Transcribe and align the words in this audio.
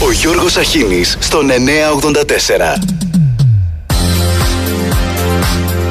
Ο 0.00 0.12
Γιώργος 0.12 0.56
Αχίνης 0.56 1.16
στον 1.20 1.48
984. 1.50 2.82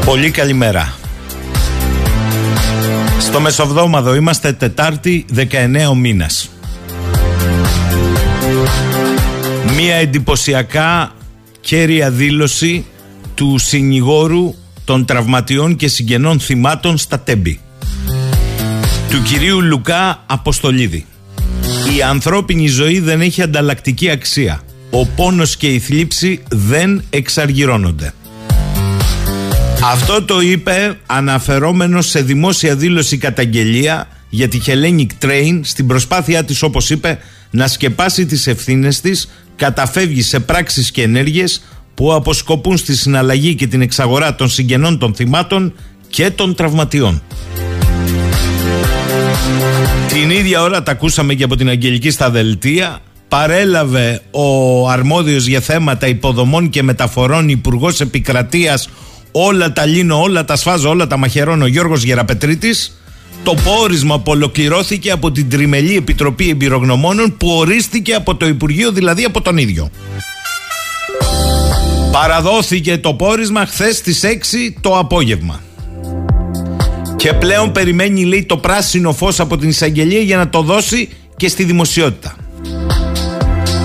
Πολύ 0.05 0.31
καλημέρα. 0.31 0.94
Στο 3.20 3.39
Μεσοβδόμαδο 3.39 4.15
είμαστε 4.15 4.54
Τετάρτη 4.54 5.25
19 5.35 5.41
ο 5.89 5.96
μήνας. 5.96 6.49
Μία 9.75 9.96
εντυπωσιακά 9.96 11.12
κέρια 11.60 12.12
δήλωση 12.12 12.86
του 13.36 13.58
συνηγόρου 13.58 14.54
των 14.86 15.05
τραυματιών 15.05 15.76
και 15.76 15.88
συγγενών 15.88 16.39
θυμάτων 16.39 16.98
στα 16.98 17.20
Τέμπη. 17.20 17.60
Του 19.10 19.21
κυρίου 19.21 19.62
Λουκά 19.62 20.24
Αποστολίδη. 20.26 21.05
Η 21.95 22.01
ανθρώπινη 22.01 22.67
ζωή 22.67 22.99
δεν 22.99 23.21
έχει 23.21 23.41
ανταλλακτική 23.41 24.09
αξία. 24.09 24.61
Ο 24.89 25.05
πόνος 25.05 25.57
και 25.57 25.68
η 25.68 25.79
θλίψη 25.79 26.43
δεν 26.50 27.04
εξαργυρώνονται. 27.09 28.14
Αυτό 29.83 30.23
το 30.23 30.42
είπε 30.42 30.97
αναφερόμενος 31.05 32.09
σε 32.09 32.22
δημόσια 32.22 32.75
δήλωση 32.75 33.17
καταγγελία 33.17 34.08
για 34.30 34.47
τη 34.47 34.59
Hellenic 34.66 35.25
Train 35.25 35.59
στην 35.64 35.88
προσπάθειά 35.88 36.44
της 36.44 36.61
όπως 36.61 36.89
είπε 36.89 37.19
να 37.52 37.67
σκεπάσει 37.67 38.25
τις 38.25 38.47
ευθύνες 38.47 39.02
της 39.02 39.30
καταφεύγει 39.56 40.22
σε 40.22 40.39
πράξεις 40.39 40.92
και 40.92 41.02
ενέργειες 41.02 41.64
που 41.94 42.14
αποσκοπούν 42.14 42.78
στη 42.78 42.95
συναλλαγή 42.95 43.56
και 43.56 43.67
την 43.67 43.81
εξαγορά 43.81 44.36
των 44.36 44.50
συγγενών 44.50 44.97
των 44.97 45.16
θυμάτων 45.16 45.73
και 46.09 46.31
των 46.31 46.56
τραυματιών. 46.56 47.22
Την 50.20 50.30
ίδια 50.30 50.62
ώρα 50.62 50.84
τα 50.84 50.92
ακούσαμε 50.92 51.34
και 51.34 51.44
από 51.44 51.56
την 51.56 51.70
Αγγελική 51.70 52.12
στα 52.12 52.30
Δελτία. 52.30 53.00
Παρέλαβε 53.28 54.22
ο 54.31 54.90
αρμόδιος 54.90 55.45
για 55.45 55.59
θέματα 55.59 56.08
υποδομών 56.08 56.70
και 56.70 56.84
μεταφορών 56.84 57.50
υπουργός 57.50 58.02
Επικρατείας 58.02 58.90
όλα 59.32 59.74
τα 59.74 59.86
λύνω, 59.86 60.22
όλα 60.22 60.46
τα 60.46 60.56
σφάζω, 60.56 60.90
όλα 60.90 61.08
τα 61.08 61.18
μαχαιρώνω 61.18 61.64
ο 61.64 61.68
Γιώργος 61.68 62.04
Γεραπετρίτης 62.04 62.98
το 63.44 63.54
πόρισμα 63.64 64.20
που 64.20 64.32
ολοκληρώθηκε 64.32 65.12
από 65.12 65.32
την 65.32 65.50
Τριμελή 65.50 65.96
Επιτροπή 65.96 66.50
Εμπειρογνωμόνων 66.50 67.38
που 67.38 67.50
ορίστηκε 67.50 68.14
από 68.14 68.36
το 68.36 68.48
Υπουργείο, 68.48 68.92
δηλαδή 68.92 69.24
από 69.24 69.42
τον 69.42 69.58
ίδιο. 69.58 69.90
Παραδόθηκε 72.12 72.98
το 72.98 73.14
πόρισμα 73.14 73.66
χθες 73.66 73.98
στις 73.98 74.24
6 74.24 74.28
το 74.81 74.98
απόγευμα. 74.98 75.62
Και 77.18 77.34
πλέον 77.34 77.72
περιμένει 77.72 78.23
λέει 78.23 78.46
το 78.46 78.58
πράσινο 78.58 79.14
φως 79.14 79.40
από 79.40 79.58
την 79.58 79.70
εισαγγελία 79.70 80.20
για 80.20 80.38
να 80.38 80.50
το 80.50 80.62
δώσει 80.62 81.10
και 81.38 81.48
στη 81.48 81.64
δημοσιότητα. 81.64 82.36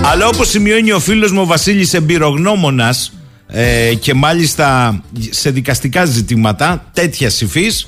Αλλά 0.03 0.27
όπως 0.27 0.49
σημειώνει 0.49 0.91
ο 0.91 0.99
φίλος 0.99 1.31
μου 1.31 1.41
ο 1.41 1.45
Βασίλης 1.45 1.93
Εμπειρογνώμονας 1.93 3.13
ε, 3.47 3.93
και 3.93 4.13
μάλιστα 4.13 5.01
σε 5.29 5.49
δικαστικά 5.49 6.05
ζητήματα 6.05 6.89
τέτοια 6.93 7.31
υφής 7.39 7.87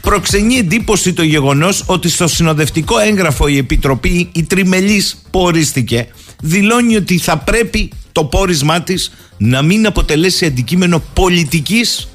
προξενεί 0.00 0.56
εντύπωση 0.56 1.12
το 1.12 1.22
γεγονός 1.22 1.82
ότι 1.86 2.08
στο 2.08 2.28
συνοδευτικό 2.28 2.98
έγγραφο 2.98 3.46
η 3.46 3.56
Επιτροπή 3.56 4.30
η 4.32 4.42
τριμελής 4.42 5.22
που 5.30 5.40
ορίστηκε 5.40 6.06
δηλώνει 6.42 6.96
ότι 6.96 7.18
θα 7.18 7.38
πρέπει 7.38 7.90
το 8.12 8.24
πόρισμά 8.24 8.82
της 8.82 9.12
να 9.36 9.62
μην 9.62 9.86
αποτελέσει 9.86 10.44
αντικείμενο 10.44 11.02
πολιτικής 11.12 12.08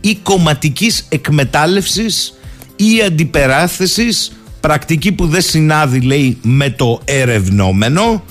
ή 0.00 0.14
κομματικής 0.22 1.06
εκμετάλλευσης 1.08 2.34
ή 2.76 3.02
αντιπεράθεσης 3.06 4.32
πρακτική 4.60 5.12
που 5.12 5.26
δεν 5.26 5.42
συνάδει 5.42 6.00
λέει 6.00 6.38
με 6.42 6.70
το 6.70 7.00
ερευνόμενο 7.04 8.24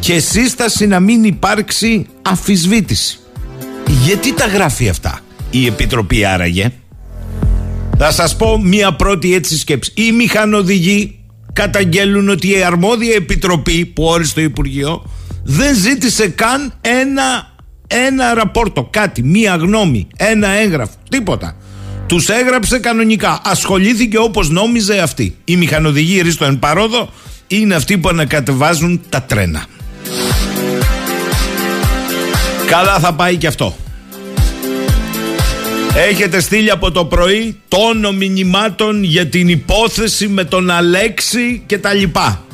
και 0.00 0.18
σύσταση 0.18 0.86
να 0.86 1.00
μην 1.00 1.24
υπάρξει 1.24 2.06
αφισβήτηση. 2.22 3.18
Γιατί 4.04 4.34
τα 4.34 4.46
γράφει 4.46 4.88
αυτά 4.88 5.20
η 5.50 5.66
Επιτροπή 5.66 6.24
άραγε; 6.24 6.72
Θα 7.98 8.10
σας 8.10 8.36
πω 8.36 8.60
μία 8.62 8.92
πρώτη 8.92 9.34
έτσι 9.34 9.58
σκέψη. 9.58 9.92
Οι 9.94 10.12
μηχανοδηγοί 10.12 11.18
καταγγέλουν 11.52 12.28
ότι 12.28 12.50
η 12.50 12.62
αρμόδια 12.62 13.14
επιτροπή 13.14 13.86
που 13.86 14.04
όρισε 14.04 14.34
το 14.34 14.40
Υπουργείο 14.40 15.10
δεν 15.44 15.74
ζήτησε 15.74 16.28
καν 16.28 16.72
ένα, 16.80 17.54
ένα 17.86 18.34
ραπόρτο, 18.34 18.88
κάτι, 18.90 19.22
μία 19.22 19.56
γνώμη, 19.56 20.06
ένα 20.16 20.48
έγγραφο, 20.48 20.94
τίποτα. 21.08 21.56
Τους 22.06 22.28
έγραψε 22.28 22.78
κανονικά. 22.78 23.40
Ασχολήθηκε 23.44 24.18
όπως 24.18 24.50
νόμιζε 24.50 24.98
αυτή. 24.98 25.36
Οι 25.44 25.56
μηχανοδηγοί 25.56 26.20
Ρίστο 26.20 26.44
εν 26.44 26.58
παρόδο 26.58 27.08
είναι 27.46 27.74
αυτοί 27.74 27.98
που 27.98 28.08
ανακατεβάζουν 28.08 29.00
τα 29.08 29.22
τρένα. 29.22 29.64
Καλά 32.66 32.98
θα 32.98 33.14
πάει 33.14 33.36
και 33.36 33.46
αυτό. 33.46 33.76
Έχετε 36.08 36.40
στείλει 36.40 36.70
από 36.70 36.90
το 36.90 37.04
πρωί 37.04 37.60
τόνο 37.68 38.12
μηνυμάτων 38.12 39.02
για 39.02 39.26
την 39.26 39.48
υπόθεση 39.48 40.28
με 40.28 40.44
τον 40.44 40.70
Αλέξη 40.70 41.62
και 41.66 41.78
τα 41.78 41.92
λοιπά. 41.92 42.44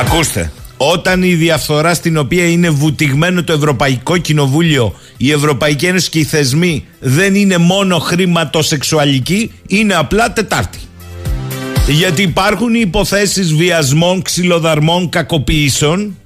Ακούστε, 0.00 0.52
όταν 0.76 1.22
η 1.22 1.34
διαφθορά 1.34 1.94
στην 1.94 2.16
οποία 2.16 2.48
είναι 2.48 2.70
βουτυγμένο 2.70 3.44
το 3.44 3.52
Ευρωπαϊκό 3.52 4.16
Κοινοβούλιο, 4.16 4.94
η 5.16 5.30
Ευρωπαϊκή 5.30 5.86
Ένωση 5.86 6.10
και 6.10 6.18
οι 6.18 6.24
θεσμοί 6.24 6.84
δεν 7.00 7.34
είναι 7.34 7.58
μόνο 7.58 7.98
χρηματοσεξουαλική, 7.98 9.52
είναι 9.66 9.94
απλά 9.94 10.32
Τετάρτη. 10.32 10.78
Γιατί 11.88 12.22
υπάρχουν 12.22 12.74
οι 12.74 12.80
υποθέσεις 12.82 13.54
βιασμών, 13.54 14.22
ξυλοδαρμών, 14.22 15.08
κακοποιήσεων 15.08 16.16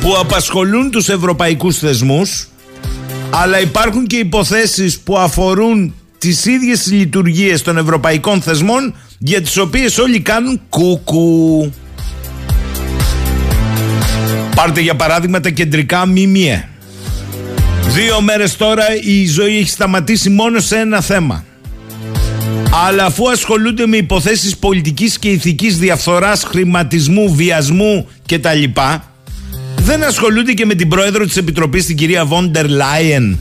που 0.00 0.16
απασχολούν 0.18 0.90
τους 0.90 1.08
ευρωπαϊκούς 1.08 1.78
θεσμούς 1.78 2.50
αλλά 3.30 3.60
υπάρχουν 3.60 4.06
και 4.06 4.16
υποθέσεις 4.16 4.98
που 4.98 5.18
αφορούν 5.18 5.94
τις 6.18 6.44
ίδιες 6.44 6.90
λειτουργίες 6.90 7.62
των 7.62 7.76
ευρωπαϊκών 7.76 8.42
θεσμών 8.42 8.94
για 9.18 9.40
τις 9.42 9.56
οποίες 9.56 9.98
όλοι 9.98 10.20
κάνουν 10.20 10.60
κούκου. 10.68 11.72
Πάρτε 14.54 14.80
για 14.80 14.94
παράδειγμα 14.96 15.40
τα 15.40 15.50
κεντρικά 15.50 16.06
μιμιέ. 16.06 16.68
Δύο 17.86 18.20
μέρες 18.20 18.56
τώρα 18.56 18.84
η 19.02 19.26
ζωή 19.26 19.58
έχει 19.58 19.68
σταματήσει 19.68 20.30
μόνο 20.30 20.60
σε 20.60 20.76
ένα 20.76 21.00
θέμα. 21.00 21.44
Αλλά 22.86 23.04
αφού 23.04 23.30
ασχολούνται 23.30 23.86
με 23.86 23.96
υποθέσεις 23.96 24.56
πολιτικής 24.56 25.18
και 25.18 25.28
ηθικής 25.28 25.78
διαφθοράς, 25.78 26.44
χρηματισμού, 26.44 27.34
βιασμού 27.34 28.08
κτλ 28.26 28.62
δεν 29.82 30.04
ασχολούνται 30.04 30.52
και 30.52 30.66
με 30.66 30.74
την 30.74 30.88
πρόεδρο 30.88 31.24
της 31.24 31.36
Επιτροπής 31.36 31.86
την 31.86 31.96
κυρία 31.96 32.24
Βόντερ 32.24 32.68
Λάιεν 32.68 33.38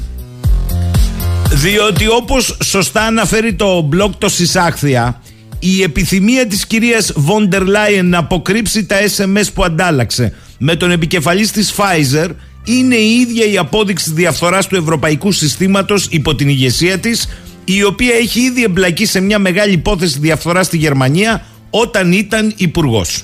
διότι 1.51 2.07
όπως 2.07 2.57
σωστά 2.63 3.01
αναφέρει 3.01 3.53
το 3.53 3.89
blog 3.93 4.09
το 4.17 4.29
Σισάχθια 4.29 5.21
η 5.59 5.81
επιθυμία 5.81 6.47
της 6.47 6.65
κυρίας 6.65 7.11
Βόντερ 7.15 7.65
Λάιεν 7.65 8.09
να 8.09 8.17
αποκρύψει 8.17 8.85
τα 8.85 8.95
SMS 9.17 9.45
που 9.53 9.63
αντάλλαξε 9.63 10.33
με 10.61 10.75
τον 10.75 10.91
επικεφαλής 10.91 11.51
της 11.51 11.73
Pfizer 11.77 12.29
είναι 12.63 12.95
η 12.95 13.19
ίδια 13.19 13.45
η 13.45 13.57
απόδειξη 13.57 14.11
διαφθοράς 14.13 14.67
του 14.67 14.75
ευρωπαϊκού 14.75 15.31
συστήματος 15.31 16.07
υπό 16.09 16.35
την 16.35 16.49
ηγεσία 16.49 16.97
της 16.97 17.27
η 17.63 17.83
οποία 17.83 18.13
έχει 18.15 18.39
ήδη 18.39 18.63
εμπλακεί 18.63 19.05
σε 19.05 19.19
μια 19.19 19.39
μεγάλη 19.39 19.73
υπόθεση 19.73 20.19
διαφθοράς 20.19 20.65
στη 20.65 20.77
Γερμανία 20.77 21.45
όταν 21.69 22.11
ήταν 22.11 22.53
υπουργός. 22.55 23.23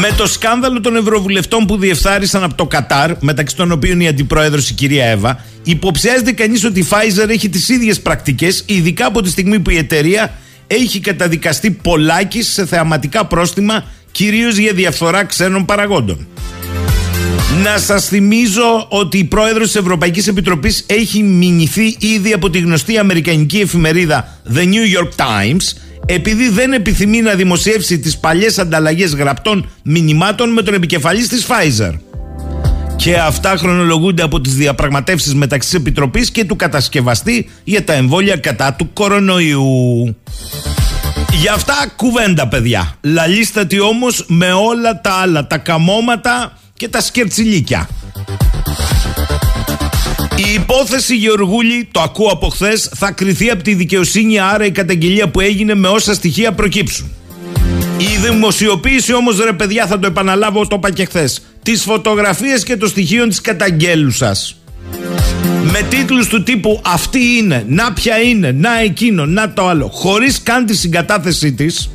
Με 0.00 0.10
το 0.16 0.26
σκάνδαλο 0.26 0.80
των 0.80 0.96
Ευρωβουλευτών 0.96 1.66
που 1.66 1.76
διεφθάρισαν 1.76 2.42
από 2.42 2.54
το 2.54 2.66
Κατάρ, 2.66 3.10
μεταξύ 3.20 3.56
των 3.56 3.72
οποίων 3.72 4.00
η 4.00 4.08
αντιπρόεδρος 4.08 4.70
η 4.70 4.74
κυρία 4.74 5.04
Εύα, 5.04 5.44
υποψιάζεται 5.62 6.32
κανείς 6.32 6.64
ότι 6.64 6.80
η 6.80 6.86
Pfizer 6.90 7.28
έχει 7.28 7.48
τις 7.48 7.68
ίδιες 7.68 8.00
πρακτικές, 8.00 8.62
ειδικά 8.66 9.06
από 9.06 9.22
τη 9.22 9.30
στιγμή 9.30 9.60
που 9.60 9.70
η 9.70 9.76
εταιρεία 9.76 10.32
έχει 10.66 11.00
καταδικαστεί 11.00 11.70
πολλάκι 11.70 12.42
σε 12.42 12.66
θεαματικά 12.66 13.26
πρόστιμα, 13.26 13.84
κυρίως 14.14 14.56
για 14.56 14.72
διαφθορά 14.72 15.24
ξένων 15.24 15.64
παραγόντων. 15.64 16.26
Να 17.62 17.78
σας 17.78 18.06
θυμίζω 18.06 18.86
ότι 18.88 19.18
η 19.18 19.24
πρόεδρος 19.24 19.66
της 19.66 19.76
Ευρωπαϊκής 19.76 20.26
Επιτροπής 20.26 20.84
έχει 20.86 21.22
μηνυθεί 21.22 21.96
ήδη 21.98 22.32
από 22.32 22.50
τη 22.50 22.58
γνωστή 22.58 22.98
αμερικανική 22.98 23.58
εφημερίδα 23.58 24.38
The 24.54 24.58
New 24.58 24.98
York 24.98 25.08
Times 25.16 25.76
επειδή 26.06 26.48
δεν 26.48 26.72
επιθυμεί 26.72 27.20
να 27.20 27.34
δημοσιεύσει 27.34 27.98
τις 27.98 28.18
παλιές 28.18 28.58
ανταλλαγές 28.58 29.14
γραπτών 29.14 29.68
μηνυμάτων 29.82 30.52
με 30.52 30.62
τον 30.62 30.74
επικεφαλής 30.74 31.28
της 31.28 31.46
Pfizer. 31.46 31.98
Και 32.96 33.16
αυτά 33.16 33.56
χρονολογούνται 33.56 34.22
από 34.22 34.40
τις 34.40 34.54
διαπραγματεύσεις 34.54 35.34
μεταξύ 35.34 35.68
της 35.68 35.78
Επιτροπής 35.78 36.30
και 36.30 36.44
του 36.44 36.56
κατασκευαστή 36.56 37.48
για 37.64 37.84
τα 37.84 37.92
εμβόλια 37.92 38.36
κατά 38.36 38.74
του 38.74 38.90
κορονοϊού. 38.92 40.16
Για 41.40 41.52
αυτά 41.52 41.92
κουβέντα 41.96 42.48
παιδιά. 42.48 42.94
Λαλίστατη 43.00 43.80
όμως 43.80 44.24
με 44.28 44.52
όλα 44.52 45.00
τα 45.00 45.10
άλλα, 45.10 45.46
τα 45.46 45.58
καμώματα 45.58 46.58
και 46.74 46.88
τα 46.88 47.00
σκερτσιλίκια. 47.00 47.88
Η 50.36 50.52
υπόθεση 50.54 51.16
Γεωργούλη, 51.16 51.88
το 51.92 52.00
ακούω 52.00 52.28
από 52.28 52.48
χθες, 52.48 52.90
θα 52.94 53.10
κριθεί 53.10 53.50
από 53.50 53.62
τη 53.62 53.74
δικαιοσύνη, 53.74 54.38
άρα 54.38 54.64
η 54.64 54.70
καταγγελία 54.70 55.28
που 55.28 55.40
έγινε 55.40 55.74
με 55.74 55.88
όσα 55.88 56.14
στοιχεία 56.14 56.52
προκύψουν. 56.52 57.10
Η 57.98 58.28
δημοσιοποίηση 58.28 59.14
όμως 59.14 59.44
ρε 59.44 59.52
παιδιά 59.52 59.86
θα 59.86 59.98
το 59.98 60.06
επαναλάβω 60.06 60.66
το 60.66 60.76
είπα 60.76 60.90
και 60.90 61.04
χθες 61.04 61.42
Τις 61.62 61.82
φωτογραφίες 61.82 62.62
και 62.62 62.76
το 62.76 62.86
στοιχείο 62.86 63.28
της 63.28 63.40
καταγγέλουσας 63.40 64.56
με 65.62 65.82
τίτλους 65.88 66.26
του 66.26 66.42
τύπου 66.42 66.80
αυτή 66.84 67.18
είναι, 67.38 67.64
να 67.68 67.92
ποια 67.92 68.18
είναι, 68.18 68.52
να 68.52 68.80
εκείνο, 68.80 69.26
να 69.26 69.52
το 69.52 69.68
άλλο 69.68 69.88
χωρίς 69.92 70.42
καν 70.42 70.66
τη 70.66 70.76
συγκατάθεσή 70.76 71.52
της 71.52 71.90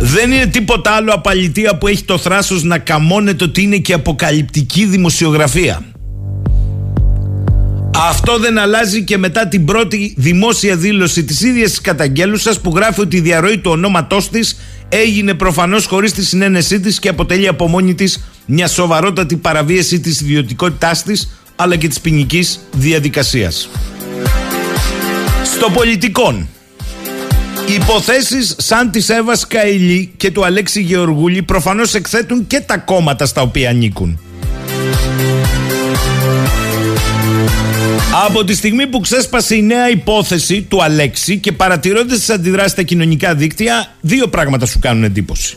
δεν 0.00 0.32
είναι 0.32 0.46
τίποτα 0.46 0.90
άλλο 0.90 1.12
απαλητία 1.12 1.78
που 1.78 1.86
έχει 1.86 2.04
το 2.04 2.18
θράσος 2.18 2.62
να 2.62 2.78
καμώνεται 2.78 3.44
ότι 3.44 3.62
είναι 3.62 3.76
και 3.76 3.92
αποκαλυπτική 3.92 4.84
δημοσιογραφία. 4.84 5.82
Αυτό 7.96 8.38
δεν 8.38 8.58
αλλάζει 8.58 9.04
και 9.04 9.18
μετά 9.18 9.48
την 9.48 9.64
πρώτη 9.64 10.14
δημόσια 10.16 10.76
δήλωση 10.76 11.24
της 11.24 11.40
ίδιας 11.40 11.70
της 11.70 11.80
καταγγέλουσας 11.80 12.60
που 12.60 12.72
γράφει 12.74 13.00
ότι 13.00 13.16
η 13.16 13.20
διαρροή 13.20 13.58
του 13.58 13.70
ονόματός 13.70 14.28
της 14.30 14.58
έγινε 14.88 15.34
προφανώς 15.34 15.86
χωρίς 15.86 16.12
τη 16.12 16.24
συνένεσή 16.24 16.80
της 16.80 16.98
και 16.98 17.08
αποτελεί 17.08 17.48
από 17.48 17.68
μόνη 17.68 17.94
της 17.94 18.28
μια 18.46 18.68
σοβαρότατη 18.68 19.36
παραβίαση 19.36 20.00
της 20.00 20.20
ιδιωτικότητάς 20.20 21.02
της 21.02 21.37
αλλά 21.60 21.76
και 21.76 21.88
της 21.88 22.00
ποινικής 22.00 22.60
διαδικασίας. 22.72 23.68
Στο 25.44 25.70
πολιτικόν, 25.70 26.48
Υποθέσεις 27.74 28.54
σαν 28.58 28.90
της 28.90 29.08
Εύας 29.08 29.46
Καηλή 29.46 30.12
και 30.16 30.30
του 30.30 30.44
Αλέξη 30.44 30.82
Γεωργούλη 30.82 31.42
προφανώς 31.42 31.94
εκθέτουν 31.94 32.46
και 32.46 32.60
τα 32.60 32.78
κόμματα 32.78 33.26
στα 33.26 33.42
οποία 33.42 33.70
ανήκουν. 33.70 34.20
Από 38.26 38.44
τη 38.44 38.54
στιγμή 38.54 38.86
που 38.86 39.00
ξέσπασε 39.00 39.54
η 39.54 39.62
νέα 39.62 39.90
υπόθεση 39.90 40.62
του 40.62 40.82
Αλέξη 40.82 41.38
και 41.38 41.52
παρατηρώντας 41.52 42.18
τις 42.18 42.30
αντιδράσεις 42.30 42.72
στα 42.72 42.82
κοινωνικά 42.82 43.34
δίκτυα, 43.34 43.92
δύο 44.00 44.26
πράγματα 44.26 44.66
σου 44.66 44.78
κάνουν 44.78 45.04
εντύπωση. 45.04 45.56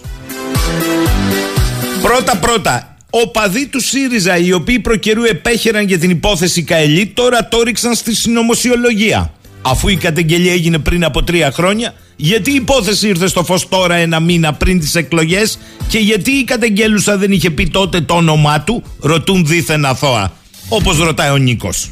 Πρώτα 2.01 2.37
πρώτα, 2.37 2.90
οπαδοί 3.11 3.67
του 3.67 3.81
ΣΥΡΙΖΑ 3.81 4.37
οι 4.37 4.51
οποίοι 4.51 4.79
προκαιρού 4.79 5.23
επέχεραν 5.23 5.87
για 5.87 5.99
την 5.99 6.09
υπόθεση 6.09 6.63
Καηλή 6.63 7.07
τώρα 7.07 7.47
το 7.47 7.61
ρίξαν 7.61 7.95
στη 7.95 8.15
συνωμοσιολογία. 8.15 9.33
Αφού 9.61 9.87
η 9.87 9.95
καταγγελία 9.95 10.51
έγινε 10.51 10.77
πριν 10.77 11.03
από 11.03 11.23
τρία 11.23 11.51
χρόνια, 11.51 11.93
γιατί 12.15 12.51
η 12.51 12.55
υπόθεση 12.55 13.07
ήρθε 13.07 13.27
στο 13.27 13.43
φως 13.43 13.69
τώρα 13.69 13.95
ένα 13.95 14.19
μήνα 14.19 14.53
πριν 14.53 14.79
τις 14.79 14.95
εκλογές 14.95 15.59
και 15.87 15.97
γιατί 15.97 16.31
η 16.31 16.43
καταγγέλουσα 16.43 17.17
δεν 17.17 17.31
είχε 17.31 17.49
πει 17.49 17.67
τότε 17.67 18.01
το 18.01 18.13
όνομά 18.13 18.61
του, 18.61 18.83
ρωτούν 18.99 19.45
δίθεν 19.45 19.85
αθώα, 19.85 20.33
όπως 20.69 20.97
ρωτάει 20.97 21.29
ο 21.29 21.37
Νίκος. 21.37 21.91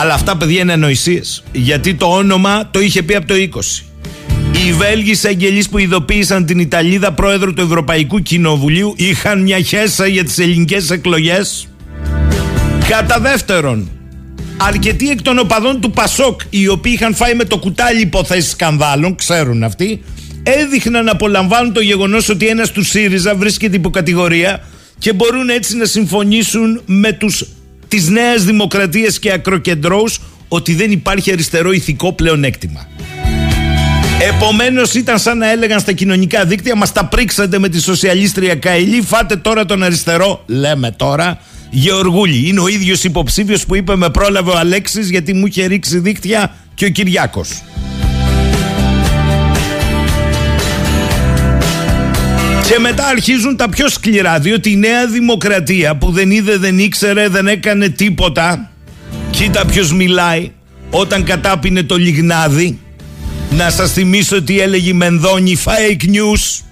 Αλλά 0.00 0.14
αυτά 0.14 0.36
παιδιά 0.36 0.60
είναι 0.60 0.72
ανοησίες, 0.72 1.44
γιατί 1.52 1.94
το 1.94 2.06
όνομα 2.06 2.68
το 2.70 2.80
είχε 2.80 3.02
πει 3.02 3.14
από 3.14 3.26
το 3.26 3.34
20. 3.34 3.84
Οι 4.56 4.72
Βέλγοι 4.72 5.10
εισαγγελεί 5.10 5.64
που 5.70 5.78
ειδοποίησαν 5.78 6.46
την 6.46 6.58
Ιταλίδα 6.58 7.12
πρόεδρο 7.12 7.52
του 7.52 7.60
Ευρωπαϊκού 7.60 8.18
Κοινοβουλίου 8.18 8.94
είχαν 8.96 9.42
μια 9.42 9.60
χέσα 9.60 10.06
για 10.06 10.24
τις 10.24 10.38
ελληνικές 10.38 10.90
εκλογές. 10.90 11.68
Κατά 12.88 13.20
δεύτερον, 13.20 13.90
αρκετοί 14.56 15.10
εκ 15.10 15.22
των 15.22 15.38
οπαδών 15.38 15.80
του 15.80 15.90
Πασόκ, 15.90 16.40
οι 16.50 16.68
οποίοι 16.68 16.92
είχαν 16.94 17.14
φάει 17.14 17.34
με 17.34 17.44
το 17.44 17.58
κουτάλι 17.58 18.00
υποθέσεις 18.00 18.50
σκανδάλων, 18.50 19.14
ξέρουν 19.14 19.62
αυτοί, 19.62 20.02
έδειχναν 20.42 21.04
να 21.04 21.10
απολαμβάνουν 21.10 21.72
το 21.72 21.80
γεγονός 21.80 22.28
ότι 22.28 22.46
ένας 22.46 22.70
του 22.70 22.84
ΣΥΡΙΖΑ 22.84 23.34
βρίσκεται 23.34 23.76
υποκατηγορία 23.76 24.62
και 24.98 25.12
μπορούν 25.12 25.48
έτσι 25.48 25.76
να 25.76 25.84
συμφωνήσουν 25.84 26.80
με 26.86 27.12
τους 27.12 27.46
της 27.88 28.08
Νέας 28.08 28.44
Δημοκρατίας 28.44 29.18
και 29.18 29.32
ακροκεντρώους 29.32 30.20
ότι 30.48 30.74
δεν 30.74 30.90
υπάρχει 30.90 31.32
αριστερό 31.32 31.72
ηθικό 31.72 32.12
πλεονέκτημα. 32.12 32.88
Επομένως 34.28 34.94
ήταν 34.94 35.18
σαν 35.18 35.38
να 35.38 35.50
έλεγαν 35.50 35.80
στα 35.80 35.92
κοινωνικά 35.92 36.44
δίκτυα 36.44 36.76
μας 36.76 36.92
τα 36.92 37.04
πρίξατε 37.04 37.58
με 37.58 37.68
τη 37.68 37.80
σοσιαλίστρια 37.80 38.54
Καηλή 38.54 39.02
φάτε 39.02 39.36
τώρα 39.36 39.64
τον 39.64 39.82
αριστερό 39.82 40.42
λέμε 40.46 40.90
τώρα 40.90 41.38
Γεωργούλη. 41.70 42.48
Είναι 42.48 42.60
ο 42.60 42.68
ίδιος 42.68 43.04
υποψήφιος 43.04 43.66
που 43.66 43.74
είπε 43.74 43.96
με 43.96 44.10
πρόλαβε 44.10 44.50
ο 44.50 44.58
Αλέξης 44.58 45.10
γιατί 45.10 45.34
μου 45.34 45.46
είχε 45.46 45.66
ρίξει 45.66 45.98
δίκτυα 45.98 46.54
και 46.74 46.84
ο 46.84 46.88
Κυριάκος. 46.88 47.62
Και 52.68 52.78
μετά 52.78 53.06
αρχίζουν 53.06 53.56
τα 53.56 53.68
πιο 53.68 53.88
σκληρά, 53.88 54.38
διότι 54.38 54.70
η 54.70 54.76
Νέα 54.76 55.06
Δημοκρατία 55.06 55.96
που 55.96 56.10
δεν 56.10 56.30
είδε, 56.30 56.56
δεν 56.56 56.78
ήξερε, 56.78 57.28
δεν 57.28 57.46
έκανε 57.46 57.88
τίποτα. 57.88 58.70
Κοίτα 59.30 59.64
ποιος 59.66 59.92
μιλάει 59.92 60.50
όταν 60.90 61.24
κατάπινε 61.24 61.82
το 61.82 61.96
λιγνάδι. 61.96 62.78
Να 63.56 63.70
σας 63.70 63.92
θυμίσω 63.92 64.42
τι 64.42 64.60
έλεγε 64.60 64.88
η 64.88 64.92
Μενδώνη 64.92 65.56
fake 65.64 66.04
news. 66.04 66.62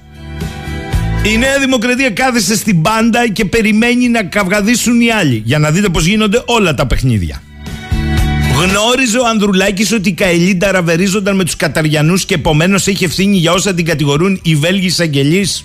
Η 1.32 1.36
Νέα 1.36 1.58
Δημοκρατία 1.58 2.10
κάθεσε 2.10 2.56
στην 2.56 2.82
πάντα 2.82 3.28
και 3.28 3.44
περιμένει 3.44 4.08
να 4.08 4.22
καυγαδίσουν 4.22 5.00
οι 5.00 5.10
άλλοι 5.10 5.42
για 5.44 5.58
να 5.58 5.70
δείτε 5.70 5.88
πως 5.88 6.06
γίνονται 6.06 6.42
όλα 6.46 6.74
τα 6.74 6.86
παιχνίδια. 6.86 7.42
Γνώριζε 8.56 9.18
ο 9.18 9.26
Ανδρουλάκης 9.26 9.92
ότι 9.92 10.08
οι 10.08 10.12
Καηλοί 10.12 10.56
ταραβερίζονταν 10.56 11.36
με 11.36 11.44
τους 11.44 11.56
Καταριανούς 11.56 12.24
και 12.24 12.34
επομένως 12.34 12.86
έχει 12.86 13.04
ευθύνη 13.04 13.36
για 13.36 13.52
όσα 13.52 13.74
την 13.74 13.84
κατηγορούν 13.84 14.40
οι 14.42 14.54
Βέλγοι 14.54 14.86
εισαγγελείς. 14.86 15.64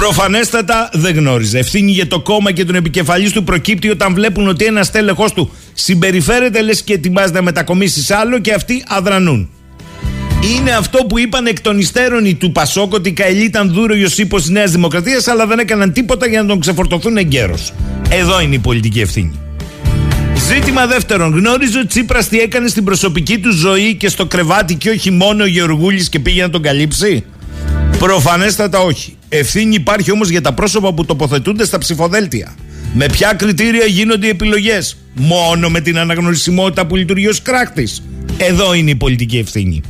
Προφανέστατα 0.00 0.88
δεν 0.92 1.14
γνώριζε. 1.14 1.58
Ευθύνη 1.58 1.90
για 1.90 2.06
το 2.06 2.20
κόμμα 2.20 2.52
και 2.52 2.64
τον 2.64 2.74
επικεφαλής 2.74 3.32
του 3.32 3.44
προκύπτει 3.44 3.90
όταν 3.90 4.14
βλέπουν 4.14 4.48
ότι 4.48 4.64
ένας 4.64 4.90
τέλεχό 4.90 5.30
του 5.34 5.50
συμπεριφέρεται 5.74 6.62
λες 6.62 6.82
και 6.82 6.92
ετοιμάζεται 6.92 7.32
να 7.38 7.42
μετακομίσει 7.42 8.02
σε 8.02 8.14
άλλο 8.14 8.38
και 8.38 8.52
αυτοί 8.52 8.84
αδρανούν. 8.86 9.48
Είναι 10.54 10.70
αυτό 10.70 10.98
που 10.98 11.18
είπαν 11.18 11.46
εκ 11.46 11.60
των 11.60 11.78
υστέρων 11.78 12.24
οι 12.24 12.34
του 12.34 12.52
Πασόκ 12.52 12.92
ότι 12.92 13.08
η 13.08 13.12
Καηλή 13.12 13.44
ήταν 13.44 13.72
δούρο 13.72 13.94
ύπο 14.16 14.40
τη 14.40 14.52
Νέας 14.52 14.70
Δημοκρατίας, 14.70 15.28
αλλά 15.28 15.46
δεν 15.46 15.58
έκαναν 15.58 15.92
τίποτα 15.92 16.26
για 16.26 16.42
να 16.42 16.48
τον 16.48 16.60
ξεφορτωθούν 16.60 17.16
εγκαίρως. 17.16 17.72
Εδώ 18.10 18.40
είναι 18.40 18.54
η 18.54 18.58
πολιτική 18.58 19.00
ευθύνη. 19.00 19.38
Ζήτημα 20.48 20.86
δεύτερον, 20.86 21.32
γνώριζε 21.32 21.78
ο 21.78 21.86
Τσίπρας 21.86 22.28
τι 22.28 22.38
έκανε 22.38 22.68
στην 22.68 22.84
προσωπική 22.84 23.38
του 23.38 23.52
ζωή 23.52 23.94
και 23.94 24.08
στο 24.08 24.26
κρεβάτι 24.26 24.74
και 24.74 24.90
όχι 24.90 25.10
μόνο 25.10 25.42
ο 25.42 25.46
Γεωργούλης 25.46 26.08
και 26.08 26.18
πήγε 26.18 26.42
να 26.42 26.50
τον 26.50 26.62
καλύψει; 26.62 27.24
Προφανέστατα 28.00 28.78
όχι. 28.78 29.16
Ευθύνη 29.28 29.74
υπάρχει 29.74 30.12
όμως 30.12 30.28
για 30.28 30.40
τα 30.40 30.52
πρόσωπα 30.52 30.94
που 30.94 31.04
τοποθετούνται 31.04 31.64
στα 31.64 31.78
ψηφοδέλτια. 31.78 32.54
Με 32.94 33.06
ποια 33.06 33.32
κριτήρια 33.32 33.84
γίνονται 33.84 34.26
οι 34.26 34.28
επιλογές; 34.28 34.96
Μόνο 35.14 35.68
με 35.68 35.80
την 35.80 35.98
αναγνωρισιμότητα 35.98 36.86
που 36.86 36.96
λειτουργεί 36.96 37.28
ως 37.28 37.42
κράκτη. 37.42 37.88
Εδώ 38.36 38.74
είναι 38.74 38.90
η 38.90 38.94
πολιτική 38.94 39.38
ευθύνη. 39.38 39.82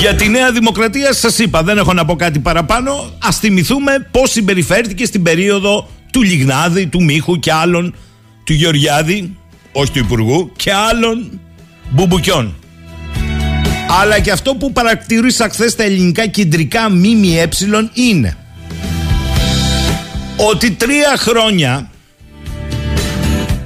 Για 0.00 0.14
τη 0.14 0.28
Νέα 0.28 0.52
Δημοκρατία 0.52 1.12
σας 1.12 1.38
είπα, 1.38 1.62
δεν 1.62 1.78
έχω 1.78 1.92
να 1.92 2.04
πω 2.04 2.16
κάτι 2.16 2.38
παραπάνω. 2.38 2.92
Α 3.18 3.32
θυμηθούμε 3.32 4.08
πώς 4.10 4.30
συμπεριφέρθηκε 4.30 5.04
στην 5.04 5.22
περίοδο 5.22 5.88
του 6.12 6.22
Λιγνάδη, 6.22 6.86
του 6.86 7.04
Μίχου 7.04 7.38
και 7.38 7.52
άλλων, 7.52 7.94
του 8.44 8.52
Γεωργιάδη, 8.52 9.36
όχι 9.72 9.90
του 9.90 9.98
Υπουργού, 9.98 10.52
και 10.56 10.72
άλλων 10.72 11.40
μπουμπουκιών. 11.90 12.54
Αλλά 13.88 14.18
και 14.20 14.30
αυτό 14.30 14.54
που 14.54 14.72
παρακτηρίσα 14.72 15.48
χθες 15.48 15.72
στα 15.72 15.82
ελληνικά 15.82 16.26
κεντρικά 16.26 16.90
ΜΜΕ 16.90 17.48
είναι 17.92 18.36
ότι 20.36 20.70
τρία 20.70 21.16
χρόνια 21.16 21.90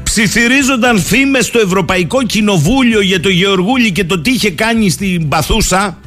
ψιθυρίζονταν 0.02 1.00
φήμες 1.00 1.46
στο 1.46 1.58
Ευρωπαϊκό 1.58 2.22
Κοινοβούλιο 2.22 3.00
για 3.00 3.20
το 3.20 3.28
Γεωργούλη 3.28 3.92
και 3.92 4.04
το 4.04 4.20
τι 4.20 4.30
είχε 4.30 4.50
κάνει 4.50 4.90
στην 4.90 5.28
Παθούσα 5.28 5.98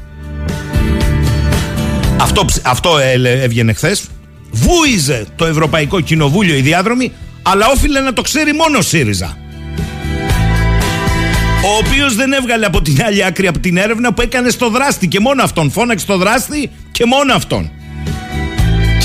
αυτό, 2.22 2.46
αυτό 2.62 2.98
έβγαινε 3.24 3.74
χθες. 3.74 4.03
Βούιζε 4.51 5.25
το 5.36 5.46
Ευρωπαϊκό 5.46 6.00
Κοινοβούλιο 6.00 6.55
η 6.55 6.62
διάδρομη 6.62 7.12
αλλά 7.41 7.67
όφιλε 7.67 8.00
να 8.00 8.13
το 8.13 8.22
ξέρει 8.22 8.53
μόνο 8.53 8.77
ο 8.77 8.82
ΣΥΡΙΖΑ 8.82 9.38
ο 11.65 11.77
οποίος 11.86 12.15
δεν 12.15 12.34
έβγαλε 12.34 12.65
από 12.65 12.82
την 12.82 13.03
άλλη 13.03 13.25
άκρη 13.25 13.48
από 13.48 13.60
την 13.60 13.77
έρευνα 13.77 14.13
που 14.13 14.22
έκανε 14.22 14.50
στο 14.50 14.70
δράστη 14.70 15.08
και 15.08 15.20
μόνο 15.20 15.43
αυτόν. 15.43 15.72
Φώναξε 15.72 16.05
στο 16.05 16.17
δράστη 16.17 16.72
και 16.91 17.05
μόνο 17.05 17.34
αυτόν. 17.34 17.72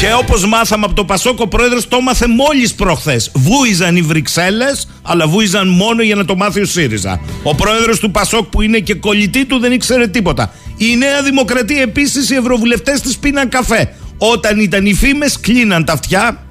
Και 0.00 0.06
όπως 0.18 0.46
μάθαμε 0.46 0.84
από 0.84 0.94
το 0.94 1.04
Πασόκο, 1.04 1.42
ο 1.42 1.48
πρόεδρος 1.48 1.88
το 1.88 1.96
έμαθε 2.00 2.26
μόλις 2.26 2.74
προχθές. 2.74 3.30
Βούιζαν 3.34 3.96
οι 3.96 4.02
Βρυξέλλες, 4.02 4.88
αλλά 5.02 5.26
βούιζαν 5.26 5.68
μόνο 5.68 6.02
για 6.02 6.14
να 6.14 6.24
το 6.24 6.36
μάθει 6.36 6.60
ο 6.60 6.64
ΣΥΡΙΖΑ. 6.64 7.20
Ο 7.42 7.54
πρόεδρος 7.54 7.98
του 7.98 8.10
Πασόκ, 8.10 8.44
που 8.44 8.62
είναι 8.62 8.78
και 8.78 8.94
κολλητή 8.94 9.44
του, 9.44 9.58
δεν 9.58 9.72
ήξερε 9.72 10.06
τίποτα. 10.06 10.52
Η 10.76 10.96
Νέα 10.96 11.22
Δημοκρατία 11.22 11.82
επίσης, 11.82 12.30
οι 12.30 12.34
ευρωβουλευτές 12.34 13.00
της 13.00 13.18
πίναν 13.18 13.48
καφέ. 13.48 13.94
Όταν 14.18 14.60
ήταν 14.60 14.86
οι 14.86 14.94
φήμες, 14.94 15.40
κλείναν 15.40 15.84
τα 15.84 15.92
αυτιά 15.92 16.42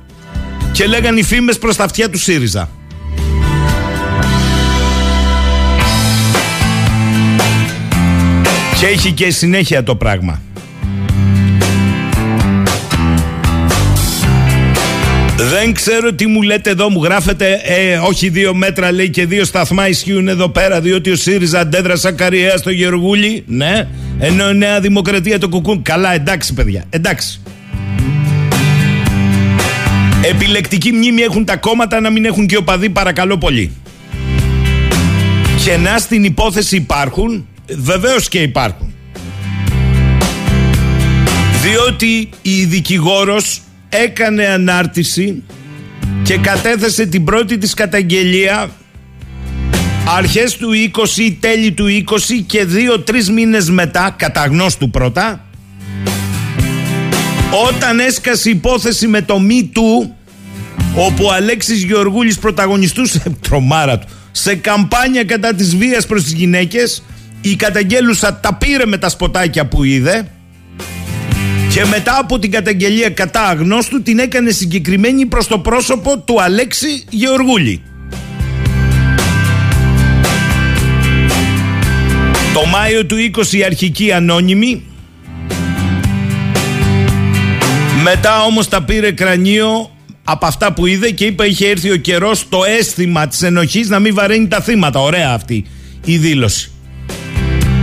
και 0.72 0.86
λέγαν 0.86 1.18
οι 1.18 1.24
φήμες 1.24 1.58
προς 1.58 1.76
τα 1.76 1.84
αυτιά 1.84 2.10
του 2.10 2.18
ΣΥΡΙΖΑ. 2.18 2.70
Και 8.80 8.86
έχει 8.86 9.12
και 9.12 9.30
συνέχεια 9.30 9.84
το 9.84 9.96
πράγμα. 9.96 10.42
Δεν 15.38 15.74
ξέρω 15.74 16.14
τι 16.14 16.28
μου 16.28 16.42
λέτε 16.42 16.70
εδώ, 16.70 16.90
μου 16.90 17.04
γράφετε 17.04 17.62
ε, 17.64 17.98
όχι 17.98 18.30
δύο 18.30 18.54
μέτρα 18.54 18.92
λέει 18.92 19.10
και 19.10 19.26
δύο 19.26 19.46
σταθμά 19.46 19.88
ισχύουν 19.88 20.28
εδώ 20.28 20.50
πέρα 20.50 20.82
διότι 20.82 21.10
ο 21.10 21.16
ΣΥΡΙΖΑ 21.16 21.60
αντέδρασε 21.60 22.08
ακαριέα 22.08 22.58
στο 22.58 22.70
Γεωργούλη. 22.70 23.44
Ναι, 23.48 23.88
ενώ 24.20 24.54
Νέα 24.54 24.80
Δημοκρατία 24.80 25.40
το 25.40 25.50
κουκούν. 25.50 25.82
Καλά, 25.82 26.14
εντάξει 26.14 26.54
παιδιά, 26.54 26.84
εντάξει. 26.90 27.42
Επιλεκτική 30.22 30.92
μνήμη 30.92 31.22
έχουν 31.22 31.46
τα 31.46 31.58
κόμματα 31.58 32.00
να 32.00 32.10
μην 32.10 32.26
έχουν 32.26 32.48
και 32.48 32.58
οπαδοί 32.58 32.90
παρακαλώ 32.90 33.38
πολύ. 33.38 33.72
Κενά 35.64 35.98
στην 35.98 36.24
υπόθεση 36.24 36.76
υπάρχουν, 36.76 37.48
βεβαίως 37.70 38.28
και 38.30 38.42
υπάρχουν. 38.42 38.94
Διότι 41.62 42.30
η 42.42 42.64
δικηγόρος 42.64 43.62
έκανε 43.90 44.46
ανάρτηση 44.46 45.44
και 46.24 46.38
κατέθεσε 46.38 47.06
την 47.06 47.24
πρώτη 47.24 47.58
της 47.58 47.74
καταγγελία 47.74 48.70
αρχές 50.08 50.58
του 50.58 50.70
20, 51.18 51.38
τέλη 51.40 51.72
του 51.72 51.86
20 51.88 52.44
και 52.46 52.66
δύο-τρεις 52.66 53.30
μήνες 53.30 53.70
μετά, 53.70 54.16
κατά 54.18 54.46
γνώστου 54.46 54.90
πρώτα, 54.90 55.46
όταν 57.68 58.00
έσκασε 58.00 58.50
υπόθεση 58.50 59.08
με 59.08 59.22
το 59.22 59.42
Me 59.50 59.64
Too, 59.64 60.10
όπου 60.96 61.24
ο 61.24 61.32
Αλέξης 61.32 61.84
Γεωργούλης 61.84 62.40
πρωταγωνιστούσε, 62.40 63.22
τρομάρα 63.48 64.00
του, 64.00 64.08
σε 64.32 64.56
καμπάνια 64.56 65.24
κατά 65.24 65.54
της 65.54 65.76
βίας 65.76 66.06
προς 66.06 66.24
τις 66.24 66.34
γυναίκες, 66.34 67.04
η 67.42 67.56
καταγγέλουσα 67.56 68.36
τα 68.36 68.54
πήρε 68.54 68.86
με 68.86 68.98
τα 68.98 69.10
σποτάκια 69.10 69.66
που 69.66 69.84
είδε 69.84 70.32
και 71.74 71.86
μετά 71.86 72.18
από 72.20 72.40
την 72.40 72.52
καταγγελία 72.52 73.10
κατά 73.10 73.42
αγνώστου 73.42 74.02
την 74.02 74.20
έκανε 74.20 74.52
συγκεκριμένη 74.52 75.26
προς 75.26 75.48
το 75.48 75.60
πρόσωπο 75.60 76.20
του 76.20 76.42
Αλέξη 76.42 77.04
Γεωργούλη. 77.10 77.82
Το 82.54 82.66
Μάιο 82.66 83.06
του 83.06 83.16
20 83.36 83.52
η 83.52 83.64
αρχική 83.64 84.12
ανώνυμη 84.12 84.84
μετά 88.04 88.42
όμως 88.42 88.68
τα 88.68 88.84
πήρε 88.84 89.12
κρανίο 89.12 89.92
από 90.24 90.46
αυτά 90.46 90.74
που 90.74 90.86
είδε 90.86 91.10
και 91.10 91.26
είπε 91.26 91.46
είχε 91.46 91.68
έρθει 91.68 91.92
ο 91.92 91.96
καιρός 91.96 92.50
το 92.50 92.64
αίσθημα 92.64 93.28
της 93.28 93.42
ενοχής 93.42 93.90
να 93.90 94.00
μην 94.00 94.14
βαραίνει 94.14 94.48
τα 94.48 94.62
θύματα. 94.62 95.00
Ωραία 95.00 95.32
αυτή 95.34 95.66
η 96.06 96.18
δήλωση. 96.18 96.72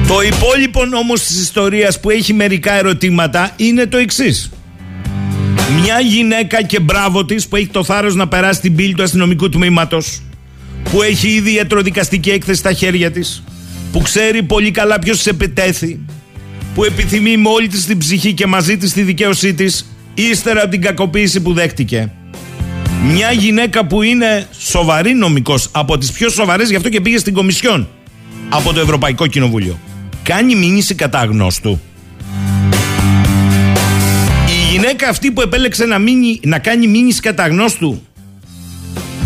Το 0.09 0.21
υπόλοιπο 0.21 0.81
όμως 0.95 1.21
της 1.21 1.41
ιστορίας 1.41 2.01
που 2.01 2.11
έχει 2.11 2.33
μερικά 2.33 2.73
ερωτήματα 2.73 3.51
είναι 3.57 3.87
το 3.87 3.97
εξής. 3.97 4.51
Μια 5.83 6.01
γυναίκα 6.01 6.63
και 6.63 6.81
μπράβο 6.81 7.25
της 7.25 7.49
που 7.49 7.57
έχει 7.57 7.67
το 7.67 7.85
θάρρος 7.85 8.15
να 8.15 8.29
περάσει 8.29 8.61
την 8.61 8.75
πύλη 8.75 8.95
του 8.95 9.03
αστυνομικού 9.03 9.49
τμήματος 9.49 10.23
που 10.91 11.03
έχει 11.03 11.29
ήδη 11.29 11.55
ιατροδικαστική 11.55 12.31
έκθεση 12.31 12.59
στα 12.59 12.73
χέρια 12.73 13.11
της 13.11 13.45
που 13.93 14.01
ξέρει 14.01 14.43
πολύ 14.43 14.71
καλά 14.71 14.99
ποιος 14.99 15.21
σε 15.21 15.31
επιτέθη 15.31 16.01
που 16.75 16.85
επιθυμεί 16.85 17.37
με 17.37 17.49
όλη 17.49 17.69
της 17.69 17.85
την 17.85 17.99
ψυχή 17.99 18.33
και 18.33 18.47
μαζί 18.47 18.77
της 18.77 18.93
τη 18.93 19.03
δικαίωσή 19.03 19.55
της 19.55 19.87
ύστερα 20.15 20.61
από 20.63 20.71
την 20.71 20.81
κακοποίηση 20.81 21.41
που 21.41 21.53
δέχτηκε. 21.53 22.13
Μια 23.13 23.33
γυναίκα 23.33 23.87
που 23.87 24.03
είναι 24.03 24.47
σοβαρή 24.59 25.15
νομικός 25.15 25.69
από 25.73 25.99
τις 25.99 26.13
πιο 26.13 26.29
σοβαρές 26.29 26.71
γι' 26.71 26.77
αυτό 26.77 26.89
και 26.89 27.01
πήγε 27.01 27.19
στην 27.19 27.35
Κομισιόν 27.35 27.89
από 28.49 28.73
το 28.73 28.81
Ευρωπαϊκό 28.81 29.27
Κοινοβούλιο 29.27 29.79
κάνει 30.25 30.55
μήνυση 30.55 30.95
κατά 30.95 31.19
αγνώστου. 31.19 31.81
Η 34.47 34.71
γυναίκα 34.73 35.09
αυτή 35.09 35.31
που 35.31 35.41
επέλεξε 35.41 35.85
να, 35.85 35.99
μείνει, 35.99 36.41
να 36.43 36.59
κάνει 36.59 36.87
μήνυση 36.87 37.21
κατά 37.21 37.43
αγνώστου 37.43 38.03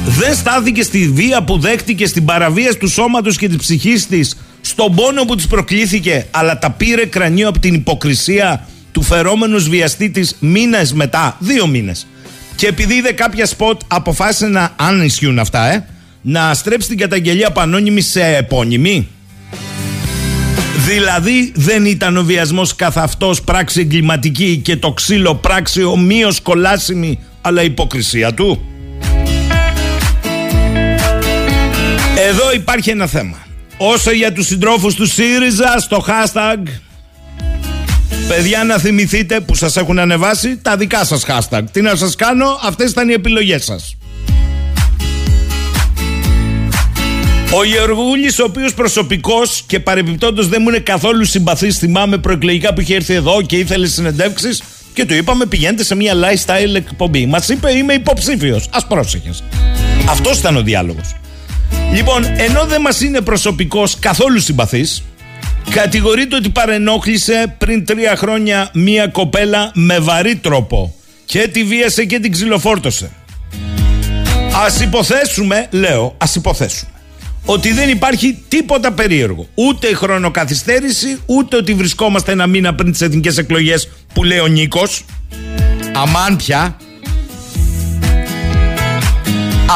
δεν 0.04 0.34
στάθηκε 0.34 0.82
στη 0.82 1.08
βία 1.08 1.44
που 1.44 1.58
δέχτηκε 1.58 2.06
στην 2.06 2.24
παραβίαση 2.24 2.78
του 2.78 2.88
σώματος 2.88 3.36
και 3.36 3.48
της 3.48 3.56
ψυχής 3.56 4.06
της 4.06 4.36
στον 4.60 4.94
πόνο 4.94 5.24
που 5.24 5.34
της 5.34 5.46
προκλήθηκε 5.46 6.26
αλλά 6.30 6.58
τα 6.58 6.70
πήρε 6.70 7.06
κρανίο 7.06 7.48
από 7.48 7.58
την 7.58 7.74
υποκρισία 7.74 8.66
του 8.92 9.02
φερόμενου 9.02 9.58
βιαστή 9.58 10.10
της 10.10 10.36
μήνες 10.40 10.92
μετά, 10.92 11.36
δύο 11.38 11.66
μήνες 11.66 12.06
και 12.56 12.66
επειδή 12.66 12.94
είδε 12.94 13.12
κάποια 13.12 13.46
σποτ 13.46 13.80
αποφάσισε 13.86 14.46
να, 14.46 14.72
αν 14.76 15.02
ισχύουν 15.02 15.38
αυτά 15.38 15.72
ε, 15.72 15.88
να 16.22 16.54
στρέψει 16.54 16.88
την 16.88 16.98
καταγγελία 16.98 17.48
από 17.48 17.60
ανώνυμη 17.60 18.00
σε 18.00 18.24
επώνυμη 18.36 19.08
Δηλαδή 20.88 21.52
δεν 21.54 21.84
ήταν 21.84 22.16
ο 22.16 22.22
βιασμός 22.22 22.76
καθ' 22.76 22.98
αυτός 22.98 23.42
πράξη 23.42 23.80
εγκληματική 23.80 24.60
και 24.64 24.76
το 24.76 24.92
ξύλο 24.92 25.34
πράξη 25.34 25.82
ομοίως 25.82 26.40
κολάσιμη 26.40 27.18
αλλά 27.40 27.62
υποκρισία 27.62 28.34
του. 28.34 28.62
Εδώ 32.28 32.52
υπάρχει 32.54 32.90
ένα 32.90 33.06
θέμα. 33.06 33.36
Όσο 33.76 34.10
για 34.10 34.32
τους 34.32 34.46
συντρόφους 34.46 34.94
του 34.94 35.06
ΣΥΡΙΖΑ 35.06 35.78
στο 35.78 36.04
hashtag 36.08 36.58
Παιδιά 38.28 38.64
να 38.64 38.78
θυμηθείτε 38.78 39.40
που 39.40 39.54
σας 39.54 39.76
έχουν 39.76 39.98
ανεβάσει 39.98 40.58
τα 40.62 40.76
δικά 40.76 41.04
σας 41.04 41.24
hashtag. 41.28 41.62
Τι 41.72 41.80
να 41.80 41.96
σας 41.96 42.16
κάνω, 42.16 42.58
αυτές 42.62 42.90
ήταν 42.90 43.08
οι 43.08 43.12
επιλογές 43.12 43.64
σας. 43.64 43.97
Ο 47.52 47.64
Γεωργούλης, 47.64 48.38
ο 48.38 48.44
οποίος 48.44 48.74
προσωπικός 48.74 49.62
και 49.66 49.80
παρεμπιπτόντως 49.80 50.48
δεν 50.48 50.60
μου 50.62 50.68
είναι 50.68 50.78
καθόλου 50.78 51.24
συμπαθής, 51.24 51.78
θυμάμαι 51.78 52.18
προεκλογικά 52.18 52.74
που 52.74 52.80
είχε 52.80 52.94
έρθει 52.94 53.14
εδώ 53.14 53.42
και 53.42 53.56
ήθελε 53.56 53.86
συνεντεύξεις 53.86 54.62
και 54.92 55.04
του 55.04 55.14
είπαμε 55.14 55.46
πηγαίνετε 55.46 55.84
σε 55.84 55.94
μια 55.94 56.14
lifestyle 56.14 56.74
εκπομπή. 56.74 57.26
Μας 57.26 57.48
είπε 57.48 57.72
είμαι 57.72 57.92
υποψήφιος. 57.92 58.68
Α 58.70 58.86
πρόσεχες. 58.86 59.42
Αυτός 60.08 60.38
ήταν 60.38 60.56
ο 60.56 60.62
διάλογος. 60.62 61.14
Λοιπόν, 61.92 62.24
ενώ 62.36 62.64
δεν 62.64 62.80
μας 62.80 63.00
είναι 63.00 63.20
προσωπικός 63.20 63.98
καθόλου 63.98 64.40
συμπαθής, 64.40 65.02
κατηγορείται 65.70 66.36
ότι 66.36 66.50
παρενόχλησε 66.50 67.54
πριν 67.58 67.84
τρία 67.84 68.16
χρόνια 68.16 68.70
μια 68.72 69.06
κοπέλα 69.06 69.70
με 69.74 69.98
βαρύ 69.98 70.36
τρόπο 70.36 70.94
και 71.24 71.48
τη 71.52 71.64
βίασε 71.64 72.04
και 72.04 72.18
την 72.18 72.32
ξυλοφόρτωσε. 72.32 73.10
Ας 74.66 74.80
υποθέσουμε, 74.80 75.66
λέω, 75.70 76.14
ας 76.18 76.34
υποθέσουμε 76.34 76.90
ότι 77.44 77.72
δεν 77.72 77.88
υπάρχει 77.88 78.38
τίποτα 78.48 78.92
περίεργο. 78.92 79.48
Ούτε 79.54 79.94
χρονοκαθυστέρηση, 79.94 81.18
ούτε 81.26 81.56
ότι 81.56 81.74
βρισκόμαστε 81.74 82.32
ένα 82.32 82.46
μήνα 82.46 82.74
πριν 82.74 82.90
τις 82.90 83.00
εθνικές 83.00 83.38
εκλογές 83.38 83.88
που 84.12 84.24
λέει 84.24 84.38
ο 84.38 84.46
Νίκος. 84.46 85.04
Αμάν 85.94 86.36
πια. 86.36 86.76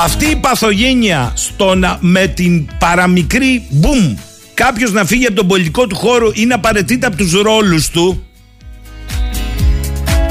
Αυτή 0.05 0.27
η 0.27 0.37
παθογένεια 0.37 1.33
στο 1.35 1.75
να 1.75 1.99
με 2.01 2.27
την 2.27 2.67
παραμικρή 2.79 3.67
μπουμ 3.71 4.15
κάποιος 4.55 4.93
να 4.93 5.05
φύγει 5.05 5.27
από 5.27 5.35
τον 5.35 5.47
πολιτικό 5.47 5.87
του 5.87 5.97
χώρο 5.97 6.31
είναι 6.35 6.55
απαραίτητα 6.55 7.07
από 7.07 7.17
τους 7.17 7.33
ρόλους 7.33 7.89
του. 7.89 8.27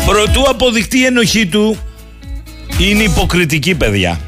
Προτού 0.06 0.50
αποδειχτεί 0.50 1.00
η 1.00 1.06
ενοχή 1.06 1.46
του, 1.46 1.78
είναι 2.80 3.04
υποκριτική 3.04 3.76
παιδιά. 3.76 4.20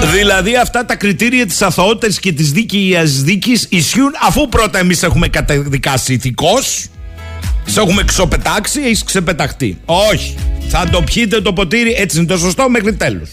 Δηλαδή 0.00 0.56
αυτά 0.56 0.84
τα 0.84 0.96
κριτήρια 0.96 1.46
της 1.46 1.62
αθωότητας 1.62 2.20
και 2.20 2.32
της 2.32 2.52
δίκαιης 2.52 3.22
δίκης 3.22 3.66
ισχύουν 3.68 4.12
αφού 4.26 4.48
πρώτα 4.48 4.78
εμείς 4.78 5.02
έχουμε 5.02 5.28
καταδικάσει 5.28 6.12
ηθικός 6.12 6.88
σε 7.64 7.80
έχουμε 7.80 8.02
ξοπετάξει, 8.02 8.80
έχεις 8.80 9.04
ξεπεταχτεί. 9.04 9.78
Όχι. 9.84 10.34
Θα 10.68 10.88
το 10.90 11.02
πιείτε 11.02 11.40
το 11.40 11.52
ποτήρι, 11.52 11.94
έτσι 11.98 12.18
είναι 12.18 12.26
το 12.26 12.38
σωστό 12.38 12.68
μέχρι 12.68 12.94
τέλους. 12.94 13.30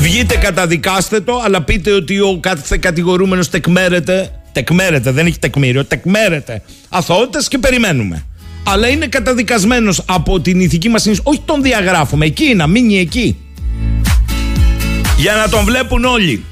Βγείτε, 0.00 0.36
καταδικάστε 0.36 1.20
το, 1.20 1.40
αλλά 1.44 1.62
πείτε 1.62 1.92
ότι 1.92 2.20
ο 2.20 2.38
κάθε 2.40 2.76
κατηγορούμενος 2.76 3.50
τεκμέρεται. 3.50 4.30
Τεκμέρεται, 4.52 5.10
δεν 5.10 5.26
έχει 5.26 5.38
τεκμήριο, 5.38 5.84
τεκμέρεται. 5.84 6.62
Αθωότητας 6.88 7.48
και 7.48 7.58
περιμένουμε. 7.58 8.24
Αλλά 8.66 8.88
είναι 8.88 9.06
καταδικασμένος 9.06 10.02
από 10.06 10.40
την 10.40 10.60
ηθική 10.60 10.88
μας 10.88 11.02
συνείδηση. 11.02 11.28
Όχι 11.28 11.42
τον 11.44 11.62
διαγράφουμε, 11.62 12.26
εκεί 12.26 12.54
να 12.54 12.66
μείνει 12.66 12.98
εκεί 12.98 13.36
για 15.18 15.34
να 15.34 15.48
τον 15.48 15.64
βλέπουν 15.64 16.04
όλοι. 16.04 16.44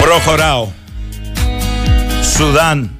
Προχωράω. 0.00 0.68
Σουδάν. 2.36 2.90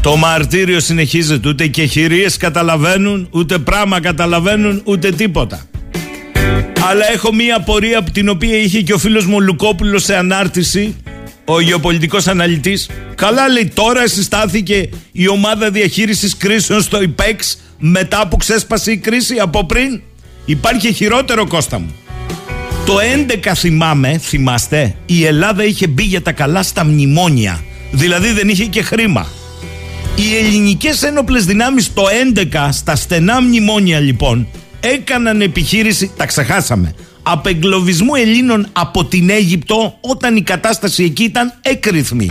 Το 0.00 0.16
μαρτύριο 0.16 0.80
συνεχίζεται. 0.80 1.48
Ούτε 1.48 1.66
και 1.66 1.84
χειρίες 1.84 2.36
καταλαβαίνουν, 2.36 3.28
ούτε 3.30 3.58
πράγμα 3.58 4.00
καταλαβαίνουν, 4.00 4.80
ούτε 4.84 5.10
τίποτα. 5.10 5.62
Αλλά 6.90 7.12
έχω 7.12 7.34
μία 7.34 7.60
πορεία 7.60 7.98
από 7.98 8.10
την 8.10 8.28
οποία 8.28 8.56
είχε 8.56 8.80
και 8.80 8.92
ο 8.92 8.98
φίλος 8.98 9.26
μου 9.26 9.40
Λουκόπουλος 9.40 10.02
σε 10.02 10.16
ανάρτηση 10.16 10.96
ο 11.44 11.60
γεωπολιτικός 11.60 12.26
αναλυτής. 12.26 12.90
Καλά 13.14 13.48
λέει 13.48 13.70
τώρα 13.74 14.08
συστάθηκε 14.08 14.88
η 15.12 15.28
ομάδα 15.28 15.70
διαχείρισης 15.70 16.36
κρίσεων 16.36 16.82
στο 16.82 17.02
ΙΠΕΞ 17.02 17.58
μετά 17.78 18.28
που 18.28 18.36
ξέσπασε 18.36 18.90
η 18.90 18.96
κρίση 18.96 19.38
από 19.38 19.64
πριν. 19.64 20.00
Υπάρχει 20.44 20.92
χειρότερο 20.92 21.46
Κώστα 21.46 21.78
μου. 21.78 21.94
Το 22.86 22.94
11 23.44 23.52
θυμάμαι, 23.54 24.18
θυμάστε, 24.18 24.94
η 25.06 25.24
Ελλάδα 25.24 25.64
είχε 25.64 25.86
μπει 25.86 26.02
για 26.02 26.22
τα 26.22 26.32
καλά 26.32 26.62
στα 26.62 26.84
μνημόνια. 26.84 27.64
Δηλαδή 27.90 28.32
δεν 28.32 28.48
είχε 28.48 28.64
και 28.64 28.82
χρήμα. 28.82 29.26
Οι 30.16 30.36
ελληνικές 30.36 31.02
ένοπλες 31.02 31.44
δυνάμεις 31.44 31.92
το 31.92 32.02
11 32.52 32.68
στα 32.72 32.96
στενά 32.96 33.40
μνημόνια 33.40 34.00
λοιπόν 34.00 34.48
έκαναν 34.80 35.40
επιχείρηση, 35.40 36.10
τα 36.16 36.26
ξεχάσαμε, 36.26 36.94
απεγκλωβισμού 37.24 38.14
Ελλήνων 38.14 38.66
από 38.72 39.04
την 39.04 39.30
Αίγυπτο 39.30 39.98
όταν 40.00 40.36
η 40.36 40.42
κατάσταση 40.42 41.04
εκεί 41.04 41.22
ήταν 41.22 41.54
έκρηθμη. 41.62 42.30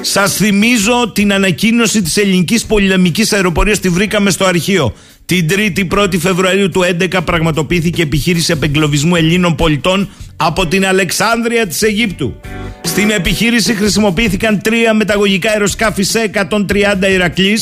Σας 0.00 0.34
θυμίζω 0.34 1.12
την 1.14 1.32
ανακοίνωση 1.32 2.02
της 2.02 2.16
ελληνικής 2.16 2.64
πολεμική 2.64 3.26
αεροπορίας. 3.30 3.80
Τη 3.80 3.88
βρήκαμε 3.88 4.30
στο 4.30 4.44
αρχείο. 4.44 4.94
Την 5.26 5.46
3η 5.50 5.88
1η 5.98 6.18
Φεβρουαρίου 6.18 6.68
του 6.68 6.82
2011 7.00 7.20
πραγματοποιήθηκε 7.24 8.02
επιχείρηση 8.02 8.52
απεγκλωβισμού 8.52 9.16
Ελλήνων 9.16 9.54
πολιτών 9.54 10.08
από 10.36 10.66
την 10.66 10.86
Αλεξάνδρεια 10.86 11.66
της 11.66 11.82
Αιγύπτου. 11.82 12.40
Στην 12.82 13.10
επιχείρηση 13.10 13.74
χρησιμοποιήθηκαν 13.74 14.60
τρία 14.62 14.94
μεταγωγικά 14.94 15.50
αεροσκάφη 15.50 16.02
σε 16.02 16.30
130 16.34 17.10
Ηρακλή, 17.10 17.58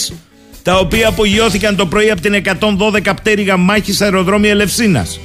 τα 0.63 0.79
οποία 0.79 1.09
απογειώθηκαν 1.09 1.77
το 1.77 1.87
πρωί 1.87 2.11
από 2.11 2.21
την 2.21 2.35
112 2.35 3.13
πτέρυγα 3.17 3.57
μάχης 3.57 4.01
αεροδρόμια 4.01 4.51
Ελευσίνας. 4.51 5.21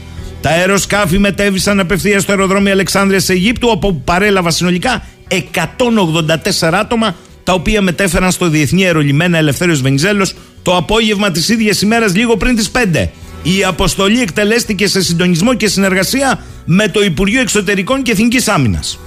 Τα 0.45 0.51
αεροσκάφη 0.51 1.19
μετέβησαν 1.19 1.79
απευθείας 1.79 2.21
στο 2.21 2.31
αεροδρόμιο 2.31 2.71
Αλεξάνδρειας 2.71 3.29
Αιγύπτου, 3.29 3.67
όπου 3.71 4.01
παρέλαβα 4.01 4.51
συνολικά 4.51 5.03
184 5.27 6.73
άτομα, 6.73 7.15
τα 7.43 7.53
οποία 7.53 7.81
μετέφεραν 7.81 8.31
στο 8.31 8.49
Διεθνή 8.49 8.85
Αερολιμένα 8.85 9.37
Ελευθέριος 9.37 9.81
Βενιζέλος 9.81 10.33
το 10.61 10.75
απόγευμα 10.75 11.31
της 11.31 11.49
ίδιας 11.49 11.81
ημέρας 11.81 12.15
λίγο 12.15 12.37
πριν 12.37 12.55
τις 12.55 12.69
5. 12.69 13.09
Η 13.43 13.63
αποστολή 13.63 14.21
εκτελέστηκε 14.21 14.87
σε 14.87 15.01
συντονισμό 15.01 15.53
και 15.53 15.67
συνεργασία 15.67 16.39
με 16.65 16.87
το 16.87 17.03
Υπουργείο 17.03 17.41
Εξωτερικών 17.41 18.01
και 18.01 18.11
Εθνικής 18.11 18.47
Άμυνας. 18.47 18.99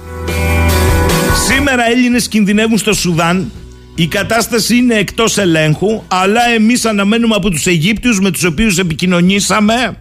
Σήμερα 1.47 1.89
Έλληνες 1.89 2.27
κινδυνεύουν 2.27 2.77
στο 2.77 2.93
Σουδάν 2.93 3.51
η 3.95 4.07
κατάσταση 4.07 4.75
είναι 4.75 4.95
εκτός 4.95 5.37
ελέγχου 5.37 6.03
αλλά 6.07 6.41
εμείς 6.55 6.85
αναμένουμε 6.85 7.35
από 7.35 7.49
τους 7.49 7.65
Αιγύπτιους 7.65 8.19
με 8.19 8.31
τους 8.31 8.43
οποίους 8.43 8.77
επικοινωνήσαμε 8.77 9.97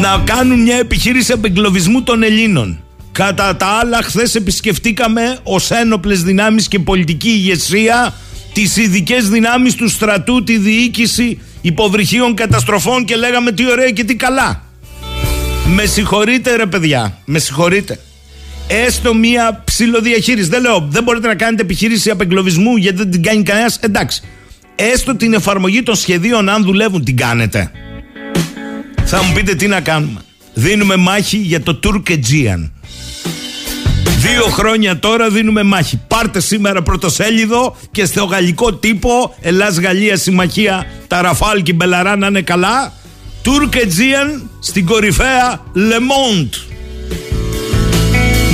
να 0.00 0.22
κάνουν 0.24 0.60
μια 0.60 0.76
επιχείρηση 0.76 1.32
απεγκλωβισμού 1.32 2.02
των 2.02 2.22
Ελλήνων. 2.22 2.82
Κατά 3.12 3.56
τα 3.56 3.66
άλλα, 3.66 4.02
χθες 4.02 4.34
επισκεφτήκαμε 4.34 5.38
ως 5.42 5.70
ένοπλες 5.70 6.22
δυνάμεις 6.22 6.68
και 6.68 6.78
πολιτική 6.78 7.28
ηγεσία 7.28 8.14
τις 8.52 8.76
ειδικές 8.76 9.28
δυνάμεις 9.28 9.74
του 9.74 9.88
στρατού, 9.88 10.44
τη 10.44 10.58
διοίκηση 10.58 11.38
υποβρυχίων 11.60 12.34
καταστροφών 12.34 13.04
και 13.04 13.16
λέγαμε 13.16 13.52
τι 13.52 13.70
ωραία 13.70 13.90
και 13.90 14.04
τι 14.04 14.14
καλά. 14.14 14.62
Με 15.74 15.84
συγχωρείτε 15.84 16.56
ρε 16.56 16.66
παιδιά, 16.66 17.18
με 17.24 17.38
συγχωρείτε. 17.38 18.00
Έστω 18.66 19.14
μία 19.14 19.62
ψηλοδιαχείριση. 19.64 20.48
Δεν 20.48 20.60
λέω, 20.60 20.88
δεν 20.90 21.02
μπορείτε 21.02 21.26
να 21.26 21.34
κάνετε 21.34 21.62
επιχείρηση 21.62 22.10
απεγκλωβισμού 22.10 22.76
γιατί 22.76 22.96
δεν 22.96 23.10
την 23.10 23.22
κάνει 23.22 23.42
κανένας. 23.42 23.76
Εντάξει. 23.76 24.22
Έστω 24.74 25.16
την 25.16 25.32
εφαρμογή 25.32 25.82
των 25.82 25.94
σχεδίων, 25.94 26.48
αν 26.48 26.64
δουλεύουν, 26.64 27.04
την 27.04 27.16
κάνετε. 27.16 27.70
Θα 29.14 29.22
μου 29.22 29.32
πείτε 29.32 29.54
τι 29.54 29.66
να 29.66 29.80
κάνουμε. 29.80 30.20
Δίνουμε 30.54 30.96
μάχη 30.96 31.36
για 31.36 31.62
το 31.62 31.74
Τουρκετζίαν. 31.74 32.72
Δύο 34.18 34.42
χρόνια 34.42 34.98
τώρα 34.98 35.30
δίνουμε 35.30 35.62
μάχη. 35.62 36.00
Πάρτε 36.08 36.40
σήμερα 36.40 36.82
πρωτοσέλιδο 36.82 37.76
και 37.90 38.04
στο 38.04 38.24
γαλλικό 38.24 38.74
τύπο 38.74 39.34
Ελλάς-Γαλλία 39.40 40.16
συμμαχία 40.16 40.86
τα 41.06 41.22
Ραφάλ 41.22 41.62
και 41.62 41.72
Μπελαρά 41.72 42.16
να 42.16 42.26
είναι 42.26 42.42
καλά. 42.42 42.92
Turkaegean 43.42 44.50
στην 44.60 44.86
κορυφαία 44.86 45.60
Le 45.74 45.98
Monde. 45.98 46.56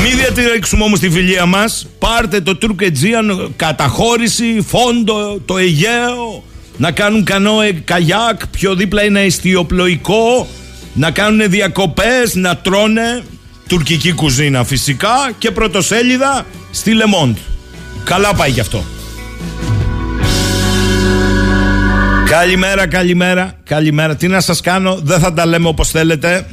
Μην 0.02 0.16
διατηρήσουμε 0.16 0.84
όμως 0.84 0.98
τη 0.98 1.10
φιλία 1.10 1.46
μας. 1.46 1.86
Πάρτε 1.98 2.40
το 2.40 2.56
Turkaegean 2.56 3.52
καταχώρηση, 3.56 4.64
φόντο, 4.66 5.40
το 5.44 5.58
Αιγαίο. 5.58 6.44
Να 6.80 6.90
κάνουν 6.90 7.24
κανόε 7.24 7.72
καγιάκ, 7.72 8.46
πιο 8.46 8.74
δίπλα 8.74 9.04
είναι 9.04 9.20
εστιοπλοϊκό. 9.20 10.48
Να 10.94 11.10
κάνουν 11.10 11.50
διακοπές, 11.50 12.34
να 12.34 12.56
τρώνε 12.56 13.22
τουρκική 13.68 14.12
κουζίνα 14.12 14.64
φυσικά 14.64 15.30
και 15.38 15.50
πρωτοσέλιδα 15.50 16.46
στη 16.70 16.94
Λεμόντ. 16.94 17.36
Καλά 18.04 18.34
πάει 18.34 18.50
γι' 18.50 18.60
αυτό. 18.60 18.84
Καλημέρα, 22.28 22.86
καλημέρα, 22.86 23.52
καλημέρα. 23.64 24.16
Τι 24.16 24.28
να 24.28 24.40
σας 24.40 24.60
κάνω, 24.60 24.98
δεν 25.02 25.18
θα 25.18 25.32
τα 25.32 25.46
λέμε 25.46 25.68
όπως 25.68 25.90
θέλετε. 25.90 26.46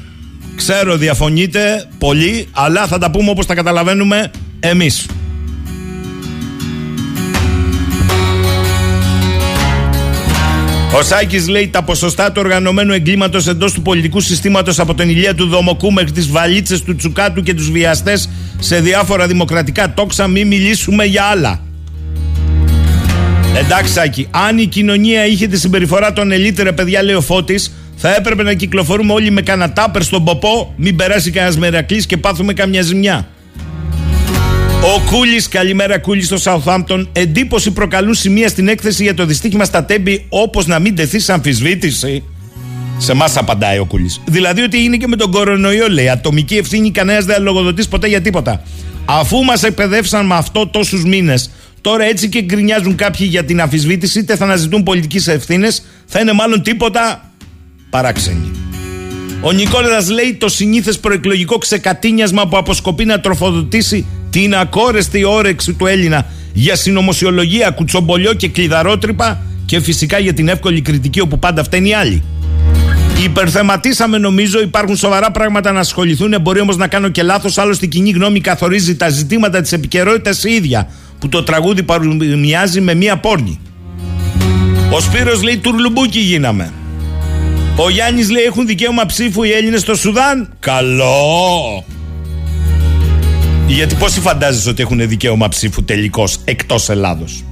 Ξέρω 0.56 0.98
διαφωνείτε 0.98 1.88
πολύ, 1.98 2.48
αλλά 2.52 2.88
θα 2.88 2.98
τα 2.98 3.12
πούμε 3.12 3.30
όπως 3.30 3.46
τα 3.46 3.56
καταλαβαίνουμε 3.56 4.32
εμείς. 4.60 5.06
Ο 10.98 11.02
Σάκης 11.04 11.48
λέει 11.48 11.68
τα 11.68 11.84
ποσοστά 11.84 12.32
του 12.32 12.42
οργανωμένου 12.44 12.94
εγκλήματος 12.94 13.48
εντός 13.48 13.74
του 13.74 13.82
πολιτικού 13.82 14.20
συστήματος 14.20 14.80
από 14.80 14.94
τον 14.94 15.10
ηλία 15.10 15.36
του 15.36 15.48
Δομοκού 15.48 15.92
μέχρι 15.92 16.12
τις 16.12 16.32
βαλίτσες 16.32 16.82
του 16.82 16.96
Τσουκάτου 16.96 17.44
και 17.44 17.54
τους 17.54 17.72
βιαστές 17.72 18.30
σε 18.60 18.80
διάφορα 18.80 19.28
δημοκρατικά 19.28 19.94
τόξα, 19.94 20.28
μην 20.28 20.48
μιλήσουμε 20.48 21.06
για 21.06 21.24
άλλα. 21.24 21.60
Εντάξει, 23.58 23.94
Σάκη, 23.94 24.28
αν 24.32 24.58
η 24.58 24.66
κοινωνία 24.66 25.26
είχε 25.26 25.48
τη 25.48 25.58
συμπεριφορά 25.60 26.14
των 26.14 26.32
ελίτερε 26.32 26.72
παιδιά, 26.72 27.04
λέει 27.04 27.16
ο 27.16 27.22
Φώτης, 27.22 27.72
θα 27.96 28.16
έπρεπε 28.16 28.44
να 28.44 28.54
κυκλοφορούμε 28.54 29.14
όλοι 29.14 29.32
με 29.32 29.42
κανένα 29.42 29.74
τάπερ 29.74 30.04
στον 30.04 30.24
ποπό, 30.24 30.74
μην 30.78 30.96
περάσει 30.96 31.32
κανένας 31.32 31.58
μερακλής 31.58 32.06
και 32.06 32.18
πάθουμε 32.18 32.54
καμιά 32.54 32.82
ζημιά. 32.82 33.28
Ο 34.94 35.02
Κούλης, 35.12 35.48
καλημέρα 35.48 36.00
Κούλη 36.00 36.22
στο 36.22 36.38
Southampton. 36.44 37.08
Εντύπωση 37.12 37.72
προκαλούν 37.72 38.14
σημεία 38.14 38.48
στην 38.48 38.68
έκθεση 38.68 39.04
για 39.04 39.14
το 39.14 39.26
δυστύχημα 39.26 39.64
στα 39.64 39.86
τέμπη, 39.86 40.26
όπως 40.30 40.66
να 40.66 40.80
μην 40.80 40.96
τεθεί 40.96 41.20
σε 41.20 41.34
αμφισβήτηση. 41.34 42.24
Σε 42.98 43.12
εμά 43.12 43.26
απαντάει 43.36 43.80
ο 43.80 43.86
Κούλης. 43.86 44.22
Δηλαδή 44.26 44.62
ότι 44.62 44.84
είναι 44.84 44.98
και 44.98 45.08
με 45.08 45.16
τον 45.16 45.32
κορονοϊό, 45.32 45.90
λέει. 45.90 46.10
Ατομική 46.10 46.56
ευθύνη, 46.56 46.92
κανένας 46.92 47.26
δεν 47.26 47.44
λογοδοτείς 47.44 47.88
ποτέ 47.88 48.08
για 48.08 48.22
τίποτα. 48.22 48.64
Αφού 49.06 49.44
μας 49.44 49.64
εκπαιδεύσαν 49.64 50.26
με 50.26 50.36
αυτό 50.36 50.68
τόσους 50.68 51.04
μήνες, 51.04 51.50
τώρα 51.82 52.04
έτσι 52.04 52.30
και 52.30 52.42
γκρινιάζουν 52.42 52.96
κάποιοι 52.96 53.28
για 53.30 53.44
την 53.44 53.62
αμφισβήτηση, 53.62 54.20
είτε 54.20 54.36
θα 54.36 54.44
αναζητούν 54.44 54.84
πολιτικές 54.84 55.28
ευθύνες, 55.28 55.86
θα 56.06 56.20
είναι 56.20 56.34
μάλλον 56.34 56.62
τίποτα 56.62 57.32
παράξενοι. 57.90 58.52
Ο 59.42 59.52
Νικόλας 59.52 60.10
λέει 60.10 60.36
το 60.40 60.50
συνήθες 60.50 61.00
προεκλογικό 61.00 61.58
ξεκατίνιασμα 61.58 62.48
που 62.48 62.58
αποσκοπεί 62.58 63.06
να 63.06 63.20
τροφοδοτήσει 63.20 64.06
την 64.36 64.56
ακόρεστη 64.56 65.24
όρεξη 65.24 65.74
του 65.74 65.86
Έλληνα 65.86 66.26
για 66.54 66.76
συνωμοσιολογία, 66.76 67.70
κουτσομπολιό 67.70 68.34
και 68.34 68.48
κλειδαρότρυπα 68.48 69.42
και 69.66 69.80
φυσικά 69.80 70.20
για 70.20 70.34
την 70.34 70.48
εύκολη 70.48 70.82
κριτική 70.82 71.20
όπου 71.20 71.40
πάντα 71.40 71.64
φταίνει 71.64 71.90
οι 71.90 71.94
άλλοι. 71.94 72.24
Υπερθεματίσαμε 73.24 74.18
νομίζω, 74.18 74.62
υπάρχουν 74.62 74.96
σοβαρά 74.96 75.32
πράγματα 75.32 75.72
να 75.72 75.80
ασχοληθούν. 75.80 76.36
Μπορεί 76.42 76.60
όμως 76.60 76.78
να 76.78 76.88
κάνω 76.88 77.10
και 77.10 77.24
λάθος. 77.24 77.58
Άλλωστε, 77.58 77.86
η 77.86 77.88
κοινή 77.88 78.10
γνώμη 78.10 78.42
καθορίζει 78.42 78.96
τα 78.96 79.10
ζητήματα 79.10 79.62
της 79.62 79.72
επικαιρότητας 79.72 80.44
η 80.44 80.52
ίδια. 80.52 80.90
Που 81.20 81.30
το 81.30 81.44
τραγούδι 81.44 81.84
παρομοιάζει 81.84 82.82
με 82.82 82.94
μία 82.94 83.18
πόρνη. 83.18 83.60
Ο 84.92 85.00
Σπύρος 85.00 85.44
λέει 85.44 85.58
τουρλουμπούκι 85.58 86.20
γίναμε. 86.20 86.72
Ο 87.76 87.90
Γιάννης 87.90 88.30
λέει 88.30 88.44
έχουν 88.44 88.66
δικαίωμα 88.66 89.06
ψήφου 89.06 89.44
οι 89.44 89.52
Έλληνες 89.52 89.82
στο 89.82 89.96
Σουδάν. 89.96 90.54
Καλό! 90.60 91.95
Γιατί 93.68 93.96
πόσοι 93.96 94.20
φαντάζεσαι 94.20 94.70
ότι 94.70 94.82
έχουν 94.82 95.08
δικαίωμα 95.08 95.48
ψήφου 95.48 95.84
τελικώς 95.84 96.38
εκτός 96.46 96.90
Ελλάδος; 96.90 97.44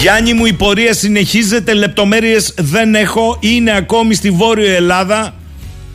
Γιάννη 0.00 0.32
μου 0.32 0.44
η 0.46 0.52
πορεία 0.52 0.94
συνεχίζεται, 0.94 1.74
λεπτομέρειες 1.74 2.54
δεν 2.58 2.94
έχω, 2.94 3.36
είναι 3.40 3.76
ακόμη 3.76 4.14
στη 4.14 4.30
Βόρειο 4.30 4.74
Ελλάδα 4.74 5.34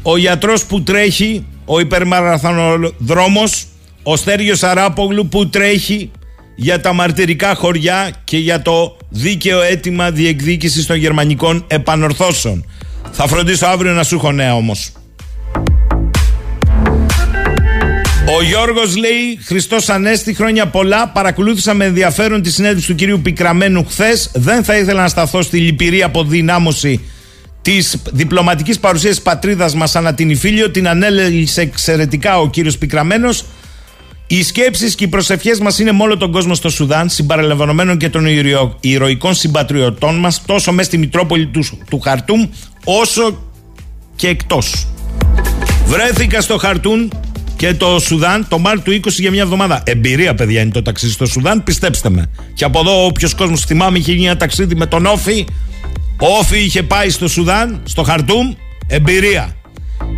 ο 0.02 0.18
γιατρός 0.18 0.66
που 0.66 0.84
τρέχει, 0.84 1.46
ο 1.66 1.80
υπερμαραθωνοδρόμος, 1.80 3.66
ο 4.04 4.16
Στέργιος 4.16 4.64
Αράπογλου 4.64 5.28
που 5.28 5.50
τρέχει 5.50 6.12
για 6.56 6.82
τα 6.82 6.94
μαρτυρικά 6.94 7.56
χωριά 7.56 8.12
και 8.24 8.38
για 8.38 8.62
το 8.62 8.98
δίκαιο 9.10 9.62
αίτημα 9.62 10.12
διεκδίκησης 10.12 10.86
των 10.86 10.96
γερμανικών 10.96 11.66
επανορθώσεων. 11.68 12.66
Θα 13.12 13.28
φροντίσω 13.28 13.66
αύριο 13.66 13.94
να 13.94 14.04
σου 14.04 14.16
έχω 14.16 14.32
νέα 14.32 14.56
όμως. 14.56 14.92
Ο 18.36 18.44
Γιώργος 18.44 18.96
λέει: 18.96 19.40
Χριστός 19.44 19.90
Ανέστη, 19.90 20.34
χρόνια 20.34 20.68
πολλά. 20.68 21.08
Παρακολούθησα 21.08 21.74
με 21.74 21.86
ενδιαφέρον 21.86 22.42
τη 22.42 22.52
συνέντευξη 22.52 22.88
του 22.88 22.96
κυρίου 22.96 23.22
Πικραμένου 23.22 23.86
χθες. 23.86 24.32
Δεν 24.34 24.64
θα 24.64 24.78
ήθελα 24.78 25.02
να 25.02 25.08
σταθώ 25.08 25.42
στη 25.42 25.58
λυπηρή 25.60 26.04
αποδυνάμωση 26.04 27.02
της 27.62 27.98
διπλωματικής 28.12 28.80
παρουσίας 28.80 29.16
της 29.16 29.24
πατρίδας 29.24 29.76
μας 29.76 29.96
ανά 29.96 30.14
την 30.14 30.30
Ιφίλιο. 30.30 30.72
Την 30.72 30.88
ανέλησε 30.88 31.62
εξαιρετικά 31.62 32.40
ο 32.40 32.50
κύριος 32.50 32.78
Πικραμένος. 32.78 33.46
Οι 34.28 34.44
σκέψεις 34.44 34.96
και 34.96 35.04
οι 35.04 35.08
προσευχές 35.08 35.60
μας 35.60 35.80
είναι 35.80 35.92
με 35.92 36.04
όλο 36.04 36.18
τον 36.18 36.32
κόσμο 36.32 36.56
στο 36.56 36.70
Σουδάν, 36.70 37.10
συμπαραλαμβανομένων 37.10 37.98
και 37.98 38.10
των 38.10 38.26
ηρωικών 38.80 39.34
συμπατριωτών 39.34 40.16
μας, 40.16 40.42
τόσο 40.46 40.72
μέσα 40.72 40.88
στη 40.88 40.98
Μητρόπολη 40.98 41.48
του, 41.48 41.64
του 41.90 42.00
Χαρτούμ, 42.00 42.50
όσο 42.84 43.52
και 44.16 44.28
εκτός. 44.28 44.88
Βρέθηκα 45.86 46.42
στο 46.42 46.58
Χαρτούν 46.58 47.12
και 47.58 47.74
το 47.74 48.00
Σουδάν 48.00 48.48
το 48.50 48.60
Μάρτιο 48.60 49.00
του 49.00 49.10
20 49.10 49.12
για 49.12 49.32
μια 49.32 49.42
εβδομάδα. 49.42 49.82
Εμπειρία, 49.86 50.36
παιδιά, 50.36 50.62
είναι 50.62 50.72
το 50.72 50.82
ταξίδι 50.82 51.12
στο 51.12 51.26
Σουδάν, 51.26 51.64
πιστέψτε 51.64 52.10
με. 52.10 52.30
Και 52.54 52.64
από 52.64 52.80
εδώ, 52.80 53.06
όποιος 53.06 53.34
κόσμος 53.34 53.62
θυμάμαι 53.62 53.98
είχε 53.98 54.12
γίνει 54.12 54.26
ένα 54.26 54.38
ταξίδι 54.38 54.76
με 54.76 54.86
τον 54.86 55.06
Όφη. 55.06 55.46
Ο 56.20 56.38
Όφη 56.40 56.60
είχε 56.60 56.84
πάει 56.84 57.10
στο 57.10 57.28
Σουδάν, 57.28 57.82
στο 57.84 58.04
Χαρτούμ. 58.04 58.54
Εμπειρία. 58.88 59.56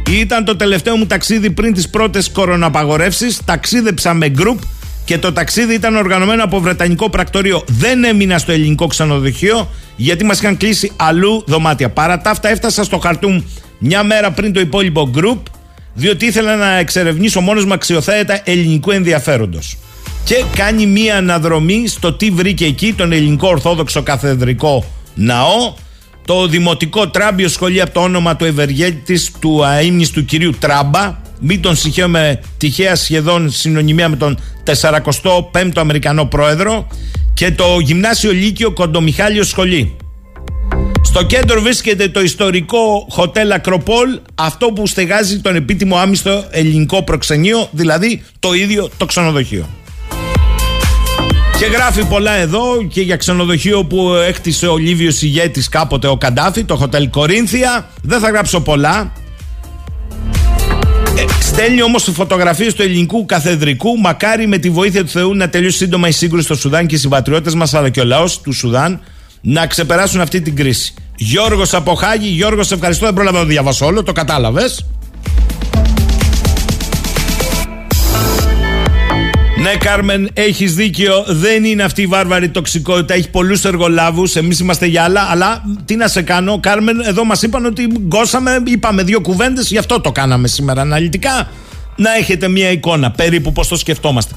Ήταν 0.10 0.46
το 0.46 0.56
τελευταίο 0.56 0.98
μου 0.98 1.06
ταξίδι 1.06 1.52
πριν 1.52 1.74
τις 1.74 1.90
πρώτες 1.90 2.30
κοροναπαγορεύσεις. 2.32 3.40
Ταξίδεψα 3.46 4.14
με 4.14 4.30
γκρουπ 4.30 4.60
και 5.06 5.18
το 5.18 5.34
ταξίδι 5.34 5.74
ήταν 5.74 5.96
οργανωμένο 5.96 6.44
από 6.44 6.60
βρετανικό 6.60 7.10
πρακτορείο. 7.10 7.64
Δεν 7.68 8.04
έμεινα 8.04 8.38
στο 8.38 8.52
ελληνικό 8.52 8.88
ξενοδοχείο 8.88 9.70
γιατί 9.96 10.24
μας 10.26 10.40
είχαν 10.40 10.58
κλείσει 10.58 10.92
αλλού 10.96 11.44
δωμάτια. 11.48 11.90
Παρά 11.90 12.22
τα 12.22 12.30
αυτά, 12.30 12.50
έφτασα 12.50 12.84
στο 12.84 12.98
Χαρτούμ 12.98 13.42
μια 13.80 14.04
μέρα 14.04 14.32
πριν 14.32 14.54
το 14.54 14.60
υπόλοιπο 14.60 15.10
γκρουπ 15.10 15.40
διότι 15.94 16.26
ήθελα 16.26 16.56
να 16.56 16.78
εξερευνήσω 16.78 17.42
μόνος 17.42 17.66
μου 17.66 17.74
αξιοθέατα 17.74 18.42
ελληνικού 18.44 18.92
ενδιαφέροντος. 18.92 19.78
Και 20.24 20.44
κάνει 20.56 20.86
μία 20.86 21.18
αναδρομή 21.18 21.88
στο 21.88 22.14
τι 22.14 22.30
βρήκε 22.30 22.66
εκεί 22.66 22.94
τον 22.94 23.12
ελληνικό 23.12 23.48
ορθόδοξο 23.48 24.02
καθεδρικό 24.02 24.86
ναό, 25.16 25.74
το 26.26 26.48
δημοτικό 26.48 27.10
τράμπιο 27.10 27.48
σχολείο 27.48 27.84
από 27.84 27.94
το 27.94 28.00
όνομα 28.00 28.36
του 28.36 28.46
ευεργέτης 28.46 29.32
του 29.40 29.66
αείμνης 29.66 30.12
του 30.12 30.26
κυρίου 30.26 30.54
Τράμπα, 30.60 31.18
μην 31.40 31.62
τον 31.62 31.76
συγχαίουμε 31.76 32.42
τυχαία 32.58 32.96
σχεδόν 32.96 33.52
συνωνυμία 33.52 34.10
με 34.10 34.16
τον 34.16 34.40
45ο 34.82 35.72
Αμερικανό 35.76 36.26
πρόεδρο 36.26 36.88
και 37.34 37.52
το 37.52 37.80
γυμνάσιο 37.80 38.32
Λύκειο 38.32 38.72
Κοντομιχάλιο 38.72 39.44
Σχολή. 39.44 39.96
Στο 41.04 41.24
κέντρο 41.24 41.62
βρίσκεται 41.62 42.08
το 42.08 42.22
ιστορικό 42.22 43.08
Hotel 43.18 43.50
Ακροπόλ, 43.54 44.20
αυτό 44.36 44.68
που 44.68 44.88
στεγάζει 44.88 45.40
τον 45.40 45.56
επίτιμο 45.56 45.98
άμυστο 45.98 46.46
ελληνικό 46.50 47.04
προξενείο, 47.04 47.68
δηλαδή 47.72 48.24
το 48.40 48.54
ίδιο 48.54 48.90
το 48.98 49.06
ξενοδοχείο. 49.06 49.70
Και 51.60 51.66
γράφει 51.66 52.06
πολλά 52.06 52.32
εδώ 52.32 52.84
και 52.90 53.02
για 53.02 53.16
ξενοδοχείο 53.16 53.86
που 53.86 54.14
έκτισε 54.14 54.68
ο 54.68 54.78
Λίβιος 54.78 55.22
ηγέτης 55.22 55.70
κάποτε 55.70 56.08
ο 56.08 56.18
Καντάφη, 56.18 56.64
το 56.64 56.80
Hotel 56.82 57.08
Κορίνθια. 57.10 57.90
Δεν 58.02 58.20
θα 58.20 58.30
γράψω 58.30 58.62
πολλά. 58.62 59.12
Ε, 61.18 61.26
στέλνει 61.42 61.82
όμως 61.82 62.10
φωτογραφίες 62.14 62.74
του 62.74 62.82
ελληνικού 62.82 63.26
καθεδρικού. 63.26 63.98
Μακάρι 63.98 64.48
με 64.48 64.58
τη 64.58 64.70
βοήθεια 64.70 65.04
του 65.04 65.10
Θεού 65.10 65.36
να 65.36 65.50
τελειώσει 65.50 65.78
σύντομα 65.78 66.08
η 66.08 66.12
σύγκρουση 66.12 66.46
στο 66.46 66.56
Σουδάν 66.56 66.88
και 66.88 66.96
οι 66.96 66.98
συμπατριώτες 66.98 67.56
μας 67.56 67.74
αλλά 67.74 67.90
και 67.90 68.00
ο 68.00 68.06
λαός 68.06 68.42
του 68.42 68.54
Σουδάν 68.54 69.02
να 69.42 69.68
ξεπεράσουν 69.68 70.22
αυτή 70.22 70.42
την 70.42 70.56
κρίση. 70.56 70.94
Γιώργος 71.16 71.74
από 71.74 71.94
Χάγη, 71.94 72.28
Γιώργος, 72.28 72.68
σε 72.68 72.74
ευχαριστώ. 72.74 73.06
Δεν 73.06 73.14
πρόλαβα 73.14 73.38
να 73.38 73.44
το 73.44 73.50
διαβάσω 73.50 73.86
όλο, 73.86 74.04
το 74.04 74.12
κατάλαβες. 74.12 74.86
Ναι, 79.62 79.76
Κάρμεν, 79.76 80.30
έχεις 80.34 80.76
δίκιο. 80.76 81.24
Δεν 81.28 81.64
είναι 81.64 81.84
αυτή 81.84 82.02
η 82.02 82.06
βάρβαρη 82.08 82.50
τοξικότητα. 82.50 83.14
Έχει 83.14 83.30
πολλούς 83.30 83.66
εργολάβους. 83.66 84.36
Εμείς 84.36 84.60
είμαστε 84.60 84.86
για 84.86 85.04
άλλα. 85.04 85.22
Αλλά 85.30 85.64
τι 85.86 85.96
να 85.96 86.08
σε 86.08 86.22
κάνω, 86.22 86.60
Κάρμεν, 86.60 87.00
εδώ 87.00 87.24
μας 87.24 87.42
είπαν 87.42 87.66
ότι 87.66 87.88
γκώσαμε, 88.08 88.64
είπαμε 88.66 89.04
δύο 89.04 89.22
κουβέντες. 89.22 89.70
Γι' 89.70 89.78
αυτό 89.78 90.02
το 90.02 90.12
κάναμε 90.12 90.48
σήμερα 90.48 90.82
αναλυτικά. 90.82 91.50
Να 91.96 92.16
έχετε 92.16 92.48
μία 92.48 92.72
εικόνα 92.72 93.12
περίπου 93.12 93.52
πώς 93.52 93.68
το 93.68 93.76
σκεφτόμαστε. 93.76 94.34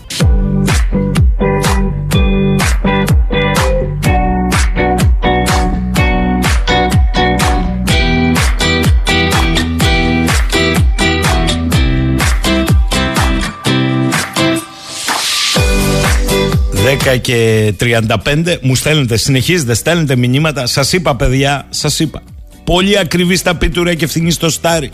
10 17.04 17.18
και 17.20 17.72
35 17.80 18.56
μου 18.60 18.74
στέλνετε, 18.74 19.16
συνεχίζετε, 19.16 19.74
στέλνετε 19.74 20.16
μηνύματα. 20.16 20.66
Σας 20.66 20.92
είπα, 20.92 21.16
παιδιά, 21.16 21.66
σας 21.70 21.98
είπα. 21.98 22.22
Πολύ 22.64 22.98
ακριβή 22.98 23.36
στα 23.36 23.54
πίτουρα 23.54 23.94
και 23.94 24.04
ευθύνη 24.04 24.30
στο 24.30 24.50
στάρι. 24.50 24.90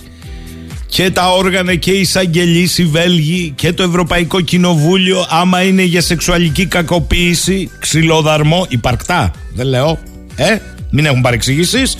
Και 0.86 1.10
τα 1.10 1.32
όργανα 1.32 1.74
και 1.74 1.90
οι 1.90 2.00
εισαγγελείς, 2.00 2.78
οι 2.78 2.84
Βέλγοι 2.84 3.52
και 3.56 3.72
το 3.72 3.82
Ευρωπαϊκό 3.82 4.40
Κοινοβούλιο, 4.40 5.26
άμα 5.28 5.62
είναι 5.62 5.82
για 5.82 6.00
σεξουαλική 6.00 6.66
κακοποίηση, 6.66 7.70
ξυλοδαρμό, 7.78 8.66
υπαρκτά, 8.68 9.30
δεν 9.54 9.66
λέω, 9.66 9.98
ε, 10.36 10.56
μην 10.90 11.04
έχουν 11.04 11.20
παρεξηγήσεις, 11.20 11.96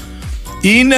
είναι. 0.61 0.97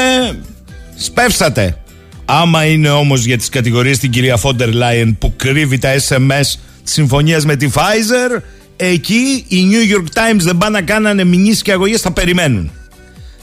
Σπεύσατε. 0.97 1.77
Άμα 2.25 2.65
είναι 2.65 2.91
όμως 2.91 3.25
για 3.25 3.37
τις 3.39 3.49
κατηγορίες 3.49 3.99
την 3.99 4.11
κυρία 4.11 4.37
Φόντερ 4.37 4.73
Λάιεν 4.73 5.17
που 5.19 5.33
κρύβει 5.37 5.79
τα 5.79 5.95
SMS 5.95 6.59
της 6.85 6.93
συμφωνίας 6.93 7.45
με 7.45 7.57
τη 7.57 7.71
Pfizer, 7.75 8.43
εκεί 8.87 9.45
οι 9.49 9.69
New 9.71 9.97
York 9.97 10.05
Times 10.05 10.39
δεν 10.39 10.59
πάνε 10.59 10.79
να 10.79 10.85
κάνανε 10.85 11.25
μηνύσεις 11.25 11.63
και 11.63 11.73
αγωγές, 11.73 12.01
θα 12.01 12.13
περιμένουν. 12.13 12.71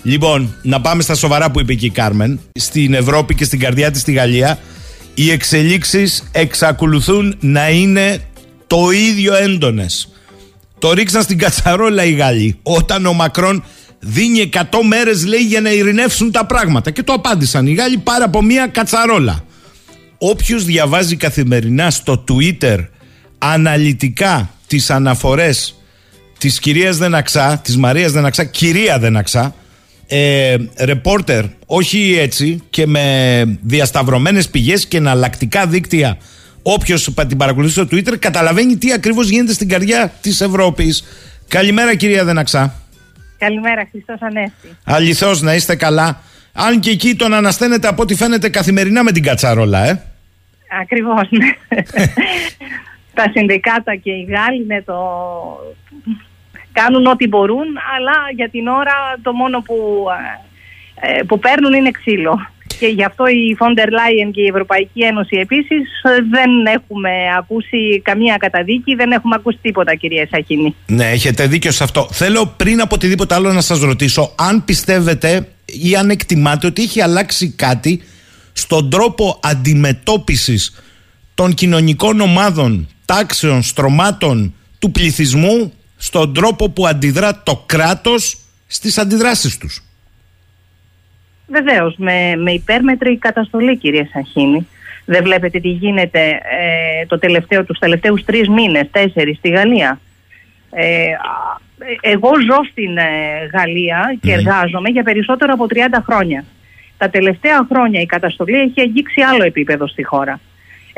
Λοιπόν, 0.01 0.55
να 0.61 0.81
πάμε 0.81 1.01
στα 1.01 1.15
σοβαρά 1.15 1.51
που 1.51 1.59
είπε 1.59 1.73
και 1.73 1.85
η 1.85 1.89
Κάρμεν. 1.89 2.39
Στην 2.53 2.93
Ευρώπη 2.93 3.35
και 3.35 3.43
στην 3.43 3.59
καρδιά 3.59 3.91
της 3.91 4.01
στη 4.01 4.11
Γαλλία, 4.11 4.59
οι 5.13 5.31
εξελίξεις 5.31 6.23
εξακολουθούν 6.31 7.35
να 7.39 7.69
είναι 7.69 8.19
το 8.67 8.91
ίδιο 8.91 9.35
έντονες. 9.35 10.11
Το 10.79 10.93
ρίξαν 10.93 11.21
στην 11.21 11.37
κατσαρόλα 11.37 12.03
οι 12.03 12.11
Γάλλοι. 12.11 12.59
Όταν 12.63 13.05
ο 13.05 13.13
Μακρόν 13.13 13.63
δίνει 13.99 14.39
100 14.39 14.59
μέρες, 14.87 15.25
λέει, 15.25 15.41
για 15.41 15.61
να 15.61 15.71
ειρηνεύσουν 15.71 16.31
τα 16.31 16.45
πράγματα. 16.45 16.91
Και 16.91 17.03
το 17.03 17.13
απάντησαν 17.13 17.67
οι 17.67 17.73
Γάλλοι 17.73 17.97
πάρα 17.97 18.25
από 18.25 18.41
μία 18.41 18.67
κατσαρόλα. 18.67 19.43
Όποιος 20.17 20.65
διαβάζει 20.65 21.15
καθημερινά 21.15 21.91
στο 21.91 22.23
Twitter 22.27 22.77
αναλυτικά 23.37 24.51
τις 24.67 24.89
αναφορές 24.89 25.81
της 26.37 26.59
κυρίας 26.59 26.97
Δεναξά, 26.97 27.59
της 27.63 27.77
Μαρίας 27.77 28.11
Δεναξά, 28.11 28.43
κυρία 28.43 28.99
Δεναξά, 28.99 29.55
ε, 30.07 30.55
ρεπόρτερ, 30.79 31.43
όχι 31.65 32.17
έτσι 32.19 32.63
και 32.69 32.87
με 32.87 33.59
διασταυρωμένες 33.61 34.49
πηγές 34.49 34.85
και 34.85 34.97
εναλλακτικά 34.97 35.67
δίκτυα 35.67 36.17
όποιος 36.61 37.13
την 37.27 37.37
παρακολουθεί 37.37 37.71
στο 37.71 37.83
Twitter 37.83 38.19
καταλαβαίνει 38.19 38.77
τι 38.77 38.93
ακριβώς 38.93 39.29
γίνεται 39.29 39.53
στην 39.53 39.69
καρδιά 39.69 40.13
της 40.21 40.41
Ευρώπης. 40.41 41.03
Καλημέρα 41.47 41.95
κυρία 41.95 42.23
Δεναξά. 42.25 42.73
Καλημέρα 43.37 43.87
Χριστός 43.91 44.21
Ανέστη. 44.21 44.77
Αληθώς 44.83 45.41
να 45.41 45.53
είστε 45.55 45.75
καλά. 45.75 46.21
Αν 46.53 46.79
και 46.79 46.89
εκεί 46.89 47.15
τον 47.15 47.33
ανασταίνετε 47.33 47.87
από 47.87 48.01
ό,τι 48.01 48.15
φαίνεται 48.15 48.49
καθημερινά 48.49 49.03
με 49.03 49.11
την 49.11 49.23
κατσαρόλα, 49.23 49.85
ε. 49.85 50.01
Ακριβώς, 50.81 51.29
ναι. 51.29 51.47
τα 53.19 53.31
συνδικάτα 53.33 53.95
και 53.95 54.11
οι 54.11 54.23
Γάλλοι 54.33 54.65
ναι, 54.67 54.81
το... 54.81 54.97
κάνουν 56.71 57.05
ό,τι 57.05 57.27
μπορούν, 57.27 57.67
αλλά 57.95 58.15
για 58.35 58.49
την 58.49 58.67
ώρα 58.67 58.95
το 59.21 59.31
μόνο 59.33 59.57
που, 59.61 60.05
ε, 61.01 61.23
που 61.23 61.39
παίρνουν 61.39 61.73
είναι 61.73 61.91
ξύλο. 61.91 62.33
Και 62.79 62.87
γι' 62.87 63.03
αυτό 63.03 63.27
η 63.27 63.55
Φόντερ 63.57 63.89
Λάιεν 63.91 64.31
και 64.31 64.41
η 64.41 64.47
Ευρωπαϊκή 64.47 65.01
Ένωση 65.01 65.35
επίσης 65.37 65.83
δεν 66.29 66.51
έχουμε 66.65 67.09
ακούσει 67.37 68.01
καμία 68.03 68.37
καταδίκη, 68.37 68.95
δεν 68.95 69.11
έχουμε 69.11 69.35
ακούσει 69.37 69.57
τίποτα 69.61 69.95
κυρία 69.95 70.27
Σαχίνη. 70.31 70.75
Ναι, 70.87 71.05
έχετε 71.05 71.47
δίκιο 71.47 71.71
σε 71.71 71.83
αυτό. 71.83 72.07
Θέλω 72.11 72.53
πριν 72.57 72.81
από 72.81 72.95
οτιδήποτε 72.95 73.35
άλλο 73.35 73.53
να 73.53 73.61
σας 73.61 73.79
ρωτήσω 73.79 74.33
αν 74.35 74.63
πιστεύετε 74.65 75.47
ή 75.65 75.95
αν 75.95 76.09
εκτιμάτε 76.09 76.67
ότι 76.67 76.81
έχει 76.81 77.01
αλλάξει 77.01 77.51
κάτι 77.51 78.01
στον 78.53 78.89
τρόπο 78.89 79.39
αντιμετώπισης 79.43 80.81
των 81.33 81.53
κοινωνικών 81.53 82.19
ομάδων 82.19 82.87
τάξεων, 83.07 83.61
στρωμάτων 83.61 84.53
του 84.79 84.91
πληθυσμού 84.91 85.73
στον 85.97 86.33
τρόπο 86.33 86.69
που 86.69 86.87
αντιδρά 86.87 87.41
το 87.43 87.63
κράτος 87.65 88.37
στις 88.67 88.97
αντιδράσεις 88.97 89.57
τους. 89.57 89.81
Βεβαίως, 91.47 91.95
με, 91.97 92.35
με 92.35 92.51
υπέρμετρη 92.51 93.17
καταστολή 93.17 93.77
κυρία 93.77 94.09
Σαχίνη. 94.13 94.67
Δεν 95.05 95.23
βλέπετε 95.23 95.59
τι 95.59 95.69
γίνεται 95.69 96.29
ε, 96.29 97.05
το 97.05 97.19
τελευταίο, 97.19 97.65
τους 97.65 97.79
τελευταίους 97.79 98.23
τρεις 98.23 98.49
μήνες, 98.49 98.87
τέσσερις 98.91 99.37
στη 99.37 99.49
Γαλλία. 99.49 99.99
Ε, 100.71 101.07
εγώ 102.01 102.29
ζω 102.49 102.59
στην 102.71 102.97
ε, 102.97 103.03
Γαλλία 103.53 104.17
και 104.21 104.33
εργάζομαι 104.33 104.89
για 104.89 105.03
περισσότερο 105.03 105.53
από 105.53 105.65
30 105.69 105.75
χρόνια. 106.05 106.43
Τα 106.97 107.09
τελευταία 107.09 107.67
χρόνια 107.71 108.01
η 108.01 108.05
καταστολή 108.05 108.59
έχει 108.59 108.81
αγγίξει 108.81 109.21
άλλο 109.21 109.43
επίπεδο 109.43 109.87
στη 109.87 110.03
χώρα. 110.03 110.39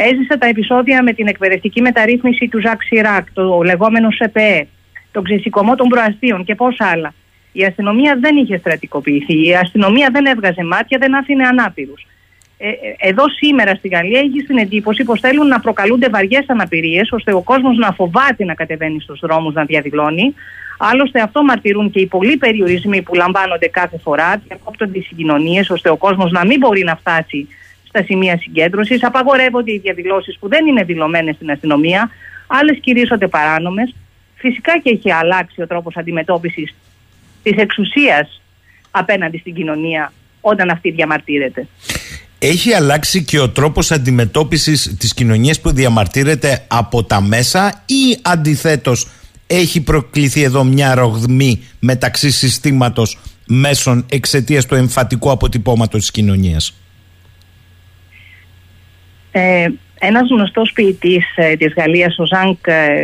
Έζησα 0.01 0.37
τα 0.37 0.47
επεισόδια 0.47 1.03
με 1.03 1.13
την 1.13 1.27
εκπαιδευτική 1.27 1.81
μεταρρύθμιση 1.81 2.47
του 2.47 2.61
Ζακ 2.61 2.81
Σιράκ, 2.83 3.33
το 3.33 3.61
λεγόμενο 3.61 4.11
ΣΕΠΕ, 4.11 4.67
τον 5.11 5.23
ξεσηκωμό 5.23 5.75
των 5.75 5.87
προαστίων 5.87 6.43
και 6.43 6.55
πόσα 6.55 6.85
άλλα. 6.85 7.13
Η 7.51 7.63
αστυνομία 7.63 8.17
δεν 8.19 8.35
είχε 8.35 8.57
στρατικοποιηθεί. 8.57 9.47
Η 9.47 9.55
αστυνομία 9.55 10.09
δεν 10.11 10.25
έβγαζε 10.25 10.63
μάτια, 10.63 10.97
δεν 10.97 11.15
άφηνε 11.15 11.47
ανάπηρους. 11.47 12.07
Ε, 12.57 12.67
ε, 12.67 12.73
εδώ 12.97 13.29
σήμερα 13.29 13.75
στη 13.75 13.87
Γαλλία 13.87 14.19
έχει 14.19 14.43
την 14.47 14.57
εντύπωση 14.57 15.03
πως 15.03 15.19
θέλουν 15.19 15.47
να 15.47 15.59
προκαλούνται 15.59 16.09
βαριές 16.09 16.45
αναπηρίες, 16.47 17.11
ώστε 17.11 17.33
ο 17.33 17.41
κόσμος 17.41 17.77
να 17.77 17.91
φοβάται 17.91 18.45
να 18.45 18.53
κατεβαίνει 18.53 19.01
στους 19.01 19.19
δρόμους 19.19 19.53
να 19.53 19.63
διαδηλώνει. 19.63 20.33
Άλλωστε, 20.77 21.21
αυτό 21.21 21.43
μαρτυρούν 21.43 21.91
και 21.91 21.99
οι 21.99 22.05
πολλοί 22.05 22.37
περιορισμοί 22.37 23.01
που 23.01 23.15
λαμβάνονται 23.15 23.67
κάθε 23.67 23.97
φορά. 23.97 24.41
Διακόπτονται 24.47 24.97
οι 24.97 25.01
συγκοινωνίες, 25.01 25.69
ώστε 25.69 25.89
ο 25.89 25.97
κόσμος 25.97 26.31
να 26.31 26.45
μην 26.45 26.59
μπορεί 26.59 26.83
να 26.83 26.95
φτάσει 26.95 27.47
στα 27.89 28.03
σημεία 28.03 28.37
συγκέντρωσης, 28.37 29.03
απαγορεύονται 29.03 29.71
οι 29.71 29.79
διαδηλώσεις 29.79 30.37
που 30.39 30.47
δεν 30.47 30.67
είναι 30.67 30.83
δηλωμένες 30.83 31.35
στην 31.35 31.51
αστυνομία, 31.51 32.09
άλλες 32.47 32.77
κηρύσσονται 32.81 33.27
παράνομες. 33.27 33.95
Φυσικά 34.35 34.79
και 34.79 34.89
έχει 34.89 35.11
αλλάξει 35.11 35.61
ο 35.61 35.67
τρόπος 35.67 35.97
αντιμετώπισης 35.97 36.75
της 37.43 37.57
εξουσίας 37.57 38.41
απέναντι 38.91 39.37
στην 39.37 39.53
κοινωνία 39.53 40.13
όταν 40.41 40.69
αυτή 40.69 40.91
διαμαρτύρεται. 40.91 41.67
Έχει 42.39 42.73
αλλάξει 42.73 43.23
και 43.23 43.39
ο 43.39 43.49
τρόπος 43.49 43.91
αντιμετώπισης 43.91 44.95
της 44.99 45.13
κοινωνίας 45.13 45.61
που 45.61 45.71
διαμαρτύρεται 45.71 46.65
από 46.67 47.03
τα 47.03 47.21
μέσα 47.21 47.83
ή 47.85 48.17
αντιθέτως 48.21 49.07
έχει 49.47 49.81
προκληθεί 49.81 50.41
εδώ 50.43 50.63
μια 50.63 50.95
ρογμή 50.95 51.63
μεταξύ 51.79 52.31
συστήματος 52.31 53.19
μέσων 53.47 54.05
εξαιτίας 54.09 54.65
του 54.65 54.75
εμφατικού 54.75 55.31
αποτυπώματος 55.31 55.99
της 55.99 56.11
κοινωνίας; 56.11 56.73
Ε, 59.31 59.67
ένας 59.99 60.29
γνωστός 60.29 60.71
ποιητής 60.71 61.25
ε, 61.35 61.55
της 61.55 61.73
Γαλλίας, 61.77 62.19
ο 62.19 62.25
Ζανκ, 62.25 62.67
ε, 62.67 62.99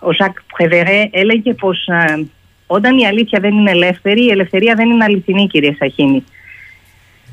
ο 0.00 0.12
Ζακ 0.12 0.36
Πρεβερέ, 0.56 1.08
έλεγε 1.10 1.54
πως 1.54 1.86
ε, 1.86 2.24
όταν 2.66 2.98
η 2.98 3.06
αλήθεια 3.06 3.40
δεν 3.40 3.54
είναι 3.54 3.70
ελεύθερη, 3.70 4.24
η 4.24 4.30
ελευθερία 4.30 4.74
δεν 4.74 4.90
είναι 4.90 5.04
αληθινή, 5.04 5.46
κύριε 5.46 5.74
Σαχίνη. 5.78 6.24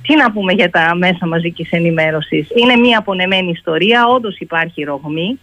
Τι 0.01 0.15
να 0.15 0.31
πούμε 0.31 0.53
για 0.53 0.69
τα 0.69 0.95
μέσα 0.95 1.27
μαζικής 1.27 1.71
ενημέρωσης. 1.71 2.47
Είναι 2.55 2.75
μια 2.75 2.97
απονεμένη 2.97 3.49
ιστορία, 3.49 4.07
όντως 4.07 4.37
υπάρχει 4.37 4.83
ρογμή. 4.83 5.39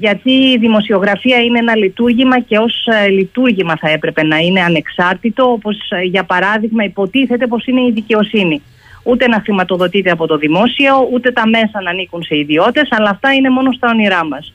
Γιατί 0.00 0.30
η 0.30 0.58
δημοσιογραφία 0.58 1.38
είναι 1.42 1.58
ένα 1.58 1.76
λειτουργήμα 1.76 2.40
και 2.40 2.58
ως 2.58 2.86
ε, 2.86 3.08
λειτουργήμα 3.08 3.76
θα 3.76 3.90
έπρεπε 3.90 4.22
να 4.22 4.36
είναι 4.36 4.60
ανεξάρτητο, 4.60 5.50
όπως 5.50 5.76
ε, 5.88 6.02
για 6.02 6.24
παράδειγμα 6.24 6.84
υποτίθεται 6.84 7.46
πως 7.46 7.66
είναι 7.66 7.80
η 7.80 7.90
δικαιοσύνη. 7.90 8.62
Ούτε 9.04 9.28
να 9.28 9.40
χρηματοδοτείται 9.40 10.10
από 10.10 10.26
το 10.26 10.36
δημόσιο, 10.36 11.08
ούτε 11.12 11.30
τα 11.32 11.48
μέσα 11.48 11.82
να 11.82 11.90
ανήκουν 11.90 12.22
σε 12.22 12.36
ιδιώτες, 12.36 12.88
αλλά 12.90 13.10
αυτά 13.10 13.32
είναι 13.32 13.50
μόνο 13.50 13.72
στα 13.72 13.88
όνειρά 13.90 14.24
μας. 14.24 14.54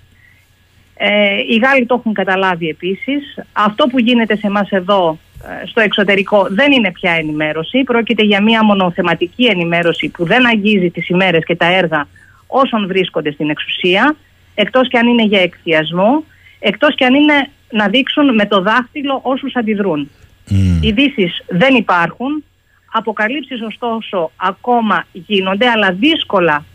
Ε, 1.01 1.37
οι 1.49 1.55
Γάλλοι 1.63 1.85
το 1.85 1.95
έχουν 1.99 2.13
καταλάβει 2.13 2.69
επίσης. 2.69 3.37
Αυτό 3.53 3.87
που 3.87 3.99
γίνεται 3.99 4.35
σε 4.35 4.47
εμάς 4.47 4.69
εδώ 4.69 5.17
ε, 5.43 5.65
στο 5.67 5.81
εξωτερικό 5.81 6.47
δεν 6.49 6.71
είναι 6.71 6.91
πια 6.91 7.11
ενημέρωση. 7.11 7.83
Πρόκειται 7.83 8.23
για 8.23 8.41
μια 8.41 8.63
μονοθεματική 8.63 9.45
ενημέρωση 9.45 10.09
που 10.09 10.25
δεν 10.25 10.47
αγγίζει 10.47 10.89
τις 10.89 11.09
ημέρες 11.09 11.43
και 11.45 11.55
τα 11.55 11.65
έργα 11.65 12.07
όσων 12.47 12.87
βρίσκονται 12.87 13.31
στην 13.31 13.49
εξουσία, 13.49 14.15
εκτός 14.55 14.87
και 14.87 14.97
αν 14.97 15.07
είναι 15.07 15.23
για 15.23 15.41
εκθιασμό, 15.41 16.23
εκτός 16.59 16.95
και 16.95 17.05
αν 17.05 17.13
είναι 17.13 17.49
να 17.69 17.87
δείξουν 17.87 18.35
με 18.35 18.45
το 18.45 18.61
δάχτυλο 18.61 19.19
όσους 19.23 19.55
αντιδρούν. 19.55 20.09
Mm. 20.49 20.53
Ειδήσεις 20.81 21.43
δεν 21.47 21.75
υπάρχουν, 21.75 22.43
αποκαλύψεις 22.91 23.61
ωστόσο 23.61 24.31
ακόμα 24.35 25.05
γίνονται, 25.11 25.67
αλλά 25.67 25.91
δύσκολα 25.91 26.65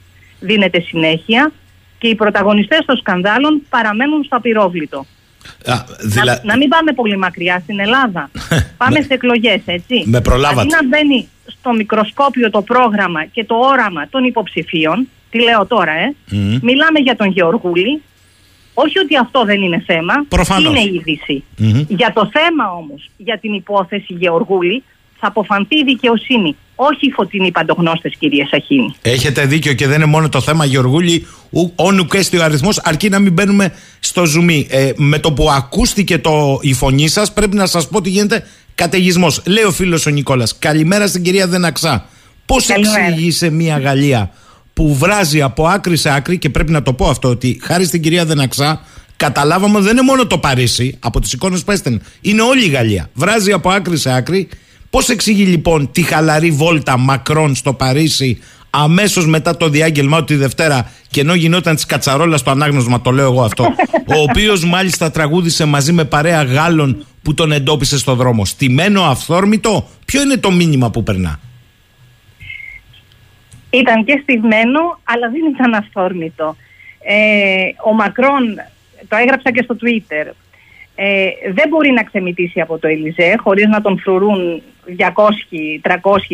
δίνεται 0.40 0.80
συνέχεια 0.80 1.52
και 1.98 2.08
οι 2.08 2.14
πρωταγωνιστές 2.14 2.84
των 2.86 2.96
σκανδάλων 2.96 3.62
παραμένουν 3.68 4.24
στο 4.24 4.36
απειρόβλητο. 4.36 5.06
Α, 5.64 5.74
δηλα... 6.00 6.40
να, 6.44 6.56
μην 6.56 6.68
πάμε 6.68 6.92
πολύ 6.92 7.16
μακριά 7.16 7.58
στην 7.62 7.80
Ελλάδα. 7.80 8.30
πάμε 8.76 9.00
σε 9.00 9.14
εκλογές, 9.14 9.60
έτσι. 9.64 10.02
Με 10.06 10.20
προλάβατε. 10.20 10.60
Αντί 10.60 10.70
να 10.70 10.84
μπαίνει 10.86 11.28
στο 11.46 11.72
μικροσκόπιο 11.72 12.50
το 12.50 12.62
πρόγραμμα 12.62 13.24
και 13.24 13.44
το 13.44 13.54
όραμα 13.54 14.08
των 14.08 14.24
υποψηφίων, 14.24 15.08
τι 15.30 15.42
λέω 15.42 15.66
τώρα, 15.66 15.92
ε, 15.92 16.14
μιλάμε 16.62 16.98
για 16.98 17.16
τον 17.16 17.28
Γεωργούλη, 17.28 18.02
όχι 18.74 18.98
ότι 18.98 19.16
αυτό 19.16 19.44
δεν 19.44 19.62
είναι 19.62 19.82
θέμα, 19.86 20.14
Προφανώς. 20.28 20.70
είναι 20.70 20.94
είδηση. 20.94 21.44
Για 21.88 22.12
το 22.14 22.30
θέμα 22.32 22.72
όμως, 22.72 23.10
για 23.16 23.38
την 23.38 23.52
υπόθεση 23.52 24.12
Γεωργούλη, 24.12 24.82
θα 25.24 25.30
αποφανθεί 25.30 25.76
η 25.76 25.84
δικαιοσύνη. 25.84 26.56
Όχι 26.74 27.06
οι 27.06 27.10
φωτεινοί 27.10 27.50
παντογνώστες, 27.50 28.14
κύριε 28.18 28.46
Σαχίνη. 28.50 28.94
Έχετε 29.02 29.46
δίκιο 29.46 29.72
και 29.72 29.86
δεν 29.86 29.96
είναι 29.96 30.04
μόνο 30.04 30.28
το 30.28 30.40
θέμα 30.40 30.64
Γεωργούλη, 30.64 31.26
όνου 31.74 32.06
και 32.06 32.38
ο 32.38 32.42
αριθμός, 32.42 32.80
αρκεί 32.84 33.08
να 33.08 33.18
μην 33.18 33.32
μπαίνουμε 33.32 33.72
στο 34.00 34.24
ζουμί. 34.24 34.66
Ε, 34.70 34.90
με 34.96 35.18
το 35.18 35.32
που 35.32 35.50
ακούστηκε 35.50 36.18
το, 36.18 36.58
η 36.62 36.72
φωνή 36.72 37.08
σας, 37.08 37.32
πρέπει 37.32 37.56
να 37.56 37.66
σας 37.66 37.88
πω 37.88 37.96
ότι 37.98 38.10
γίνεται 38.10 38.46
καταιγισμός. 38.74 39.42
Λέει 39.46 39.64
ο 39.64 39.70
φίλος 39.70 40.06
ο 40.06 40.10
Νικόλας. 40.10 40.58
Καλημέρα 40.58 41.06
στην 41.06 41.22
κυρία 41.22 41.46
Δεναξά. 41.46 42.08
Πώς 42.46 42.68
εξηγεί 42.68 43.30
σε 43.30 43.50
μια 43.50 43.78
Γαλλία 43.78 44.30
που 44.72 44.94
βράζει 44.94 45.42
από 45.42 45.66
άκρη 45.66 45.96
σε 45.96 46.14
άκρη 46.14 46.38
και 46.38 46.50
πρέπει 46.50 46.72
να 46.72 46.82
το 46.82 46.92
πω 46.92 47.08
αυτό 47.08 47.28
ότι 47.28 47.60
χάρη 47.62 47.84
στην 47.84 48.02
κυρία 48.02 48.24
Δεναξά 48.24 48.80
καταλάβαμε 49.16 49.76
ότι 49.76 49.84
δεν 49.84 49.92
είναι 49.92 50.06
μόνο 50.06 50.26
το 50.26 50.38
Παρίσι 50.38 50.96
από 51.00 51.20
τις 51.20 51.32
εικόνες 51.32 51.64
που 51.64 51.70
έστελνε. 51.70 51.98
Είναι 52.20 52.42
όλη 52.42 52.64
η 52.64 52.68
Γαλλία. 52.68 53.10
Βράζει 53.14 53.52
από 53.52 53.70
άκρη 53.70 53.96
σε 53.96 54.14
άκρη 54.14 54.48
Πώς 54.94 55.08
εξηγεί 55.08 55.44
λοιπόν 55.44 55.90
τη 55.92 56.02
χαλαρή 56.02 56.50
βόλτα 56.50 56.98
Μακρόν 56.98 57.54
στο 57.54 57.72
Παρίσι 57.72 58.38
αμέσως 58.70 59.26
μετά 59.26 59.56
το 59.56 59.68
διάγγελμα 59.68 60.24
τη 60.24 60.34
Δευτέρα 60.34 60.90
και 61.10 61.20
ενώ 61.20 61.34
γινόταν 61.34 61.74
της 61.74 61.86
κατσαρόλας 61.86 62.40
στο 62.40 62.50
ανάγνωσμα, 62.50 63.00
το 63.00 63.10
λέω 63.10 63.24
εγώ 63.24 63.42
αυτό, 63.42 63.64
ο 64.16 64.22
οποίος 64.28 64.64
μάλιστα 64.64 65.10
τραγούδισε 65.10 65.64
μαζί 65.64 65.92
με 65.92 66.04
παρέα 66.04 66.42
Γάλλων 66.42 67.06
που 67.22 67.34
τον 67.34 67.52
εντόπισε 67.52 67.98
στο 67.98 68.14
δρόμο. 68.14 68.44
Στημένο, 68.44 69.02
αυθόρμητο, 69.02 69.88
ποιο 70.04 70.22
είναι 70.22 70.36
το 70.36 70.50
μήνυμα 70.50 70.90
που 70.90 71.02
περνά; 71.02 71.40
Ήταν 73.70 74.04
και 74.04 74.20
στημένο, 74.22 75.00
αλλά 75.04 75.30
δεν 75.30 75.54
ήταν 75.54 75.74
αυθόρμητο. 75.74 76.56
Ε, 76.98 77.88
ο 77.88 77.94
Μακρόν, 77.94 78.44
το 79.08 79.16
έγραψα 79.16 79.52
και 79.52 79.62
στο 79.62 79.76
Twitter, 79.80 80.32
ε, 80.94 81.28
δεν 81.52 81.68
μπορεί 81.68 81.90
να 81.90 82.02
ξεμητήσει 82.02 82.60
από 82.60 82.78
το 82.78 82.86
Ελιζέ 82.88 83.34
χωρίς 83.38 83.66
να 83.66 83.80
τον 83.80 83.98
φρουρούν 83.98 84.62
200-300 84.86 85.06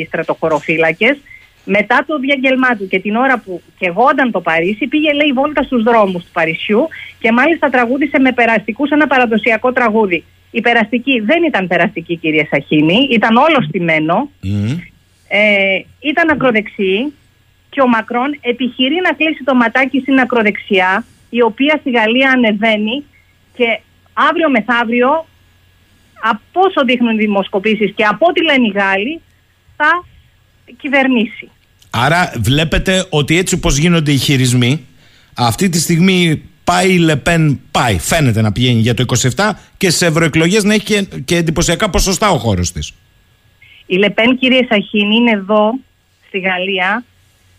στρατοχωροφύλακες. 0.07 1.17
Μετά 1.65 2.05
το 2.07 2.19
διαγγελμά 2.19 2.77
του 2.77 2.87
και 2.89 2.99
την 2.99 3.17
ώρα 3.17 3.39
που 3.39 3.63
κεγόταν 3.79 4.31
το 4.31 4.41
Παρίσι 4.41 4.87
πήγε 4.87 5.13
λέει 5.13 5.33
βόλτα 5.33 5.63
στους 5.63 5.83
δρόμους 5.83 6.25
του 6.25 6.31
Παρισιού 6.33 6.89
και 7.19 7.33
μάλιστα 7.33 7.71
τραγούδισε 7.71 8.19
με 8.19 8.33
περαστικούς 8.33 8.91
ένα 8.91 9.07
παραδοσιακό 9.07 9.73
τραγούδι. 9.73 10.25
Η 10.51 10.61
περαστική 10.61 11.21
δεν 11.21 11.43
ήταν 11.43 11.67
περαστική 11.67 12.17
κυρία 12.17 12.47
Σαχίνη, 12.51 13.09
ήταν 13.11 13.37
όλο 13.37 13.63
στημένο, 13.69 14.31
ε, 15.29 15.81
ήταν 16.01 16.31
ακροδεξή 16.31 17.13
και 17.71 17.81
ο 17.81 17.89
Μακρόν 17.89 18.39
επιχειρεί 18.41 19.01
να 19.03 19.13
κλείσει 19.13 19.45
το 19.45 19.55
ματάκι 19.55 20.01
στην 20.01 20.19
ακροδεξιά 20.19 21.05
η 21.31 21.43
οποία 21.43 21.77
στη 21.81 21.91
Γαλλία 21.91 22.31
ανεβαίνει 22.31 23.05
και 23.57 23.81
αύριο 24.13 24.51
μεθαύριο, 24.51 25.27
από 26.23 26.61
όσο 26.61 26.85
δείχνουν 26.85 27.15
οι 27.15 27.19
δημοσκοπήσεις 27.19 27.93
και 27.95 28.05
από 28.05 28.27
ό,τι 28.29 28.43
λένε 28.43 28.67
οι 28.67 28.73
Γάλλοι, 28.75 29.21
θα 29.77 30.05
κυβερνήσει. 30.81 31.51
Άρα 31.91 32.33
βλέπετε 32.37 33.07
ότι 33.11 33.39
έτσι 33.39 33.55
όπως 33.55 33.77
γίνονται 33.77 34.13
οι 34.13 34.17
χειρισμοί, 34.17 34.87
αυτή 35.35 35.69
τη 35.69 35.81
στιγμή 35.81 36.43
πάει 36.65 36.93
η 36.93 36.99
Λεπέν, 36.99 37.61
πάει, 37.71 37.99
φαίνεται 37.99 38.41
να 38.41 38.53
πηγαίνει 38.53 38.81
για 38.81 38.95
το 38.95 39.05
27 39.37 39.51
και 39.77 39.91
σε 39.91 40.07
ευρωεκλογές 40.07 40.65
να 40.65 40.75
έχει 40.75 40.85
και, 40.85 41.07
και 41.25 41.37
εντυπωσιακά 41.37 41.91
ποσοστά 41.91 42.31
ο 42.31 42.39
χώρος 42.39 42.73
της. 42.73 42.93
Η 43.87 43.97
Λεπέν, 43.97 44.39
κύριε 44.39 44.67
Σαχίνη, 44.69 45.17
είναι 45.17 45.31
εδώ 45.31 45.75
στη 46.27 46.39
Γαλλία 46.39 47.05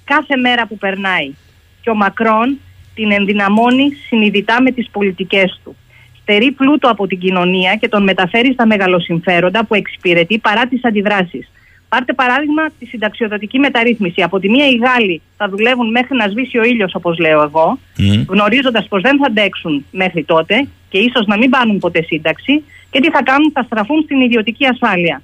κάθε 0.03 0.35
μέρα 0.35 0.67
που 0.67 0.77
περνάει. 0.77 1.33
Και 1.81 1.89
ο 1.89 1.95
Μακρόν 1.95 2.57
την 2.95 3.11
ενδυναμώνει 3.11 3.89
συνειδητά 4.07 4.61
με 4.61 4.71
τις 4.71 4.89
πολιτικές 4.89 5.59
του 5.63 5.75
στερεί 6.21 6.51
πλούτο 6.51 6.89
από 6.89 7.07
την 7.07 7.19
κοινωνία 7.19 7.75
και 7.75 7.87
τον 7.87 8.03
μεταφέρει 8.03 8.53
στα 8.53 8.65
μεγαλοσυμφέροντα 8.65 9.65
που 9.65 9.73
εξυπηρετεί 9.75 10.37
παρά 10.37 10.67
τις 10.67 10.85
αντιδράσεις. 10.85 11.51
Πάρτε 11.89 12.13
παράδειγμα 12.13 12.63
τη 12.79 12.85
συνταξιοδοτική 12.85 13.59
μεταρρύθμιση. 13.59 14.21
Από 14.21 14.39
τη 14.39 14.49
μία 14.49 14.67
οι 14.67 14.75
Γάλλοι 14.75 15.21
θα 15.37 15.49
δουλεύουν 15.49 15.91
μέχρι 15.91 16.17
να 16.17 16.27
σβήσει 16.27 16.57
ο 16.57 16.63
ήλιος, 16.63 16.95
όπως 16.95 17.17
λέω 17.17 17.41
εγώ, 17.41 17.79
mm. 17.97 18.25
γνωρίζοντας 18.27 18.87
πως 18.87 19.01
δεν 19.01 19.17
θα 19.17 19.25
αντέξουν 19.27 19.85
μέχρι 19.91 20.23
τότε 20.23 20.67
και 20.89 20.97
ίσως 20.97 21.25
να 21.25 21.37
μην 21.37 21.49
πάρουν 21.49 21.79
ποτέ 21.79 22.01
σύνταξη. 22.01 22.63
Και 22.91 22.99
τι 22.99 23.09
θα 23.09 23.23
κάνουν, 23.23 23.51
θα 23.53 23.63
στραφούν 23.63 24.01
στην 24.01 24.21
ιδιωτική 24.21 24.65
ασφάλεια. 24.65 25.21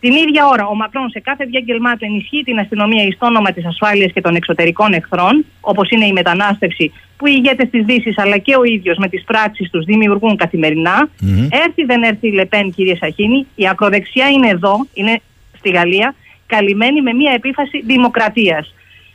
Την 0.00 0.12
ίδια 0.12 0.46
ώρα, 0.46 0.66
ο 0.66 0.74
Μακρόν 0.74 1.10
σε 1.10 1.20
κάθε 1.20 1.44
διάγγελμά 1.44 1.96
του 1.96 2.04
ενισχύει 2.04 2.42
την 2.42 2.58
αστυνομία 2.58 3.02
εις 3.02 3.18
το 3.18 3.26
όνομα 3.26 3.52
της 3.52 3.66
ασφάλειας 3.66 4.12
και 4.12 4.20
των 4.20 4.34
εξωτερικών 4.34 4.92
εχθρών, 4.92 5.44
όπως 5.60 5.90
είναι 5.90 6.06
η 6.06 6.12
μετανάστευση, 6.12 6.92
που 7.16 7.26
οι 7.26 7.32
ηγέτες 7.36 7.70
της 7.70 7.84
Δύσης 7.84 8.18
αλλά 8.18 8.38
και 8.38 8.56
ο 8.56 8.64
ίδιος 8.64 8.96
με 8.96 9.08
τις 9.08 9.24
πράξεις 9.24 9.70
τους 9.70 9.84
δημιουργούν 9.84 10.36
καθημερινά. 10.36 11.08
Mm-hmm. 11.08 11.48
Έρθει 11.50 11.84
δεν 11.84 12.02
έρθει 12.02 12.28
η 12.28 12.32
Λεπέν, 12.32 12.72
κύριε 12.72 12.96
Σαχίνη, 12.96 13.46
η 13.54 13.68
ακροδεξιά 13.68 14.28
είναι 14.28 14.48
εδώ, 14.48 14.86
είναι 14.94 15.20
στη 15.58 15.70
Γαλλία, 15.70 16.14
καλυμμένη 16.46 17.02
με 17.02 17.12
μια 17.12 17.32
επίφαση 17.32 17.82
δημοκρατίας. 17.82 18.74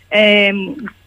Ε, 0.09 0.49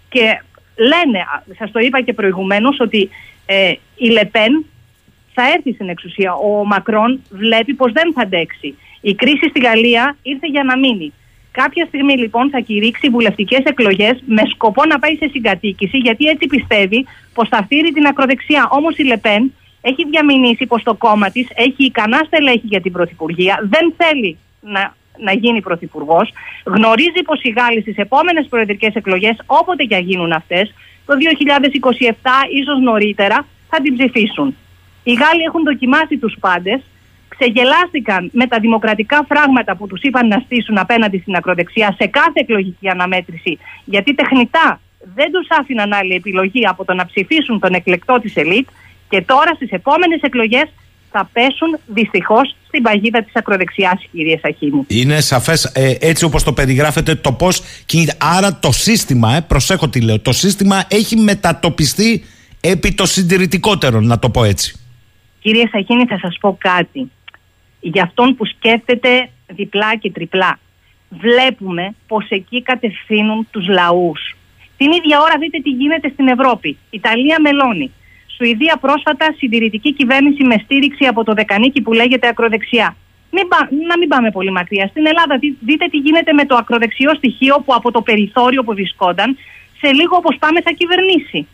και 0.08 0.42
λένε, 0.76 1.24
σας 1.58 1.70
το 1.70 1.78
είπα 1.78 2.00
και 2.00 2.12
προηγουμένως, 2.12 2.76
ότι 2.80 3.08
ε, 3.46 3.72
η 3.96 4.08
Λεπέν 4.10 4.64
θα 5.34 5.42
έρθει 5.54 5.72
στην 5.72 5.88
εξουσία. 5.88 6.32
Ο 6.34 6.64
Μακρόν 6.64 7.20
βλέπει 7.30 7.74
πως 7.74 7.92
δεν 7.92 8.12
θα 8.12 8.22
αντέξει. 8.22 8.74
Η 9.10 9.14
κρίση 9.14 9.46
στη 9.48 9.60
Γαλλία 9.60 10.16
ήρθε 10.22 10.46
για 10.46 10.64
να 10.64 10.78
μείνει. 10.78 11.12
Κάποια 11.50 11.84
στιγμή 11.86 12.14
λοιπόν 12.16 12.50
θα 12.50 12.60
κηρύξει 12.60 13.08
βουλευτικές 13.08 13.62
εκλογές 13.64 14.22
με 14.26 14.42
σκοπό 14.52 14.82
να 14.84 14.98
πάει 14.98 15.16
σε 15.16 15.28
συγκατοίκηση, 15.32 15.96
γιατί 15.98 16.24
έτσι 16.26 16.46
πιστεύει 16.46 17.06
πως 17.34 17.48
θα 17.48 17.62
φτύρει 17.62 17.92
την 17.92 18.06
ακροδεξιά. 18.06 18.68
Όμως 18.70 18.96
η 18.96 19.02
Λεπέν 19.02 19.52
έχει 19.80 20.08
διαμηνήσει 20.10 20.66
πως 20.66 20.82
το 20.82 20.94
κόμμα 20.94 21.30
της 21.30 21.46
έχει 21.54 21.84
ικανά 21.84 22.20
στελέχη 22.26 22.66
για 22.66 22.80
την 22.80 22.92
πρωθυπουργία, 22.92 23.58
δεν 23.62 23.94
θέλει 23.96 24.38
να 24.60 24.94
να 25.18 25.32
γίνει 25.32 25.60
πρωθυπουργός. 25.60 26.32
Γνωρίζει 26.64 27.22
πως 27.24 27.42
οι 27.42 27.48
Γάλλοι 27.48 27.80
στις 27.80 27.96
επόμενες 27.96 28.46
προεδρικές 28.46 28.94
εκλογές, 28.94 29.36
όποτε 29.46 29.84
και 29.84 29.96
γίνουν 29.96 30.32
αυτές, 30.32 30.74
το 31.06 31.14
2027 31.16 32.46
ίσως 32.60 32.78
νωρίτερα, 32.80 33.46
θα 33.68 33.80
την 33.82 33.96
ψηφίσουν. 33.96 34.56
Οι 35.02 35.12
Γάλλοι 35.12 35.42
έχουν 35.42 35.62
δοκιμάσει 35.62 36.16
τους 36.16 36.36
πάντες, 36.40 36.80
ξεγελάστηκαν 37.38 38.30
με 38.32 38.46
τα 38.46 38.58
δημοκρατικά 38.58 39.24
φράγματα 39.28 39.76
που 39.76 39.86
τους 39.86 40.02
είπαν 40.02 40.28
να 40.28 40.38
στήσουν 40.44 40.78
απέναντι 40.78 41.18
στην 41.18 41.34
ακροδεξιά 41.34 41.94
σε 41.98 42.06
κάθε 42.06 42.40
εκλογική 42.40 42.88
αναμέτρηση, 42.88 43.58
γιατί 43.84 44.14
τεχνητά 44.14 44.80
δεν 45.14 45.32
τους 45.32 45.46
άφηναν 45.60 45.92
άλλη 45.92 46.14
επιλογή 46.14 46.66
από 46.66 46.84
το 46.84 46.94
να 46.94 47.06
ψηφίσουν 47.06 47.60
τον 47.60 47.74
εκλεκτό 47.74 48.20
της 48.20 48.36
ελίτ 48.36 48.68
και 49.08 49.22
τώρα 49.22 49.54
στις 49.54 49.70
επόμενες 49.70 50.20
εκλογές 50.22 50.68
θα 51.10 51.30
πέσουν 51.32 51.78
δυστυχώς 51.86 52.56
στην 52.66 52.82
παγίδα 52.82 53.22
της 53.22 53.36
ακροδεξιάς, 53.36 54.00
κύριε 54.12 54.38
Σαχίνη. 54.42 54.84
Είναι 54.86 55.20
σαφές 55.20 55.64
ε, 55.64 55.94
έτσι 56.00 56.24
όπως 56.24 56.42
το 56.42 56.52
περιγράφετε 56.52 57.14
το 57.14 57.32
πώς 57.32 57.62
κινείται. 57.86 58.16
Άρα 58.18 58.58
το 58.58 58.72
σύστημα, 58.72 59.34
ε, 59.34 59.40
προσέχω 59.40 59.88
τι 59.88 60.00
λέω, 60.00 60.20
το 60.20 60.32
σύστημα 60.32 60.84
έχει 60.88 61.16
μετατοπιστεί 61.16 62.24
επί 62.60 62.92
το 62.92 63.06
συντηρητικότερο, 63.06 64.00
να 64.00 64.18
το 64.18 64.30
πω 64.30 64.44
έτσι. 64.44 64.78
Κύριε 65.40 65.68
Σαχίνη, 65.70 66.04
θα 66.04 66.18
σας 66.18 66.36
πω 66.40 66.56
κάτι. 66.60 67.10
Για 67.92 68.02
αυτόν 68.02 68.36
που 68.36 68.44
σκέφτεται 68.46 69.30
διπλά 69.46 69.96
και 69.96 70.10
τριπλά. 70.10 70.58
Βλέπουμε 71.08 71.94
πως 72.06 72.26
εκεί 72.28 72.62
κατευθύνουν 72.62 73.48
τους 73.50 73.68
λαούς. 73.68 74.36
Την 74.76 74.92
ίδια 74.92 75.20
ώρα 75.20 75.38
δείτε 75.38 75.58
τι 75.58 75.70
γίνεται 75.70 76.08
στην 76.08 76.28
Ευρώπη. 76.28 76.76
Ιταλία 76.90 77.40
μελώνει. 77.40 77.92
Σουηδία 78.36 78.76
πρόσφατα 78.80 79.34
συντηρητική 79.36 79.92
κυβέρνηση 79.92 80.44
με 80.44 80.56
στήριξη 80.64 81.04
από 81.06 81.24
το 81.24 81.32
Δεκανίκη 81.32 81.80
που 81.82 81.92
λέγεται 81.92 82.28
ακροδεξιά. 82.28 82.96
Μην 83.30 83.46
να 83.88 83.98
μην 83.98 84.08
πάμε 84.08 84.30
πολύ 84.30 84.50
μακριά. 84.50 84.86
Στην 84.86 85.06
Ελλάδα 85.06 85.38
δείτε 85.60 85.86
τι 85.90 85.98
γίνεται 85.98 86.32
με 86.32 86.44
το 86.44 86.54
ακροδεξιό 86.56 87.14
στοιχείο 87.14 87.62
που 87.64 87.74
από 87.74 87.90
το 87.90 88.02
περιθώριο 88.02 88.62
που 88.64 88.72
βρισκόταν 88.72 89.36
σε 89.80 89.92
λίγο 89.92 90.16
όπως 90.16 90.36
πάμε 90.38 90.60
θα 90.60 90.70
κυβερνήσει. 90.70 91.46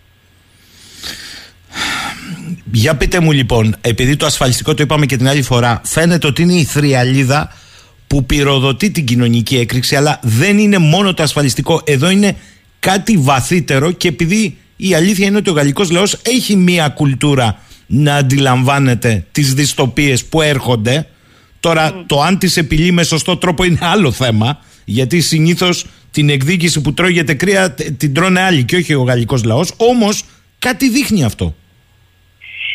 Για 2.72 2.96
πείτε 2.96 3.20
μου 3.20 3.32
λοιπόν, 3.32 3.76
επειδή 3.80 4.16
το 4.16 4.26
ασφαλιστικό 4.26 4.74
το 4.74 4.82
είπαμε 4.82 5.06
και 5.06 5.16
την 5.16 5.28
άλλη 5.28 5.42
φορά, 5.42 5.80
φαίνεται 5.84 6.26
ότι 6.26 6.42
είναι 6.42 6.54
η 6.54 6.64
θριαλίδα 6.64 7.52
που 8.06 8.26
πυροδοτεί 8.26 8.90
την 8.90 9.04
κοινωνική 9.04 9.56
έκρηξη, 9.56 9.96
αλλά 9.96 10.20
δεν 10.22 10.58
είναι 10.58 10.78
μόνο 10.78 11.14
το 11.14 11.22
ασφαλιστικό. 11.22 11.82
Εδώ 11.84 12.10
είναι 12.10 12.36
κάτι 12.78 13.16
βαθύτερο 13.16 13.90
και 13.90 14.08
επειδή 14.08 14.56
η 14.76 14.94
αλήθεια 14.94 15.26
είναι 15.26 15.36
ότι 15.36 15.50
ο 15.50 15.52
γαλλικός 15.52 15.90
λαός 15.90 16.18
έχει 16.22 16.56
μία 16.56 16.88
κουλτούρα 16.88 17.58
να 17.86 18.14
αντιλαμβάνεται 18.14 19.26
τις 19.32 19.54
δυστοπίες 19.54 20.24
που 20.24 20.42
έρχονται. 20.42 21.06
Τώρα 21.60 22.04
το 22.06 22.22
αν 22.22 22.38
τις 22.38 22.56
επιλύει 22.56 22.90
με 22.92 23.02
σωστό 23.02 23.36
τρόπο 23.36 23.64
είναι 23.64 23.78
άλλο 23.80 24.12
θέμα 24.12 24.58
γιατί 24.84 25.20
συνήθως 25.20 25.84
την 26.10 26.28
εκδίκηση 26.28 26.80
που 26.80 26.94
τρώγεται 26.94 27.34
κρύα 27.34 27.72
την 27.72 28.14
τρώνε 28.14 28.40
άλλοι 28.40 28.64
και 28.64 28.76
όχι 28.76 28.94
ο 28.94 29.02
γαλλικός 29.02 29.44
λαός 29.44 29.72
όμως 29.76 30.22
κάτι 30.58 30.90
δείχνει 30.90 31.24
αυτό. 31.24 31.54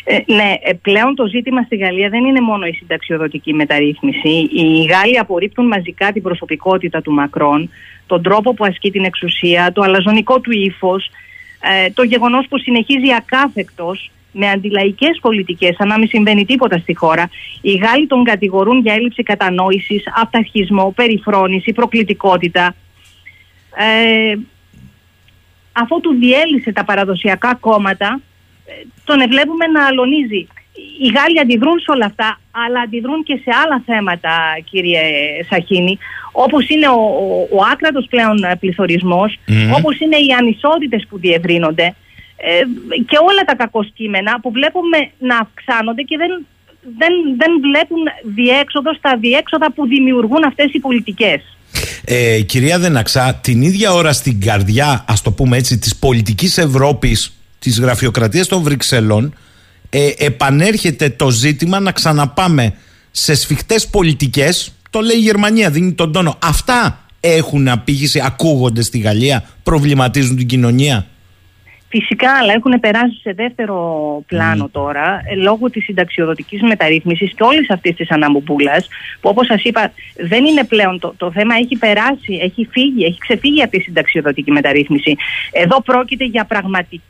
Ε, 0.08 0.18
ναι, 0.26 0.54
ε, 0.62 0.72
πλέον 0.72 1.14
το 1.14 1.26
ζήτημα 1.26 1.62
στη 1.62 1.76
Γαλλία 1.76 2.08
δεν 2.08 2.24
είναι 2.24 2.40
μόνο 2.40 2.66
η 2.66 2.72
συνταξιοδοτική 2.72 3.54
μεταρρύθμιση. 3.54 4.28
Οι 4.28 4.84
Γάλλοι 4.84 5.18
απορρίπτουν 5.18 5.66
μαζικά 5.66 6.12
την 6.12 6.22
προσωπικότητα 6.22 7.02
του 7.02 7.12
Μακρόν, 7.12 7.70
τον 8.06 8.22
τρόπο 8.22 8.54
που 8.54 8.64
ασκεί 8.64 8.90
την 8.90 9.04
εξουσία, 9.04 9.72
το 9.72 9.82
αλαζονικό 9.82 10.40
του 10.40 10.50
ύφος, 10.50 11.10
ε, 11.60 11.90
το 11.90 12.02
γεγονός 12.02 12.46
που 12.48 12.58
συνεχίζει 12.58 13.14
ακάθεκτος 13.16 14.10
με 14.32 14.50
αντιλαϊκές 14.50 15.18
πολιτικές, 15.20 15.74
σαν 15.74 15.88
να 15.88 15.98
μην 15.98 16.08
συμβαίνει 16.08 16.44
τίποτα 16.44 16.78
στη 16.78 16.94
χώρα. 16.94 17.30
Οι 17.60 17.74
Γάλλοι 17.74 18.06
τον 18.06 18.24
κατηγορούν 18.24 18.80
για 18.80 18.94
έλλειψη 18.94 19.22
κατανόησης, 19.22 20.04
αυταρχισμό, 20.16 20.92
περιφρόνηση, 20.96 21.72
προκλητικότητα. 21.72 22.74
Ε, 23.76 24.34
αφού 25.72 26.00
του 26.00 26.16
διέλυσε 26.18 26.72
τα 26.72 26.84
παραδοσιακά 26.84 27.54
κόμματα, 27.54 28.20
τον 29.04 29.18
βλέπουμε 29.28 29.66
να 29.66 29.86
αλωνίζει. 29.86 30.46
Οι 31.02 31.08
Γάλλοι 31.16 31.40
αντιδρούν 31.40 31.78
σε 31.80 31.90
όλα 31.94 32.06
αυτά, 32.06 32.40
αλλά 32.50 32.80
αντιδρούν 32.80 33.22
και 33.22 33.36
σε 33.44 33.50
άλλα 33.62 33.82
θέματα, 33.86 34.32
κύριε 34.70 35.02
Σαχίνη, 35.50 35.98
όπως 36.32 36.68
είναι 36.68 36.88
ο, 36.88 37.00
ο, 37.24 37.48
ο 37.58 37.60
άκρατος 37.72 38.06
πλέον 38.10 38.36
πληθωρισμός, 38.60 39.38
όπως 39.76 39.98
είναι 40.00 40.16
οι 40.16 40.30
ανισότητες 40.38 41.06
που 41.08 41.18
διευρύνονται 41.18 41.94
ε, 42.36 42.62
και 43.08 43.18
όλα 43.20 43.42
τα 43.46 43.54
κακοσκήμενα 43.56 44.40
που 44.40 44.50
βλέπουμε 44.50 44.98
να 45.18 45.36
αυξάνονται 45.38 46.02
και 46.02 46.16
δεν, 46.16 46.46
δεν, 46.98 47.12
δεν 47.36 47.52
βλέπουν 47.60 48.02
διέξοδο 48.34 48.94
στα 48.94 49.16
διέξοδα 49.20 49.72
που 49.72 49.86
δημιουργούν 49.86 50.44
αυτές 50.44 50.72
οι 50.72 50.78
πολιτικές. 50.78 51.40
Ε, 52.04 52.40
κυρία 52.40 52.78
Δεναξά, 52.78 53.34
την 53.42 53.62
ίδια 53.62 53.92
ώρα 53.92 54.12
στην 54.12 54.40
καρδιά, 54.40 55.04
ας 55.08 55.22
το 55.22 55.30
πούμε 55.32 55.56
έτσι, 55.56 55.78
της 55.78 55.96
πολιτικής 55.96 56.58
Ευρώπης 56.58 57.35
της 57.66 57.80
γραφειοκρατίας 57.80 58.48
των 58.48 58.62
Βρυξελών 58.62 59.34
ε, 59.90 60.10
επανέρχεται 60.18 61.08
το 61.10 61.30
ζήτημα 61.30 61.80
να 61.80 61.92
ξαναπάμε 61.92 62.72
σε 63.10 63.34
σφιχτές 63.34 63.88
πολιτικές 63.88 64.72
το 64.90 65.00
λέει 65.00 65.16
η 65.16 65.20
Γερμανία, 65.20 65.70
δίνει 65.70 65.92
τον 65.92 66.12
τόνο. 66.12 66.38
Αυτά 66.42 67.00
έχουν 67.20 67.68
απήγηση, 67.68 68.22
ακούγονται 68.24 68.82
στη 68.82 68.98
Γαλλία 68.98 69.44
προβληματίζουν 69.62 70.36
την 70.36 70.46
κοινωνία. 70.46 71.06
Φυσικά, 71.88 72.32
αλλά 72.40 72.52
έχουν 72.52 72.80
περάσει 72.80 73.20
σε 73.20 73.32
δεύτερο 73.32 73.76
πλάνο 74.26 74.68
τώρα 74.72 75.20
ε, 75.30 75.34
λόγω 75.34 75.70
της 75.70 75.84
συνταξιοδοτικής 75.84 76.62
μεταρρύθμισης 76.62 77.32
και 77.34 77.42
όλης 77.42 77.70
αυτής 77.70 77.96
της 77.96 78.10
αναμπομπούλας 78.10 78.88
που 79.20 79.28
όπως 79.28 79.46
σας 79.46 79.62
είπα 79.62 79.92
δεν 80.16 80.44
είναι 80.44 80.64
πλέον 80.64 80.98
το, 80.98 81.14
το 81.16 81.30
θέμα 81.30 81.54
έχει 81.54 81.76
περάσει, 81.76 82.38
έχει 82.42 82.68
φύγει, 82.70 83.04
έχει 83.04 83.18
ξεφύγει 83.18 83.62
από 83.62 83.70
τη 83.70 83.80
συνταξιοδοτική 83.80 84.50
μεταρρύθμιση. 84.50 85.16
Εδώ 85.52 85.82
πρόκειται 85.82 86.24
για 86.24 86.44
πραγματική 86.44 87.02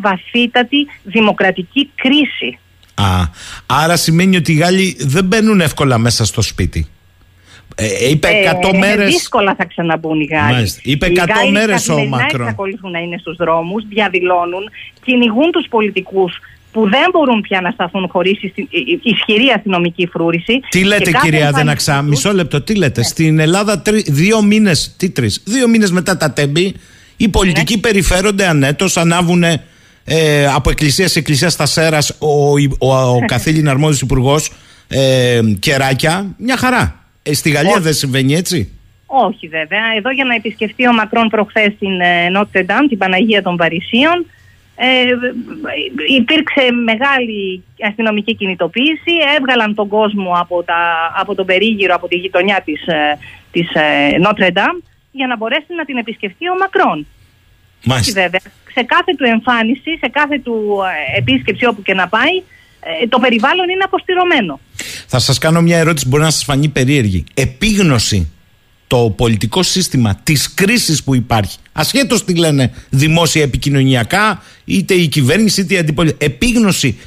βαθύτατη 0.00 0.86
δημοκρατική 1.02 1.90
κρίση. 1.94 2.58
Α, 2.94 3.04
άρα 3.66 3.96
σημαίνει 3.96 4.36
ότι 4.36 4.52
οι 4.52 4.54
Γάλλοι 4.54 4.96
δεν 5.00 5.24
μπαίνουν 5.24 5.60
εύκολα 5.60 5.98
μέσα 5.98 6.24
στο 6.24 6.42
σπίτι. 6.42 6.88
Ε, 7.76 8.08
είπε 8.10 8.28
100 8.62 8.74
ε, 8.74 8.78
μέρες... 8.78 9.12
Δύσκολα 9.12 9.54
θα 9.54 9.64
ξαναμπούν 9.64 10.20
οι 10.20 10.24
Γάλλοι. 10.24 10.52
Μάλιστα. 10.52 10.80
Είπε 10.84 11.06
100 11.06 11.10
οι 11.46 11.50
μέρες 11.50 11.88
ο 11.88 12.04
Μακρόν. 12.04 12.40
εξακολουθούν 12.40 12.90
να 12.90 12.98
είναι 12.98 13.18
στους 13.18 13.36
δρόμους, 13.36 13.84
διαδηλώνουν, 13.88 14.70
κυνηγούν 15.04 15.50
τους 15.50 15.66
πολιτικούς 15.68 16.38
που 16.72 16.88
δεν 16.88 17.08
μπορούν 17.12 17.40
πια 17.40 17.60
να 17.60 17.70
σταθούν 17.70 18.08
χωρίς 18.08 18.40
ισχυρή 19.02 19.48
αστυνομική 19.56 20.06
φρούρηση. 20.06 20.60
Τι 20.68 20.84
λέτε, 20.84 21.10
κυρία 21.22 21.50
Δεναξά, 21.50 22.02
μισό 22.02 22.32
λεπτό, 22.32 22.60
τι 22.60 22.74
λέτε; 22.74 23.00
Ναι. 23.00 23.06
Στην 23.06 23.38
Ελλάδα, 23.38 23.82
δύο 24.06 24.42
μήνες, 24.42 24.94
τι 24.96 25.10
τρεις, 25.10 25.42
δύο 25.44 25.68
μήνες 25.68 25.90
μετά 25.90 26.16
τα 26.16 26.32
τέμπη, 26.32 26.74
οι 27.16 27.28
πολιτικοί 27.28 27.74
ναι. 27.74 27.80
περιφέρονται 27.80 28.46
ανέτος, 28.46 28.96
ανάβουν 28.96 29.44
ε, 30.04 30.46
από 30.46 30.70
εκκλησία 30.70 31.08
σε 31.08 31.18
εκκλησία 31.18 31.48
στα 31.48 31.66
Σέρας 31.66 32.10
ο, 32.18 32.52
ο, 32.78 32.94
ο 32.94 33.24
καθήλυνα 33.26 33.70
αρμόδιος 33.70 34.00
υπουργός 34.00 34.52
ε, 34.88 35.40
κεράκια. 35.58 36.34
Μια 36.38 36.56
χαρά. 36.56 37.04
Ε, 37.22 37.34
στη 37.34 37.50
Γαλλία 37.50 37.80
δεν 37.80 37.92
συμβαίνει 37.92 38.34
έτσι; 38.34 38.72
Όχι 39.06 39.48
βέβαια. 39.48 39.84
Εδώ 39.96 40.10
για 40.10 40.24
να 40.24 40.34
επισκεφτεί 40.34 40.88
ο 40.88 40.92
Μακρόν 40.92 41.28
προχθές 41.28 41.72
στην 41.76 41.90
Νότρε 42.30 42.62
Ντάμ, 42.62 42.86
την 42.86 42.98
Παναγία 42.98 43.42
των 43.42 43.56
Παρισίων, 43.56 44.26
ε, 44.76 44.86
υπήρξε 46.18 46.60
μεγάλη 46.84 47.62
αστυνομική 47.88 48.34
κινητοποίηση, 48.34 49.12
έβγαλαν 49.38 49.74
τον 49.74 49.88
κόσμο 49.88 50.32
από, 50.40 50.62
τα, 50.62 51.12
από 51.16 51.34
τον 51.34 51.46
περίγυρο, 51.46 51.94
από 51.94 52.08
τη 52.08 52.16
γειτονιά 52.16 52.62
της, 52.64 52.86
ε, 52.86 53.18
της 53.50 53.68
Νότρε 54.20 54.50
Ντάμ 54.50 54.76
για 55.18 55.26
να 55.26 55.36
μπορέσει 55.36 55.70
να 55.76 55.84
την 55.84 55.96
επισκεφτεί 55.96 56.44
ο 56.48 56.56
Μακρόν. 56.58 57.06
Μάλιστα. 57.84 58.20
βέβαια. 58.22 58.40
Σε 58.76 58.82
κάθε 58.82 59.12
του 59.18 59.24
εμφάνιση, 59.24 59.90
σε 60.00 60.08
κάθε 60.08 60.38
του 60.38 60.56
ε, 61.14 61.18
επίσκεψη 61.18 61.66
όπου 61.66 61.82
και 61.82 61.94
να 61.94 62.08
πάει, 62.08 62.34
ε, 62.80 63.06
το 63.08 63.18
περιβάλλον 63.18 63.68
είναι 63.68 63.84
αποστηρωμένο. 63.84 64.60
Θα 65.06 65.18
σας 65.18 65.38
κάνω 65.38 65.60
μια 65.60 65.78
ερώτηση 65.78 66.04
που 66.04 66.10
μπορεί 66.10 66.22
να 66.22 66.30
σας 66.30 66.44
φανεί 66.44 66.68
περίεργη. 66.68 67.24
Επίγνωση 67.34 68.32
το 68.86 69.10
πολιτικό 69.16 69.62
σύστημα 69.62 70.20
της 70.22 70.54
κρίσης 70.54 71.02
που 71.02 71.14
υπάρχει, 71.14 71.58
ασχέτως 71.72 72.24
τι 72.24 72.34
λένε 72.34 72.72
δημόσια 72.90 73.42
επικοινωνιακά, 73.42 74.42
είτε 74.64 74.94
η 74.94 75.08
κυβέρνηση 75.08 75.60
είτε 75.60 75.74
η 75.74 75.78
αντιπολίτευση, 75.78 76.26
επίγνωση 76.26 76.98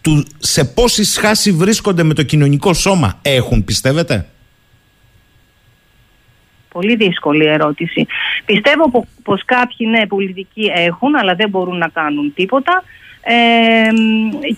του 0.00 0.26
σε 0.38 0.64
πόση 0.64 1.04
σχάση 1.04 1.52
βρίσκονται 1.52 2.02
με 2.02 2.14
το 2.14 2.22
κοινωνικό 2.22 2.74
σώμα 2.74 3.18
έχουν, 3.22 3.64
πιστεύετε; 3.64 4.26
Πολύ 6.72 6.96
δύσκολη 6.96 7.46
ερώτηση. 7.46 8.06
Πιστεύω 8.44 9.06
πως 9.22 9.42
κάποιοι 9.44 9.86
ναι 9.90 10.06
πολιτικοί 10.06 10.70
έχουν 10.74 11.16
αλλά 11.16 11.34
δεν 11.34 11.48
μπορούν 11.48 11.78
να 11.78 11.88
κάνουν 11.88 12.32
τίποτα 12.34 12.84
ε, 13.22 13.34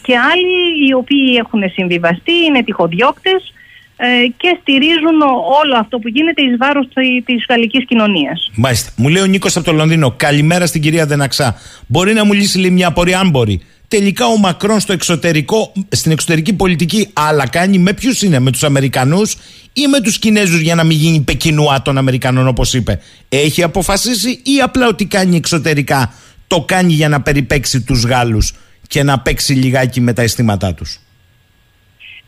και 0.03 0.15
άλλοι 0.33 0.87
οι 0.87 0.95
οποίοι 0.95 1.37
έχουν 1.39 1.62
συμβιβαστεί 1.73 2.33
είναι 2.47 2.62
τυχοδιώκτες 2.62 3.53
ε, 3.97 4.07
και 4.37 4.59
στηρίζουν 4.61 5.21
όλο 5.62 5.77
αυτό 5.79 5.99
που 5.99 6.09
γίνεται 6.09 6.43
εις 6.43 6.57
βάρος 6.57 6.87
της 7.25 7.47
γαλλικής 7.49 7.85
κοινωνίας. 7.87 8.51
Μάλιστα. 8.55 8.93
Μου 8.97 9.09
λέει 9.09 9.23
ο 9.23 9.27
Νίκος 9.27 9.57
από 9.57 9.65
το 9.65 9.73
Λονδίνο, 9.73 10.15
καλημέρα 10.17 10.67
στην 10.67 10.81
κυρία 10.81 11.07
Δεναξά. 11.07 11.57
Μπορεί 11.87 12.12
να 12.12 12.25
μου 12.25 12.33
λύσει 12.33 12.59
λίγο 12.59 12.73
μια 12.73 12.89
απορία 12.89 13.19
αν 13.19 13.31
μπορεί. 13.31 13.61
Τελικά 13.89 14.27
ο 14.27 14.37
Μακρόν 14.37 14.81
στο 14.81 14.93
εξωτερικό, 14.93 15.73
στην 15.89 16.12
εξωτερική 16.12 16.55
πολιτική 16.55 17.11
άλλα 17.12 17.49
κάνει 17.49 17.79
με 17.79 17.93
ποιους 17.93 18.23
είναι, 18.23 18.39
με 18.39 18.51
τους 18.51 18.62
Αμερικανούς 18.62 19.37
ή 19.75 19.87
με 19.87 20.01
τους 20.01 20.18
Κινέζους 20.18 20.61
για 20.61 20.75
να 20.75 20.85
μην 20.85 20.97
γίνει 20.97 21.20
Πεκινουά 21.20 21.83
των 21.83 21.99
Αμερικανών 21.99 22.49
όπως 22.49 22.75
είπε. 22.75 23.01
Έχει 23.29 23.62
αποφασίσει 23.62 24.31
ή 24.31 24.61
απλά 24.62 24.89
ότι 24.89 25.07
κάνει 25.07 25.37
εξωτερικά 25.37 26.12
το 26.47 26.61
κάνει 26.61 26.93
για 26.93 27.09
να 27.09 27.22
περιπέξει 27.22 27.83
τους 27.83 28.05
Γάλλους 28.05 28.55
και 28.89 29.03
να 29.03 29.20
παίξει 29.20 29.53
λιγάκι 29.53 30.01
με 30.01 30.12
τα 30.12 30.22
αισθήματά 30.22 30.75
τους. 30.75 30.99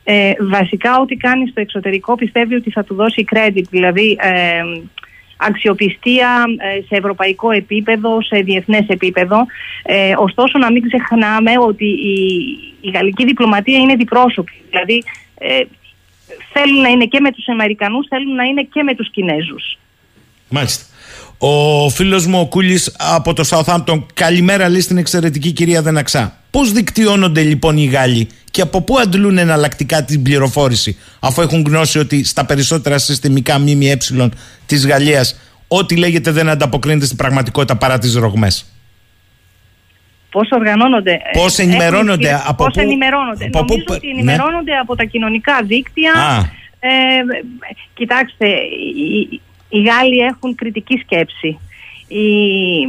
Ε, 0.04 0.32
βασικά 0.50 0.98
ό,τι 0.98 1.16
κάνει 1.16 1.48
στο 1.48 1.60
εξωτερικό 1.60 2.14
πιστεύει 2.14 2.54
ότι 2.54 2.70
θα 2.70 2.84
του 2.84 2.94
δώσει 2.94 3.24
credit, 3.32 3.64
δηλαδή 3.70 4.16
ε, 4.20 4.62
αξιοπιστία 5.36 6.44
ε, 6.58 6.80
σε 6.86 6.96
ευρωπαϊκό 6.96 7.50
επίπεδο, 7.50 8.22
σε 8.22 8.38
διεθνές 8.38 8.88
επίπεδο. 8.88 9.46
Ε, 9.82 10.12
ωστόσο 10.16 10.58
να 10.58 10.72
μην 10.72 10.82
ξεχνάμε 10.82 11.50
ότι 11.66 11.84
η, 11.84 12.14
η 12.80 12.90
γαλλική 12.90 13.24
διπλωματία 13.24 13.78
είναι 13.78 13.94
διπρόσωπη. 13.94 14.52
Δηλαδή 14.70 15.02
ε, 15.38 15.60
θέλουν 16.52 16.80
να 16.80 16.88
είναι 16.88 17.04
και 17.04 17.20
με 17.20 17.32
τους 17.32 17.48
Αμερικανούς, 17.48 18.06
θέλουν 18.08 18.34
να 18.34 18.44
είναι 18.44 18.62
και 18.72 18.82
με 18.82 18.94
τους 18.94 19.10
Κινέζους. 19.10 19.78
Μάλιστα. 20.48 20.84
Ο 21.38 21.88
φίλος 21.88 22.26
μου 22.26 22.40
ο 22.40 22.46
Κούλης 22.46 22.94
από 22.98 23.32
το 23.32 23.44
Southampton 23.48 24.02
καλημέρα 24.14 24.68
λέει 24.68 24.80
στην 24.80 24.98
εξαιρετική 24.98 25.52
κυρία 25.52 25.82
Δεναξά. 25.82 26.40
Πώς 26.50 26.72
δικτυώνονται 26.72 27.42
λοιπόν 27.42 27.76
οι 27.76 27.84
Γάλλοι 27.84 28.28
και 28.50 28.60
από 28.60 28.82
πού 28.82 28.98
αντλούν 28.98 29.38
εναλλακτικά 29.38 30.04
την 30.04 30.22
πληροφόρηση 30.22 30.98
αφού 31.20 31.42
έχουν 31.42 31.64
γνώση 31.66 31.98
ότι 31.98 32.24
στα 32.24 32.44
περισσότερα 32.44 32.98
συστημικά 32.98 33.58
ΜΜΕ 33.58 33.96
της 34.66 34.86
Γαλλίας 34.86 35.36
ό,τι 35.68 35.96
λέγεται 35.96 36.30
δεν 36.30 36.48
ανταποκρίνεται 36.48 37.04
στην 37.04 37.16
πραγματικότητα 37.16 37.76
παρά 37.76 37.98
τις 37.98 38.14
ρογμές; 38.14 38.64
Πώς 40.36 40.48
οργανώνονται. 40.50 41.20
Πώς 41.32 41.58
ενημερώνονται. 41.58 42.28
Έχουν, 42.28 42.44
από 42.48 42.64
πώς 42.64 42.72
πού, 42.74 42.80
ενημερώνονται. 42.80 43.44
από 43.44 43.58
Νομίζω 43.58 43.84
πού- 43.84 43.94
ότι 43.96 44.06
ναι. 44.06 44.12
ενημερώνονται 44.12 44.76
από 44.76 44.96
τα 44.96 45.04
κοινωνικά 45.04 45.62
δίκτυα. 45.62 46.12
Α. 46.12 46.38
Ε, 46.80 46.90
κοιτάξτε, 47.94 48.46
οι, 48.48 49.40
οι 49.68 49.80
Γάλλοι 49.82 50.18
έχουν 50.18 50.54
κριτική 50.54 50.96
σκέψη. 51.04 51.58
Οι- 52.08 52.86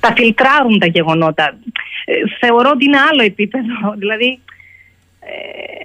τα 0.00 0.12
φιλτράρουν 0.16 0.78
τα 0.78 0.86
γεγονότα. 0.86 1.58
Ε, 2.04 2.12
θεωρώ 2.40 2.70
ότι 2.74 2.84
είναι 2.84 2.98
άλλο 3.10 3.22
επίπεδο. 3.22 3.74
Δηλαδή, 4.02 4.40
ε, 5.20 5.82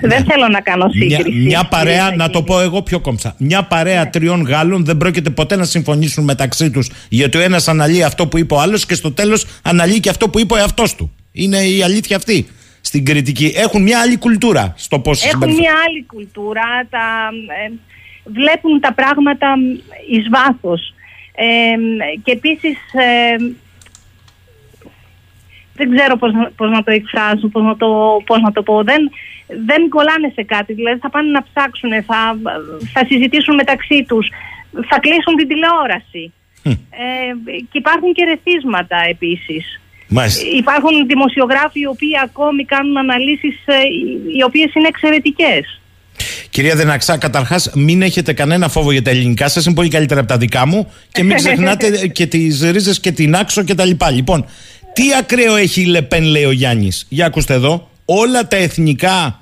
δεν 0.00 0.24
θέλω 0.24 0.48
να 0.48 0.60
κάνω 0.60 0.86
Μια, 0.94 1.16
σύγκριση. 1.16 1.38
μια 1.38 1.64
παρέα, 1.70 2.02
κύριε 2.02 2.16
να 2.16 2.30
το 2.30 2.38
Σακίνη. 2.38 2.44
πω 2.46 2.60
εγώ 2.60 2.82
πιο 2.82 3.00
κόμψα. 3.00 3.34
Μια 3.38 3.62
παρέα 3.62 4.10
τριών 4.10 4.42
Γάλλων 4.42 4.84
δεν 4.84 4.96
πρόκειται 4.96 5.30
ποτέ 5.30 5.56
να 5.56 5.64
συμφωνήσουν 5.64 6.24
μεταξύ 6.24 6.70
τους. 6.70 6.90
Γιατί 7.08 7.36
ο 7.38 7.40
ένας 7.40 7.68
αναλύει 7.68 8.02
αυτό 8.02 8.26
που 8.26 8.38
είπε 8.38 8.54
ο 8.54 8.60
άλλος 8.60 8.86
και 8.86 8.94
στο 8.94 9.12
τέλος 9.12 9.46
αναλύει 9.62 10.00
και 10.00 10.08
αυτό 10.08 10.28
που 10.28 10.38
είπε 10.38 10.54
ο 10.54 10.56
εαυτός 10.56 10.94
του. 10.94 11.12
Είναι 11.32 11.58
η 11.58 11.82
αλήθεια 11.82 12.16
αυτή 12.16 12.46
στην 12.80 13.04
κριτική. 13.04 13.52
Έχουν 13.56 13.82
μια 13.82 14.00
άλλη 14.00 14.16
κουλτούρα 14.18 14.74
στο 14.76 14.98
πώς 14.98 15.24
Έχουν 15.24 15.50
μια 15.52 15.72
άλλη 15.88 16.04
κουλτούρα, 16.06 16.86
τα, 16.90 17.28
ε, 17.66 17.72
βλέπουν 18.24 18.80
τα 18.80 18.92
πράγματα 18.92 19.54
εις 20.10 20.26
βάθος. 20.30 20.94
Ε, 21.34 21.44
και 22.22 22.32
επίσης, 22.32 22.76
ε, 22.92 23.54
δεν 25.74 25.96
ξέρω 25.96 26.16
πώς, 26.16 26.32
να- 26.32 26.50
πώς 26.56 26.70
να 26.70 26.82
το 26.82 26.90
εκφράσω, 26.90 27.48
πώς 27.48 27.62
να 27.62 27.76
το, 27.76 27.88
πώς 28.26 28.40
να 28.40 28.52
το 28.52 28.62
πω, 28.62 28.82
δεν, 28.84 29.10
δεν 29.46 29.88
κολλάνε 29.88 30.28
σε 30.34 30.42
κάτι, 30.42 30.72
δηλαδή 30.72 30.98
θα 30.98 31.10
πάνε 31.10 31.30
να 31.30 31.42
ψάξουν, 31.48 31.90
θα, 31.90 32.18
θα 32.92 33.06
συζητήσουν 33.08 33.54
μεταξύ 33.54 34.04
τους, 34.08 34.28
θα 34.88 34.98
κλείσουν 35.00 35.34
την 35.36 35.48
τηλεόραση. 35.48 36.32
Ε, 37.04 37.52
και 37.70 37.78
υπάρχουν 37.78 38.12
και 38.12 38.24
ρεθίσματα 38.24 38.96
επίσης. 39.08 39.80
Μάλιστα. 40.08 40.42
Υπάρχουν 40.56 41.06
δημοσιογράφοι 41.06 41.80
οι 41.80 41.86
οποίοι 41.86 42.12
ακόμη 42.24 42.64
κάνουν 42.64 42.96
αναλύσεις 42.96 43.56
ε, 43.64 43.74
οι 44.36 44.42
οποίες 44.42 44.74
είναι 44.74 44.88
εξαιρετικές. 44.88 45.80
Κυρία 46.50 46.74
Δεναξά, 46.74 47.18
καταρχάς, 47.18 47.70
μην 47.74 48.02
έχετε 48.02 48.32
κανένα 48.32 48.68
φόβο 48.68 48.92
για 48.92 49.02
τα 49.02 49.10
ελληνικά 49.10 49.48
σας. 49.48 49.64
Είναι 49.64 49.74
πολύ 49.74 49.88
καλύτερα 49.88 50.20
από 50.20 50.28
τα 50.28 50.36
δικά 50.36 50.66
μου. 50.66 50.92
Και 51.12 51.22
μην 51.22 51.36
ξεχνάτε 51.42 52.06
και 52.06 52.26
τις 52.26 52.62
ρίζες 52.70 53.00
και 53.00 53.12
την 53.12 53.34
άξο 53.34 53.64
κτλ. 53.64 53.90
Λοιπόν, 54.12 54.46
τι 54.92 55.02
ακραίο 55.18 55.56
έχει 55.56 55.80
η 55.80 55.84
Λεπέν, 55.84 56.22
λέει 56.22 56.44
ο 56.44 56.50
Γιάννης. 56.50 57.06
Για 57.08 57.26
ακούστε 57.26 57.54
εδώ. 57.54 57.88
Όλα 58.04 58.48
τα 58.48 58.56
εθνικά 58.56 59.38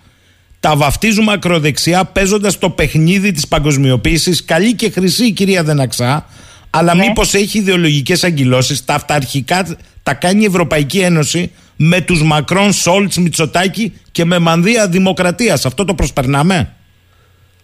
τα 0.60 0.76
βαφτίζουμε 0.76 1.32
ακροδεξιά 1.32 2.04
παίζοντας 2.04 2.58
το 2.58 2.70
παιχνίδι 2.70 3.32
της 3.32 3.48
παγκοσμιοποίησης. 3.48 4.44
Καλή 4.44 4.74
και 4.74 4.90
χρυσή 4.90 5.24
η 5.26 5.32
κυρία 5.32 5.62
Δεναξά. 5.64 6.26
Αλλά 6.70 6.94
Ναι. 6.94 7.04
μήπως 7.06 7.34
έχει 7.34 7.58
ιδεολογικές 7.58 8.24
αγκυλώσει. 8.24 8.86
Τα 8.86 8.94
αυταρχικά 8.94 9.76
τα 10.02 10.14
κάνει 10.14 10.42
η 10.42 10.46
Ευρωπαϊκή 10.46 10.98
Ένωση 10.98 11.50
με 11.76 12.00
τους 12.00 12.22
Μακρόν, 12.22 12.72
Σόλτς, 12.72 13.16
Μητσοτάκη 13.16 13.92
και 14.12 14.24
με 14.24 14.38
μανδύα 14.38 14.88
δημοκρατίας. 14.88 15.66
Αυτό 15.66 15.84
το 15.84 15.94
προσπερνάμε; 15.94 16.72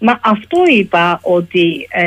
Μα 0.01 0.21
αυτό 0.23 0.59
είπα 0.79 1.21
ότι 1.23 1.89
ε, 1.91 2.07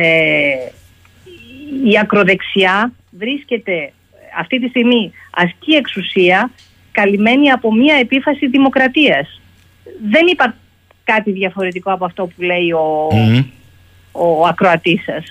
η 1.91 1.99
ακροδεξιά 2.01 2.91
βρίσκεται 3.09 3.93
αυτή 4.39 4.59
τη 4.59 4.67
στιγμή 4.67 5.11
ασκεί 5.31 5.71
εξουσία 5.71 6.51
καλυμμένη 6.91 7.49
από 7.49 7.73
μία 7.73 7.95
επίφαση 7.95 8.47
δημοκρατίας. 8.47 9.41
Δεν 10.11 10.27
είπα 10.31 10.55
κάτι 11.03 11.31
διαφορετικό 11.31 11.91
από 11.91 12.05
αυτό 12.05 12.23
που 12.23 12.41
λέει 12.41 12.71
ο, 12.71 13.15
Μμμ. 13.15 13.43
ο 14.11 14.45
ακροατής 14.47 15.03
σας. 15.03 15.23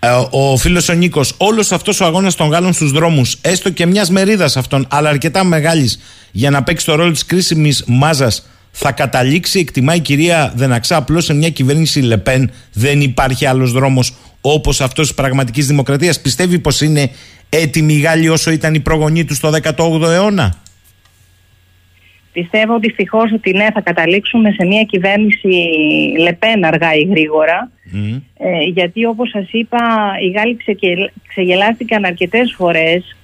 Ε, 0.00 0.08
ο 0.30 0.56
φίλος 0.56 0.88
ο 0.88 0.92
Νίκος, 0.92 1.34
όλος 1.38 1.72
αυτός 1.72 2.00
ο 2.00 2.04
αγώνας 2.04 2.34
των 2.34 2.48
Γάλλων 2.48 2.72
στους 2.72 2.92
δρόμους, 2.92 3.38
έστω 3.40 3.70
και 3.70 3.86
μιας 3.86 4.10
μερίδας 4.10 4.56
αυτών, 4.56 4.86
αλλά 4.90 5.08
αρκετά 5.08 5.44
μεγάλης, 5.44 6.00
για 6.32 6.50
να 6.50 6.62
παίξει 6.62 6.86
το 6.86 6.94
ρόλο 6.94 7.10
της 7.10 7.24
κρίσιμης 7.24 7.84
μάζας, 7.86 8.48
θα 8.70 8.92
καταλήξει, 8.92 9.58
εκτιμά 9.58 9.94
η 9.94 10.00
κυρία 10.00 10.52
Δεναξά, 10.56 10.96
απλώς 10.96 11.24
σε 11.24 11.34
μια 11.34 11.50
κυβέρνηση 11.50 12.00
Λεπέν. 12.00 12.50
Δεν 12.72 13.00
υπάρχει 13.00 13.46
άλλος 13.46 13.72
δρόμος 13.72 14.14
όπως 14.40 14.80
αυτός 14.80 15.06
της 15.06 15.16
πραγματικής 15.16 15.66
δημοκρατίας. 15.66 16.20
Πιστεύει 16.20 16.58
πως 16.58 16.80
είναι 16.80 17.10
έτοιμοι 17.48 17.94
οι 17.94 18.00
Γάλλοι 18.00 18.28
όσο 18.28 18.50
ήταν 18.50 18.74
οι 18.74 18.80
προγονείς 18.80 19.24
τους 19.24 19.36
στο 19.36 19.50
18ο 19.50 20.10
αιώνα; 20.10 20.54
Πιστεύω 22.32 22.78
δυστυχώς 22.78 23.32
ότι 23.32 23.52
ναι, 23.52 23.66
θα 23.74 23.80
καταλήξουμε 23.80 24.50
σε 24.50 24.64
μια 24.66 24.82
κυβέρνηση 24.82 25.48
Λεπέν 26.18 26.64
αργά 26.64 26.94
ή 26.94 27.02
γρήγορα. 27.02 27.70
Ε, 28.38 28.62
γιατί 28.62 29.04
όπως 29.04 29.28
σας 29.30 29.46
είπα, 29.50 29.78
οι 30.22 30.28
Γάλλοι 30.30 30.56
ξεκε- 30.56 31.10
ξεγελάστηκαν 31.28 32.04
αρκετές 32.04 32.54
φορές 32.56 33.16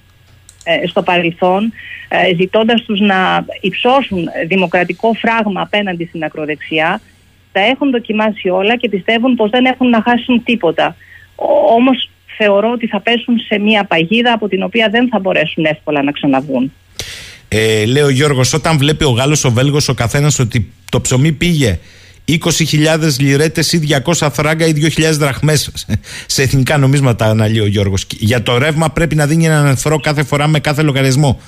ε, 0.63 0.87
στο 0.87 1.03
παρελθόν, 1.03 1.73
ε, 2.07 2.35
ζητώντας 2.35 2.81
τους 2.83 2.99
να 2.99 3.45
υψώσουν 3.61 4.27
δημοκρατικό 4.47 5.13
φράγμα 5.13 5.61
απέναντι 5.61 6.05
στην 6.05 6.23
ακροδεξιά. 6.23 7.01
Τα 7.51 7.59
έχουν 7.59 7.91
δοκιμάσει 7.91 8.49
όλα 8.49 8.75
και 8.77 8.89
πιστεύουν 8.89 9.35
πως 9.35 9.49
δεν 9.49 9.65
έχουν 9.65 9.89
να 9.89 10.01
χάσουν 10.01 10.43
τίποτα. 10.43 10.95
Ο- 11.35 11.73
όμως 11.73 12.09
θεωρώ 12.37 12.71
ότι 12.71 12.87
θα 12.87 12.99
πέσουν 13.01 13.39
σε 13.39 13.59
μια 13.59 13.83
παγίδα 13.83 14.33
από 14.33 14.47
την 14.47 14.63
οποία 14.63 14.89
δεν 14.89 15.07
θα 15.07 15.19
μπορέσουν 15.19 15.65
εύκολα 15.65 16.03
να 16.03 16.11
ξαναβγούν. 16.11 16.73
Ε, 17.57 17.85
λέει 17.85 18.03
ο 18.03 18.09
Γιώργος, 18.09 18.53
όταν 18.53 18.77
βλέπει 18.77 19.03
ο 19.03 19.09
Γάλλος, 19.09 19.43
ο 19.43 19.51
Βέλγος, 19.51 19.87
ο 19.87 19.93
καθένας 19.93 20.39
ότι 20.39 20.71
το 20.91 21.01
ψωμί 21.01 21.31
πήγε 21.31 21.79
20.000 22.27 22.37
λιρέτες 23.19 23.73
ή 23.73 23.79
200 24.05 24.29
θράγκα 24.31 24.65
ή 24.65 24.73
2.000 24.75 25.11
δραχμές 25.11 25.71
σε 26.25 26.41
εθνικά 26.41 26.77
νομίσματα, 26.77 27.25
αναλύει 27.25 27.59
ο 27.61 27.67
Γιώργος. 27.67 28.05
Για 28.09 28.43
το 28.43 28.57
ρεύμα 28.57 28.89
πρέπει 28.89 29.15
να 29.15 29.25
δίνει 29.25 29.45
έναν 29.45 29.65
ευρώ 29.65 29.99
κάθε 29.99 30.23
φορά 30.23 30.47
με 30.47 30.59
κάθε 30.59 30.81
λογαριασμό. 30.81 31.39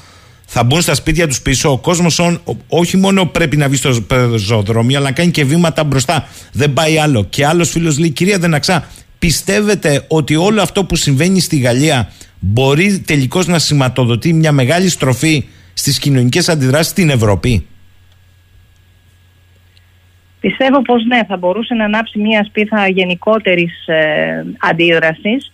Θα 0.45 0.64
μπουν 0.64 0.82
στα 0.82 0.95
σπίτια 0.95 1.28
τους 1.28 1.41
πίσω. 1.41 1.72
Ο 1.72 1.78
κόσμος 1.78 2.22
όχι 2.68 2.97
μόνο 2.97 3.26
πρέπει 3.26 3.58
να 3.58 3.68
βγει 3.68 3.78
στο 3.78 4.01
πεζοδρόμιο, 4.01 4.97
αλλά 4.97 5.08
να 5.08 5.14
κάνει 5.16 5.32
και 5.32 5.45
βήματα 5.45 5.84
μπροστά. 5.84 6.28
Δεν 6.51 6.74
πάει 6.74 6.97
άλλο. 6.97 7.26
Και 7.30 7.45
άλλος 7.45 7.70
φίλος 7.70 7.97
λέει: 7.97 8.10
Κυρία 8.10 8.38
Δεναξά, 8.39 8.88
πιστεύετε 9.20 10.05
ότι 10.08 10.36
όλο 10.36 10.62
αυτό 10.62 10.84
που 10.84 10.95
συμβαίνει 10.95 11.39
στη 11.39 11.58
Γαλλία 11.58 12.12
μπορεί 12.39 12.99
τελικώς 12.99 13.47
να 13.47 13.60
σηματοδοτεί 13.60 14.34
μια 14.34 14.51
μεγάλη 14.51 14.89
στροφή 14.89 15.45
στις 15.78 15.99
κοινωνικές 15.99 16.49
αντιδράσεις 16.49 16.91
στην 16.91 17.09
Ευρώπη. 17.09 17.67
Πιστεύω 20.39 20.82
πως 20.82 21.05
ναι, 21.05 21.23
θα 21.28 21.38
μπορούσε 21.38 21.73
να 21.73 21.86
ανάψει 21.86 22.19
μια 22.19 22.43
σπίθα 22.43 22.88
γενικότερης 22.88 23.88
ε, 23.88 24.45
αντίδρασης, 24.59 25.51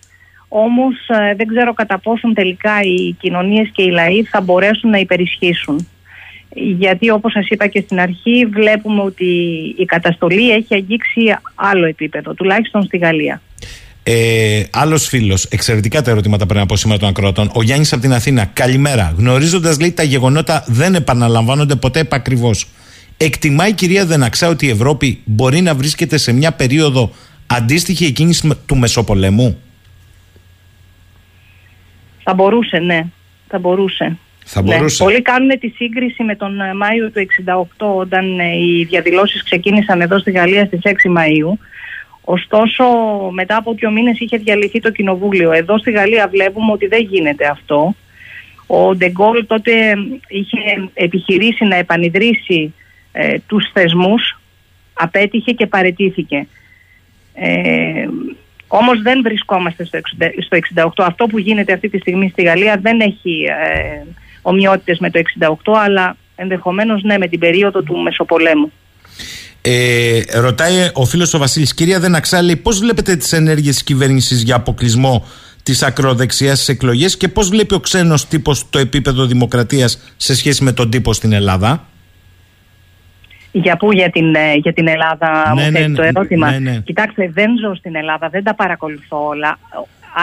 όμως 0.48 0.94
ε, 1.08 1.34
δεν 1.34 1.46
ξέρω 1.46 1.72
κατά 1.72 1.98
πόσον 1.98 2.34
τελικά 2.34 2.82
οι 2.82 3.12
κοινωνίες 3.12 3.70
και 3.72 3.82
οι 3.82 3.90
λαοί 3.90 4.22
θα 4.22 4.40
μπορέσουν 4.40 4.90
να 4.90 4.98
υπερισχύσουν. 4.98 5.88
Γιατί 6.54 7.10
όπως 7.10 7.32
σας 7.32 7.46
είπα 7.48 7.66
και 7.66 7.80
στην 7.80 8.00
αρχή 8.00 8.46
βλέπουμε 8.46 9.02
ότι 9.02 9.24
η 9.76 9.84
καταστολή 9.84 10.50
έχει 10.50 10.74
αγγίξει 10.74 11.36
άλλο 11.54 11.86
επίπεδο, 11.86 12.34
τουλάχιστον 12.34 12.82
στη 12.82 12.96
Γαλλία. 12.96 13.40
Ε, 14.06 14.62
Άλλος 14.70 15.06
φίλος, 15.06 15.44
εξαιρετικά 15.44 16.02
τα 16.02 16.10
ερωτήματα 16.10 16.46
πριν 16.46 16.60
από 16.60 16.76
σήμερα 16.76 16.98
των 17.00 17.08
ακροατών. 17.08 17.50
Ο 17.54 17.62
Γιάννης 17.62 17.92
από 17.92 18.02
την 18.02 18.12
Αθήνα. 18.12 18.44
Καλημέρα. 18.44 19.14
Γνωρίζοντας, 19.16 19.80
λέει, 19.80 19.92
τα 19.92 20.02
γεγονότα 20.02 20.64
δεν 20.66 20.94
επαναλαμβάνονται 20.94 21.74
ποτέ 21.74 22.00
επακριβώς. 22.00 22.66
Εκτιμάει 23.16 23.70
η 23.70 23.72
κυρία 23.72 24.06
Δεναξά 24.06 24.48
ότι 24.48 24.66
η 24.66 24.70
Ευρώπη 24.70 25.20
μπορεί 25.24 25.60
να 25.60 25.74
βρίσκεται 25.74 26.16
σε 26.16 26.32
μια 26.32 26.52
περίοδο 26.52 27.10
αντίστοιχη 27.46 28.04
εκείνη 28.04 28.34
του 28.66 28.76
Μεσοπολέμου; 28.76 29.58
Θα 32.22 32.34
μπορούσε, 32.34 32.78
ναι, 32.78 33.06
θα 33.48 33.58
μπορούσε. 33.58 34.16
Θα 34.44 34.62
Ναι, 34.62 34.76
μπορούσε. 34.76 35.02
πολλοί 35.04 35.22
κάνουν 35.22 35.58
τη 35.58 35.68
σύγκριση 35.68 36.22
με 36.22 36.36
τον 36.36 36.60
ε, 36.60 36.74
Μάιο 36.74 37.10
του 37.10 37.26
68 37.78 37.86
όταν 38.00 38.38
ε, 38.38 38.44
οι 38.56 38.84
διαδηλώσεις 38.84 39.42
ξεκίνησαν 39.42 40.00
εδώ 40.00 40.18
στη 40.18 40.30
Γαλλία 40.30 40.64
στις 40.64 40.80
6 40.82 40.88
Μαΐου. 40.88 41.58
Ωστόσο 42.24 42.84
μετά 43.32 43.56
από 43.56 43.74
δύο 43.74 43.90
μήνες 43.90 44.18
είχε 44.18 44.36
διαλυθεί 44.36 44.80
το 44.80 44.90
κοινοβούλιο. 44.90 45.52
Εδώ 45.52 45.78
στη 45.78 45.90
Γαλλία 45.90 46.28
βλέπουμε 46.28 46.72
ότι 46.72 46.86
δεν 46.86 47.02
γίνεται 47.02 47.46
αυτό. 47.46 47.94
Ο 48.66 48.94
Ντεγκόλ 48.94 49.46
τότε 49.46 49.72
είχε 50.28 50.58
επιχειρήσει 50.94 51.64
να 51.64 51.76
επανειδρύσει 51.76 52.74
ε, 53.12 53.38
τους 53.46 53.70
θεσμούς, 53.72 54.40
απέτυχε 54.94 55.52
και 55.52 55.66
παρετήθηκε. 55.66 56.46
Ε, 57.34 58.08
όμως 58.66 59.02
δεν 59.02 59.22
βρισκόμαστε 59.22 59.84
στο 59.84 59.98
60 60.18 60.28
στο 60.44 60.58
68. 60.82 61.04
Αυτό 61.06 61.26
που 61.26 61.38
γίνεται 61.38 61.72
αυτή 61.72 61.88
τη 61.88 61.98
στιγμή 61.98 62.28
στη 62.28 62.42
Γαλλία 62.42 62.78
δεν 62.82 63.00
έχει 63.00 63.44
ε, 63.44 64.02
ομοιότητες 64.42 64.98
με 64.98 65.10
το 65.10 65.20
68, 65.64 65.72
αλλά 65.84 66.16
ενδεχομένως 66.36 67.02
ναι 67.02 67.18
με 67.18 67.28
την 67.28 67.38
περίοδο 67.38 67.82
του 67.82 67.98
Μεσοπολέμου. 67.98 68.72
Ε, 69.66 70.20
ρωτάει 70.40 70.90
ο 70.92 71.04
φίλος 71.04 71.34
ο 71.34 71.38
Βασίλης, 71.38 71.74
κυρία 71.74 72.00
Δεναξά, 72.00 72.42
λέει 72.42 72.56
πώς 72.56 72.78
βλέπετε 72.78 73.16
τις 73.16 73.32
ενέργειες 73.32 73.74
της 73.74 73.84
κυβέρνησης 73.84 74.42
για 74.42 74.54
αποκλεισμό 74.56 75.24
της 75.62 75.82
ακροδεξιάς 75.82 76.62
στι 76.62 76.72
εκλογές 76.72 77.16
και 77.16 77.28
πώς 77.28 77.48
βλέπει 77.48 77.74
ο 77.74 77.80
ξένος 77.80 78.26
τύπος 78.28 78.70
το 78.70 78.78
επίπεδο 78.78 79.24
δημοκρατίας 79.26 79.98
σε 80.16 80.34
σχέση 80.36 80.64
με 80.64 80.72
τον 80.72 80.90
τύπο 80.90 81.12
στην 81.12 81.32
Ελλάδα; 81.32 81.84
Για 83.52 83.76
πού, 83.76 83.92
για 83.92 84.10
την, 84.10 84.34
ε, 84.34 84.54
για 84.54 84.72
την 84.72 84.88
Ελλάδα 84.88 85.52
Ναι, 85.54 85.62
μου 85.62 85.70
ναι, 85.70 85.78
θέτει 85.78 85.92
το 85.94 86.02
ναι, 86.02 86.08
ερώτημα. 86.08 86.50
ναι, 86.50 86.58
ναι. 86.58 86.78
Κοιτάξτε, 86.84 87.30
δεν 87.34 87.50
ζω 87.64 87.74
στην 87.74 87.96
Ελλάδα, 87.96 88.28
δεν 88.28 88.44
τα 88.44 88.54
παρακολουθώ 88.54 89.26
όλα, 89.26 89.58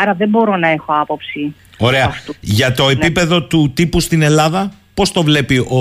άρα 0.01 0.13
δεν 0.13 0.29
μπορώ 0.29 0.55
να 0.57 0.69
έχω 0.69 0.93
άποψη. 1.01 1.55
Ωραία. 1.77 2.05
αυτού. 2.05 2.33
Για 2.39 2.71
το 2.73 2.89
επίπεδο 2.89 3.43
του 3.43 3.71
τύπου 3.73 3.99
στην 3.99 4.21
Ελλάδα, 4.21 4.71
πώς 5.01 5.11
το 5.11 5.23
βλέπει 5.23 5.57
ο, 5.57 5.79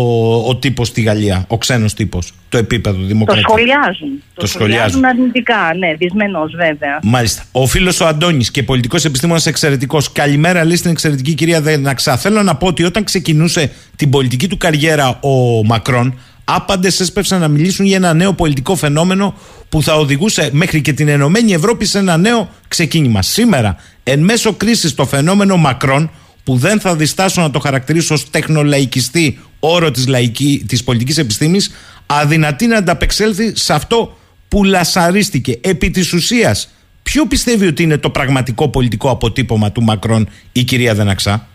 ο 0.49 0.57
τύπος 0.57 0.89
στη 0.89 1.01
Γαλλία, 1.01 1.45
ο 1.49 1.59
ξένος 1.59 1.95
τύπος, 1.95 2.33
το 2.49 2.59
επίπεδο 2.59 2.99
Το 3.01 3.07
δημοκρατία. 3.07 3.43
σχολιάζουν. 3.49 4.23
Το 4.35 4.47
σχολιάζουν. 4.47 5.05
αρνητικά, 5.05 5.75
ναι, 5.79 5.95
δυσμενώς 5.95 6.53
βέβαια. 6.57 6.99
Μάλιστα. 7.03 7.43
Ο 7.53 7.67
φίλος 7.67 8.01
ο 8.01 8.07
Αντώνης 8.07 8.51
και 8.51 8.63
πολιτικός 8.63 9.05
επιστήμονας 9.05 9.47
εξαιρετικός. 9.47 10.13
Καλημέρα, 10.13 10.65
λέει 10.65 10.77
στην 10.77 10.91
εξαιρετική 10.91 11.35
κυρία 11.35 11.61
Δεναξά. 11.61 12.17
Θέλω 12.17 12.43
να 12.43 12.57
πω 12.57 12.67
ότι 12.67 12.85
όταν 12.85 13.05
ξεκινούσε 13.05 13.71
την 13.97 14.11
πολιτική 14.11 14.49
του 14.49 14.57
καριέρα 14.57 15.19
ο 15.21 15.65
Μακρόν, 15.65 16.19
άπαντες 16.45 17.01
έσπευσαν 17.01 17.41
να 17.41 17.49
μιλήσουν 17.49 17.87
για 17.87 17.97
ένα 17.97 18.15
νέο 18.15 18.33
πολιτικό 18.33 18.75
φαινόμενο 18.77 19.35
που 19.69 19.83
θα 19.83 19.95
οδηγούσε 19.95 20.51
μέχρι 20.53 20.81
και 20.81 20.93
την 20.93 21.09
Ενωμένη 21.09 21.53
Ευρώπη 21.53 21.85
σε 21.85 21.99
ένα 21.99 22.17
νέο 22.17 22.49
ξεκίνημα. 22.69 23.23
Σήμερα, 23.23 23.77
εν 24.03 24.21
μέσω 24.21 24.53
κρίσης, 24.53 24.95
το 24.95 25.07
φαινόμενο 25.07 25.57
Μακρόν, 25.57 26.11
που 26.45 26.57
δεν 26.57 26.81
θα 26.81 26.97
διστάσω 26.97 27.41
να 27.41 27.51
το 27.51 27.59
χαρακτηρίσω 27.59 28.15
ως 28.15 28.31
τεχνολαϊκιστή 28.31 29.39
όρο 29.61 29.91
της, 29.91 30.07
λαϊκή, 30.07 30.65
της 30.69 30.85
πολιτικής 30.85 31.19
επιστήμης, 31.19 31.71
αδυνατεί 32.07 32.67
να 32.67 32.77
ανταπεξέλθει 32.77 33.57
σε 33.57 33.73
αυτό 33.73 34.17
που 34.49 34.65
λασαρίστηκε. 34.65 35.59
Επί 35.63 35.91
της 35.91 36.13
ουσίας, 36.13 36.75
ποιο 37.03 37.27
πιστεύει 37.27 37.67
ότι 37.67 37.83
είναι 37.83 37.99
το 37.99 38.11
πραγματικό 38.11 38.69
πολιτικό 38.69 39.11
αποτύπωμα 39.11 39.73
του 39.73 39.83
Μακρόν 39.83 40.29
η 40.53 40.65
κυρία 40.65 40.95
Δεναξά; 40.95 41.49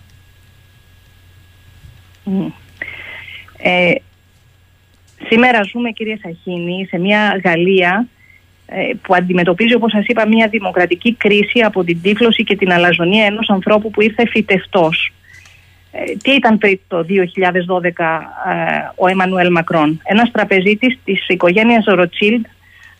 Ε, 3.57 3.91
σήμερα 5.29 5.63
ζούμε, 5.71 5.91
κύριε 5.91 6.17
Σαχίνη, 6.21 6.85
σε 6.89 6.97
μια 6.97 7.41
Γαλλία 7.43 8.07
ε, 8.07 8.14
που 9.01 9.15
αντιμετωπίζει, 9.15 9.73
όπως 9.73 9.91
σας 9.91 10.05
είπα, 10.07 10.27
μια 10.27 10.47
δημοκρατική 10.47 11.13
κρίση 11.13 11.59
από 11.59 11.83
την 11.83 12.01
τύφλωση 12.01 12.43
και 12.43 12.55
την 12.55 12.71
αλαζονία 12.71 13.25
ενός 13.25 13.49
ανθρώπου 13.49 13.89
που 13.91 14.01
ήρθε 14.01 14.27
φυτευτός. 14.27 15.13
Ε, 15.91 16.15
τι 16.23 16.31
ήταν 16.31 16.57
πριν 16.57 16.79
το 16.87 17.05
2012 17.09 17.09
ε, 17.85 18.55
ο 18.95 19.07
Εμμανουέλ 19.07 19.51
Μακρόν; 19.51 20.01
Ένας 20.03 20.31
τραπεζίτης 20.31 20.97
της 21.03 21.27
οικογένειας 21.27 21.85
Ροτσίλντ, 21.85 22.45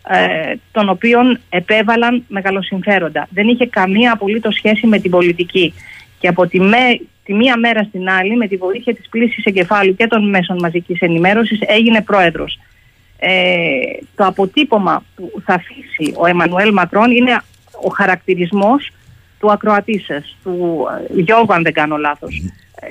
ε, 0.08 0.54
τον 0.72 0.88
οποίον 0.88 1.40
επέβαλαν 1.48 2.24
μεγαλοσυμφέροντα. 2.28 3.26
Δεν 3.30 3.48
είχε 3.48 3.66
καμία 3.66 4.12
απολύτως 4.12 4.54
σχέση 4.54 4.86
με 4.86 4.98
την 4.98 5.10
πολιτική. 5.10 5.74
Και 6.18 6.28
από 6.28 6.46
τη, 6.46 6.60
με, 6.60 7.00
τη 7.24 7.34
μία 7.34 7.56
μέρα 7.56 7.82
στην 7.82 8.08
άλλη, 8.08 8.36
με 8.36 8.46
τη 8.46 8.56
βοήθεια 8.56 8.94
της 8.94 9.08
πλήσης 9.08 9.44
εγκεφάλου 9.44 9.96
και 9.96 10.06
των 10.06 10.28
μέσων 10.28 10.58
μαζικής 10.58 11.00
ενημέρωσης, 11.00 11.58
έγινε 11.60 12.02
πρόεδρος. 12.02 12.58
Ε, 13.18 13.30
το 14.14 14.24
αποτύπωμα 14.24 15.04
που 15.16 15.42
θα 15.44 15.54
αφήσει 15.54 16.14
ο 16.16 16.26
Εμμανουέλ 16.26 16.72
Μακρόν 16.72 17.10
είναι 17.10 17.42
ο 17.84 17.88
χαρακτηρισμός 17.88 18.90
του 19.40 19.52
ακροατής 19.52 20.04
σας, 20.04 20.36
του 20.42 20.86
ε, 21.16 21.20
Γιώργου 21.20 21.54
αν 21.54 21.62
δεν 21.62 21.72
κάνω 21.72 21.96
λάθος. 21.96 22.42
Ε, 22.80 22.86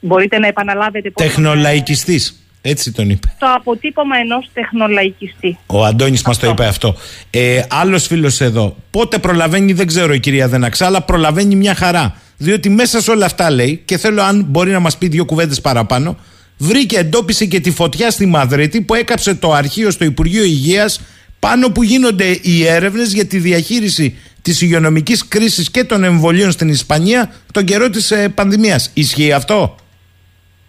μπορείτε 0.00 0.38
να 0.38 0.46
επαναλάβετε 0.46 1.10
πώς... 1.10 1.26
Τεχνολαϊκιστής. 1.26 2.38
Έτσι 2.66 2.92
τον 2.92 3.10
είπε. 3.10 3.34
Το 3.38 3.46
αποτύπωμα 3.56 4.16
ενός 4.16 4.50
τεχνολαϊκιστή. 4.52 5.58
Ο 5.66 5.84
Αντώνης 5.84 6.22
μας 6.22 6.38
το 6.38 6.50
Αυτό. 6.50 6.62
είπε 6.62 6.70
αυτό. 6.70 6.94
Ε, 7.30 7.62
άλλος 7.70 8.06
φίλος 8.06 8.40
εδώ. 8.40 8.76
Πότε 8.90 9.18
προλαβαίνει, 9.18 9.72
δεν 9.72 9.86
ξέρω 9.86 10.12
η 10.12 10.20
κυρία 10.20 10.48
Δεναξά, 10.48 10.86
αλλά 10.86 11.02
προλαβαίνει 11.02 11.54
μια 11.54 11.74
χαρά. 11.74 12.16
Διότι 12.36 12.68
μέσα 12.68 13.00
σε 13.00 13.10
όλα 13.10 13.26
αυτά 13.26 13.50
λέει, 13.50 13.82
και 13.84 13.98
θέλω 13.98 14.22
αν 14.22 14.44
μπορεί 14.48 14.70
να 14.70 14.80
μας 14.80 14.98
πει 14.98 15.08
δύο 15.08 15.24
κουβέντες 15.24 15.60
παραπάνω, 15.60 16.16
βρήκε, 16.58 16.98
εντόπισε 16.98 17.46
και 17.46 17.60
τη 17.60 17.70
φωτιά 17.70 18.10
στη 18.10 18.26
Μαδρίτη 18.26 18.80
που 18.80 18.94
έκαψε 18.94 19.34
το 19.34 19.52
αρχείο 19.52 19.90
στο 19.90 20.04
Υπουργείο 20.04 20.44
Υγείας 20.44 21.00
πάνω 21.38 21.70
που 21.70 21.82
γίνονται 21.82 22.38
οι 22.42 22.66
έρευνες 22.66 23.12
για 23.12 23.26
τη 23.26 23.38
διαχείριση 23.38 24.18
της 24.42 24.60
υγειονομικής 24.60 25.28
κρίσης 25.28 25.70
και 25.70 25.84
των 25.84 26.04
εμβολίων 26.04 26.50
στην 26.50 26.68
Ισπανία 26.68 27.32
τον 27.52 27.64
καιρό 27.64 27.90
της 27.90 28.10
ε, 28.10 28.28
πανδημίας. 28.28 28.90
Ισχύει 28.94 29.32
αυτό; 29.32 29.76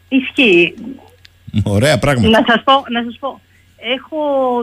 Ισχύει. 0.07 0.73
Ωραία 1.63 1.99
πράγματα. 1.99 2.29
Να 2.29 2.43
σας 2.47 2.63
πω, 2.63 2.73
να 2.91 3.03
σας 3.03 3.17
πω. 3.19 3.41
Έχω 3.93 4.17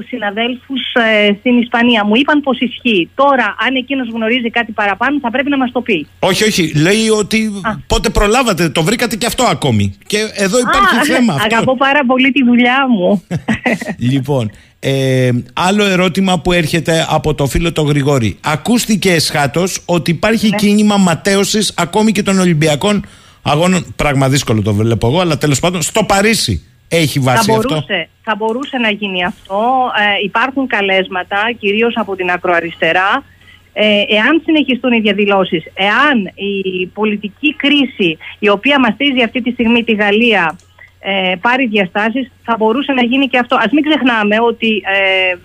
συναδέλφους 0.08 0.80
ε, 0.94 1.34
στην 1.38 1.58
Ισπανία. 1.58 2.04
Μου 2.04 2.16
είπαν 2.16 2.40
πως 2.40 2.58
ισχύει. 2.60 3.10
Τώρα, 3.14 3.54
αν 3.66 3.74
εκείνος 3.74 4.08
γνωρίζει 4.08 4.50
κάτι 4.50 4.72
παραπάνω, 4.72 5.18
θα 5.20 5.30
πρέπει 5.30 5.50
να 5.50 5.56
μας 5.56 5.72
το 5.72 5.80
πει. 5.80 6.06
Όχι, 6.18 6.44
όχι. 6.44 6.72
Λέει 6.78 7.08
ότι 7.18 7.52
Α. 7.62 7.76
πότε 7.86 8.08
προλάβατε, 8.10 8.68
το 8.68 8.82
βρήκατε 8.82 9.16
και 9.16 9.26
αυτό 9.26 9.42
ακόμη. 9.44 9.94
Και 10.06 10.16
εδώ 10.34 10.58
υπάρχει 10.58 10.96
Α, 10.96 11.04
θέμα 11.04 11.32
αυτό. 11.34 11.46
Αγαπώ 11.54 11.76
πάρα 11.76 12.04
πολύ 12.06 12.30
τη 12.32 12.44
δουλειά 12.44 12.86
μου. 12.88 13.22
Λοιπόν, 14.12 14.50
ε, 14.80 15.30
άλλο 15.52 15.84
ερώτημα 15.84 16.40
που 16.40 16.52
έρχεται 16.52 17.06
από 17.08 17.34
το 17.34 17.46
φίλο 17.46 17.72
το 17.72 17.82
Γρηγόρη. 17.82 18.36
Ακούστηκε 18.40 19.12
εσχάτως 19.12 19.82
ότι 19.84 20.10
υπάρχει 20.10 20.48
Ναι. 20.48 20.56
κίνημα 20.56 20.96
ματέωσης 20.96 21.74
ακόμη 21.76 22.12
και 22.12 22.22
των 22.22 22.38
Ολυμπιακών 22.38 23.04
αγώνων. 23.42 23.92
Πράγμα 23.96 24.28
δύσκολο 24.28 24.62
το 24.62 24.74
βλέπω 24.74 25.06
εγώ, 25.06 25.20
αλλά 25.20 25.38
τέλος 25.38 25.60
πάντων 25.60 25.82
στο 25.82 26.04
Παρίσι 26.04 26.62
έχει 26.96 27.18
θα, 27.18 27.24
βάση 27.24 27.50
αυτό. 27.50 27.68
μπορούσε, 27.68 28.08
θα 28.22 28.34
μπορούσε 28.34 28.76
να 28.76 28.90
γίνει 28.90 29.24
αυτό. 29.24 29.90
Ε, 29.98 30.24
υπάρχουν 30.24 30.66
καλέσματα, 30.66 31.52
κυρίως 31.58 31.94
από 31.96 32.16
την 32.16 32.30
ακροαριστερά. 32.30 33.24
Ε, 33.72 34.02
εάν 34.08 34.42
συνεχιστούν 34.44 34.92
οι 34.92 35.00
διαδηλώσεις, 35.00 35.64
εάν 35.74 36.26
η 36.34 36.86
πολιτική 36.86 37.54
κρίση 37.56 38.18
η 38.38 38.48
οποία 38.48 38.80
μαστίζει 38.80 39.22
αυτή 39.22 39.42
τη 39.42 39.50
στιγμή 39.50 39.84
τη 39.84 39.92
Γαλλία 39.92 40.58
ε, 41.00 41.34
πάρει 41.40 41.66
διαστάσεις, 41.66 42.30
θα 42.42 42.56
μπορούσε 42.58 42.92
να 42.92 43.02
γίνει 43.02 43.26
και 43.26 43.38
αυτό. 43.38 43.56
Ας 43.56 43.72
μην 43.72 43.82
ξεχνάμε 43.82 44.40
ότι 44.40 44.82
ε, 44.84 45.36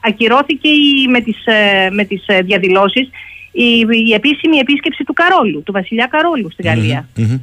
ακυρώθηκε 0.00 0.68
η, 0.68 1.08
με 1.08 1.20
τις, 1.20 1.46
ε, 1.46 1.88
με 1.90 2.04
τις 2.04 2.24
ε, 2.26 2.40
διαδηλώσεις 2.40 3.08
η, 3.52 3.86
η 4.06 4.12
επίσημη 4.12 4.56
επίσκεψη 4.56 5.04
του 5.04 5.12
Καρόλου, 5.12 5.62
του 5.62 5.72
βασιλιά 5.72 6.06
Καρόλου 6.06 6.50
στη 6.50 6.62
Γαλλία. 6.62 7.08
Μμμ. 7.16 7.38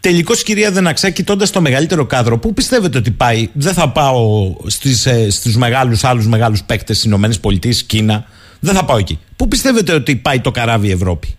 Τελικώς, 0.00 0.42
κυρία 0.42 0.70
Δεναξά, 0.70 1.10
κοιτώντας 1.10 1.50
το 1.50 1.60
μεγαλύτερο 1.60 2.06
κάδρο, 2.06 2.38
πού 2.38 2.54
πιστεύετε 2.54 2.98
ότι 2.98 3.10
πάει, 3.10 3.48
δεν 3.52 3.72
θα 3.72 3.88
πάω 3.88 4.54
στις, 4.66 5.06
ε, 5.06 5.30
στους 5.30 5.56
μεγάλους, 5.56 6.04
άλλους 6.04 6.26
μεγάλους 6.26 6.62
παίκτες 6.62 6.96
στις 6.96 7.08
Ηνωμένες 7.08 7.40
Πολιτείες, 7.40 7.84
Κίνα, 7.84 8.24
δεν 8.60 8.74
θα 8.74 8.84
πάω 8.84 8.96
εκεί. 8.96 9.18
Πού 9.36 9.48
πιστεύετε 9.48 9.92
ότι 9.92 10.16
πάει 10.16 10.40
το 10.40 10.50
καράβι 10.50 10.86
η 10.86 10.90
Ευρώπη; 10.90 11.36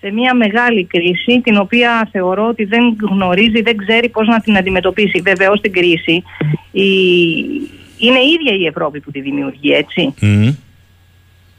σε 0.00 0.10
μια 0.10 0.34
μεγάλη 0.34 0.84
κρίση 0.84 1.40
την 1.40 1.56
οποία 1.56 2.08
θεωρώ 2.12 2.48
ότι 2.48 2.64
δεν 2.64 2.96
γνωρίζει, 3.10 3.62
δεν 3.62 3.76
ξέρει 3.76 4.08
πώς 4.08 4.26
να 4.26 4.40
την 4.40 4.56
αντιμετωπίσει. 4.56 5.20
Βεβαίως 5.20 5.60
την 5.60 5.72
κρίση 5.72 6.22
η... 6.70 6.88
είναι 7.98 8.18
η 8.18 8.30
ίδια 8.40 8.54
η 8.60 8.66
Ευρώπη 8.66 9.00
που 9.00 9.10
τη 9.10 9.20
δημιουργεί, 9.20 9.70
έτσι. 9.72 10.14
Μμ. 10.20 10.48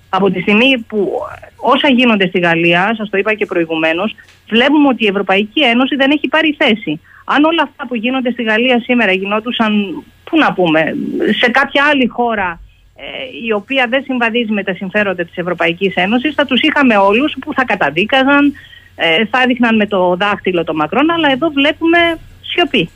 Από 0.09 0.31
τη 0.31 0.41
στιγμή 0.41 0.77
που 0.87 1.11
όσα 1.55 1.89
γίνονται 1.89 2.27
στη 2.27 2.39
Γαλλία, 2.39 2.93
σας 2.97 3.09
το 3.09 3.17
είπα 3.17 3.33
και 3.33 3.45
προηγουμένως, 3.45 4.15
βλέπουμε 4.49 4.87
ότι 4.87 5.03
η 5.03 5.07
Ευρωπαϊκή 5.07 5.61
Ένωση 5.61 5.95
δεν 5.95 6.11
έχει 6.11 6.27
πάρει 6.27 6.55
θέση. 6.57 6.99
Αν 7.25 7.43
όλα 7.43 7.63
αυτά 7.63 7.87
που 7.87 7.95
γίνονται 7.95 8.31
στη 8.31 8.43
Γαλλία 8.43 8.79
σήμερα 8.79 9.11
γινόντουσαν, 9.11 10.03
πού 10.23 10.37
να 10.37 10.53
πούμε, 10.53 10.95
σε 11.39 11.51
κάποια 11.51 11.83
άλλη 11.83 12.07
χώρα 12.07 12.59
ε, 12.95 13.03
η 13.45 13.51
οποία 13.51 13.87
δεν 13.89 14.03
συμβαδίζει 14.03 14.51
με 14.51 14.63
τα 14.63 14.73
συμφέροντα 14.73 15.25
της 15.25 15.37
Ευρωπαϊκής 15.37 15.95
Ένωσης, 15.95 16.33
θα 16.33 16.45
τους 16.45 16.61
είχαμε 16.61 16.97
όλους 16.97 17.35
που 17.41 17.53
θα 17.53 17.65
καταδίκαζαν, 17.65 18.53
ε, 18.95 19.25
θα 19.25 19.41
έδειχναν 19.41 19.75
με 19.75 19.87
το 19.87 20.15
δάχτυλο 20.15 20.63
το 20.63 20.73
Μακρόν, 20.73 21.09
αλλά 21.09 21.31
εδώ 21.31 21.49
βλέπουμε 21.49 22.19
σιωπή. 22.41 22.89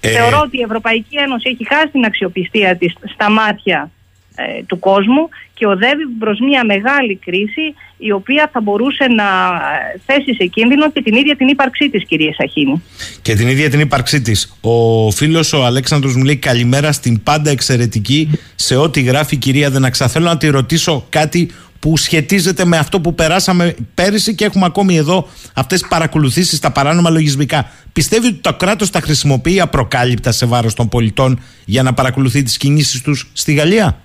Ε, 0.00 0.08
Θεωρώ 0.08 0.40
ότι 0.40 0.58
η 0.58 0.62
Ευρωπαϊκή 0.62 1.16
Ένωση 1.16 1.48
έχει 1.48 1.66
χάσει 1.66 1.88
την 1.88 2.04
αξιοπιστία 2.04 2.76
της 2.76 2.94
στα 3.14 3.30
μάτια 3.30 3.90
ε, 4.34 4.62
του 4.66 4.78
κόσμου 4.78 5.28
και 5.54 5.66
οδεύει 5.66 6.06
προς 6.18 6.38
μια 6.40 6.64
μεγάλη 6.64 7.16
κρίση 7.24 7.74
η 7.96 8.12
οποία 8.12 8.50
θα 8.52 8.60
μπορούσε 8.60 9.06
να 9.06 9.24
ε, 9.24 10.00
θέσει 10.06 10.34
σε 10.34 10.46
κίνδυνο 10.46 10.90
και 10.90 11.02
την 11.02 11.14
ίδια 11.14 11.36
την 11.36 11.48
ύπαρξή 11.48 11.90
της 11.90 12.04
κυρία 12.04 12.34
Σαχίνη. 12.34 12.82
Και 13.22 13.34
την 13.34 13.48
ίδια 13.48 13.70
την 13.70 13.80
ύπαρξή 13.80 14.20
της. 14.20 14.56
Ο 14.60 15.10
φίλος 15.10 15.52
ο 15.52 15.64
Αλέξανδρος 15.64 16.16
μου 16.16 16.24
λέει 16.24 16.36
καλημέρα 16.36 16.92
στην 16.92 17.22
πάντα 17.22 17.50
εξαιρετική 17.50 18.30
σε 18.54 18.76
ό,τι 18.76 19.00
γράφει 19.00 19.34
η 19.34 19.38
κυρία 19.38 19.70
Δεναξά. 19.70 20.08
Θέλω 20.08 20.24
να 20.24 20.36
τη 20.36 20.48
ρωτήσω 20.48 21.06
κάτι 21.08 21.50
που 21.84 21.96
σχετίζεται 21.96 22.64
με 22.64 22.76
αυτό 22.76 23.00
που 23.00 23.14
περάσαμε 23.14 23.74
πέρυσι 23.94 24.34
και 24.34 24.44
έχουμε 24.44 24.64
ακόμη 24.64 24.96
εδώ 24.96 25.28
αυτές 25.54 25.80
τις 25.80 25.88
παρακολουθήσεις 25.88 26.56
στα 26.56 26.70
παράνομα 26.70 27.10
λογισμικά. 27.10 27.70
Πιστεύει 27.92 28.26
ότι 28.26 28.36
το 28.36 28.54
κράτος 28.54 28.90
τα 28.90 29.00
χρησιμοποιεί 29.00 29.60
απροκάλυπτα 29.60 30.32
σε 30.32 30.46
βάρος 30.46 30.74
των 30.74 30.88
πολιτών 30.88 31.40
για 31.64 31.82
να 31.82 31.94
παρακολουθεί 31.94 32.42
τις 32.42 32.56
κινήσεις 32.56 33.02
τους 33.02 33.30
στη 33.32 33.52
Γαλλία; 33.52 34.00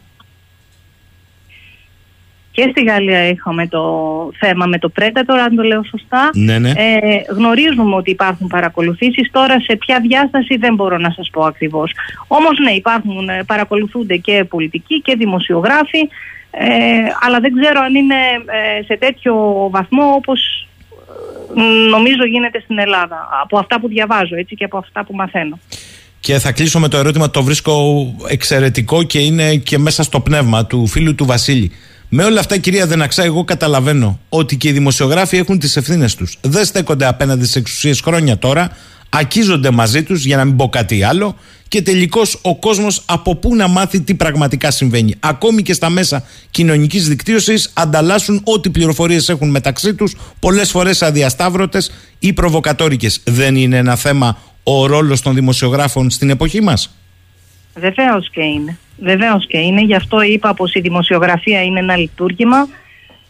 Και 2.59 2.67
στη 2.71 2.83
Γαλλία 2.83 3.27
είχαμε 3.27 3.67
το 3.67 3.83
θέμα 4.39 4.65
με 4.65 4.77
το 4.77 4.91
Predator, 4.99 5.37
αν 5.45 5.55
το 5.55 5.63
λέω 5.63 5.83
σωστά. 5.83 6.29
Ναι, 6.33 6.59
ναι. 6.59 6.69
Ε, 6.69 7.21
γνωρίζουμε 7.35 7.95
ότι 7.95 8.11
υπάρχουν 8.11 8.47
παρακολουθήσεις. 8.47 9.29
Τώρα 9.31 9.59
σε 9.59 9.75
ποια 9.75 9.99
διάσταση 9.99 10.57
δεν 10.57 10.75
μπορώ 10.75 10.97
να 10.97 11.11
σας 11.11 11.29
πω 11.31 11.43
ακριβώς. 11.43 11.91
Όμως 12.27 12.59
ναι, 12.59 12.71
υπάρχουν, 12.71 13.29
ε, 13.29 13.43
παρακολουθούνται 13.43 14.15
και 14.15 14.43
πολιτικοί 14.43 15.01
και 15.01 15.15
δημοσιογράφοι. 15.15 16.09
Ε, 16.51 16.67
αλλά 17.21 17.39
δεν 17.39 17.53
ξέρω 17.59 17.79
αν 17.81 17.95
είναι 17.95 18.15
ε, 18.45 18.83
σε 18.83 18.97
τέτοιο 18.97 19.35
βαθμό 19.71 20.03
όπως 20.15 20.67
νομίζω 21.89 22.25
γίνεται 22.25 22.59
στην 22.59 22.79
Ελλάδα. 22.79 23.29
Από 23.41 23.59
αυτά 23.59 23.79
που 23.79 23.87
διαβάζω 23.87 24.35
έτσι 24.35 24.55
και 24.55 24.63
από 24.63 24.77
αυτά 24.77 25.05
που 25.05 25.15
μαθαίνω. 25.15 25.59
Και 26.19 26.39
θα 26.39 26.51
κλείσω 26.51 26.79
με 26.79 26.87
το 26.87 26.97
ερώτημα, 26.97 27.29
το 27.29 27.43
βρίσκω 27.43 27.73
εξαιρετικό 28.29 29.03
και 29.03 29.19
είναι 29.19 29.55
και 29.55 29.77
μέσα 29.77 30.03
στο 30.03 30.19
πνεύμα 30.19 30.65
του 30.65 30.87
φίλου 30.87 31.15
του 31.15 31.25
Βασίλη. 31.25 31.71
Με 32.11 32.23
όλα 32.23 32.39
αυτά, 32.39 32.57
κυρία 32.57 32.87
Δεναξά, 32.87 33.23
εγώ 33.23 33.43
καταλαβαίνω 33.43 34.19
ότι 34.29 34.57
και 34.57 34.69
οι 34.69 34.71
δημοσιογράφοι 34.71 35.37
έχουν 35.37 35.59
τις 35.59 35.75
ευθύνες 35.77 36.15
τους. 36.15 36.37
Δεν 36.41 36.65
στέκονται 36.65 37.05
απέναντι 37.05 37.45
στι 37.45 37.59
εξουσίες 37.59 38.01
χρόνια 38.01 38.37
τώρα, 38.37 38.71
ακίζονται 39.09 39.71
μαζί 39.71 40.03
τους 40.03 40.25
για 40.25 40.37
να 40.37 40.45
μην 40.45 40.55
πω 40.55 40.69
κάτι 40.69 41.03
άλλο 41.03 41.35
και 41.67 41.81
τελικώς 41.81 42.39
ο 42.41 42.55
κόσμος 42.55 43.01
από 43.05 43.35
πού 43.35 43.55
να 43.55 43.67
μάθει 43.67 44.01
τι 44.01 44.13
πραγματικά 44.13 44.71
συμβαίνει. 44.71 45.15
Ακόμη 45.19 45.61
και 45.61 45.73
στα 45.73 45.89
μέσα 45.89 46.23
κοινωνικής 46.51 47.07
δικτύωσης 47.07 47.71
ανταλλάσσουν 47.73 48.41
ό,τι 48.43 48.69
πληροφορίες 48.69 49.29
έχουν 49.29 49.49
μεταξύ 49.49 49.93
τους, 49.95 50.15
πολλές 50.39 50.71
φορές 50.71 51.01
αδιασταύρωτες 51.01 51.91
ή 52.19 52.33
προβοκατόρικες. 52.33 53.21
Δεν 53.23 53.55
είναι 53.55 53.77
ένα 53.77 53.95
θέμα 53.95 54.37
ο 54.63 54.85
ρόλος 54.85 55.21
των 55.21 55.35
δημοσιογράφων 55.35 56.09
στην 56.09 56.29
εποχή 56.29 56.61
μας; 56.61 56.93
Βεβαίως 57.75 58.29
και 58.31 58.41
είναι. 58.41 58.77
Βεβαίως 59.01 59.47
και 59.47 59.57
είναι. 59.57 59.81
Γι' 59.81 59.95
αυτό 59.95 60.21
είπα 60.21 60.53
πως 60.53 60.73
η 60.73 60.79
δημοσιογραφία 60.79 61.63
είναι 61.63 61.79
ένα 61.79 61.95
λειτουργήμα 61.95 62.67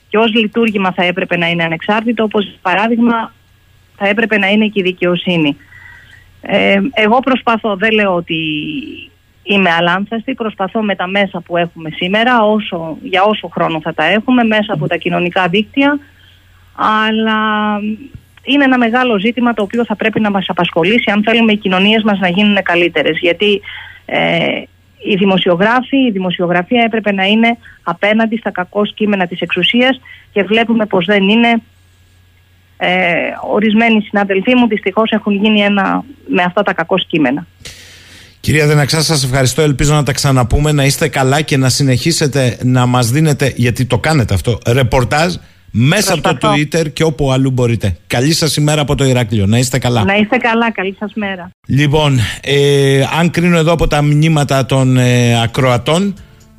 και 0.09 0.17
ως 0.17 0.33
λειτουργήμα 0.33 0.91
θα 0.91 1.03
έπρεπε 1.03 1.37
να 1.37 1.47
είναι 1.47 1.63
ανεξάρτητο, 1.63 2.23
όπως 2.23 2.57
παράδειγμα 2.61 3.33
θα 3.95 4.07
έπρεπε 4.07 4.37
να 4.37 4.47
είναι 4.47 4.67
και 4.67 4.79
η 4.79 4.83
δικαιοσύνη. 4.83 5.57
Ε, 6.41 6.79
εγώ 6.93 7.19
προσπαθώ, 7.19 7.75
δεν 7.75 7.91
λέω 7.91 8.15
ότι 8.15 8.35
είμαι 9.43 9.69
αλάνθαστη, 9.69 10.33
προσπαθώ 10.33 10.81
με 10.81 10.95
τα 10.95 11.07
μέσα 11.07 11.41
που 11.41 11.57
έχουμε 11.57 11.89
σήμερα, 11.89 12.43
όσο, 12.43 12.97
για 13.01 13.23
όσο 13.23 13.47
χρόνο 13.47 13.81
θα 13.81 13.93
τα 13.93 14.03
έχουμε, 14.03 14.43
μέσα 14.43 14.73
από 14.73 14.87
τα 14.87 14.95
κοινωνικά 14.95 15.47
δίκτυα, 15.47 15.99
αλλά 16.75 17.39
είναι 18.43 18.63
ένα 18.63 18.77
μεγάλο 18.77 19.19
ζήτημα 19.19 19.53
το 19.53 19.61
οποίο 19.61 19.85
θα 19.85 19.95
πρέπει 19.95 20.19
να 20.19 20.31
μας 20.31 20.45
απασχολήσει 20.49 21.11
αν 21.11 21.23
θέλουμε 21.23 21.51
οι 21.51 21.57
κοινωνίες 21.57 22.03
μας 22.03 22.19
να 22.19 22.29
γίνουν 22.29 22.63
καλύτερες. 22.63 23.17
Γιατί 23.19 23.61
ε, 24.05 24.61
οι 25.03 25.15
δημοσιογράφοι, 25.15 25.97
η 25.97 26.11
δημοσιογραφία 26.11 26.83
έπρεπε 26.83 27.11
να 27.11 27.25
είναι 27.25 27.57
απέναντι 27.83 28.37
στα 28.37 28.51
κακό 28.51 28.85
κείμενα 28.85 29.27
της 29.27 29.39
εξουσίας 29.39 30.01
και 30.31 30.43
βλέπουμε 30.43 30.85
πως 30.85 31.05
δεν 31.05 31.29
είναι. 31.29 31.61
Ε, 32.81 32.89
ορισμένοι 33.51 34.01
συνάδελφοί 34.01 34.55
μου 34.55 34.67
δυστυχώς 34.67 35.11
έχουν 35.11 35.33
γίνει 35.33 35.61
ένα 35.61 36.03
με 36.27 36.43
αυτά 36.43 36.63
τα 36.63 36.73
κακό 36.73 36.97
κείμενα. 36.97 37.47
Κυρία 38.39 38.67
Δεναξά, 38.67 39.01
σας 39.01 39.23
ευχαριστώ. 39.23 39.61
Ελπίζω 39.61 39.93
να 39.93 40.03
τα 40.03 40.11
ξαναπούμε, 40.11 40.71
να 40.71 40.85
είστε 40.85 41.07
καλά 41.07 41.41
και 41.41 41.57
να 41.57 41.69
συνεχίσετε 41.69 42.57
να 42.63 42.85
μας 42.85 43.09
δίνετε, 43.09 43.53
γιατί 43.55 43.85
το 43.85 43.97
κάνετε 43.97 44.33
αυτό, 44.33 44.59
ρεπορτάζ 44.67 45.35
μέσα 45.71 46.13
από 46.13 46.35
το 46.35 46.53
Twitter 46.53 46.93
και 46.93 47.03
όπου 47.03 47.31
αλλού 47.31 47.51
μπορείτε. 47.51 47.97
Καλή 48.07 48.33
σας 48.33 48.55
ημέρα 48.55 48.81
από 48.81 48.95
το 48.95 49.05
Ηράκλειο. 49.05 49.45
Να 49.45 49.57
είστε 49.57 49.77
καλά. 49.77 50.03
Να 50.03 50.15
είστε 50.15 50.37
καλά. 50.37 50.71
Καλή 50.71 50.95
σας 50.99 51.11
μέρα. 51.15 51.51
Λοιπόν, 51.67 52.19
ε, 52.41 53.03
αν 53.19 53.31
κρίνω 53.31 53.57
εδώ 53.57 53.71
από 53.71 53.87
τα 53.87 54.01
μηνύματα 54.01 54.65
των 54.65 54.97
ε, 54.97 55.41
ακροατών, 55.41 56.13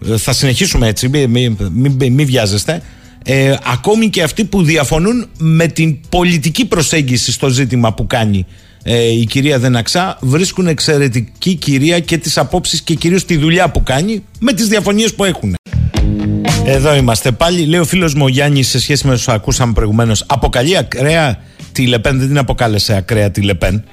ε, 0.09 0.17
θα 0.17 0.33
συνεχίσουμε 0.33 0.89
έτσι, 0.89 1.09
μην 1.09 1.31
μη, 1.31 1.57
μη, 1.99 2.11
μη 2.11 2.25
βιάζεστε. 2.25 2.83
Ε, 3.25 3.57
ακόμη 3.73 4.09
και 4.09 4.23
αυτοί 4.23 4.45
που 4.45 4.63
διαφωνούν 4.63 5.27
με 5.39 5.67
την 5.67 6.01
πολιτική 6.09 6.67
προσέγγιση 6.67 7.33
στο 7.33 7.49
ζήτημα 7.49 7.95
που 7.95 8.07
κάνει 8.07 8.47
ε, 8.83 9.11
η 9.13 9.25
κυρία 9.25 9.59
Δεναξά 9.59 10.19
βρίσκουν 10.21 10.67
εξαιρετική 10.67 11.55
κυρία 11.55 12.01
και 12.01 12.19
τις 12.19 12.39
απόψεις 12.39 12.83
και 12.83 12.95
κυρίως 12.95 13.25
τη 13.25 13.37
δουλειά 13.37 13.71
που 13.71 13.83
κάνει 13.83 14.25
με 14.39 14.53
τις 14.53 14.69
διαφωνίες 14.69 15.15
που 15.15 15.25
έχουν. 15.25 15.55
Εδώ 16.65 16.95
είμαστε 16.95 17.31
πάλι. 17.31 17.65
Λέει 17.65 17.81
ο 17.81 17.85
φίλος 17.85 18.15
μου 18.15 18.25
ο 18.25 18.29
Γιάννης 18.29 18.69
σε 18.69 18.81
σχέση 18.81 19.07
με 19.07 19.17
του 19.17 19.33
ακούσαμε 19.33 19.73
προηγουμένως. 19.73 20.25
Αποκαλεί 20.27 20.77
ακραία 20.77 21.39
τη 21.73 21.87
Λεπέν, 21.87 22.19
δεν 22.19 22.29
την 22.29 22.39
αποκάλεσε 22.39 22.97
ακραία 22.97 23.31
τη 23.31 23.43
Λεπέν. 23.43 23.85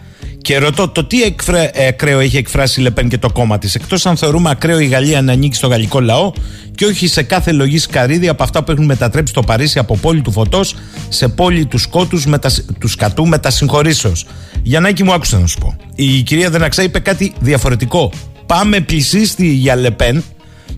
Και 0.41 0.57
ρωτώ 0.57 0.87
το 0.87 1.03
τι 1.03 1.23
εκφρέ, 1.23 1.69
ε, 1.73 1.87
ακραίο 1.87 2.19
έχει 2.19 2.37
εκφράσει 2.37 2.79
η 2.79 2.83
Λεπέν 2.83 3.09
και 3.09 3.17
το 3.17 3.31
κόμμα 3.31 3.57
της; 3.57 3.75
Εκτός 3.75 4.05
αν 4.05 4.17
θεωρούμε 4.17 4.49
ακραίο 4.49 4.79
η 4.79 4.85
Γαλλία 4.85 5.21
να 5.21 5.31
ανήκει 5.31 5.55
στο 5.55 5.67
γαλλικό 5.67 5.99
λαό 5.99 6.31
και 6.75 6.85
όχι 6.85 7.07
σε 7.07 7.23
κάθε 7.23 7.51
λογή 7.51 7.77
σκαρίδι 7.77 8.27
από 8.27 8.43
αυτά 8.43 8.63
που 8.63 8.71
έχουν 8.71 8.85
μετατρέψει 8.85 9.33
το 9.33 9.41
Παρίσι 9.41 9.79
από 9.79 9.97
πόλη 9.97 10.21
του 10.21 10.31
φωτός 10.31 10.75
σε 11.09 11.27
πόλη 11.27 11.65
του 11.65 11.77
σκότους 11.77 12.25
του 12.79 12.87
σκατού 12.87 13.27
μετασυγχωρήσεω. 13.27 14.11
Γιαννάκη 14.63 15.03
μου, 15.03 15.13
άκουσα 15.13 15.39
να 15.39 15.47
σου 15.47 15.57
πω. 15.57 15.75
Η 15.95 16.21
κυρία 16.21 16.49
Δεναξά 16.49 16.83
είπε 16.83 16.99
κάτι 16.99 17.33
διαφορετικό. 17.39 18.11
Πάμε 18.45 18.79
πλησίστη 18.79 19.47
για 19.47 19.75
Λεπέν 19.75 20.23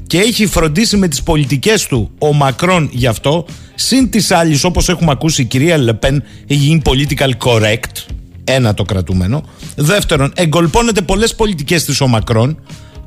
και 0.10 0.20
έχει 0.20 0.46
φροντίσει 0.46 0.98
με 0.98 1.08
τις 1.08 1.24
πολιτικές 1.24 1.88
του 1.88 2.12
ο 2.20 2.34
Μακρόν 2.34 2.90
γι' 2.92 3.08
αυτό. 3.08 3.46
Συν 3.76 4.10
της 4.10 4.32
άλλης 4.32 4.64
όπως 4.64 4.90
έχουμε 4.90 5.12
ακούσει 5.12 5.42
η 5.42 5.46
κυρία 5.46 5.78
Λεπέν 5.78 6.24
έχει 6.48 6.60
γίνει 6.60 6.82
political 6.86 7.30
correct. 7.44 8.14
Ένα 8.44 8.74
το 8.74 8.84
κρατούμενο. 8.84 9.44
Δεύτερον 9.76 10.32
εγκολπώνεται 10.36 11.02
πολλές 11.02 11.36
πολιτικές 11.36 11.86
της 11.86 12.02
ο 12.02 12.08
Μακρόν. 12.08 12.60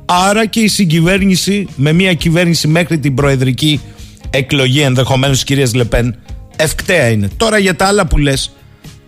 Άρα 0.05 0.45
και 0.45 0.59
η 0.59 0.67
συγκυβέρνηση 0.67 1.67
με 1.75 1.93
μια 1.93 2.13
κυβέρνηση 2.13 2.67
μέχρι 2.67 2.99
την 2.99 3.13
προεδρική 3.13 3.81
εκλογή 4.29 4.81
ενδεχομένως 4.81 5.35
της 5.35 5.45
κυρίας 5.45 5.73
Λεπέν 5.73 6.15
ευκταία 6.55 7.07
είναι. 7.07 7.29
Τώρα 7.37 7.57
για 7.57 7.75
τα 7.75 7.85
άλλα 7.85 8.07
που 8.07 8.17
λες 8.17 8.51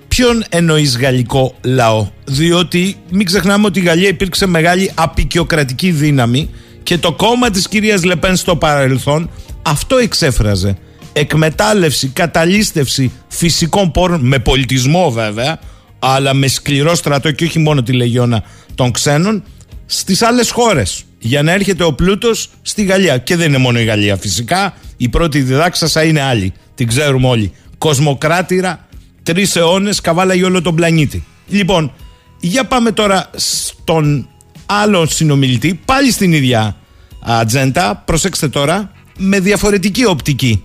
ποιον 0.08 0.44
εννοείς 0.50 0.98
γαλλικό 0.98 1.56
λαό; 1.64 2.08
Διότι 2.26 2.96
μην 3.12 3.26
ξεχνάμε 3.26 3.66
ότι 3.66 3.80
η 3.80 3.84
Γαλλία 3.84 4.08
υπήρξε 4.08 4.46
μεγάλη 4.46 4.92
απεικιοκρατική 4.96 5.92
δύναμη 5.92 6.50
και 6.86 6.98
το 6.98 7.12
κόμμα 7.12 7.50
της 7.50 7.68
κυρίας 7.68 8.04
Λεπέν 8.04 8.36
στο 8.36 8.56
παρελθόν 8.56 9.30
αυτό 9.62 9.98
εξέφραζε. 9.98 10.78
Εκμετάλλευση, 11.14 12.08
καταλήστευση 12.08 13.12
φυσικών 13.28 13.92
πόρων, 13.92 14.28
με 14.28 14.40
πολιτισμό 14.40 15.12
βέβαια, 15.12 15.60
αλλά 16.00 16.34
με 16.34 16.48
σκληρό 16.48 16.96
στρατό 16.96 17.32
και 17.32 17.44
όχι 17.44 17.60
μόνο 17.60 17.84
τη 17.84 17.94
λεγιώνα 17.94 18.44
των 18.76 18.92
ξένων, 18.92 19.44
στις 19.86 20.22
άλλες 20.22 20.52
χώρες. 20.52 21.04
Για 21.20 21.44
να 21.44 21.52
έρχεται 21.52 21.84
ο 21.84 21.94
πλούτος 21.94 22.50
στη 22.62 22.84
Γαλλία. 22.84 23.18
Και 23.18 23.36
δεν 23.36 23.48
είναι 23.48 23.58
μόνο 23.58 23.80
η 23.80 23.84
Γαλλία 23.84 24.18
φυσικά, 24.18 24.74
η 24.98 25.10
πρώτη 25.10 25.42
διδάξασα 25.42 26.04
είναι 26.04 26.22
άλλη. 26.22 26.54
Την 26.76 26.88
ξέρουμε 26.88 27.28
όλοι. 27.28 27.52
Κοσμοκράτηρα, 27.78 28.88
τρεις 29.24 29.56
αιώνες, 29.56 30.02
καβάλαγε 30.02 30.44
όλο 30.44 30.62
τον 30.62 30.76
πλανήτη. 30.76 31.26
Λοιπόν, 31.48 31.94
για 32.40 32.64
πάμε 32.64 32.92
τώρα 32.92 33.30
στον 33.36 34.30
άλλο 34.66 35.06
συνομιλητή, 35.06 35.80
πάλι 35.86 36.12
στην 36.12 36.34
ίδια 36.34 36.76
ατζέντα, 37.20 38.04
προσέξτε 38.06 38.48
τώρα, 38.48 38.92
με 39.18 39.40
διαφορετική 39.40 40.06
οπτική. 40.06 40.64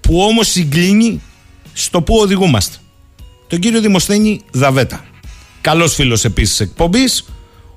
Που 0.00 0.20
όμως 0.20 0.48
συγκλίνει 0.48 1.22
στο 1.72 2.02
που 2.02 2.16
οδηγούμαστε. 2.16 2.76
Τον 3.46 3.58
κύριο 3.58 3.80
Δημοσθένη 3.80 4.40
Δαβέτα. 4.50 5.04
Καλός 5.60 5.94
φίλος 5.94 6.24
επίσης 6.24 6.60
εκπομπής, 6.60 7.24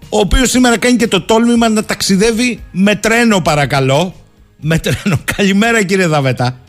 ο 0.10 0.20
οποίος 0.20 0.50
σήμερα 0.50 0.78
κάνει 0.78 0.96
και 0.96 1.08
το 1.08 1.22
τόλμημα 1.22 1.70
να 1.70 1.84
ταξιδεύει 1.84 2.64
με 2.72 2.96
τρένο 2.96 3.42
παρακαλώ. 3.42 4.16
Με 4.60 4.80
τρένο. 4.80 5.20
Καλημέρα 5.36 5.84
κύριε 5.84 6.08
Δαβέτα. 6.08 6.60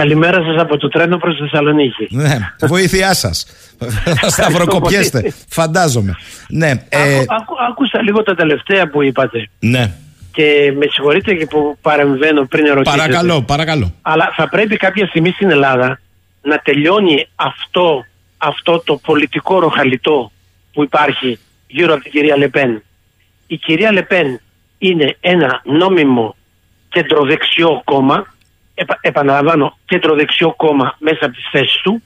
Καλημέρα 0.00 0.42
σας 0.42 0.62
από 0.62 0.76
το 0.76 0.88
τρένο 0.88 1.16
προς 1.16 1.36
Θεσσαλονίκη. 1.38 2.08
Ναι, 2.10 2.38
βοήθειά 2.60 3.14
σας. 3.14 3.46
Θα 4.20 4.28
σταυροκοπιέστε, 4.28 5.34
φαντάζομαι. 5.48 6.16
Ναι, 6.48 6.70
ε... 6.88 7.24
άκουσα 7.70 8.02
λίγο 8.02 8.22
τα 8.22 8.34
τελευταία 8.34 8.88
που 8.88 9.02
είπατε. 9.02 9.48
Ναι. 9.58 9.92
Και 10.32 10.72
με 10.78 10.86
συγχωρείτε 10.90 11.34
και 11.34 11.46
που 11.46 11.78
παρεμβαίνω 11.80 12.44
πριν 12.44 12.66
ερωτήσετε. 12.66 13.02
Παρακαλώ, 13.02 13.42
παρακαλώ. 13.42 13.92
Αλλά 14.02 14.32
θα 14.36 14.48
πρέπει 14.48 14.76
κάποια 14.76 15.06
στιγμή 15.06 15.30
στην 15.30 15.50
Ελλάδα 15.50 16.00
να 16.42 16.58
τελειώνει 16.58 17.28
αυτό, 17.34 18.04
αυτό 18.36 18.82
το 18.84 18.96
πολιτικό 18.96 19.58
ροχαλιτό 19.58 20.32
που 20.72 20.82
υπάρχει 20.82 21.38
γύρω 21.66 21.94
από 21.94 22.02
την 22.02 22.12
κυρία 22.12 22.36
Λεπέν. 22.36 22.82
Η 23.46 23.56
κυρία 23.56 23.92
Λεπέν 23.92 24.40
είναι 24.78 25.16
ένα 25.20 25.60
νόμιμο 25.64 26.36
κεντροδεξιό 26.88 27.82
κόμμα, 27.84 28.34
επα, 28.78 28.98
επαναλαμβάνω, 29.00 29.78
κεντροδεξιό 29.86 30.54
κόμμα 30.56 30.96
μέσα 30.98 31.24
από 31.24 31.34
τις 31.34 31.48
θέσεις 31.50 31.80
του, 31.82 32.02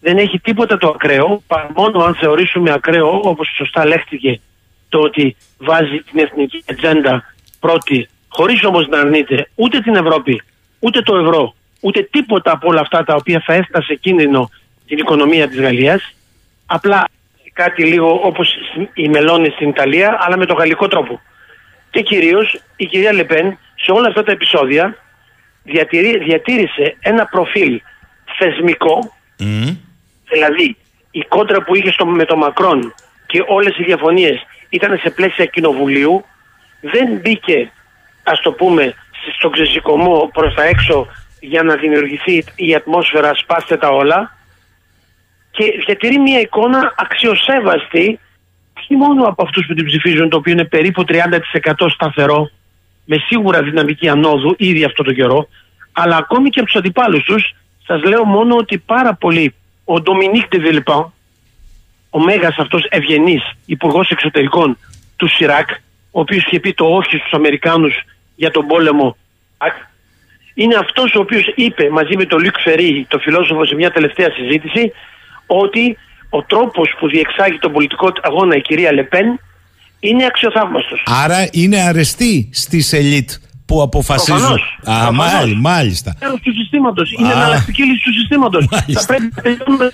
δεν 0.00 0.18
έχει 0.18 0.38
τίποτα 0.38 0.78
το 0.78 0.88
ακραίο, 0.88 1.42
παρά 1.46 1.70
μόνο 1.74 2.04
αν 2.04 2.14
θεωρήσουμε 2.14 2.72
ακραίο, 2.72 3.20
όπως 3.22 3.48
σωστά 3.56 3.86
λέχθηκε, 3.86 4.40
το 4.88 4.98
ότι 4.98 5.36
βάζει 5.58 6.02
την 6.10 6.18
εθνική 6.20 6.64
ατζέντα 6.70 7.34
πρώτη, 7.60 8.08
χωρίς 8.28 8.64
όμως 8.64 8.88
να 8.88 9.00
αρνείται 9.00 9.48
ούτε 9.54 9.80
την 9.80 9.94
Ευρώπη, 9.94 10.42
ούτε 10.78 11.02
το 11.02 11.16
ευρώ, 11.16 11.54
ούτε 11.80 12.02
τίποτα 12.02 12.52
από 12.52 12.68
όλα 12.68 12.80
αυτά 12.80 13.04
τα 13.04 13.14
οποία 13.14 13.42
θα 13.46 13.54
έφτασε 13.54 13.94
κίνδυνο 13.94 14.50
την 14.86 14.98
οικονομία 14.98 15.48
της 15.48 15.60
Γαλλίας, 15.60 16.14
απλά 16.66 17.08
κάτι 17.52 17.84
λίγο 17.84 18.20
όπως 18.22 18.54
η 18.94 19.08
Μελώνη 19.08 19.50
στην 19.50 19.68
Ιταλία, 19.68 20.18
αλλά 20.20 20.36
με 20.36 20.46
το 20.46 20.54
γαλλικό 20.54 20.88
τρόπο. 20.88 21.20
Και 21.90 22.02
κυρίως 22.02 22.60
η 22.76 22.86
κυρία 22.86 23.12
Λεπέν 23.12 23.58
σε 23.74 23.90
όλα 23.90 24.08
αυτά 24.08 24.22
τα 24.22 24.32
επεισόδια 24.32 24.96
διατηρεί, 25.62 26.18
διατήρησε 26.18 26.96
ένα 27.00 27.26
προφίλ 27.26 27.80
θεσμικό, 28.38 29.12
δηλαδή 30.30 30.76
η 31.10 31.20
κόντρα 31.28 31.62
που 31.62 31.74
είχε 31.74 31.92
στο, 31.92 32.06
με 32.06 32.24
το 32.24 32.36
Μακρόν 32.36 32.94
και 33.26 33.44
όλες 33.46 33.78
οι 33.78 33.82
διαφωνίες 33.84 34.46
ήταν 34.68 34.98
σε 34.98 35.10
πλαίσια 35.10 35.44
κοινοβουλίου, 35.44 36.24
δεν 36.80 37.20
μπήκε, 37.20 37.70
ας 38.22 38.40
το 38.40 38.52
πούμε, 38.52 38.94
στο 39.36 39.50
ξεσηκωμό 39.50 40.30
προς 40.32 40.54
τα 40.54 40.64
έξω 40.64 41.06
για 41.40 41.62
να 41.62 41.76
δημιουργηθεί 41.76 42.44
η 42.54 42.74
ατμόσφαιρα 42.74 43.34
σπάστε 43.34 43.76
τα 43.76 43.88
όλα 43.88 44.36
και 45.50 45.64
διατηρεί 45.86 46.18
μια 46.18 46.40
εικόνα 46.40 46.94
αξιοσέβαστη 46.96 48.18
όχι 48.78 48.96
μόνο 48.96 49.24
από 49.24 49.42
αυτούς 49.42 49.66
που 49.66 49.74
την 49.74 49.84
ψηφίζουν 49.84 50.28
το 50.28 50.36
οποίο 50.36 50.52
είναι 50.52 50.64
περίπου 50.64 51.04
30% 51.08 51.90
σταθερό 51.94 52.50
με 53.04 53.16
σίγουρα 53.26 53.62
δυναμική 53.62 54.08
ανόδου 54.08 54.54
ήδη 54.58 54.84
αυτό 54.84 55.02
το 55.02 55.12
καιρό 55.12 55.48
αλλά 55.92 56.16
ακόμη 56.16 56.50
και 56.50 56.60
από 56.60 56.68
τους 56.68 56.78
αντιπάλους 56.78 57.24
τους 57.24 57.54
σας 57.86 58.02
λέω 58.02 58.24
μόνο 58.24 58.56
ότι 58.56 58.78
πάρα 58.78 59.14
πολύ 59.14 59.54
ο 59.84 60.00
Ντομινίκ 60.00 60.48
Ντεβιλπάν 60.48 61.12
ο 62.10 62.18
μέγας 62.18 62.56
αυτός 62.58 62.86
ευγενής 62.88 63.42
υπουργός 63.66 64.10
εξωτερικών 64.10 64.78
του 65.16 65.28
Σιράκ 65.28 65.70
ο 66.10 66.20
οποίος 66.20 66.44
είχε 66.44 66.60
πει 66.60 66.74
το 66.74 66.84
όχι 66.84 67.16
στους 67.16 67.32
Αμερικάνους 67.32 67.94
για 68.34 68.50
τον 68.50 68.66
πόλεμο 68.66 69.16
είναι 70.54 70.74
αυτός 70.74 71.14
ο 71.14 71.20
οποίος 71.20 71.52
είπε 71.54 71.90
μαζί 71.90 72.16
με 72.16 72.24
τον 72.24 72.42
Λουκ 72.42 72.58
Φερή, 72.58 73.06
το 73.08 73.18
φιλόσοφο 73.18 73.66
σε 73.66 73.74
μια 73.74 73.90
τελευταία 73.90 74.30
συζήτηση 74.30 74.92
ότι 75.46 75.98
ο 76.30 76.42
τρόπος 76.42 76.94
που 76.98 77.08
διεξάγει 77.08 77.58
τον 77.58 77.72
πολιτικό 77.72 78.12
αγώνα 78.22 78.56
η 78.56 78.60
κυρία 78.60 78.92
Λεπέν 78.92 79.40
είναι 80.02 80.24
αξιοθαύμαστος. 80.24 81.02
Άρα 81.06 81.48
είναι 81.52 81.80
αρεστή 81.80 82.48
στις 82.52 82.92
ελίτ 82.92 83.30
που 83.66 83.82
αποφασίζουν. 83.82 84.36
Προφανώς. 84.38 84.78
Α, 84.80 85.06
Προφανώς. 85.06 85.16
μάλ- 85.32 85.54
μάλιστα. 85.60 86.14
Μέρος 86.20 86.40
του 86.40 86.52
συστήματος. 86.52 87.12
Είναι 87.18 87.28
Α. 87.28 87.32
εναλλακτική 87.32 87.82
λύση 87.82 88.02
του 88.04 88.12
συστήματος. 88.12 88.66
Μάλιστα. 88.70 89.00
Θα 89.00 89.06
πρέπει 89.06 89.28
να 89.36 89.42
τελειώνουμε 89.42 89.92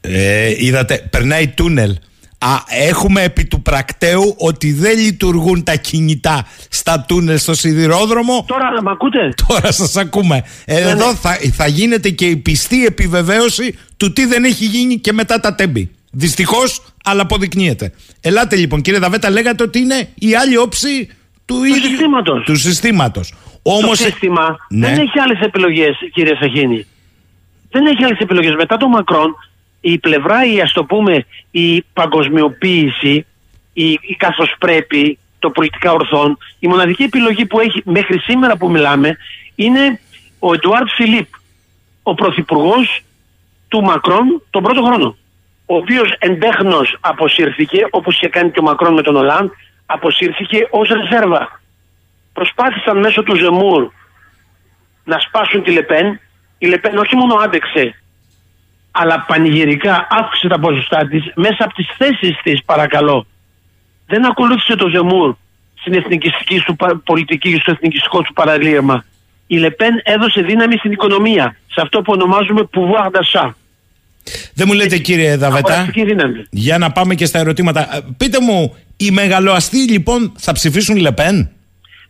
Ε, 0.00 0.54
είδατε, 0.64 1.06
περνάει 1.10 1.48
τούνελ. 1.48 1.96
Α, 2.38 2.48
έχουμε 2.68 3.22
επί 3.22 3.44
του 3.44 3.62
πρακτέου 3.62 4.34
ότι 4.38 4.72
δεν 4.72 4.98
λειτουργούν 4.98 5.62
τα 5.64 5.74
κινητά 5.76 6.46
στα 6.68 7.04
τούνελ 7.08 7.38
στο 7.38 7.54
σιδηρόδρομο. 7.54 8.44
Τώρα, 8.48 8.82
με 8.82 8.90
ακούτε; 8.90 9.18
Τώρα 9.48 9.72
σας 9.72 9.96
ακούμε. 9.96 10.44
Ε, 10.64 10.74
Ναι, 10.74 10.80
εδώ 10.90 11.06
ναι. 11.10 11.14
θα, 11.14 11.38
θα 11.52 11.66
γίνεται 11.66 12.10
και 12.10 12.26
η 12.26 12.36
πιστή 12.36 12.84
επιβεβαίωση 12.84 13.78
του 13.96 14.12
τι 14.12 14.24
δεν 14.26 14.44
έχει 14.44 14.64
γίνει 14.64 14.98
και 14.98 15.12
μετά 15.12 15.40
τα 15.40 15.54
τέμπη. 15.54 15.90
Δυστυχώς, 16.14 16.80
αλλά 17.04 17.22
αποδεικνύεται. 17.22 17.92
Ελάτε 18.20 18.56
λοιπόν, 18.56 18.80
κύριε 18.80 18.98
Δαβέτα, 18.98 19.30
λέγατε 19.30 19.62
ότι 19.62 19.78
είναι 19.78 20.08
η 20.14 20.34
άλλη 20.34 20.56
όψη 20.56 21.08
του, 21.44 21.64
ίδιου 21.64 21.88
συστήματος. 21.88 22.44
του 22.44 22.56
συστήματος. 22.56 23.34
Το 23.62 23.70
Όμως, 23.72 23.98
σύστημα 23.98 24.56
Ναι. 24.68 24.86
δεν 24.86 24.98
έχει 24.98 25.18
άλλες 25.18 25.40
επιλογές, 25.40 25.96
κύριε 26.12 26.34
Σαχίνη. 26.40 26.86
Δεν 27.70 27.86
έχει 27.86 28.04
άλλες 28.04 28.18
επιλογές. 28.18 28.54
Μετά 28.54 28.76
το 28.76 28.88
Μακρόν, 28.88 29.36
η 29.80 29.98
πλευρά, 29.98 30.44
η 30.46 30.60
ας 30.60 30.72
το 30.72 30.84
πούμε, 30.84 31.26
η 31.50 31.82
παγκοσμιοποίηση, 31.92 33.26
η, 33.72 33.90
η 33.90 34.14
καθώς 34.16 34.54
πρέπει, 34.58 35.18
το 35.38 35.50
πολιτικά 35.50 35.92
ορθόν, 35.92 36.38
η 36.58 36.66
μοναδική 36.66 37.02
επιλογή 37.02 37.46
που 37.46 37.60
έχει 37.60 37.82
μέχρι 37.84 38.18
σήμερα 38.18 38.56
που 38.56 38.70
μιλάμε 38.70 39.16
είναι 39.54 40.00
ο 40.38 40.54
Εντουάρτ 40.54 40.88
Φιλίπ, 40.96 41.26
ο 42.02 42.14
πρωθυπουργός 42.14 43.00
του 43.68 43.82
Μακρόν 43.82 44.42
τον 44.50 44.62
πρώτο 44.62 44.82
χρόνο. 44.82 45.16
Ο 45.72 45.76
οποίος 45.76 46.14
εντέχνος 46.18 46.96
αποσύρθηκε, 47.00 47.86
όπως 47.90 48.14
είχε 48.14 48.28
κάνει 48.28 48.50
και 48.50 48.60
ο 48.60 48.62
Μακρόν 48.62 48.94
με 48.94 49.02
τον 49.02 49.16
Ολάν, 49.16 49.50
αποσύρθηκε 49.86 50.66
ως 50.70 50.88
ρεζέρβα 50.88 51.60
προσπάθησαν 52.32 52.98
μέσω 52.98 53.22
του 53.22 53.36
Ζεμούρ 53.36 53.90
να 55.04 55.18
σπάσουν 55.18 55.62
τη 55.62 55.70
Λεπέν. 55.70 56.20
Η 56.58 56.66
Λεπέν 56.66 56.98
όχι 56.98 57.16
μόνο 57.16 57.34
άντεξε, 57.34 57.94
αλλά 58.90 59.24
πανηγυρικά 59.28 60.06
αύξησε 60.10 60.48
τα 60.48 60.58
ποσοστά 60.58 61.06
της 61.06 61.32
μέσα 61.34 61.64
από 61.64 61.74
τις 61.74 61.88
θέσεις 61.98 62.38
της, 62.42 62.64
παρακαλώ. 62.64 63.26
Δεν 64.06 64.24
ακολούθησε 64.26 64.76
το 64.76 64.88
Ζεμούρ 64.88 65.34
στην 65.74 65.94
εθνικιστική 65.94 66.60
του 66.60 66.76
πα- 66.76 67.00
πολιτική 67.04 67.52
και 67.52 67.60
στο 67.60 67.70
εθνικιστικό 67.70 68.22
του 68.22 68.32
παραλήρημα. 68.32 69.04
Η 69.46 69.56
Λεπέν 69.58 70.00
έδωσε 70.04 70.42
δύναμη 70.42 70.76
στην 70.76 70.92
οικονομία, 70.92 71.56
σε 71.66 71.80
αυτό 71.80 72.02
που 72.02 72.12
ονομάζουμε 72.12 72.68
pouvoir 72.74 73.10
d'achat. 73.10 73.50
Δεν 74.54 74.66
μου 74.68 74.74
λέτε 74.74 74.98
κύριε 74.98 75.36
Δαβέτα, 75.36 75.68
Αγοραστική 75.72 76.04
δύναμη. 76.04 76.44
για 76.50 76.78
να 76.78 76.92
πάμε 76.92 77.14
και 77.14 77.26
στα 77.26 77.38
ερωτήματα. 77.38 77.96
Ε, 77.96 78.00
Πείτε 78.16 78.40
μου, 78.40 78.76
οι 78.96 79.10
μεγαλοαστοί 79.10 79.90
λοιπόν 79.90 80.32
θα 80.38 80.52
ψηφίσουν 80.52 80.96
Λεπέν. 80.96 81.50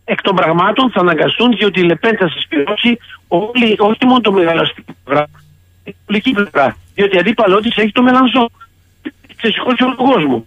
εκ 0.03 0.21
των 0.21 0.35
πραγμάτων 0.35 0.91
θα 0.91 0.99
αναγκαστούν 0.99 1.55
διότι 1.57 1.79
η 1.79 1.83
Λεπέν 1.83 2.17
θα 2.17 2.27
συσπειρώσει 2.29 2.97
όλη, 3.27 3.75
όχι 3.77 4.05
μόνο 4.05 4.21
το 4.21 4.31
μεγαλοαστική 4.31 4.95
πλευρά, 5.03 5.27
την 5.83 5.93
πολιτική 6.05 6.35
πλευρά. 6.35 6.77
Διότι 6.95 7.17
αντίπαλό 7.17 7.59
της 7.59 7.69
έχει 7.75 7.91
τον 7.91 8.01
Μελανσόν. 8.01 8.49
Ξεσηκώσει 9.37 9.83
όλο 9.83 9.95
τον 9.95 10.05
κόσμο. 10.05 10.45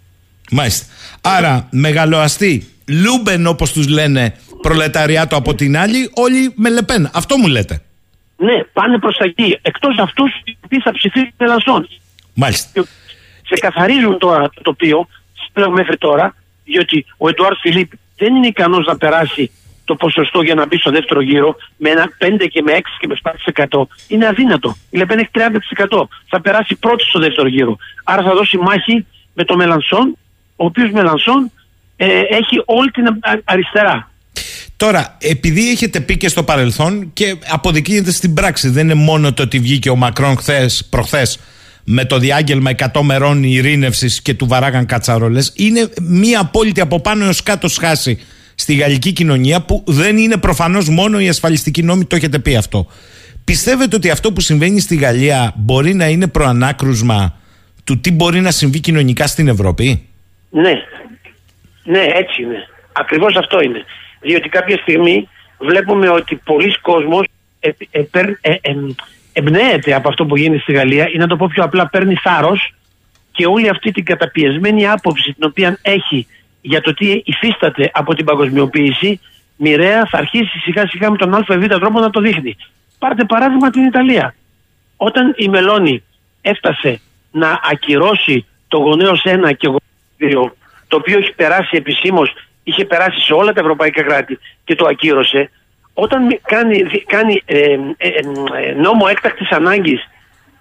Μάλιστα. 0.50 0.86
Άρα, 1.20 1.68
μεγαλοαστοί, 1.70 2.66
λούμπεν 2.88 3.46
όπως 3.46 3.72
τους 3.72 3.88
λένε, 3.88 4.34
προλεταριάτο 4.62 5.36
από 5.36 5.54
την 5.54 5.76
άλλη, 5.76 6.10
όλοι 6.14 6.52
με 6.54 6.70
Λεπέν. 6.70 7.10
Αυτό 7.12 7.36
μου 7.36 7.46
λέτε. 7.46 7.80
Ναι, 8.36 8.64
πάνε 8.72 8.98
προς 8.98 9.16
τα 9.16 9.24
εκεί. 9.24 9.58
Εκτός 9.62 9.98
αυτούς 9.98 10.30
οι 10.44 10.56
οποίοι 10.64 10.80
θα 10.80 10.92
ψηφίσουν 10.92 11.32
μελανσόν. 11.38 11.88
Μάλιστα. 12.34 12.84
Σε 13.42 13.54
καθαρίζουν 13.60 14.18
τώρα 14.18 14.50
το 14.54 14.62
τοπίο 14.62 15.08
πλέον 15.52 15.72
μέχρι 15.72 15.96
τώρα, 15.96 16.34
διότι 16.64 17.06
ο 17.16 17.28
Εντουάρ 17.28 17.54
Φιλίπ 17.56 17.90
δεν 18.16 18.34
είναι 18.34 18.46
ικανός 18.46 18.86
να 18.86 18.96
περάσει 18.96 19.50
το 19.84 19.94
ποσοστό 19.94 20.42
για 20.42 20.54
να 20.54 20.66
μπει 20.66 20.76
στο 20.78 20.90
δεύτερο 20.90 21.20
γύρο 21.20 21.56
με 21.76 21.90
ένα 21.90 22.10
5 22.18 22.46
και 22.50 22.62
με 22.62 22.72
6 22.72 22.80
και 23.00 23.06
με 23.06 23.16
7%. 23.70 23.82
Είναι 24.08 24.26
αδύνατο. 24.26 24.76
Η 24.90 24.96
Λεπέν 24.96 25.18
έχει 25.18 25.28
30%. 25.88 26.02
Θα 26.28 26.40
περάσει 26.40 26.74
πρώτη 26.74 27.04
στο 27.04 27.18
δεύτερο 27.18 27.48
γύρο. 27.48 27.76
Άρα 28.04 28.22
θα 28.22 28.34
δώσει 28.34 28.56
μάχη 28.56 29.06
με 29.34 29.44
το 29.44 29.56
Μελανσόν, 29.56 30.16
ο 30.56 30.64
οποίος 30.64 30.90
Μελανσόν 30.90 31.50
ε, 31.96 32.20
έχει 32.20 32.62
όλη 32.64 32.90
την 32.90 33.06
α- 33.06 33.40
αριστερά. 33.44 34.10
Τώρα, 34.76 35.16
επειδή 35.20 35.70
έχετε 35.70 36.00
πει 36.00 36.16
και 36.16 36.28
στο 36.28 36.42
παρελθόν 36.42 37.10
και 37.12 37.36
αποδεικνύεται 37.48 38.10
στην 38.10 38.34
πράξη, 38.34 38.68
δεν 38.68 38.84
είναι 38.84 38.94
μόνο 38.94 39.32
το 39.32 39.42
ότι 39.42 39.58
βγήκε 39.58 39.90
ο 39.90 39.96
Μακρόν 39.96 40.36
χθες, 40.36 40.86
προχθές 40.90 41.38
με 41.84 42.04
το 42.04 42.18
διάγγελμα 42.18 42.70
100 42.92 43.00
μερών 43.02 43.42
ειρήνευσης 43.42 44.22
και 44.22 44.34
του 44.34 44.46
βαράγαν 44.46 44.86
κατσαρόλες, 44.86 45.52
είναι 45.56 45.88
μία 46.00 46.40
απόλυτη 46.40 46.80
από 46.80 47.00
πάνω 47.00 47.24
έως 47.24 47.42
κάτω 47.42 47.68
σχάση 47.68 48.18
στη 48.54 48.74
γαλλική 48.74 49.12
κοινωνία 49.12 49.62
που 49.62 49.84
δεν 49.86 50.16
είναι 50.16 50.36
προφανώς 50.36 50.88
μόνο 50.88 51.20
η 51.20 51.28
ασφαλιστική 51.28 51.82
νόμη, 51.82 52.04
το 52.04 52.16
έχετε 52.16 52.38
πει 52.38 52.56
αυτό. 52.56 52.86
Πιστεύετε 53.44 53.96
ότι 53.96 54.10
αυτό 54.10 54.32
που 54.32 54.40
συμβαίνει 54.40 54.80
στη 54.80 54.96
Γαλλία 54.96 55.52
μπορεί 55.56 55.94
να 55.94 56.06
είναι 56.08 56.26
προανάκρουσμα 56.26 57.38
του 57.84 58.00
τι 58.00 58.12
μπορεί 58.12 58.40
να 58.40 58.50
συμβεί 58.50 58.80
κοινωνικά 58.80 59.26
στην 59.26 59.48
Ευρώπη; 59.48 60.08
Ναι, 60.50 60.72
ναι, 61.84 62.00
έτσι 62.00 62.42
είναι. 62.42 62.68
Ακριβώς 62.92 63.36
αυτό 63.36 63.60
είναι. 63.60 63.84
Διότι 64.26 64.48
κάποια 64.48 64.76
στιγμή 64.76 65.28
βλέπουμε 65.58 66.08
ότι 66.08 66.36
πολλοί 66.44 66.80
κόσμος 66.80 67.26
ε, 67.60 67.70
ε, 67.90 68.00
παίρν- 68.00 68.38
ε, 68.40 68.50
ε, 68.50 68.74
εμπνέεται 69.32 69.94
από 69.94 70.08
αυτό 70.08 70.26
που 70.26 70.36
γίνεται 70.36 70.60
στη 70.60 70.72
Γαλλία 70.72 71.08
ή 71.12 71.16
να 71.16 71.26
το 71.26 71.36
πω 71.36 71.46
πιο 71.52 71.64
απλά 71.64 71.88
παίρνει 71.88 72.14
θάρρος 72.14 72.74
και 73.32 73.46
όλη 73.46 73.68
αυτή 73.68 73.90
την 73.92 74.04
καταπιεσμένη 74.04 74.88
άποψη 74.88 75.32
την 75.32 75.44
οποία 75.44 75.78
έχει 75.82 76.26
για 76.60 76.80
το 76.80 76.94
τι 76.94 77.22
υφίσταται 77.24 77.90
από 77.92 78.14
την 78.14 78.24
παγκοσμιοποίηση 78.24 79.20
μοιραία 79.56 80.06
θα 80.10 80.18
αρχίσει 80.18 80.58
σιγά 80.58 80.86
σιγά 80.86 81.10
με 81.10 81.16
τον 81.16 81.34
ΑΒ 81.34 81.66
τρόπο 81.66 82.00
να 82.00 82.10
το 82.10 82.20
δείχνει. 82.20 82.56
Πάρτε 82.98 83.24
παράδειγμα 83.24 83.70
την 83.70 83.84
Ιταλία. 83.84 84.34
Όταν 84.96 85.34
η 85.36 85.48
Μελώνη 85.48 86.02
έφτασε 86.40 87.00
να 87.30 87.60
ακυρώσει 87.70 88.46
το 88.68 88.78
γονέως 88.78 89.22
1 89.24 89.52
και 89.56 89.66
γονέως 89.66 90.48
2, 90.48 90.52
το 90.88 90.96
οποίο 90.96 91.18
έχει 91.18 91.34
περάσει 91.34 91.76
επισήμως, 91.76 92.34
είχε 92.68 92.84
περάσει 92.84 93.20
σε 93.20 93.32
όλα 93.32 93.52
τα 93.52 93.60
ευρωπαϊκά 93.60 94.02
κράτη 94.02 94.38
και 94.64 94.74
το 94.74 94.86
ακύρωσε, 94.86 95.50
όταν 95.94 96.24
μη- 96.24 96.40
κάνει, 96.46 96.82
δι- 96.82 97.06
κάνει 97.06 97.42
ε, 97.46 97.58
ε, 97.58 97.78
ε, 97.96 98.08
ε, 98.68 98.72
νόμο 98.72 99.06
έκτακτης 99.08 99.50
ανάγκης 99.50 100.00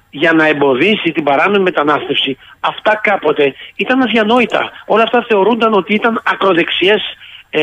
για 0.10 0.34
να 0.34 0.48
εμποδίσει 0.48 1.12
την 1.12 1.24
παράνομη 1.24 1.64
μετανάστευση, 1.64 2.38
αυτά 2.60 3.00
κάποτε 3.04 3.54
ήταν 3.76 4.02
αδιανόητα. 4.02 4.72
Όλα 4.86 5.04
αυτά 5.04 5.26
θεωρούνταν 5.28 5.74
ότι 5.74 5.94
ήταν 5.94 6.22
ακροδεξιές 6.26 7.02
ε, 7.50 7.62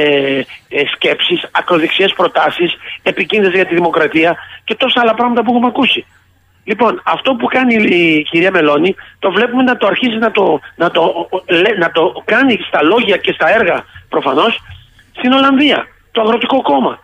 ε, 0.68 0.86
σκέψεις, 0.94 1.48
ακροδεξιές 1.50 2.12
προτάσεις, 2.12 2.72
επικίνδυνες 3.02 3.54
για 3.54 3.66
τη 3.66 3.74
δημοκρατία 3.74 4.36
και 4.64 4.74
τόσα 4.74 5.00
άλλα 5.00 5.14
πράγματα 5.14 5.42
που 5.42 5.50
έχουμε 5.50 5.66
ακούσει. 5.66 6.06
Λοιπόν, 6.64 7.02
αυτό 7.04 7.34
που 7.34 7.46
κάνει 7.46 7.74
η 7.74 8.22
κυρία 8.22 8.50
Μελώνη, 8.50 8.94
το 9.18 9.30
βλέπουμε 9.30 9.62
να 9.62 9.76
το 9.76 9.86
αρχίσει 9.86 10.18
να 10.18 10.30
το, 10.30 10.60
να 10.76 10.90
το, 10.90 11.28
να 11.78 11.90
το 11.90 12.22
κάνει 12.24 12.58
στα 12.68 12.82
λόγια 12.82 13.16
και 13.16 13.32
στα 13.32 13.54
έργα 13.54 13.84
προφανώς 14.14 14.52
στην 15.18 15.32
Ολλανδία, 15.32 15.78
το 16.12 16.20
Αγροτικό 16.20 16.62
Κόμμα. 16.62 16.94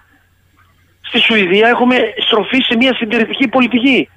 Στη 1.09 1.19
Σουηδία 1.19 1.69
έχουμε 1.69 1.97
στροφή 2.27 2.61
σε 2.69 2.77
μια 2.77 2.95
συντηρητική 2.95 3.49
πολιτική. 3.49 4.09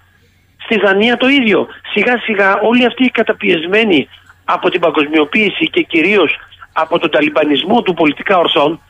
Στη 0.66 0.76
Δανία 0.84 1.18
το 1.18 1.28
ίδιο. 1.28 1.68
Σιγά 1.94 2.16
σιγά 2.26 2.60
όλοι 2.70 2.86
αυτοί 2.86 3.04
οι 3.06 3.10
καταπιεσμένοι 3.10 4.10
από 4.56 4.70
την 4.70 4.80
παγκοσμιοποίηση 4.80 5.66
και 5.70 5.82
κυρίως 5.82 6.32
από 6.74 7.00
τον 7.00 7.10
ταλιμπανισμό 7.12 7.82
του 7.82 7.94
πολιτικά 7.94 8.38
ορθών 8.38 8.82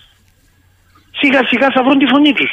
σιγά 1.20 1.42
σιγά 1.48 1.68
θα 1.76 1.84
βρουν 1.84 1.98
τη 1.98 2.06
φωνή 2.06 2.34
τους 2.34 2.52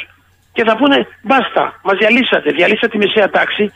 και 0.53 0.63
θα 0.63 0.75
πούνε 0.77 1.07
μπάστα, 1.21 1.79
μας 1.83 1.97
διαλύσατε, 1.97 2.51
διαλύσατε 2.51 2.87
τη 2.87 2.97
μεσαία 2.97 3.29
τάξη, 3.29 3.71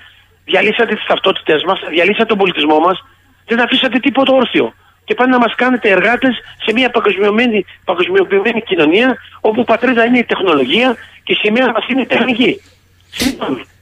διαλύσατε 0.46 0.94
τις 0.96 1.06
ταυτότητες 1.06 1.64
μας, 1.68 1.80
διαλύσατε 1.90 2.26
τον 2.26 2.38
πολιτισμό 2.38 2.80
μας, 2.80 2.98
δεν 3.46 3.60
αφήσατε 3.62 4.00
τίποτα 4.00 4.34
όρθιο 4.34 4.74
και 5.04 5.14
πάνε 5.14 5.32
να 5.32 5.40
μας 5.40 5.56
κάνετε 5.56 5.90
εργάτες 5.90 6.36
σε 6.66 6.74
μια 6.74 6.90
παγκοσμιοποιημένη, 6.90 7.66
παγκοσμιοποιημένη 7.86 8.62
κοινωνία 8.62 9.18
όπου 9.42 9.64
πατρίδα 9.64 10.06
είναι 10.06 10.18
η 10.18 10.24
τεχνολογία 10.24 10.96
και 11.24 11.32
η 11.32 11.36
σημαία 11.36 11.72
μας 11.72 11.88
είναι 11.88 12.02
η 12.02 12.06
τεχνική. 12.06 12.62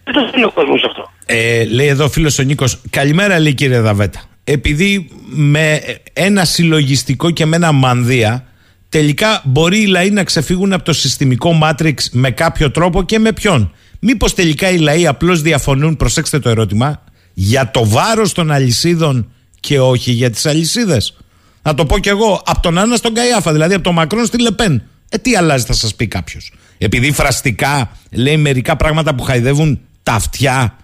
Δεν 0.04 0.14
το 0.14 0.30
θέλει 0.32 0.44
ο 0.44 0.52
κόσμος 0.52 0.84
αυτό. 0.84 1.12
Ε, 1.26 1.66
λέει 1.66 1.88
εδώ 1.88 2.10
φίλος 2.10 2.40
ο 2.40 2.44
Νίκος, 2.44 2.82
καλημέρα 2.90 3.40
λέει 3.40 3.54
κύριε 3.54 3.80
Δαβέτα. 3.80 4.22
Επειδή 4.44 5.10
με 5.26 5.82
ένα 6.14 6.46
συλλογιστικό 6.46 7.32
και 7.32 7.46
με 7.46 7.56
ένα 7.56 7.72
μανδύα, 7.72 8.46
τελικά 8.90 9.42
μπορεί 9.46 9.82
οι 9.82 9.86
λαοί 9.86 10.10
να 10.10 10.24
ξεφύγουν 10.24 10.74
από 10.74 10.84
το 10.84 10.94
συστημικό 10.94 11.54
μάτριξ 11.54 12.10
με 12.14 12.32
κάποιο 12.32 12.72
τρόπο 12.72 13.04
και 13.04 13.20
με 13.20 13.34
ποιον; 13.34 13.74
Μήπως 14.04 14.34
τελικά 14.34 14.70
οι 14.70 14.78
λαοί 14.78 15.08
απλώς 15.08 15.42
διαφωνούν, 15.42 15.96
προσέξτε 15.98 16.40
το 16.40 16.50
ερώτημα, 16.50 17.04
για 17.34 17.72
το 17.72 17.88
βάρος 17.88 18.34
των 18.34 18.52
αλυσίδων 18.52 19.32
και 19.62 19.80
όχι 19.80 20.12
για 20.12 20.30
τις 20.30 20.46
αλυσίδες. 20.46 21.18
Να 21.64 21.74
το 21.74 21.86
πω 21.86 22.00
κι 22.00 22.10
εγώ, 22.10 22.42
από 22.46 22.62
τον 22.62 22.78
Άννα 22.78 22.96
στον 22.96 23.14
Καϊάφα, 23.14 23.52
δηλαδή 23.52 23.74
από 23.74 23.84
τον 23.84 23.94
Μακρόν 23.94 24.26
στη 24.26 24.42
Λεπέν. 24.42 24.84
Ε, 25.10 25.18
τι 25.18 25.36
αλλάζει, 25.36 25.66
θα 25.66 25.74
σας 25.74 25.96
πει 25.96 26.08
κάποιος. 26.08 26.54
Επειδή 26.78 27.12
φραστικά 27.12 27.92
λέει 28.12 28.38
μερικά 28.38 28.76
πράγματα 28.76 29.16
που 29.16 29.24
χαϊδεύουν 29.24 29.80
τα 30.04 30.14
αυτιά. 30.14 30.76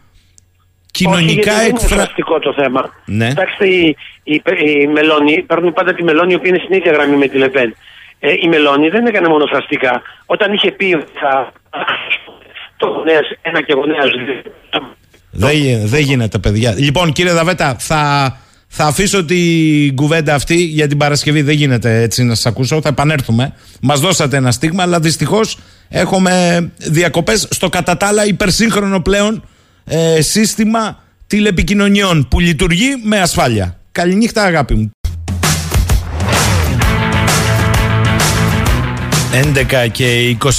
Κοινωνικά 0.91 1.53
Όχι, 1.53 1.65
εκφρα... 1.65 1.95
Είναι 1.95 2.03
φραστικό 2.03 2.39
το 2.39 2.53
θέμα. 2.53 2.89
Ναι. 3.05 3.27
Κοιτάξτε, 3.27 3.67
η, 3.67 3.95
η, 4.23 4.41
η 4.81 4.87
Μελώνη, 4.87 5.41
παίρνουν 5.41 5.73
πάντα 5.73 5.93
τη 5.93 6.03
Μελώνη, 6.03 6.31
η 6.31 6.35
οποία 6.35 6.49
είναι 6.49 6.61
στην 6.63 6.75
ίδια 6.75 6.91
γραμμή 6.91 7.15
με 7.15 7.27
τη 7.27 7.37
Λεπέν. 7.37 7.75
Ε, 8.19 8.33
η 8.41 8.47
Μελώνη 8.47 8.89
δεν 8.89 9.05
έκανε 9.05 9.27
μόνο 9.27 9.45
φραστικά. 9.45 10.01
Όταν 10.25 10.53
είχε 10.53 10.71
πει 10.71 10.93
ότι 10.95 11.11
θα. 11.19 11.51
το 12.77 12.87
γονέας 12.87 13.25
ένα 13.41 13.61
και 13.61 13.73
γονέας 13.73 14.09
δεν, 15.31 15.87
δεν 15.87 15.99
γίνεται, 15.99 16.37
παιδιά. 16.37 16.73
Λοιπόν, 16.77 17.11
κύριε 17.11 17.31
Δαβέτα, 17.31 17.75
θα, 17.79 18.37
θα 18.79 18.85
αφήσω 18.85 19.25
την 19.25 19.95
κουβέντα 19.95 20.35
αυτή 20.35 20.55
για 20.55 20.87
την 20.87 20.97
Παρασκευή. 20.97 21.41
Δεν 21.41 21.55
γίνεται 21.55 22.01
έτσι 22.01 22.23
να 22.23 22.35
σας 22.35 22.45
ακούσω. 22.45 22.81
Θα 22.81 22.89
επανέλθουμε. 22.89 23.53
Μας 23.81 23.99
δώσατε 23.99 24.37
ένα 24.37 24.51
στίγμα, 24.51 24.83
αλλά 24.83 24.99
δυστυχώς 24.99 25.57
έχουμε 25.89 26.69
διακοπές 26.77 27.47
στο 27.49 27.69
κατά 27.69 27.97
τα 27.97 28.07
άλλα 28.07 28.25
υπερσύγχρονο 28.25 29.01
πλέον 29.01 29.43
ε, 29.85 30.21
σύστημα 30.21 31.03
τηλεπικοινωνιών 31.27 32.27
που 32.27 32.39
λειτουργεί 32.39 33.01
με 33.03 33.21
ασφάλεια. 33.21 33.79
Καληνύχτα, 33.91 34.43
αγάπη 34.43 34.75
μου. 34.75 34.91
11 39.31 39.89
και 39.91 40.37
22 40.39 40.49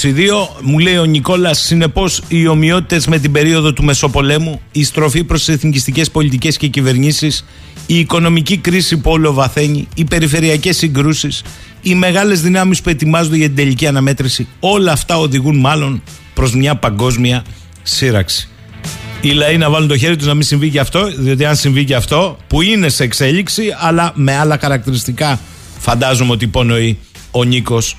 μου 0.63 0.79
λέει 0.79 0.97
ο 0.97 1.05
Νικόλας. 1.05 1.59
Συνεπώς, 1.59 2.23
οι 2.29 2.47
ομοιότητες 2.47 3.07
με 3.07 3.19
την 3.19 3.33
περίοδο 3.33 3.73
του 3.73 3.85
Μεσοπολέμου, 3.85 4.61
η 4.73 4.85
στροφή 4.85 5.25
προς 5.25 5.45
τις 5.45 5.55
εθνικιστικές 5.55 6.11
πολιτικές 6.11 6.57
και 6.57 6.67
κυβερνήσεις, 6.67 7.45
η 7.87 7.99
οικονομική 7.99 8.57
κρίση 8.57 8.97
που 8.97 9.11
όλο 9.11 9.33
βαθαίνει, 9.33 9.89
οι 9.95 10.05
περιφερειακές 10.05 10.77
συγκρούσεις, 10.77 11.43
οι 11.83 11.95
μεγάλες 11.95 12.43
δυνάμεις 12.43 12.81
που 12.81 12.89
ετοιμάζονται 12.89 13.37
για 13.37 13.47
την 13.47 13.57
τελική 13.57 13.87
αναμέτρηση, 13.87 14.49
όλα 14.61 14.93
αυτά 14.93 15.19
οδηγούν 15.19 15.57
μάλλον 15.57 16.03
προς 16.35 16.55
μια 16.55 16.77
παγκόσμια 16.77 17.45
σύραξη. 17.83 18.49
Οι 19.21 19.31
λαοί 19.31 19.59
να 19.59 19.71
βάλουν 19.71 19.89
το 19.89 19.97
χέρι 19.97 20.17
τους 20.17 20.27
να 20.27 20.35
μην 20.35 20.43
συμβεί 20.43 20.71
και 20.71 20.81
αυτό, 20.81 21.11
διότι 21.17 21.45
αν 21.45 21.57
συμβεί 21.57 21.85
και 21.85 21.95
αυτό, 21.95 22.39
που 22.47 22.63
είναι 22.63 22.89
σε 22.89 23.05
εξέλιξη, 23.05 23.75
αλλά 23.79 24.13
με 24.15 24.37
άλλα 24.37 24.59
χαρακτηριστικά, 24.61 25.41
φαντάζομαι 25.79 26.33
ότι 26.33 26.45
υπονοεί 26.45 26.99
ο 27.31 27.45
Νίκος 27.45 27.97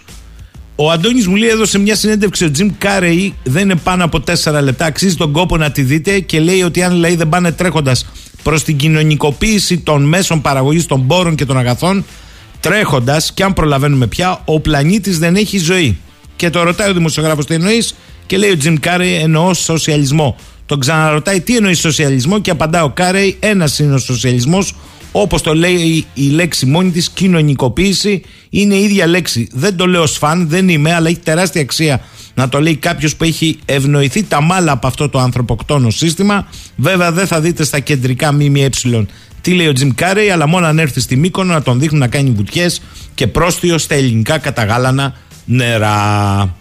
ο 0.81 0.91
Αντώνης 0.91 1.27
μου 1.27 1.35
λέει 1.35 1.49
έδωσε 1.49 1.79
μια 1.79 1.95
συνέντευξη 1.95 2.45
ο 2.45 2.51
Τζιμ 2.51 2.69
Κάρεϊ, 2.77 3.33
δεν 3.43 3.63
είναι 3.63 3.75
πάνω 3.75 4.03
από 4.03 4.23
4 4.43 4.61
λεπτά. 4.63 4.85
Αξίζει 4.85 5.15
τον 5.15 5.31
κόπο 5.31 5.57
να 5.57 5.71
τη 5.71 5.81
δείτε 5.81 6.19
και 6.19 6.39
λέει 6.39 6.61
ότι 6.61 6.83
αν 6.83 6.93
λέει 6.93 7.15
δεν 7.15 7.29
πάνε 7.29 7.51
τρέχοντας 7.51 8.05
προς 8.43 8.63
την 8.63 8.77
κοινωνικοποίηση 8.77 9.77
των 9.77 10.03
μέσων 10.03 10.41
παραγωγής 10.41 10.85
των 10.85 11.07
πόρων 11.07 11.35
και 11.35 11.45
των 11.45 11.57
αγαθών, 11.57 12.05
τρέχοντας 12.59 13.31
και 13.33 13.43
αν 13.43 13.53
προλαβαίνουμε 13.53 14.07
πια, 14.07 14.41
ο 14.45 14.59
πλανήτης 14.59 15.19
δεν 15.19 15.35
έχει 15.35 15.57
ζωή. 15.57 15.97
Και 16.35 16.49
το 16.49 16.63
ρωτάει 16.63 16.89
ο 16.89 16.93
δημοσιογράφος 16.93 17.45
τι 17.45 17.53
εννοείς; 17.53 17.95
Και 18.25 18.37
λέει 18.37 18.49
ο 18.49 18.57
Τζιμ 18.57 18.75
Κάρεϊ 18.79 19.13
εννοώ 19.13 19.53
σοσιαλισμό. 19.53 20.35
Τον 20.65 20.79
ξαναρωτάει 20.79 21.41
τι 21.41 21.55
εννοείς 21.55 21.79
σοσιαλισμό; 21.79 22.39
Και 22.39 22.51
απαντά 22.51 22.83
ο 22.83 22.89
Κάρεϊ 22.89 23.37
ένας 23.39 23.79
είναι 23.79 23.93
ο 23.93 23.97
σοσιαλισμός 23.97 24.75
Όπως 25.11 25.41
το 25.41 25.53
λέει 25.53 26.05
η 26.13 26.29
λέξη 26.29 26.65
μόνη 26.65 26.91
της, 26.91 27.09
κοινωνικοποίηση 27.09 28.21
είναι 28.49 28.75
η 28.75 28.83
ίδια 28.83 29.07
λέξη. 29.07 29.47
Δεν 29.51 29.75
το 29.75 29.87
λέω 29.87 30.05
σφαν, 30.05 30.49
δεν 30.49 30.69
είμαι, 30.69 30.93
αλλά 30.93 31.07
έχει 31.07 31.19
τεράστια 31.19 31.61
αξία 31.61 32.01
να 32.33 32.49
το 32.49 32.61
λέει 32.61 32.75
κάποιος 32.75 33.15
που 33.15 33.23
έχει 33.23 33.59
ευνοηθεί 33.65 34.23
τα 34.23 34.41
μάλα 34.41 34.71
από 34.71 34.87
αυτό 34.87 35.09
το 35.09 35.19
ανθρωποκτόνο 35.19 35.89
σύστημα. 35.89 36.47
Βέβαια, 36.75 37.11
δεν 37.11 37.27
θα 37.27 37.41
δείτε 37.41 37.63
στα 37.63 37.79
κεντρικά 37.79 38.33
ΜΜΕ 38.33 38.69
τι 39.41 39.53
λέει 39.53 39.67
ο 39.67 39.73
Τζιμ 39.73 39.89
Κάρεϊ, 39.95 40.29
αλλά 40.29 40.47
μόνο 40.47 40.65
αν 40.65 40.79
έρθει 40.79 40.99
στη 40.99 41.15
Μύκονο 41.15 41.53
να 41.53 41.61
τον 41.61 41.79
δείχνουν 41.79 41.99
να 41.99 42.07
κάνει 42.07 42.29
βουτιές 42.29 42.81
και 43.13 43.27
πρόστιο 43.27 43.77
στα 43.77 43.95
ελληνικά 43.95 44.37
καταγάλανα 44.37 45.13
νερά. 45.45 46.58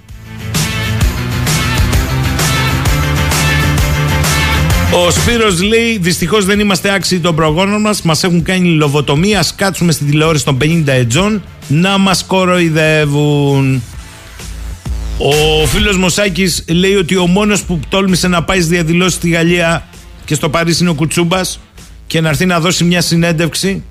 Ο 4.92 5.10
Σπύρος 5.10 5.62
λέει: 5.62 5.98
Δυστυχώς 6.00 6.44
δεν 6.44 6.60
είμαστε 6.60 6.94
άξιοι 6.94 7.20
των 7.20 7.34
προγόνων 7.34 7.80
μας. 7.80 8.02
Μας 8.02 8.24
έχουν 8.24 8.42
κάνει 8.42 8.68
λοβοτομία. 8.68 9.44
Κάτσουμε 9.56 9.92
στην 9.92 10.06
τηλεόραση 10.06 10.44
των 10.44 10.58
50 10.60 10.82
ετζών 10.86 11.42
να 11.68 11.98
μας 11.98 12.24
κοροϊδεύουν. 12.24 13.82
Ο 15.18 15.66
φίλος 15.66 15.96
Μωσάκης 15.96 16.64
λέει 16.68 16.94
ότι 16.94 17.16
ο 17.16 17.26
μόνος 17.26 17.62
που 17.62 17.80
τόλμησε 17.88 18.28
να 18.28 18.42
πάει 18.42 18.56
στις 18.56 18.68
διαδηλώσεις 18.68 19.14
στη 19.14 19.28
Γαλλία 19.28 19.88
και 20.24 20.34
στο 20.34 20.48
Παρίσι 20.48 20.82
είναι 20.82 20.90
ο 20.90 20.94
Κουτσούμπας 20.94 21.60
και 22.06 22.20
να 22.20 22.28
έρθει 22.28 22.46
να 22.46 22.60
δώσει 22.60 22.84
μια 22.84 23.00
συνέντευξη. 23.00 23.82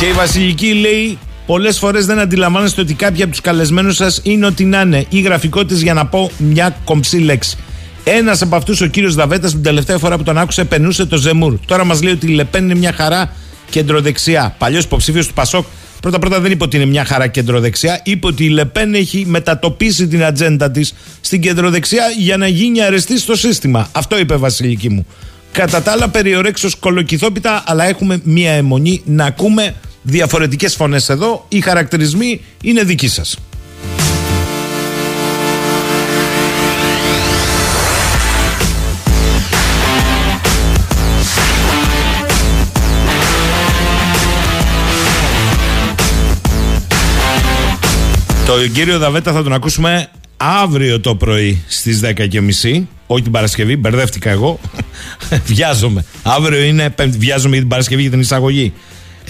Και 0.00 0.06
η 0.06 0.12
Βασιλική 0.12 0.72
λέει 0.72 1.18
Πολλές 1.50 1.78
φορές 1.78 2.06
δεν 2.06 2.18
αντιλαμβάνεστε 2.18 2.80
ότι 2.80 2.94
κάποιοι 2.94 3.22
από 3.22 3.30
τους 3.30 3.40
καλεσμένους 3.40 3.96
σας 3.96 4.20
είναι 4.22 4.46
ότι 4.46 4.64
να 4.64 4.80
είναι 4.80 5.06
ή 5.08 5.20
γραφικότητες 5.20 5.82
για 5.82 5.94
να 5.94 6.06
πω 6.06 6.30
μια 6.38 6.76
κομψή 6.84 7.18
λέξη. 7.18 7.56
Ένας 8.04 8.42
από 8.42 8.56
αυτούς, 8.56 8.80
ο 8.80 8.86
κύριος 8.86 9.14
Δαβέτας, 9.14 9.50
την 9.50 9.62
τελευταία 9.62 9.98
φορά 9.98 10.16
που 10.16 10.22
τον 10.22 10.38
άκουσε, 10.38 10.64
περνούσε 10.64 11.06
το 11.06 11.16
Ζεμούρ. 11.16 11.58
Τώρα 11.66 11.84
μας 11.84 12.02
λέει 12.02 12.12
ότι 12.12 12.26
η 12.26 12.34
Λεπέν 12.34 12.64
είναι 12.64 12.74
μια 12.74 12.92
χαρά 12.92 13.32
κεντροδεξιά. 13.70 14.54
Παλιός 14.58 14.84
υποψήφιος 14.84 15.26
του 15.26 15.32
Πασόκ. 15.32 15.64
Πρώτα-πρώτα 16.00 16.40
δεν 16.40 16.52
είπε 16.52 16.64
ότι 16.64 16.76
είναι 16.76 16.84
μια 16.84 17.04
χαρά 17.04 17.26
κεντροδεξιά. 17.26 18.00
Είπε 18.04 18.26
ότι 18.26 18.44
η 18.44 18.48
Λεπέν 18.48 18.94
έχει 18.94 19.24
μετατοπίσει 19.28 20.08
την 20.08 20.24
ατζέντα 20.24 20.70
της 20.70 20.94
στην 21.20 21.40
κεντροδεξιά 21.40 22.04
για 22.18 22.36
να 22.36 22.46
γίνει 22.46 22.82
αρεστή 22.82 23.18
στο 23.18 23.36
σύστημα. 23.36 23.88
Αυτό 23.92 24.18
είπε 24.18 24.36
Βασιλική 24.36 24.88
μου. 24.88 25.06
Κατά 25.52 25.82
τα 25.82 25.92
άλλα, 25.92 26.08
περιορέξω 26.08 26.68
κολοκυθόπιτα, 26.80 27.62
αλλά 27.66 27.84
έχουμε 27.84 28.20
μια 28.24 28.52
αιμονή 28.52 29.02
να 29.04 29.24
ακούμε 29.24 29.74
διαφορετικές 30.02 30.74
φωνές 30.74 31.08
εδώ. 31.08 31.44
Οι 31.48 31.60
χαρακτηρισμοί 31.60 32.40
είναι 32.62 32.82
δικοί 32.82 33.08
σας. 33.08 33.36
Το 48.46 48.68
κύριο 48.68 48.98
Δαβέτα 48.98 49.32
θα 49.32 49.42
τον 49.42 49.52
ακούσουμε 49.52 50.08
αύριο 50.36 51.00
το 51.00 51.16
πρωί 51.16 51.64
στις 51.68 52.00
10.30 52.04 52.82
όχι 53.06 53.22
την 53.22 53.32
Παρασκευή, 53.32 53.76
μπερδεύτηκα 53.76 54.30
εγώ 54.30 54.60
βιάζομαι, 55.50 56.04
αύριο 56.22 56.62
είναι 56.62 56.94
βιάζομαι 56.98 57.50
για 57.50 57.60
την 57.60 57.68
Παρασκευή 57.68 58.02
για 58.02 58.10
την 58.10 58.20
εισαγωγή 58.20 58.72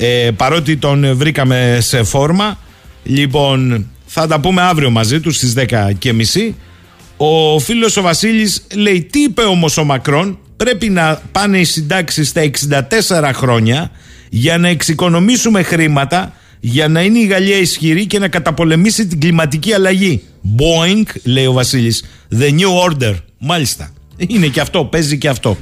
ε, 0.03 0.31
παρότι 0.37 0.77
τον 0.77 1.17
βρήκαμε 1.17 1.79
σε 1.81 2.03
φόρμα. 2.03 2.59
Λοιπόν, 3.03 3.87
θα 4.07 4.27
τα 4.27 4.41
πούμε 4.41 4.63
αύριο 4.63 4.91
μαζί 4.91 5.21
τους 5.21 5.37
στις 5.37 5.55
10 5.57 5.91
και 5.99 6.13
μισή. 6.13 6.55
Ο 7.17 7.59
φίλος 7.59 7.97
ο 7.97 8.03
Βασίλης 8.03 8.67
λέει 8.75 9.03
τι 9.03 9.21
είπε 9.21 9.43
όμως 9.43 9.77
ο 9.77 9.85
Μακρόν 9.85 10.39
πρέπει 10.57 10.89
να 10.89 11.23
πάνε 11.33 11.59
οι 11.59 11.65
συντάξεις 11.65 12.29
στα 12.29 12.51
64 13.21 13.31
χρόνια 13.35 13.91
για 14.29 14.59
να 14.59 14.69
εξοικονομήσουμε 14.69 15.63
χρήματα 15.63 16.35
για 16.61 16.89
να 16.89 17.03
είναι 17.03 17.19
η 17.19 17.27
Γαλλία 17.27 17.57
ισχυρή 17.57 18.07
και 18.07 18.19
να 18.19 18.29
καταπολεμήσει 18.29 19.07
την 19.07 19.21
κλιματική 19.21 19.73
αλλαγή. 19.73 20.23
Boeing, 20.57 21.07
λέει 21.25 21.47
ο 21.47 21.53
Βασίλης, 21.53 22.05
the 22.39 22.51
new 22.51 22.91
order. 22.91 23.15
Μάλιστα. 23.39 23.93
Είναι 24.17 24.47
και 24.47 24.61
αυτό, 24.61 24.85
παίζει 24.85 25.19
και 25.19 25.29
αυτό. 25.29 25.57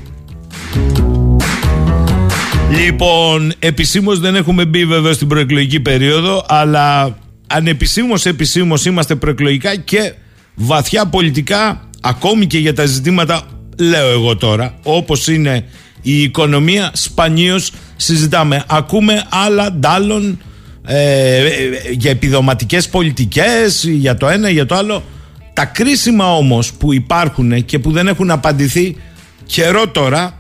Λοιπόν, 2.71 3.53
επισήμως 3.59 4.21
δεν 4.21 4.35
έχουμε 4.35 4.64
μπει 4.64 4.85
βέβαια 4.85 5.12
στην 5.12 5.27
προεκλογική 5.27 5.81
περίοδο, 5.81 6.45
αλλά 6.49 7.19
ανεπισήμως 7.47 8.27
επισήμως 8.27 8.85
είμαστε 8.85 9.14
προεκλογικά 9.14 9.77
και 9.77 10.12
βαθιά 10.55 11.07
πολιτικά, 11.07 11.89
ακόμη 12.01 12.47
και 12.47 12.59
για 12.59 12.75
τα 12.75 12.85
ζητήματα, 12.85 13.43
λέω 13.79 14.11
εγώ 14.11 14.37
τώρα, 14.37 14.75
όπως 14.83 15.29
είναι 15.29 15.64
η 16.03 16.23
οικονομία, 16.23 16.91
σπανίως 16.95 17.73
συζητάμε. 17.97 18.64
Ακούμε 18.69 19.25
άλλα 19.29 19.73
ντάλλον 19.73 20.39
ε, 20.87 21.43
για 21.91 22.11
επιδοματικές 22.11 22.89
πολιτικές, 22.89 23.85
για 23.85 24.16
το 24.16 24.29
ένα, 24.29 24.49
για 24.49 24.66
το 24.66 24.75
άλλο. 24.75 25.05
Τα 25.53 25.64
κρίσιμα 25.64 26.37
όμως 26.37 26.73
που 26.73 26.93
υπάρχουν 26.95 27.64
και 27.64 27.79
που 27.79 27.91
δεν 27.91 28.09
έχουν 28.09 28.31
απαντηθεί 28.31 28.97
καιρό 29.47 29.89
τώρα, 29.89 30.39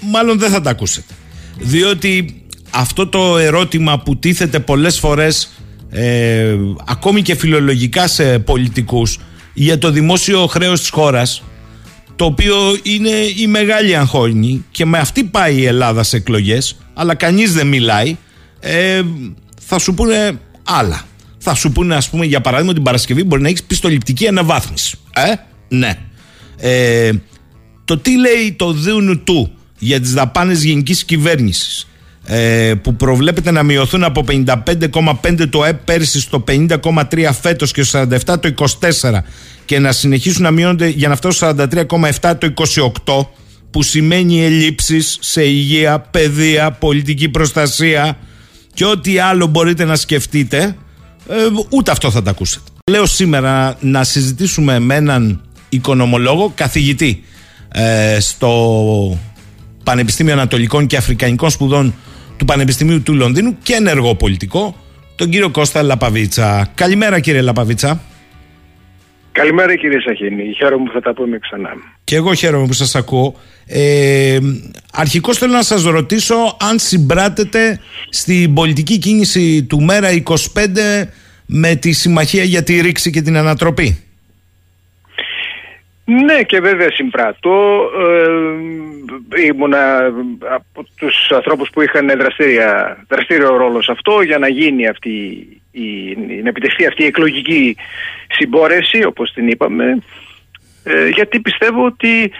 μάλλον 0.00 0.38
δεν 0.38 0.50
θα 0.50 0.60
τα 0.60 0.70
ακούσετε. 0.70 1.14
Διότι 1.60 2.42
αυτό 2.70 3.06
το 3.06 3.38
ερώτημα 3.38 3.98
που 3.98 4.16
τίθεται 4.16 4.58
πολλές 4.60 4.98
φορές 4.98 5.50
ε, 5.90 6.56
ακόμη 6.86 7.22
και 7.22 7.34
φιλολογικά 7.34 8.08
σε 8.08 8.38
πολιτικούς 8.38 9.18
για 9.54 9.78
το 9.78 9.90
δημόσιο 9.90 10.46
χρέος 10.46 10.80
της 10.80 10.88
χώρας 10.88 11.42
το 12.16 12.24
οποίο 12.24 12.56
είναι 12.82 13.10
η 13.36 13.46
μεγάλη 13.46 13.96
αγχώνη 13.96 14.64
και 14.70 14.84
με 14.84 14.98
αυτή 14.98 15.24
πάει 15.24 15.56
η 15.56 15.64
Ελλάδα 15.64 16.02
σε 16.02 16.16
εκλογές 16.16 16.76
αλλά 16.94 17.14
κανείς 17.14 17.52
δεν 17.52 17.66
μιλάει 17.66 18.16
ε, 18.60 19.02
θα 19.60 19.78
σου 19.78 19.94
πούνε 19.94 20.40
άλλα. 20.64 21.02
Θα 21.38 21.54
σου 21.54 21.72
πούνε 21.72 21.94
ας 21.94 22.10
πούμε 22.10 22.24
για 22.24 22.40
παράδειγμα 22.40 22.72
την 22.72 22.82
Παρασκευή 22.82 23.24
μπορεί 23.24 23.42
να 23.42 23.48
έχεις 23.48 23.62
πιστοληπτική 23.62 24.28
αναβάθμιση. 24.28 24.98
Ε, 25.14 25.34
ναι. 25.68 25.94
Ε, 26.56 27.12
το 27.84 27.98
τι 27.98 28.18
λέει 28.18 28.52
το 28.56 28.72
δίουνου 28.72 29.22
του 29.22 29.52
για 29.80 30.00
τις 30.00 30.12
δαπάνες 30.12 30.62
γενικής 30.62 31.04
κυβέρνησης 31.04 31.86
ε, 32.26 32.74
που 32.82 32.94
προβλέπεται 32.94 33.50
να 33.50 33.62
μειωθούν 33.62 34.04
από 34.04 34.24
55,5 34.28 35.48
το 35.50 35.64
ΕΠ 35.64 35.84
πέρυσι 35.84 36.20
στο 36.20 36.44
50,3 36.48 37.28
φέτος 37.40 37.72
και 37.72 37.82
στο 37.82 38.06
47 38.26 38.40
το 38.40 38.54
24 39.00 39.18
και 39.64 39.78
να 39.78 39.92
συνεχίσουν 39.92 40.42
να 40.42 40.50
μειώνονται 40.50 40.88
για 40.88 41.08
να 41.08 41.16
φτάσουν 41.16 41.48
στο 41.48 41.66
43,7 42.20 42.34
το 42.38 42.52
28 43.04 43.26
που 43.70 43.82
σημαίνει 43.82 44.44
ελλείψεις 44.44 45.18
σε 45.20 45.44
υγεία, 45.44 45.98
παιδεία, 45.98 46.70
πολιτική 46.70 47.28
προστασία 47.28 48.18
και 48.74 48.84
ό,τι 48.84 49.18
άλλο 49.18 49.46
μπορείτε 49.46 49.84
να 49.84 49.96
σκεφτείτε 49.96 50.76
ε, 51.28 51.34
ούτε 51.68 51.90
αυτό 51.90 52.10
θα 52.10 52.22
τα 52.22 52.30
ακούσετε. 52.30 52.70
Λέω 52.90 53.06
σήμερα 53.06 53.76
να 53.80 54.04
συζητήσουμε 54.04 54.78
με 54.78 54.94
έναν 54.94 55.40
οικονομολόγο, 55.68 56.52
καθηγητή 56.54 57.24
ε, 57.68 58.20
στο 58.20 59.18
Πανεπιστήμιο 59.84 60.32
Ανατολικών 60.32 60.86
και 60.86 60.96
Αφρικανικών 60.96 61.50
Σπουδών 61.50 61.94
του 62.36 62.44
Πανεπιστημίου 62.44 63.02
του 63.02 63.14
Λονδίνου 63.14 63.56
και 63.62 63.74
ενεργό 63.74 64.14
πολιτικό, 64.14 64.76
τον 65.16 65.30
κύριο 65.30 65.50
Κώστα 65.50 65.82
Λαπαβίτσα. 65.82 66.70
Καλημέρα 66.74 67.20
κύριε 67.20 67.40
Λαπαβίτσα. 67.40 68.00
Καλημέρα 69.32 69.76
κύριε 69.76 70.00
Σαχίνη. 70.00 70.54
Χαίρομαι 70.56 70.84
που 70.84 70.90
θα 70.92 71.00
τα 71.00 71.14
πούμε 71.14 71.38
ξανά. 71.38 71.70
Και 72.04 72.16
εγώ 72.16 72.34
χαίρομαι 72.34 72.66
που 72.66 72.72
σας 72.72 72.94
ακούω. 72.94 73.34
Ε, 73.66 74.38
αρχικώς 74.92 75.38
θέλω 75.38 75.52
να 75.52 75.62
σας 75.62 75.82
ρωτήσω 75.82 76.56
αν 76.60 76.78
συμπράτετε 76.78 77.80
στην 78.08 78.54
πολιτική 78.54 78.98
κίνηση 78.98 79.64
του 79.64 79.82
Μέρα 79.82 80.08
25 80.24 80.36
με 81.46 81.74
τη 81.74 81.92
Συμμαχία 81.92 82.42
για 82.42 82.62
τη 82.62 82.80
Ρήξη 82.80 83.10
και 83.10 83.22
την 83.22 83.36
Ανατροπή. 83.36 84.04
Ναι 86.10 86.42
και 86.42 86.60
βέβαια 86.60 86.90
συμπράττω. 86.90 87.84
Ε, 89.34 89.42
ήμουνα 89.42 90.12
από 90.54 90.86
τους 90.96 91.30
ανθρώπους 91.30 91.70
που 91.70 91.82
είχαν 91.82 92.06
δραστήρια, 92.18 92.98
δραστήριο 93.08 93.56
ρόλος 93.56 93.84
σε 93.84 93.92
αυτό 93.92 94.20
για 94.20 94.38
να 94.38 94.48
γίνει 94.48 94.88
αυτή 94.88 95.10
η, 95.70 96.16
να 96.42 96.48
επιτευχθεί 96.48 96.86
αυτή 96.86 97.02
η 97.02 97.06
εκλογική 97.06 97.76
συμπόρεση 98.28 99.04
όπως 99.04 99.32
την 99.32 99.48
είπαμε 99.48 100.02
ε, 100.84 101.08
γιατί 101.08 101.40
πιστεύω 101.40 101.84
ότι 101.84 102.30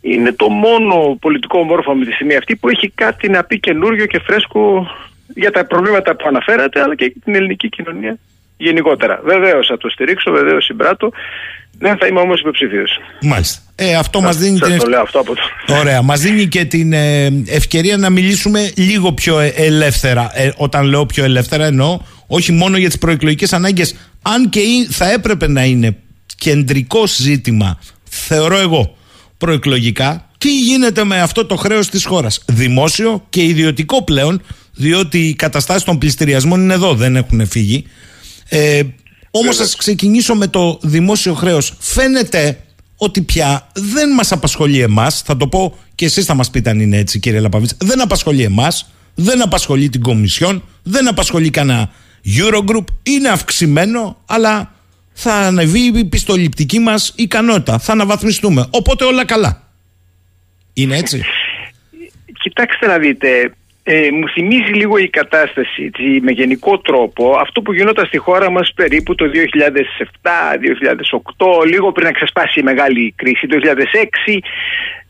είναι 0.00 0.32
το 0.32 0.48
μόνο 0.48 1.16
πολιτικό 1.20 1.62
μόρφωμα 1.62 2.04
τη 2.04 2.12
στιγμή 2.12 2.36
αυτή 2.36 2.56
που 2.56 2.68
έχει 2.68 2.90
κάτι 2.94 3.28
να 3.28 3.44
πει 3.44 3.60
καινούριο 3.60 4.06
και 4.06 4.20
φρέσκο 4.20 4.90
για 5.34 5.50
τα 5.50 5.66
προβλήματα 5.66 6.16
που 6.16 6.24
αναφέρατε 6.28 6.80
αλλά 6.80 6.94
και 6.94 7.04
για 7.04 7.20
την 7.24 7.34
ελληνική 7.34 7.68
κοινωνία 7.68 8.18
γενικότερα. 8.60 9.20
Βεβαίως 9.24 9.66
θα 9.66 9.76
το 9.76 9.88
στηρίξω, 9.88 10.30
βεβαίως 10.30 10.64
συμπράττω. 10.64 11.10
Δεν 11.78 11.96
θα 11.98 12.06
είμαι 12.06 12.20
όμως 12.20 12.40
υποψηφίο. 12.40 12.84
Μάλιστα. 13.22 13.60
Ε, 13.74 13.94
αυτό 13.94 14.20
μας 14.20 14.36
δίνει 14.36 14.58
την... 14.58 14.78
το 14.78 14.86
λέω 14.86 15.00
αυτό 15.00 15.18
από 15.18 15.34
το... 15.34 15.42
Ωραία. 15.80 16.02
Μας 16.02 16.20
δίνει 16.20 16.46
και 16.46 16.64
την 16.64 16.92
ε, 16.92 17.26
ευκαιρία 17.46 17.96
να 17.96 18.10
μιλήσουμε 18.10 18.70
λίγο 18.76 19.12
πιο 19.12 19.38
ε, 19.38 19.52
ελεύθερα. 19.56 20.30
Ε, 20.34 20.50
όταν 20.56 20.84
λέω 20.86 21.06
πιο 21.06 21.24
ελεύθερα, 21.24 21.64
εννοώ 21.64 21.98
όχι 22.26 22.52
μόνο 22.52 22.76
για 22.76 22.88
τις 22.88 22.98
προεκλογικές 22.98 23.52
ανάγκες. 23.52 23.94
Αν 24.22 24.48
και 24.48 24.60
θα 24.90 25.12
έπρεπε 25.12 25.48
να 25.48 25.64
είναι 25.64 25.96
κεντρικό 26.36 27.06
ζήτημα, 27.06 27.78
θεωρώ 28.08 28.58
εγώ, 28.58 28.96
προεκλογικά, 29.38 30.28
τι 30.38 30.58
γίνεται 30.58 31.04
με 31.04 31.20
αυτό 31.20 31.46
το 31.46 31.56
χρέος 31.56 31.88
της 31.88 32.04
χώρας; 32.04 32.44
Δημόσιο 32.46 33.26
και 33.28 33.42
ιδιωτικό 33.42 34.04
πλέον, 34.04 34.42
διότι 34.72 35.18
οι 35.18 35.34
καταστάσεις 35.34 35.84
των 35.84 35.98
πληστηριασμών 35.98 36.60
είναι 36.60 36.74
εδώ, 36.74 36.94
δεν 36.94 37.16
έχουν 37.16 37.46
φύγει. 37.46 37.86
Ε, 38.52 38.82
Όμως, 39.30 39.60
ας 39.60 39.76
ξεκινήσω 39.76 40.34
με 40.34 40.46
το 40.46 40.78
δημόσιο 40.82 41.34
χρέος. 41.34 41.74
Φαίνεται 41.78 42.64
ότι 42.96 43.22
πια 43.22 43.68
δεν 43.74 44.10
μας 44.10 44.32
απασχολεί 44.32 44.80
εμάς. 44.80 45.22
Θα 45.22 45.36
το 45.36 45.48
πω 45.48 45.78
και 45.94 46.04
εσείς 46.04 46.24
θα 46.24 46.34
μας 46.34 46.50
πείτε 46.50 46.70
αν 46.70 46.80
είναι 46.80 46.96
έτσι, 46.96 47.18
κύριε 47.18 47.40
Λαπαβίτσα. 47.40 47.76
Δεν 47.80 48.00
απασχολεί 48.00 48.42
εμάς, 48.42 48.90
δεν 49.14 49.42
απασχολεί 49.42 49.88
την 49.88 50.00
Κομισιόν, 50.00 50.64
δεν 50.82 51.08
απασχολεί 51.08 51.50
κανένα 51.50 51.90
Eurogroup. 52.38 52.84
Είναι 53.02 53.28
αυξημένο, 53.28 54.22
αλλά 54.26 54.74
θα 55.12 55.34
ανεβεί 55.34 55.80
η 55.80 56.04
πιστοληπτική 56.04 56.78
μας 56.78 57.12
ικανότητα. 57.16 57.78
Θα 57.78 57.92
αναβαθμιστούμε. 57.92 58.66
Οπότε 58.70 59.04
όλα 59.04 59.24
καλά. 59.24 59.72
Είναι 60.72 60.96
έτσι. 60.96 61.24
Κοιτάξτε 62.42 62.86
να 62.86 62.98
δείτε, 62.98 63.28
ε, 63.82 64.10
μου 64.10 64.28
θυμίζει 64.28 64.72
λίγο 64.72 64.96
η 64.98 65.08
κατάσταση 65.08 65.90
με 66.22 66.30
γενικό 66.30 66.78
τρόπο. 66.78 67.36
Αυτό 67.40 67.62
που 67.62 67.72
γινόταν 67.72 68.06
στη 68.06 68.18
χώρα 68.18 68.50
μας 68.50 68.72
περίπου 68.74 69.14
το 69.14 69.30
2007-2008 70.22 71.66
λίγο 71.66 71.92
πριν 71.92 72.06
να 72.06 72.12
ξεσπάσει 72.12 72.60
η 72.60 72.62
μεγάλη 72.62 73.12
κρίση 73.16 73.46
το 73.46 73.58
2006 73.62 74.38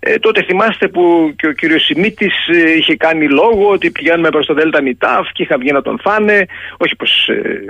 ε, 0.02 0.18
τότε 0.18 0.42
θυμάστε 0.42 0.88
που 0.88 1.32
και 1.36 1.46
ο 1.46 1.52
κύριος 1.52 1.84
Σιμίτης 1.84 2.48
ε, 2.48 2.70
είχε 2.76 2.96
κάνει 2.96 3.28
λόγο 3.28 3.70
ότι 3.70 3.90
πηγαίνουμε 3.90 4.28
προς 4.28 4.46
το 4.46 4.54
Δέλτα 4.54 4.80
Νιτάφ 4.82 5.32
και 5.32 5.42
είχα 5.42 5.58
βγει 5.58 5.72
να 5.72 5.82
τον 5.82 5.98
φάνε. 6.02 6.46
Όχι 6.76 6.96
πως 6.96 7.28
ε, 7.28 7.64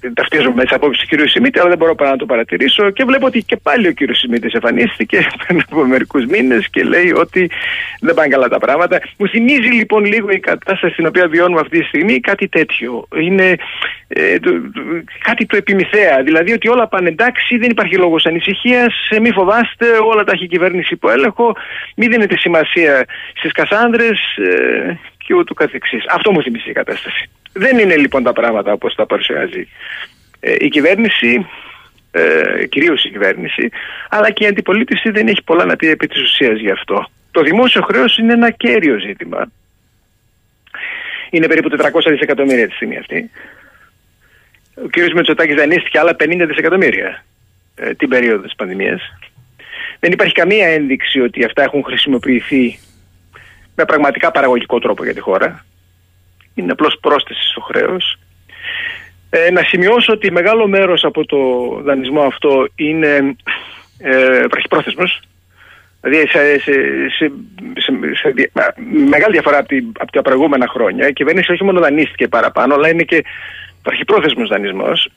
ε, 0.00 0.10
ταυτίζομαι 0.14 0.54
με 0.54 0.62
τις 0.62 0.72
απόψεις 0.72 1.02
του 1.02 1.08
κύριου 1.08 1.28
Σιμίτη, 1.28 1.58
αλλά 1.58 1.68
δεν 1.68 1.78
μπορώ 1.78 1.94
παρά 1.94 2.10
να 2.10 2.16
το 2.16 2.26
παρατηρήσω. 2.26 2.90
Και 2.90 3.04
βλέπω 3.04 3.26
ότι 3.26 3.42
και 3.42 3.56
πάλι 3.56 3.88
ο 3.88 3.92
κύριος 3.92 4.18
Σιμίτης 4.18 4.52
εμφανίστηκε 4.52 5.26
πριν 5.46 5.62
από 5.70 5.84
μερικούς 5.84 6.24
μήνες 6.26 6.68
και 6.70 6.82
λέει 6.82 7.12
ότι 7.16 7.50
δεν 8.00 8.14
πάνε 8.14 8.28
καλά 8.28 8.48
τα 8.48 8.58
πράγματα. 8.58 9.00
Μου 9.16 9.28
θυμίζει 9.28 9.68
λοιπόν 9.68 10.04
λίγο 10.04 10.30
η 10.30 10.38
κατάσταση 10.38 10.92
στην 10.92 11.06
οποία 11.06 11.28
βιώνουμε 11.28 11.60
αυτή 11.60 11.78
τη 11.78 11.84
στιγμή 11.84 12.20
κάτι 12.20 12.48
τέτοιο. 12.48 13.08
Είναι 13.20 13.56
ε, 14.08 14.38
το, 14.38 14.50
κάτι 15.22 15.46
το 15.46 15.56
επιμηθέα. 15.56 16.22
Δηλαδή 16.22 16.52
ότι 16.52 16.68
όλα 16.68 16.88
πάνε 16.88 17.08
εντάξει, 17.08 17.56
δεν 17.58 17.70
υπάρχει 17.70 17.96
λόγος 17.96 18.26
ανησυχίας, 18.26 19.08
μη 19.20 19.30
φοβάστε, 19.32 19.86
όλα 20.10 20.24
τα 20.24 20.32
έχει 20.32 20.44
η 20.44 20.48
κυβέρνηση 20.48 20.94
υπό 20.94 21.10
έλεγχο 21.10 21.56
μην 21.96 22.10
δίνετε 22.10 22.36
σημασία 22.36 23.04
στις 23.34 23.52
Κασάνδρες 23.52 24.18
ε, 24.36 24.98
και 25.26 25.34
ούτω 25.34 25.54
καθεξής. 25.54 26.04
Αυτό 26.08 26.32
μου 26.32 26.42
θυμίζει 26.42 26.70
η 26.70 26.72
κατάσταση. 26.72 27.30
Δεν 27.52 27.78
είναι 27.78 27.96
λοιπόν 27.96 28.22
τα 28.22 28.32
πράγματα 28.32 28.72
όπως 28.72 28.94
τα 28.94 29.06
παρουσιάζει 29.06 29.68
ε, 30.40 30.54
η 30.58 30.68
κυβέρνηση, 30.68 31.46
ε, 32.10 32.66
κυρίως 32.66 33.04
η 33.04 33.10
κυβέρνηση, 33.10 33.70
αλλά 34.08 34.30
και 34.30 34.44
η 34.44 34.46
αντιπολίτευση 34.46 35.10
δεν 35.10 35.28
έχει 35.28 35.42
πολλά 35.42 35.64
να 35.64 35.76
πει 35.76 35.86
επί 35.88 36.06
της 36.06 36.22
ουσίας 36.22 36.58
γι' 36.58 36.70
αυτό. 36.70 37.06
Το 37.30 37.42
δημόσιο 37.42 37.82
χρέος 37.82 38.18
είναι 38.18 38.32
ένα 38.32 38.50
κέριο 38.50 38.98
ζήτημα. 38.98 39.50
Είναι 41.30 41.46
περίπου 41.46 41.68
400 41.68 42.10
δισεκατομμύρια 42.10 42.68
τη 42.68 42.74
στιγμή 42.74 42.96
αυτή. 42.96 43.30
Ο 44.74 44.86
κ. 44.90 45.12
Μετσοτάκης 45.14 45.54
δανείστηκε 45.54 45.98
άλλα 45.98 46.16
50 46.18 46.44
δισεκατομμύρια 46.46 47.24
ε, 47.74 47.94
την 47.94 48.08
περίοδο 48.08 48.42
της 48.42 48.54
πανδημίας. 48.54 49.02
Δεν 50.00 50.12
υπάρχει 50.12 50.34
καμία 50.34 50.68
ένδειξη 50.68 51.20
ότι 51.20 51.44
αυτά 51.44 51.62
έχουν 51.62 51.84
χρησιμοποιηθεί 51.84 52.78
με 53.74 53.84
πραγματικά 53.84 54.30
παραγωγικό 54.30 54.78
τρόπο 54.78 55.04
για 55.04 55.14
τη 55.14 55.20
χώρα. 55.20 55.64
Είναι 56.54 56.72
απλώς 56.72 56.98
πρόσθεση 57.00 57.48
στο 57.48 57.60
χρέος. 57.60 58.18
Ε, 59.30 59.50
να 59.50 59.62
σημειώσω 59.62 60.12
ότι 60.12 60.32
μεγάλο 60.32 60.68
μέρος 60.68 61.04
από 61.04 61.26
το 61.26 61.38
δανεισμό 61.82 62.22
αυτό 62.22 62.68
είναι 62.74 63.36
ε, 63.98 64.46
βραχυπρόθεσμος. 64.50 65.20
Δηλαδή 66.00 66.28
σε, 66.28 66.58
σε, 66.58 66.72
σε, 67.08 67.32
σε, 68.14 68.34
μεγάλη 69.08 69.32
διαφορά 69.32 69.58
από, 69.58 69.68
τη, 69.68 69.76
από 69.98 70.12
τα 70.12 70.22
προηγούμενα 70.22 70.68
χρόνια. 70.68 71.08
Η 71.08 71.12
κυβέρνηση 71.12 71.52
όχι 71.52 71.64
μόνο 71.64 71.80
δανείστηκε 71.80 72.28
παραπάνω, 72.28 72.74
αλλά 72.74 72.88
είναι 72.88 73.02
και 73.02 73.24
βραχυπρόθεσμος 73.82 74.48
δανεισμός, 74.48 75.10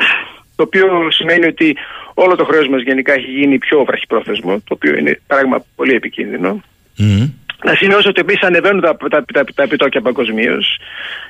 το 0.58 0.64
οποίο 0.64 1.12
σημαίνει 1.12 1.46
ότι 1.46 1.78
όλο 2.14 2.36
το 2.36 2.46
χρέος 2.46 2.68
μας 2.68 2.82
γενικά 2.82 3.14
έχει 3.14 3.32
γίνει 3.32 3.58
πιο 3.58 3.84
βραχυπρόθεσμο, 3.84 4.60
το 4.60 4.74
οποίο 4.74 4.98
είναι 4.98 5.20
πράγμα 5.28 5.66
πολύ 5.76 5.94
επικίνδυνο. 5.94 6.64
Mm. 7.00 7.32
Να 7.64 7.76
σημειώσω 7.76 8.10
ότι 8.10 8.22
επίση 8.22 8.40
ανεβαίνουν 8.42 8.82
τα, 8.82 8.98
τα, 9.10 9.26
τα, 9.34 9.44
τα 9.56 9.64
επιτόκια 9.64 10.02
παγκοσμίως 10.02 10.80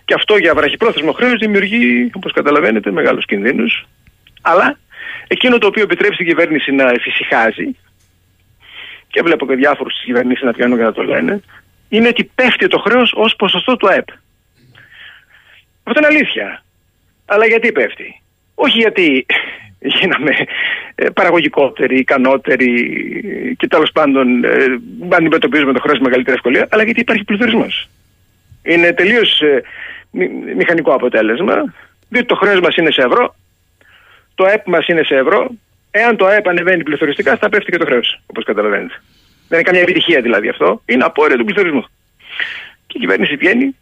και 0.06 0.14
αυτό 0.14 0.38
για 0.38 0.54
βραχυπρόθεσμο 0.54 1.12
χρέος 1.12 1.40
δημιουργεί, 1.40 2.10
όπως 2.14 2.32
καταλαβαίνετε, 2.32 2.92
μεγάλους 2.92 3.26
κινδύνους. 3.26 3.86
Αλλά 4.42 4.78
εκείνο 5.28 5.58
το 5.58 5.68
οποίο 5.68 5.84
επιτρέπει 5.84 6.14
στην 6.14 6.26
κυβέρνηση 6.26 6.72
να 6.72 6.90
εφησυχάζει, 6.90 7.76
και 9.08 9.22
βλέπω 9.22 9.48
και 9.48 9.56
διάφορους 9.56 9.94
της 9.94 10.04
κυβέρνησης 10.04 10.44
να 10.44 10.54
πιάνουν 10.54 10.78
και 10.78 10.84
να 10.84 10.92
το 10.92 11.04
λένε, 11.04 11.42
είναι 11.90 12.08
ότι 12.08 12.32
πέφτει 12.36 12.68
το 12.68 12.78
χρέος 12.78 13.12
ως 13.16 13.36
ποσοστό 13.36 13.78
του 13.78 13.88
ΑΕΠ. 13.88 14.08
Αυτό 15.84 16.00
είναι 16.00 16.08
αλήθεια. 16.08 16.64
Αλλά 17.26 17.46
γιατί 17.46 17.72
πέφτει; 17.72 18.22
Όχι 18.60 18.78
γιατί 18.78 19.26
γίναμε 19.80 20.32
ε, 20.96 21.10
παραγωγικότεροι, 21.10 21.98
ικανότεροι 21.98 22.72
και 23.58 23.68
τέλος 23.68 23.92
πάντων 23.92 24.44
ε, 24.44 24.66
αντιμετωπίζουμε 25.10 25.74
το 25.74 25.80
χρέος 25.80 25.98
με 25.98 26.04
μεγαλύτερη 26.04 26.36
ευκολία, 26.36 26.68
αλλά 26.72 26.84
γιατί 26.84 27.00
υπάρχει 27.00 27.24
πληθωρισμός. 27.24 27.90
Είναι 28.64 28.94
τελείως 28.94 29.42
ε, 29.42 29.62
μηχανικό 30.56 30.94
αποτέλεσμα, 30.94 31.74
διότι 32.10 32.28
το 32.28 32.36
χρέος 32.36 32.60
μας 32.60 32.76
είναι 32.76 32.92
σε 32.92 33.02
ευρώ, 33.02 33.36
το 34.36 34.44
ΑΕΠ 34.46 34.68
μας 34.68 34.88
είναι 34.88 35.04
σε 35.04 35.16
ευρώ. 35.16 35.50
Εάν 35.92 36.18
το 36.18 36.26
ΑΕΠ 36.26 36.48
ανεβαίνει 36.48 36.84
πληθωριστικά, 36.84 37.38
θα 37.38 37.50
πέφτει 37.50 37.72
και 37.72 37.78
το 37.78 37.86
χρέος, 37.86 38.22
όπως 38.26 38.44
καταλαβαίνετε. 38.44 39.02
Δεν 39.48 39.60
είναι 39.60 39.68
καμία 39.68 39.82
επιτυχία 39.82 40.22
δηλαδή 40.22 40.50
αυτό. 40.50 40.82
Είναι 40.86 41.04
απόρρια 41.04 41.38
του 41.38 41.46
πληθωρισμού. 41.46 41.86
Και 42.88 42.98
η 42.98 43.00
κυβέρνηση 43.00 43.36
βγαίνει 43.36 43.76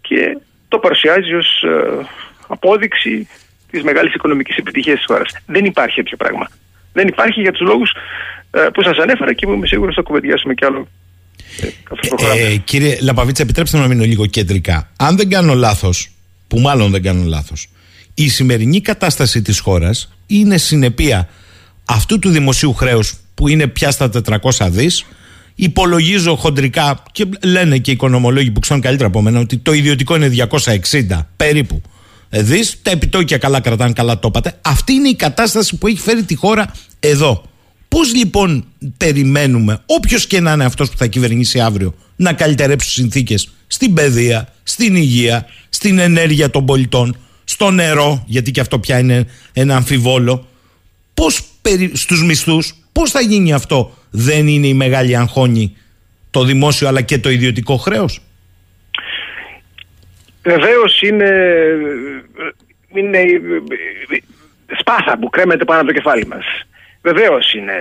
και 0.00 0.38
το 0.68 0.78
παρουσιάζει 0.78 1.34
ως 1.34 1.64
απόδειξη 2.46 3.28
της 3.70 3.82
μεγάλης 3.82 4.14
οικονομικής 4.14 4.56
επιτυχίας 4.56 4.96
της 4.96 5.06
χώρας. 5.06 5.36
Δεν 5.46 5.64
υπάρχει 5.64 5.96
τέτοιο 5.96 6.16
πράγμα. 6.16 6.48
Δεν 6.92 7.08
υπάρχει 7.08 7.40
για 7.40 7.52
τους 7.52 7.60
λόγους 7.60 7.94
ε, 8.50 8.60
που 8.74 8.82
σας 8.82 8.98
ανέφερα 8.98 9.32
και 9.32 9.46
που 9.46 9.52
είμαι 9.52 9.66
σίγουρος 9.66 9.94
θα 9.94 10.02
κουβεντιάσουμε 10.02 10.54
κι 10.54 10.64
άλλο. 10.64 10.88
Ε, 11.60 12.52
ε, 12.52 12.56
κύριε 12.56 12.98
Λαπαβίτσα, 13.00 13.42
επιτρέψτε 13.42 13.78
να 13.78 13.86
μείνω 13.86 14.04
λίγο 14.04 14.26
κεντρικά. 14.26 14.90
Αν 14.96 15.16
δεν 15.16 15.28
κάνω 15.28 15.54
λάθος, 15.54 16.10
που 16.48 16.58
μάλλον 16.58 16.90
δεν 16.90 17.02
κάνω 17.02 17.24
λάθος, 17.24 17.68
η 18.14 18.28
σημερινή 18.28 18.80
κατάσταση 18.80 19.42
της 19.42 19.58
χώρας 19.58 20.12
είναι 20.26 20.56
συνεπία 20.56 21.28
αυτού 21.84 22.18
του 22.18 22.30
δημοσίου 22.30 22.72
χρέους 22.72 23.16
που 23.34 23.48
είναι 23.48 23.66
πια 23.66 23.90
στα 23.90 24.10
400 24.10 24.68
δις. 24.70 25.04
Υπολογίζω 25.54 26.36
χοντρικά 26.36 27.02
και 27.12 27.26
λένε 27.44 27.78
και 27.78 27.90
οι 27.90 27.94
οικονομολόγοι 27.94 28.50
που 28.50 28.60
ξέρουν 28.60 28.82
καλύτερα 28.82 29.08
από 29.08 29.22
μένα 29.22 29.40
ότι 29.40 29.58
το 29.58 29.72
ιδιωτικό 29.72 30.16
είναι 30.16 30.30
260 30.50 31.26
περίπου 31.36 31.82
δεις. 32.34 32.76
Τα 32.82 32.90
επιτόκια 32.90 33.38
καλά 33.38 33.60
κρατάνε, 33.60 33.92
καλά 33.92 34.18
το 34.18 34.28
είπατε. 34.28 34.58
Αυτή 34.62 34.92
είναι 34.92 35.08
η 35.08 35.14
κατάσταση 35.14 35.76
που 35.76 35.86
έχει 35.86 35.98
φέρει 35.98 36.22
τη 36.22 36.34
χώρα 36.34 36.74
εδώ. 37.00 37.48
Πώς 37.88 38.14
λοιπόν 38.14 38.64
περιμένουμε, 38.96 39.80
όποιος 39.86 40.26
και 40.26 40.40
να 40.40 40.52
είναι 40.52 40.64
αυτός 40.64 40.90
που 40.90 40.96
θα 40.96 41.06
κυβερνήσει 41.06 41.60
αύριο, 41.60 41.94
να 42.16 42.32
καλυτερέψει 42.32 42.86
τις 42.86 42.96
συνθήκες 42.96 43.50
στην 43.66 43.94
παιδεία, 43.94 44.48
στην 44.62 44.96
υγεία, 44.96 45.46
στην 45.68 45.98
ενέργεια 45.98 46.50
των 46.50 46.66
πολιτών, 46.66 47.16
στο 47.44 47.70
νερό, 47.70 48.24
γιατί 48.26 48.50
και 48.50 48.60
αυτό 48.60 48.78
πια 48.78 48.98
είναι 48.98 49.26
ένα 49.52 49.76
αμφιβόλο. 49.76 50.48
Πώς 51.14 51.42
στους 51.92 52.24
μισθούς, 52.24 52.74
πώς 52.92 53.10
θα 53.10 53.20
γίνει 53.20 53.52
αυτό, 53.52 53.94
δεν 54.10 54.48
είναι 54.48 54.66
η 54.66 54.74
μεγάλη 54.74 55.16
αγχώνη 55.16 55.72
το 56.30 56.44
δημόσιο 56.44 56.88
αλλά 56.88 57.00
και 57.00 57.18
το 57.18 57.30
ιδιωτικό 57.30 57.76
χρέος; 57.76 58.20
Βεβαίως 60.44 61.02
είναι, 61.02 61.30
είναι 62.94 63.20
σπάθα 64.78 65.18
που 65.18 65.30
κρέμεται 65.30 65.64
πάνω 65.64 65.80
από 65.80 65.88
το 65.88 65.94
κεφάλι 65.94 66.26
μας. 66.26 66.44
Βεβαίως 67.02 67.54
είναι 67.54 67.72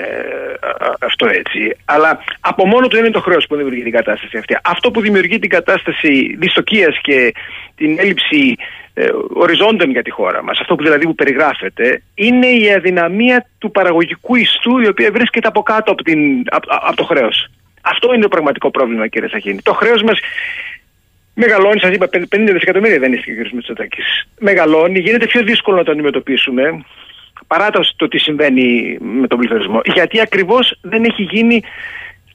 αυτό 0.99 1.26
έτσι. 1.26 1.78
Αλλά 1.86 2.24
από 2.39 2.66
μόνο 2.66 2.88
του 2.88 2.97
είναι 2.97 3.09
το 3.09 3.22
χρέος 3.22 3.45
που 3.47 3.55
δημιουργεί 3.55 3.84
την 3.84 3.91
κατάσταση 3.91 4.38
αυτή. 4.38 4.57
Αυτό 4.64 4.91
που 4.91 5.01
δημιουργεί 5.01 5.39
την 5.39 5.49
κατάσταση 5.49 6.36
δυστοκίας 6.39 6.99
και 7.01 7.34
την 7.76 7.99
έλλειψη 7.99 8.55
ε, 8.93 9.05
οριζόντων 9.34 9.89
για 9.89 10.01
τη 10.01 10.09
χώρα 10.09 10.43
μας, 10.43 10.59
αυτό 10.59 10.76
που 10.76 10.84
δηλαδή 10.84 11.05
που 11.05 11.16
περιγράφεται, 11.16 12.01
είναι 12.16 12.47
η 12.47 12.74
αδυναμία 12.74 13.47
του 13.57 13.72
παραγωγικού 13.72 14.36
ιστού 14.36 14.80
η 14.80 14.88
οποία 14.88 15.11
βρίσκεται 15.11 15.47
από 15.47 15.61
κάτω 15.64 15.91
από, 15.91 16.03
την, 16.03 16.43
από, 16.49 16.95
το 16.95 17.03
χρέος. 17.03 17.49
Αυτό 17.82 18.14
είναι 18.14 18.22
το 18.22 18.28
πραγματικό 18.28 18.72
πρόβλημα, 18.72 19.07
κύριε 19.07 19.30
Σαχίνη. 19.30 19.61
Το 19.61 19.74
χρέος 19.74 20.01
μας 20.03 20.20
Μεγαλώνει, 21.34 21.80
σας 21.80 21.92
είπα, 21.94 22.10
50 22.12 22.52
δισεκατομμύρια 22.54 23.00
δεν 23.00 23.14
είναι 23.14 23.22
και 23.22 23.32
ο 23.32 23.44
κ. 23.44 23.52
Μητσοτάκης. 23.52 24.28
Μεγαλώνει, 24.40 25.00
γίνεται 25.00 25.26
πιο 25.26 25.44
δύσκολο 25.44 25.78
να 25.78 25.84
το 25.84 25.92
αντιμετωπίσουμε 25.92 26.84
παρά 27.48 27.70
το 27.96 28.08
τι 28.08 28.18
συμβαίνει 28.18 28.98
με 29.00 29.28
τον 29.28 29.40
πληθωρισμό. 29.40 29.82
Γιατί 29.94 30.20
ακριβώς 30.22 30.78
δεν 30.82 31.04
έχει 31.04 31.24
γίνει 31.24 31.64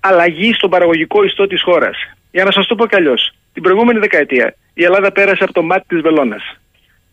αλλαγή 0.01 0.53
στον 0.53 0.71
παραγωγικό 0.71 1.25
ιστό 1.25 1.47
της 1.47 1.63
χώρας. 1.63 1.97
Για 2.31 2.45
να 2.45 2.51
σας 2.51 2.67
το 2.67 2.75
πω 2.75 2.87
κι 2.87 2.97
αλλιώς. 2.97 3.33
Την 3.53 3.63
προηγούμενη 3.63 3.99
δεκαετία 3.99 4.55
η 4.75 4.85
Ελλάδα 4.85 5.13
πέρασε 5.13 5.45
από 5.45 5.53
το 5.53 5.63
μάτι 5.63 5.85
της 5.89 6.01
βελόνας. 6.01 6.43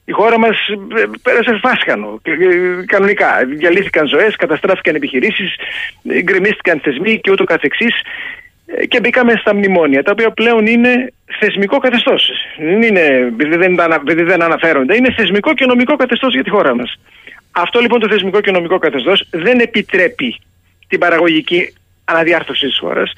Η 0.05 0.11
χώρα 0.11 0.39
μας 0.39 0.57
ε, 0.95 1.03
πέρασε 1.21 1.59
φάσκανο. 1.61 2.21
Ε, 2.23 2.33
κανονικά. 2.85 3.45
Διαλύθηκαν 3.57 4.07
ζωές, 4.07 4.35
καταστράφηκαν 4.35 4.95
επιχειρήσεις, 4.95 5.55
γκρεμίστηκαν 6.23 6.79
θεσμοί 6.79 7.19
και 7.19 7.31
ούτω 7.31 7.43
καθεξής 7.43 7.93
ε, 7.99 8.05
και 8.87 8.99
μπήκαμε 8.99 9.33
στα 9.35 9.55
μνημόνια, 9.55 10.03
τα 10.03 10.11
οποία 10.11 10.31
πλέον 10.31 10.65
είναι 10.65 11.13
θεσμικό 11.39 11.77
καθεστώς. 11.77 12.31
Δεν 12.57 12.81
είναι 12.81 13.01
επειδή 13.01 13.55
δεν, 13.55 13.75
δεν 14.25 14.41
αναφέρονται, 14.41 14.95
είναι 14.95 15.13
θεσμικό 15.17 15.53
και 15.53 15.65
νομικό 15.65 15.95
καθεστώς 15.95 16.33
για 16.33 16.43
τη 16.43 16.49
χώρα 16.49 16.75
μας. 16.75 16.99
Αυτό 17.51 17.79
λοιπόν 17.79 17.99
το 17.99 18.07
θεσμικό 18.07 18.41
και 18.41 18.51
νομικό 18.51 18.77
καθεστώς 18.77 19.27
δεν 19.31 19.59
επιτρέπει 19.59 20.39
την 20.87 20.99
παραγωγική 20.99 21.73
αναδιάρθρωση 22.05 22.67
της 22.67 22.77
χώρας, 22.79 23.11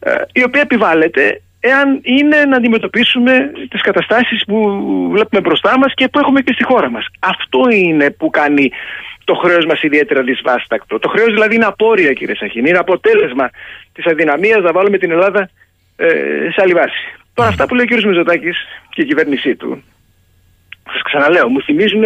ε, 0.00 0.14
η 0.32 0.42
οποία 0.42 0.60
επιβάλλεται 0.60 1.40
εάν 1.60 2.00
είναι 2.02 2.44
να 2.44 2.56
αντιμετωπίσουμε 2.56 3.52
τις 3.70 3.80
καταστάσεις 3.80 4.44
που 4.44 4.58
βλέπουμε 5.12 5.40
μπροστά 5.40 5.78
μας 5.78 5.92
και 5.94 6.08
που 6.08 6.18
έχουμε 6.18 6.40
και 6.40 6.52
στη 6.52 6.64
χώρα 6.64 6.90
μας. 6.90 7.06
Αυτό 7.20 7.60
είναι 7.70 8.10
που 8.10 8.30
κάνει 8.30 8.70
το 9.32 9.38
χρέος 9.38 9.64
μας 9.64 9.82
ιδιαίτερα 9.82 10.22
δυσβάστακτο. 10.22 10.98
Το 10.98 11.08
χρέος 11.08 11.32
δηλαδή 11.32 11.54
είναι 11.54 11.64
απόρρια, 11.64 12.12
κύριε 12.12 12.34
Σαχίνη. 12.34 12.68
Είναι 12.68 12.78
αποτέλεσμα 12.78 13.50
της 13.92 14.06
αδυναμίας 14.06 14.62
να 14.62 14.72
βάλουμε 14.72 14.98
την 14.98 15.10
Ελλάδα 15.10 15.50
ε, 15.96 16.06
σε 16.52 16.60
άλλη 16.62 16.72
βάση. 16.72 17.02
Τώρα, 17.34 17.48
αυτά 17.48 17.66
που 17.66 17.74
λέει 17.74 17.86
ο 17.90 17.96
κ. 17.96 18.04
Μηζωτάκη 18.04 18.52
και 18.88 19.02
η 19.02 19.04
κυβέρνησή 19.04 19.54
του, 19.56 19.82
σας 20.92 21.02
ξαναλέω, 21.02 21.48
μου 21.48 21.62
θυμίζουν 21.62 22.04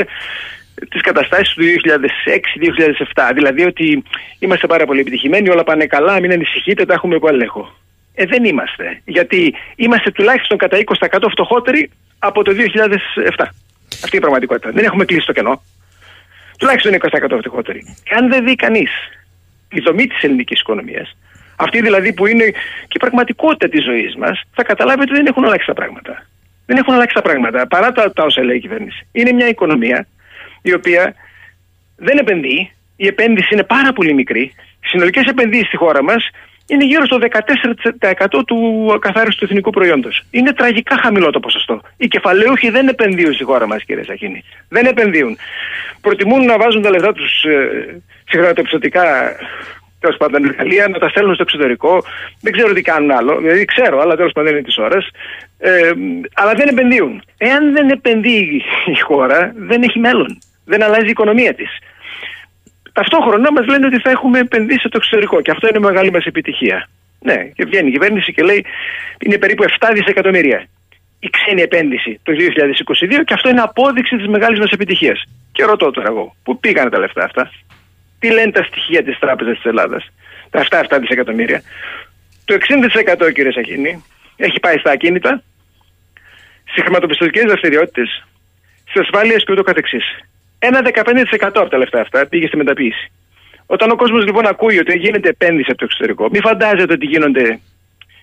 τις 0.90 1.00
καταστάσεις 1.00 1.54
του 1.54 1.62
2006-2007. 1.62 3.30
Δηλαδή 3.34 3.64
ότι 3.64 4.02
είμαστε 4.38 4.66
πάρα 4.66 4.84
πολύ 4.86 5.00
επιτυχημένοι, 5.00 5.50
όλα 5.50 5.64
πάνε 5.64 5.86
καλά, 5.86 6.20
μην 6.20 6.32
ανησυχείτε, 6.32 6.84
τα 6.84 6.94
έχουμε 6.94 7.14
υπό 7.14 7.28
έλεγχο. 7.28 7.76
Ε, 8.14 8.24
δεν 8.26 8.44
είμαστε. 8.44 9.00
Γιατί 9.04 9.54
είμαστε 9.76 10.10
τουλάχιστον 10.10 10.58
κατά 10.58 10.78
20% 10.84 11.26
φτωχότεροι 11.30 11.90
από 12.18 12.42
το 12.42 12.52
2007. 12.52 12.58
Αυτή 14.04 14.16
είναι 14.16 14.16
η 14.16 14.18
πραγματικότητα. 14.18 14.70
Δεν 14.70 14.84
έχουμε 14.84 15.04
κλείσει 15.04 15.26
το 15.26 15.32
κενό 15.32 15.62
τουλάχιστον 16.58 16.92
20% 16.92 17.38
φτωχότεροι. 17.38 17.96
Εάν 18.10 18.28
δεν 18.28 18.44
δει 18.44 18.54
κανείς 18.54 18.90
τη 19.68 19.80
δομή 19.80 20.06
της 20.06 20.22
ελληνικής 20.22 20.60
οικονομίας, 20.60 21.16
αυτή 21.56 21.80
δηλαδή 21.80 22.12
που 22.12 22.26
είναι 22.26 22.44
και 22.88 22.96
η 22.96 22.98
πραγματικότητα 22.98 23.68
της 23.68 23.84
ζωής 23.84 24.16
μας, 24.16 24.42
θα 24.54 24.62
καταλάβει 24.62 25.00
ότι 25.00 25.12
δεν 25.12 25.26
έχουν 25.26 25.44
αλλάξει 25.44 25.66
τα 25.66 25.74
πράγματα. 25.74 26.26
Δεν 26.66 26.76
έχουν 26.76 26.94
αλλάξει 26.94 27.14
τα 27.14 27.22
πράγματα 27.22 27.66
παρά 27.66 27.92
τα, 27.92 28.12
τα 28.12 28.22
όσα 28.24 28.44
λέει 28.44 28.56
η 28.56 28.60
κυβέρνηση. 28.60 29.06
Είναι 29.12 29.32
μια 29.32 29.48
οικονομία 29.48 30.06
η 30.62 30.74
οποία 30.74 31.14
δεν 31.96 32.18
επενδύει, 32.18 32.70
η 32.96 33.06
επένδυση 33.06 33.48
είναι 33.52 33.62
πάρα 33.62 33.92
πολύ 33.92 34.14
μικρή. 34.14 34.54
Οι 34.82 34.86
συνολικές 34.86 35.24
επενδύσεις 35.24 35.66
στη 35.66 35.76
χώρα 35.76 36.02
μας 36.02 36.30
είναι 36.66 36.84
γύρω 36.84 37.04
στο 37.04 37.18
14% 37.20 38.42
του 38.46 38.98
καθάριστου 39.00 39.44
εθνικού 39.44 39.70
προϊόντος. 39.70 40.24
Είναι 40.30 40.52
τραγικά 40.52 40.96
χαμηλό 41.02 41.30
το 41.30 41.40
ποσοστό. 41.40 41.80
Οι 41.96 42.08
κεφαλαίουχοι 42.08 42.70
δεν 42.70 42.88
επενδύουν 42.88 43.34
στη 43.34 43.44
χώρα 43.44 43.66
μας, 43.66 43.84
κύριε 43.84 44.04
Σαχίνη. 44.04 44.44
Δεν 44.68 44.86
επενδύουν. 44.86 45.38
Προτιμούν 46.00 46.44
να 46.44 46.58
βάζουν 46.58 46.82
τα 46.82 46.90
λεφτά 46.90 47.12
τους 47.12 47.44
ε, 47.44 48.00
σε 48.28 48.36
χρηματοπιστωτικά 48.36 49.04
τέλος 50.00 50.16
πάντων 50.16 50.44
εργαλεία, 50.44 50.88
να 50.88 50.98
τα 50.98 51.08
στέλνουν 51.08 51.34
στο 51.34 51.42
εξωτερικό. 51.42 52.02
Δεν 52.40 52.52
ξέρω 52.52 52.72
τι 52.72 52.82
κάνουν 52.82 53.10
άλλο. 53.10 53.38
Δηλαδή 53.40 53.64
ξέρω, 53.64 54.00
αλλά 54.00 54.16
τέλος 54.16 54.32
πάντων 54.32 54.52
είναι 54.52 54.62
τη 54.62 54.74
ώρα. 54.78 54.98
Ε, 55.58 55.92
αλλά 56.34 56.52
δεν 56.54 56.68
επενδύουν. 56.68 57.22
Εάν 57.38 57.72
δεν 57.72 57.88
επενδύει 57.88 58.62
η 58.86 59.00
χώρα, 59.00 59.52
δεν 59.56 59.82
έχει 59.82 59.98
μέλλον. 59.98 60.38
Δεν 60.64 60.82
αλλάζει 60.82 61.06
η 61.06 61.10
οικονομία 61.10 61.54
της. 61.54 61.68
Ταυτόχρονα 62.98 63.52
μας 63.52 63.66
λένε 63.66 63.86
ότι 63.86 63.98
θα 64.04 64.10
έχουμε 64.10 64.38
επενδύσει 64.38 64.86
στο 64.88 64.98
εξωτερικό 65.00 65.40
και 65.40 65.50
αυτό 65.50 65.68
είναι 65.68 65.78
μεγάλη 65.78 66.10
μας 66.10 66.24
επιτυχία. 66.24 66.88
Ναι, 67.28 67.38
και 67.56 67.64
βγαίνει 67.64 67.88
η 67.88 67.92
κυβέρνηση 67.92 68.32
και 68.32 68.42
λέει 68.42 68.64
είναι 69.24 69.38
περίπου 69.38 69.64
7 69.64 69.90
δισεκατομμύρια 69.94 70.60
η 71.26 71.30
ξένη 71.30 71.62
επένδυση 71.62 72.20
το 72.22 72.32
2022 72.32 73.24
και 73.24 73.34
αυτό 73.34 73.48
είναι 73.48 73.60
απόδειξη 73.60 74.16
της 74.16 74.26
μεγάλης 74.26 74.58
μας 74.58 74.70
επιτυχίας. 74.70 75.22
Και 75.52 75.64
ρωτώ 75.64 75.90
τώρα 75.90 76.08
εγώ, 76.08 76.36
πού 76.42 76.58
πήγαν 76.58 76.90
τα 76.90 76.98
λεφτά 76.98 77.24
αυτά, 77.24 77.50
τι 78.18 78.30
λένε 78.30 78.50
τα 78.50 78.62
στοιχεία 78.62 79.02
της 79.02 79.18
Τράπεζας 79.18 79.54
της 79.56 79.64
Ελλάδας; 79.64 80.02
τα 80.50 80.58
7-7 80.60 80.98
δισεκατομμύρια. 81.00 81.62
Το 82.44 82.54
60% 82.54 83.32
κύριε 83.34 83.52
Σαχίνη 83.52 84.04
έχει 84.36 84.60
πάει 84.60 84.78
στα 84.78 84.90
ακίνητα, 84.90 85.42
σε 86.74 86.80
χρηματοπιστωτικές 86.82 87.44
δραστηριότητες, 87.44 88.24
σε 88.92 88.98
ασφάλειες 89.00 89.44
και 89.44 89.52
ούτω 89.52 89.62
καθεξής. 89.62 90.04
Ένα 90.58 90.80
15% 90.84 91.50
από 91.54 91.68
τα 91.68 91.78
λεφτά 91.78 92.00
αυτά 92.00 92.26
πήγε 92.26 92.46
στη 92.46 92.56
μεταποίηση. 92.56 93.10
Όταν 93.66 93.90
ο 93.90 93.96
κόσμος 93.96 94.24
λοιπόν 94.24 94.46
ακούει 94.46 94.78
ότι 94.78 94.98
γίνεται 94.98 95.28
επένδυση 95.28 95.66
από 95.70 95.78
το 95.78 95.84
εξωτερικό, 95.84 96.28
μην 96.32 96.40
φαντάζεται 96.42 96.92
ότι 96.92 97.06
γίνονται, 97.06 97.60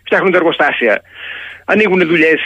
φτιάχνονται 0.05 0.37
εργοστάσια, 0.37 1.01
ανοίγουν 1.65 2.07
δουλειές, 2.07 2.39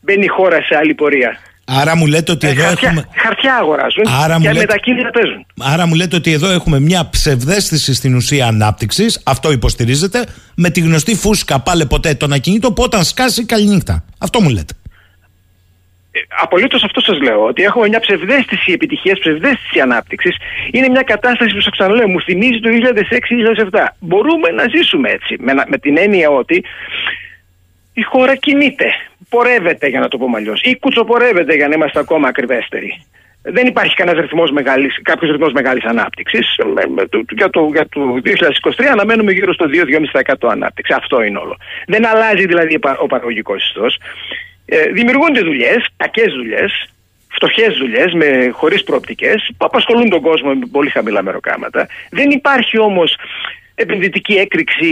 μπαίνει 0.00 0.24
η 0.24 0.28
χώρα 0.28 0.62
σε 0.62 0.76
άλλη 0.76 0.94
πορεία. 0.94 1.38
Άρα 1.64 1.96
μου 1.96 2.06
λέτε 2.06 2.32
ότι 2.32 2.46
Ε, 2.46 2.50
εδώ 2.50 2.62
χαρτιά, 2.62 2.88
έχουμε. 2.88 3.08
χαρτιά 3.16 3.54
αγοράζουν 3.56 4.04
Άρα 4.22 4.34
μου 4.34 4.40
και 4.44 4.52
λέτε- 4.52 4.60
μετακίνητα 4.68 5.10
παίζουν. 5.10 5.46
Άρα 5.60 5.86
μου 5.86 5.94
λέτε 5.94 6.16
ότι 6.16 6.32
εδώ 6.32 6.50
έχουμε 6.50 6.80
μια 6.80 7.08
ψευδέστηση 7.10 7.94
στην 7.94 8.14
ουσία 8.14 8.46
ανάπτυξης, 8.46 9.22
αυτό 9.26 9.52
υποστηρίζεται, 9.52 10.26
με 10.56 10.70
τη 10.70 10.80
γνωστή 10.80 11.14
φούσκα 11.14 11.60
πάλε 11.60 11.84
ποτέ 11.84 12.14
τον 12.14 12.32
ακίνητο 12.32 12.72
που 12.72 12.82
όταν 12.82 13.04
σκάσει 13.04 13.44
καληνύχτα. 13.46 14.04
Αυτό 14.18 14.40
μου 14.40 14.48
λέτε. 14.48 14.74
Απολύτως 16.42 16.84
αυτό 16.84 17.00
σας 17.00 17.20
λέω. 17.20 17.44
Ότι 17.44 17.62
έχουμε 17.62 17.88
μια 17.88 18.00
ψευδέστηση 18.00 18.72
επιτυχίας, 18.72 19.18
ψευδέστηση 19.18 19.80
ανάπτυξης. 19.80 20.36
Είναι 20.70 20.88
μια 20.88 21.02
κατάσταση 21.02 21.54
που 21.54 21.60
σας 21.60 21.72
ξαναλέω, 21.72 22.08
μου 22.08 22.20
θυμίζει 22.20 22.60
το 22.60 22.68
2006-2007. 22.70 23.96
Μπορούμε 24.00 24.48
να 24.50 24.64
ζήσουμε 24.68 25.10
έτσι. 25.10 25.36
Με, 25.38 25.52
να- 25.52 25.64
με 25.68 25.78
την 25.78 25.98
έννοια 25.98 26.30
ότι 26.30 26.64
η 27.94 28.02
χώρα 28.02 28.36
κινείται. 28.36 28.84
Πορεύεται, 29.28 29.86
για 29.88 30.00
να 30.00 30.08
το 30.08 30.18
πούμε 30.18 30.36
αλλιώς. 30.36 30.60
Ή 30.62 30.78
κουτσοπορεύεται, 30.78 31.54
για 31.54 31.68
να 31.68 31.74
είμαστε 31.74 31.98
ακόμα 31.98 32.28
ακριβέστεροι. 32.28 33.02
Δεν 33.42 33.66
υπάρχει 33.66 33.94
κανένας 33.94 34.20
ρυθμός 34.22 34.50
μεγάλης, 34.50 34.98
κάποιος 35.02 35.30
ρυθμός 35.30 35.52
μεγάλης 35.52 35.84
ανάπτυξης. 35.84 36.56
Για, 37.36 37.50
το, 37.50 37.68
για 37.72 37.88
το 37.88 38.00
2023 38.24 38.84
αναμένουμε 38.92 39.32
γύρω 39.32 39.52
στο 39.52 39.66
2-2,5% 39.66 40.48
ανάπτυξη. 40.50 40.92
Αυτό 40.96 41.22
είναι 41.22 41.38
όλο. 41.38 41.56
Δεν 41.86 42.06
αλλάζει 42.06 42.46
δηλαδή 42.46 42.78
ο 43.00 43.06
παραγωγικός 43.06 43.64
ιστός. 43.64 43.98
Ε, 44.64 44.88
δημιουργούνται 44.88 45.40
δουλειές, 45.40 45.86
κακές 45.96 46.32
δουλειές, 46.32 46.90
φτωχές 47.28 47.76
δουλειές 47.76 48.12
χωρίς 48.52 48.84
προοπτικές, 48.84 49.50
που 49.56 49.64
απασχολούν 49.64 50.08
τον 50.08 50.20
κόσμο 50.20 50.54
με 50.54 50.66
πολύ 50.72 50.90
χαμηλά 50.90 51.22
μεροκάματα. 51.22 51.88
Δεν 52.10 52.30
υπάρχει 52.30 52.78
όμως 52.78 53.16
επενδυτική 53.74 54.34
έκρηξη, 54.34 54.88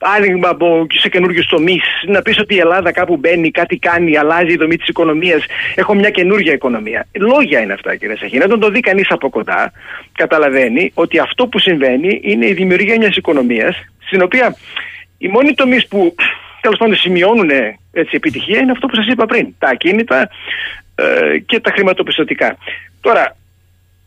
άνοιγμα 0.00 0.48
από, 0.48 0.86
σε 0.90 1.08
καινούριους 1.08 1.46
τομείς. 1.46 1.82
Να 2.06 2.22
πεις 2.22 2.38
ότι 2.38 2.54
η 2.54 2.58
Ελλάδα 2.58 2.92
κάπου 2.92 3.16
μπαίνει, 3.16 3.50
κάτι 3.50 3.78
κάνει, 3.78 4.16
αλλάζει 4.16 4.52
η 4.52 4.56
δομή 4.56 4.76
της 4.76 4.88
οικονομίας. 4.88 5.44
Έχω 5.74 5.94
μια 5.94 6.10
καινούργια 6.10 6.52
οικονομία. 6.52 7.06
Λόγια 7.12 7.60
είναι 7.60 7.72
αυτά, 7.72 7.96
κύριε 7.96 8.16
Σαχίνα. 8.16 8.44
Όταν 8.44 8.60
το 8.60 8.68
δει 8.68 8.80
κανείς 8.80 9.10
από 9.10 9.30
κοντά, 9.30 9.72
καταλαβαίνει 10.12 10.90
ότι 10.94 11.18
αυτό 11.18 11.46
που 11.46 11.58
συμβαίνει 11.58 12.20
είναι 12.22 12.46
η 12.46 12.52
δημιουργία 12.52 12.96
μιας 12.96 13.16
οικονομίας, 13.16 13.76
στην 14.06 14.22
οποία 14.22 14.56
οι 15.18 15.28
μόνοι 15.28 15.54
τομείς 15.54 15.86
που 15.88 16.14
τέλος 16.60 16.78
πάντων 16.78 16.96
σημειώνουν 16.96 17.50
έτσι, 17.92 18.16
επιτυχία 18.16 18.58
είναι 18.58 18.72
αυτό 18.72 18.86
που 18.86 18.94
σας 18.94 19.06
είπα 19.06 19.26
πριν. 19.26 19.54
Τα 19.58 19.68
ακίνητα 19.68 20.28
ε, 20.94 21.38
και 21.38 21.60
τα 21.60 21.70
χρηματοπιστωτικά. 21.70 22.56
Τώρα, 23.00 23.36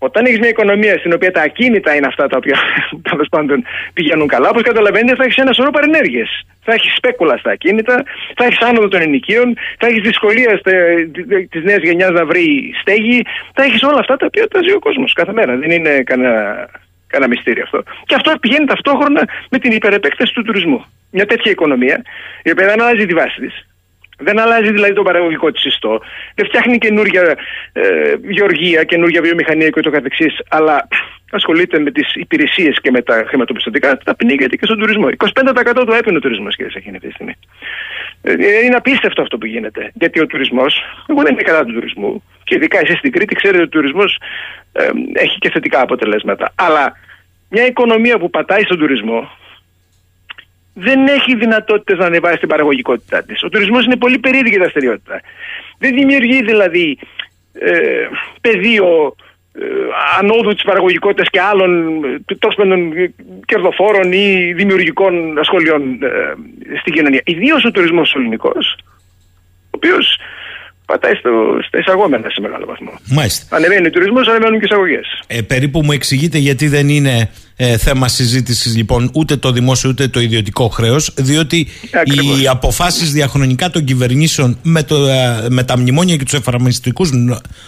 όταν 0.07 0.25
έχεις 0.25 0.39
μια 0.39 0.49
οικονομία 0.49 0.97
στην 0.97 1.13
οποία 1.13 1.31
τα 1.31 1.41
ακίνητα 1.41 1.95
είναι 1.95 2.07
αυτά 2.07 2.27
τα 2.27 2.37
οποία 2.37 2.57
τέλος 3.09 3.27
πάντων 3.29 3.63
πηγαίνουν 3.93 4.27
καλά, 4.27 4.49
όπως 4.49 4.61
καταλαβαίνετε, 4.61 5.15
θα 5.15 5.23
έχεις 5.23 5.37
ένα 5.37 5.53
σωρό 5.53 5.71
παρενέργειες. 5.71 6.29
Θα 6.65 6.73
έχεις 6.73 6.95
σπέκουλα 6.95 7.37
στα 7.37 7.51
ακίνητα, 7.51 8.03
θα 8.35 8.45
έχεις 8.45 8.61
άνοδο 8.61 8.87
των 8.87 9.01
ενοικίων, 9.01 9.57
θα 9.79 9.87
έχεις 9.87 10.01
δυσκολία 10.01 10.61
της 11.49 11.63
νέας 11.63 11.81
γενιάς 11.83 12.09
να 12.09 12.25
βρει 12.25 12.73
στέγη, 12.81 13.21
θα 13.53 13.63
έχεις 13.63 13.83
όλα 13.83 13.99
αυτά 13.99 14.15
τα 14.17 14.25
οποία 14.25 14.47
τα 14.47 14.59
ζει 14.63 14.71
ο 14.73 14.79
κόσμος 14.79 15.13
κάθε 15.13 15.33
μέρα. 15.33 15.55
Δεν 15.57 15.71
είναι 15.71 16.03
κανένα, 16.03 16.69
κανένα 17.07 17.29
μυστήριο 17.33 17.63
αυτό. 17.63 17.83
Και 18.05 18.15
αυτό 18.15 18.31
πηγαίνει 18.39 18.65
ταυτόχρονα 18.65 19.21
με 19.49 19.57
την 19.59 19.71
υπερεπέκταση 19.71 20.33
του 20.33 20.43
τουρισμού. 20.43 20.85
Μια 21.11 21.25
τέτοια 21.25 21.51
οικονομία, 21.51 22.01
η 22.43 22.51
οποία 22.51 22.65
δεν 22.65 22.81
αλλάζει 22.81 23.05
τη 23.05 23.13
βάση 23.13 23.39
της, 23.41 23.67
δεν 24.17 24.39
αλλάζει 24.39 24.71
δηλαδή 24.71 24.93
το 24.93 25.01
παραγωγικό 25.01 25.51
της 25.51 25.65
ιστό. 25.65 26.01
Δεν 26.35 26.45
φτιάχνει 26.45 26.77
καινούργια 26.77 27.37
ε, 27.73 27.81
γεωργία, 28.29 28.83
καινούργια 28.83 29.21
βιομηχανία 29.21 29.67
και 29.69 29.79
ούτω 29.79 29.89
καθεξής, 29.89 30.39
αλλά 30.49 30.87
ασχολείται 31.31 31.79
με 31.79 31.91
τις 31.91 32.15
υπηρεσίες 32.15 32.79
και 32.81 32.91
με 32.91 33.01
τα 33.01 33.23
χρηματοπιστωτικά, 33.27 33.97
τα 33.97 34.15
πνίγεται 34.15 34.55
και 34.55 34.65
στον 34.65 34.79
τουρισμό. 34.79 35.07
25% 35.07 35.83
το 35.85 35.93
έπαινε 35.93 36.17
ο 36.17 36.19
τουρισμός, 36.19 36.55
κύριε 36.55 36.71
Σαχίνη, 36.71 36.95
αυτή 36.95 37.07
τη 37.07 37.13
στιγμή. 37.13 37.33
Ε, 38.21 38.65
είναι 38.65 38.75
απίστευτο 38.75 39.21
αυτό 39.21 39.37
που 39.37 39.45
γίνεται. 39.45 39.91
Γιατί 39.93 40.19
ο 40.19 40.27
τουρισμός, 40.27 40.83
εγώ 41.07 41.21
δεν 41.21 41.31
είμαι 41.31 41.41
κατά 41.41 41.65
του 41.65 41.73
τουρισμού, 41.73 42.23
και 42.43 42.55
ειδικά 42.55 42.79
εσείς 42.79 42.97
στην 42.97 43.11
Κρήτη 43.11 43.35
ξέρετε 43.35 43.63
ότι 43.63 43.77
ο 43.77 43.79
τουρισμός 43.79 44.19
ε, 44.71 44.89
έχει 45.13 45.37
και 45.37 45.49
θετικά 45.49 45.81
αποτελέσματα. 45.81 46.53
Αλλά 46.55 46.97
μια 47.49 47.65
οικονομία 47.65 48.19
που 48.19 48.29
πατάει 48.29 48.63
στον 48.63 48.79
τουρισμό, 48.79 49.29
δεν 50.73 51.07
έχει 51.07 51.35
δυνατότητες 51.35 51.97
να 51.97 52.05
ανεβάσει 52.05 52.37
την 52.37 52.47
παραγωγικότητά 52.47 53.23
της. 53.23 53.43
Ο 53.43 53.49
τουρισμός 53.49 53.85
είναι 53.85 53.95
πολύ 53.95 54.19
περίεργη 54.19 54.57
δραστηριότητα. 54.57 55.21
Δεν 55.77 55.93
δημιουργεί 55.93 56.43
δηλαδή 56.43 56.97
ε, 57.53 58.07
πεδίο 58.41 59.15
ε, 59.55 59.65
ανόδου 60.19 60.53
της 60.53 60.63
παραγωγικότητας 60.63 61.29
και 61.29 61.41
άλλων 61.41 62.03
ε, 62.03 62.35
τόσο 62.39 62.63
κερδοφόρων 63.45 64.11
ή 64.11 64.53
δημιουργικών 64.53 65.39
ασχολιών 65.39 65.81
ε, 66.03 66.33
στην 66.79 66.93
κοινωνία. 66.93 67.21
Ιδίως 67.25 67.65
ο 67.65 67.71
τουρισμός 67.71 68.13
ο 68.13 68.19
ελληνικός, 68.19 68.77
ο 68.79 69.69
οποίος 69.71 70.17
πατάει 70.93 71.15
στο, 71.15 71.31
στα 71.67 71.77
εισαγόμενα 71.79 72.29
σε 72.29 72.41
μεγάλο 72.41 72.65
βαθμό. 72.65 72.93
Μάλιστα. 73.09 73.55
Ανεβαίνει 73.55 73.87
ο 73.87 73.89
τουρισμός, 73.89 74.27
ανεβαίνουν 74.27 74.59
και 74.59 74.65
εισαγωγές. 74.65 75.07
Ε, 75.27 75.41
περίπου 75.41 75.83
μου 75.83 75.91
εξηγείτε 75.91 76.37
γιατί 76.37 76.67
δεν 76.67 76.89
είναι 76.89 77.29
ε, 77.55 77.77
θέμα 77.77 78.07
συζήτησης 78.07 78.75
λοιπόν 78.75 79.11
ούτε 79.13 79.35
το 79.35 79.51
δημόσιο 79.51 79.89
ούτε 79.89 80.07
το 80.07 80.19
ιδιωτικό 80.19 80.67
χρέος, 80.67 81.13
διότι 81.15 81.67
Ακριβώς. 81.93 82.41
οι 82.41 82.47
αποφάσεις 82.47 83.11
διαχρονικά 83.11 83.69
των 83.69 83.83
κυβερνήσεων 83.83 84.57
με, 84.63 84.83
το, 84.83 85.07
ε, 85.07 85.47
με 85.49 85.63
τα 85.63 85.77
μνημόνια 85.77 86.15
και 86.15 86.23
τους 86.23 86.33
εφαρμοστικούς 86.33 87.09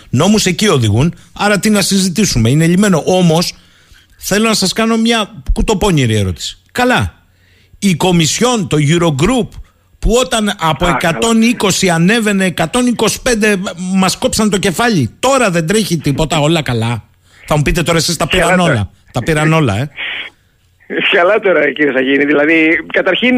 νόμους 0.10 0.46
εκεί 0.46 0.68
οδηγούν. 0.68 1.14
Άρα 1.34 1.60
τι 1.60 1.70
να 1.70 1.82
συζητήσουμε, 1.82 2.50
είναι 2.50 2.68
λυμένο. 2.68 3.04
Όμως 3.06 3.54
θέλω 4.18 4.48
να 4.48 4.54
σας 4.54 4.74
κάνω 4.74 4.98
μια 4.98 5.44
κουτοπώνηρη 5.54 6.16
ερώτηση. 6.16 6.58
Καλά. 6.72 7.24
Η 7.80 7.96
Κομισιόν, 7.96 8.68
το 8.68 8.78
Eurogroup, 8.90 9.48
που 10.06 10.16
όταν 10.20 10.52
από 10.60 10.86
Α, 10.86 10.98
120 11.02 11.88
ανέβαινε 11.94 12.54
125 12.58 12.64
μας 13.96 14.18
κόψαν 14.18 14.50
το 14.50 14.58
κεφάλι. 14.58 15.16
Τώρα 15.20 15.50
δεν 15.50 15.68
τρέχει 15.68 15.98
τίποτα, 15.98 16.40
όλα 16.40 16.62
καλά. 16.62 17.04
Θα 17.46 17.56
μου 17.56 17.62
πείτε 17.62 17.84
τώρα 17.84 17.98
εσείς 17.98 18.18
τα 18.18 18.28
πήραν 18.28 18.48
Καλά 18.50 18.62
τώρα. 18.62 18.72
όλα. 18.74 18.90
Τα 19.12 19.24
πήραν 19.24 19.54
όλα, 19.54 19.78
ε. 19.78 19.90
Καλά 21.12 21.40
τώρα 21.40 21.72
κύριε 21.72 21.92
Σαγίνη. 21.92 22.26
Δηλαδή, 22.26 22.80
καταρχήν 22.94 23.36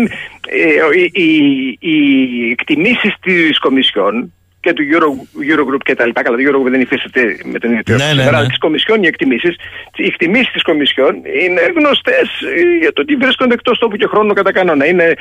ε, 0.48 1.00
οι, 1.14 1.24
οι, 1.24 1.78
οι 1.80 2.52
εκτιμήσεις 2.52 3.14
της 3.22 3.60
Κομισιόν 3.60 4.34
και 4.68 4.74
του 4.74 4.84
Euro, 4.94 5.10
Eurogroup 5.52 5.84
και 5.84 5.96
τα 5.96 6.06
λοιπά, 6.06 6.22
καλά 6.22 6.38
το 6.38 6.44
Eurogroup 6.48 6.72
δεν 6.72 6.82
υφίσταται 6.82 7.22
με 7.44 7.60
τον 7.60 7.70
ίδιο 7.72 7.96
Ναι, 7.96 8.04
ναι, 8.04 8.10
σήμερα, 8.10 8.32
ναι. 8.32 8.38
αλλά 8.38 8.48
της 8.48 8.58
Κομισιόν 8.58 9.04
οι 9.04 9.08
εκτιμήσεις, 9.08 9.56
οι 9.96 10.06
εκτιμήσεις 10.06 10.52
της 10.52 10.62
Κομισιόν 10.62 11.14
είναι 11.44 11.62
γνωστές 11.78 12.28
ε, 12.56 12.78
για 12.82 12.94
το 12.94 13.02
ότι 13.02 13.16
βρίσκονται 13.16 13.54
εκτός 13.54 13.78
τόπου 13.80 13.96
και 13.96 14.08
χρόνου 14.08 14.34
κατά 14.34 14.52
κανόνα. 14.52 14.86
Είναι, 14.86 15.14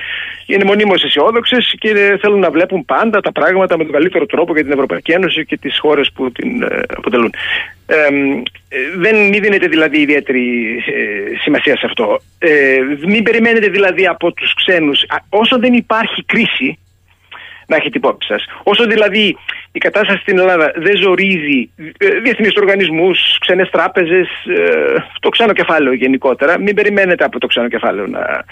είναι 0.47 0.64
μονίμως 0.64 1.05
αισιόδοξες 1.05 1.74
και 1.78 2.18
θέλουν 2.20 2.39
να 2.39 2.51
βλέπουν 2.51 2.85
πάντα 2.85 3.20
τα 3.20 3.32
πράγματα 3.32 3.77
με 3.77 3.85
τον 3.85 3.93
καλύτερο 3.93 4.27
τρόπο 4.27 4.52
για 4.52 4.62
την 4.62 4.73
Ευρωπαϊκή 4.73 5.12
Ένωση 5.12 5.44
και 5.44 5.56
τις 5.56 5.78
χώρες 5.78 6.10
που 6.14 6.32
την 6.32 6.62
ε, 6.62 6.81
αποτελούν. 6.97 7.32
Ε, 7.86 7.94
ε, 8.68 8.78
δεν 8.97 9.28
μη 9.28 9.39
δίνεται 9.39 9.66
δηλαδή 9.66 10.01
ιδιαίτερη 10.01 10.77
ε, 10.77 11.39
σημασία 11.43 11.77
σε 11.77 11.86
αυτό. 11.86 12.20
Ε, 12.39 12.78
μην 13.06 13.23
περιμένετε 13.23 13.68
δηλαδή 13.68 14.06
από 14.06 14.32
τους 14.32 14.55
ξένους, 14.55 15.02
α, 15.09 15.16
όσο 15.28 15.59
δεν 15.59 15.73
υπάρχει 15.73 16.24
κρίση, 16.24 16.78
να 17.66 17.76
έχετε 17.76 17.98
υπόψη 17.98 18.28
σας. 18.28 18.44
Όσο 18.62 18.84
δηλαδή 18.86 19.36
η 19.72 19.78
κατάσταση 19.78 20.18
στην 20.20 20.38
Ελλάδα 20.38 20.72
δεν 20.76 20.97
ζορίζει 20.97 21.70
ε, 21.98 22.09
διεθνείς 22.09 22.56
οργανισμούς, 22.56 23.38
ξένες 23.40 23.70
τράπεζες, 23.70 24.28
ε, 24.47 25.05
το 25.20 25.28
ξένο 25.28 25.52
κεφάλαιο 25.52 25.93
γενικότερα, 25.93 26.59
μην 26.59 26.74
περιμένετε 26.74 27.24
από 27.24 27.38
το 27.38 27.47
ξένο 27.47 27.68
κεφάλαιο 27.68 28.06
να, 28.06 28.44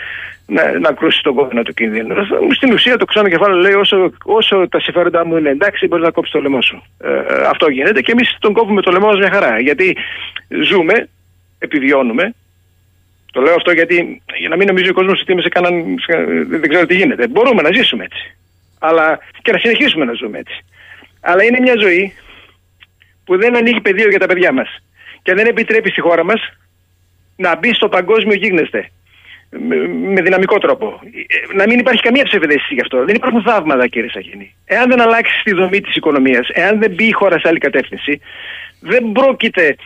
να, 0.46 0.78
να 0.78 0.92
κρούσει 0.92 1.22
τον 1.22 1.34
κόδωνα 1.34 1.62
του 1.62 1.74
κινδύνου. 1.74 2.14
Στην 2.54 2.72
ουσία 2.72 2.96
το 2.96 3.04
ξένο 3.04 3.28
κεφάλαιο 3.28 3.58
λέει 3.60 3.72
όσο, 3.72 4.12
όσο 4.24 4.68
τα 4.68 4.80
συμφέροντά 4.80 5.26
μου 5.26 5.36
είναι 5.36 5.48
εντάξει, 5.50 5.86
μπορείς 5.86 6.04
να 6.04 6.10
κόψεις 6.10 6.32
το 6.32 6.40
λαιμό 6.40 6.62
σου. 6.62 6.82
Ε, 7.04 7.10
αυτό 7.48 7.68
γίνεται 7.70 8.00
και 8.00 8.12
εμείς 8.12 8.36
τον 8.40 8.52
κόβουμε 8.52 8.80
το 8.82 8.90
λαιμό 8.90 9.06
μα 9.06 9.16
μια 9.16 9.30
χαρά. 9.30 9.60
Γιατί 9.60 9.96
ζούμε, 10.48 11.08
επιβιώνουμε, 11.58 12.34
το 13.32 13.40
λέω 13.40 13.54
αυτό 13.54 13.72
γιατί 13.72 14.22
για 14.38 14.48
να 14.48 14.56
μην 14.56 14.66
νομίζει 14.66 14.88
ο 14.88 14.92
κόσμος 14.92 15.20
ότι 15.20 15.32
είμαι 15.32 15.42
σε 15.42 15.48
κανέναν. 15.48 15.96
σε- 15.98 16.44
δεν 16.48 16.68
ξέρω 16.68 16.86
τι 16.86 16.94
γίνεται. 16.96 17.28
Μπορούμε 17.28 17.62
να 17.62 17.72
ζήσουμε 17.72 18.04
έτσι. 18.04 18.36
Αλλά 18.78 19.18
και 19.42 19.52
να 19.52 19.58
συνεχίσουμε 19.58 20.04
να 20.04 20.12
ζούμε 20.12 20.38
έτσι. 20.38 20.64
Αλλά 21.20 21.44
είναι 21.44 21.60
μια 21.60 21.74
ζωή 21.80 22.14
που 23.24 23.38
δεν 23.38 23.56
ανοίγει 23.56 23.80
πεδίο 23.80 24.08
για 24.08 24.18
τα 24.18 24.26
παιδιά 24.26 24.52
μας. 24.52 24.82
Και 25.22 25.34
δεν 25.34 25.46
επιτρέπει 25.46 25.90
στη 25.90 26.00
χώρα 26.00 26.24
μας 26.24 26.40
να 27.36 27.56
μπει 27.56 27.74
στο 27.74 27.88
παγκόσμιο 27.88 28.34
γίγνεσθε. 28.34 28.88
Με, 29.58 29.76
με 29.86 30.22
δυναμικό 30.22 30.58
τρόπο. 30.58 31.00
Ε, 31.26 31.56
Να 31.56 31.66
μην 31.66 31.78
υπάρχει 31.78 32.02
καμία 32.02 32.24
ψευδέστηση 32.24 32.74
γι' 32.74 32.80
αυτό. 32.80 33.04
Δεν 33.04 33.14
υπάρχουν 33.14 33.42
θαύματα, 33.42 33.86
κύριε 33.86 34.10
Σαχίνη. 34.10 34.54
Εάν 34.64 34.88
δεν 34.88 35.00
αλλάξει 35.00 35.42
τη 35.44 35.54
δομή 35.54 35.80
της 35.80 35.96
οικονομίας, 35.96 36.48
εάν 36.52 36.78
δεν 36.78 36.90
μπει 36.90 37.04
η 37.04 37.12
χώρα 37.12 37.38
σε 37.38 37.48
άλλη 37.48 37.58
κατεύθυνση, 37.58 38.20
δεν 38.80 39.12
πρόκειται 39.12 39.76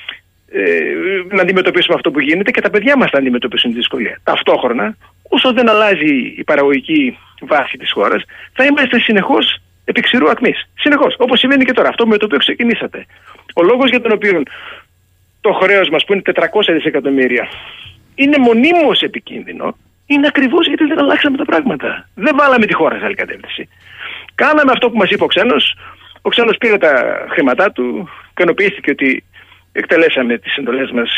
ε, 0.52 0.80
να 1.28 1.42
αντιμετωπίσουμε 1.42 1.94
αυτό 1.94 2.10
που 2.10 2.20
γίνεται 2.20 2.50
και 2.50 2.60
τα 2.60 2.70
παιδιά 2.70 2.96
μας 2.96 3.10
να 3.10 3.18
αντιμετωπίσουν 3.18 3.70
τη 3.70 3.76
δυσκολία. 3.76 4.20
Ταυτόχρονα, 4.24 4.96
όσο 5.28 5.52
δεν 5.52 5.68
αλλάζει 5.68 6.34
η 6.36 6.44
παραγωγική 6.44 7.18
βάση 7.40 7.76
της 7.76 7.92
χώρας, 7.92 8.22
θα 8.52 8.64
είμαστε 8.64 8.98
συνεχώς 8.98 9.56
επί 9.84 10.00
ξηρού 10.00 10.30
ακμής. 10.30 10.68
Συνεχώς. 10.78 11.14
Όπως 11.18 11.38
συμβαίνει 11.38 11.64
και 11.64 11.72
τώρα. 11.72 11.88
Αυτό 11.88 12.06
με 12.06 12.16
το 12.16 12.24
οποίο 12.24 12.38
ξεκινήσατε. 12.38 13.06
Ο 13.54 13.62
λόγος 13.62 13.90
για 13.90 14.00
τον 14.00 14.12
οποίο 14.12 14.42
το 15.40 15.52
χρέος 15.52 15.88
μας, 15.88 16.04
που 16.04 16.12
είναι 16.12 16.22
400 16.22 16.72
δισεκατομμύρια, 16.72 17.48
είναι 18.14 18.38
μονίμως 18.38 19.00
επικίνδυνο, 19.00 19.76
είναι 20.06 20.26
ακριβώς 20.26 20.66
γιατί 20.66 20.84
δεν 20.84 20.98
αλλάξαμε 20.98 21.36
τα 21.36 21.44
πράγματα. 21.44 22.08
Δεν 22.14 22.36
βάλαμε 22.36 22.66
τη 22.66 22.74
χώρα 22.74 22.98
σε 22.98 23.04
άλλη 23.04 23.14
κατεύθυνση. 23.14 23.68
Κάναμε 24.34 24.72
αυτό 24.72 24.90
που 24.90 24.96
μας 24.96 25.10
είπε 25.10 25.24
ο 25.24 25.26
ξένος. 25.26 25.76
Ο 26.22 26.28
ξένος 26.28 26.56
πήρε 26.56 26.78
τα 26.78 27.24
χρήματά 27.30 27.72
του, 27.72 28.08
ικανοποιήθηκε 28.30 28.90
ότι 28.90 29.24
εκτελέσαμε 29.80 30.38
τις 30.38 30.56
εντολές 30.56 30.90
μας, 30.90 31.10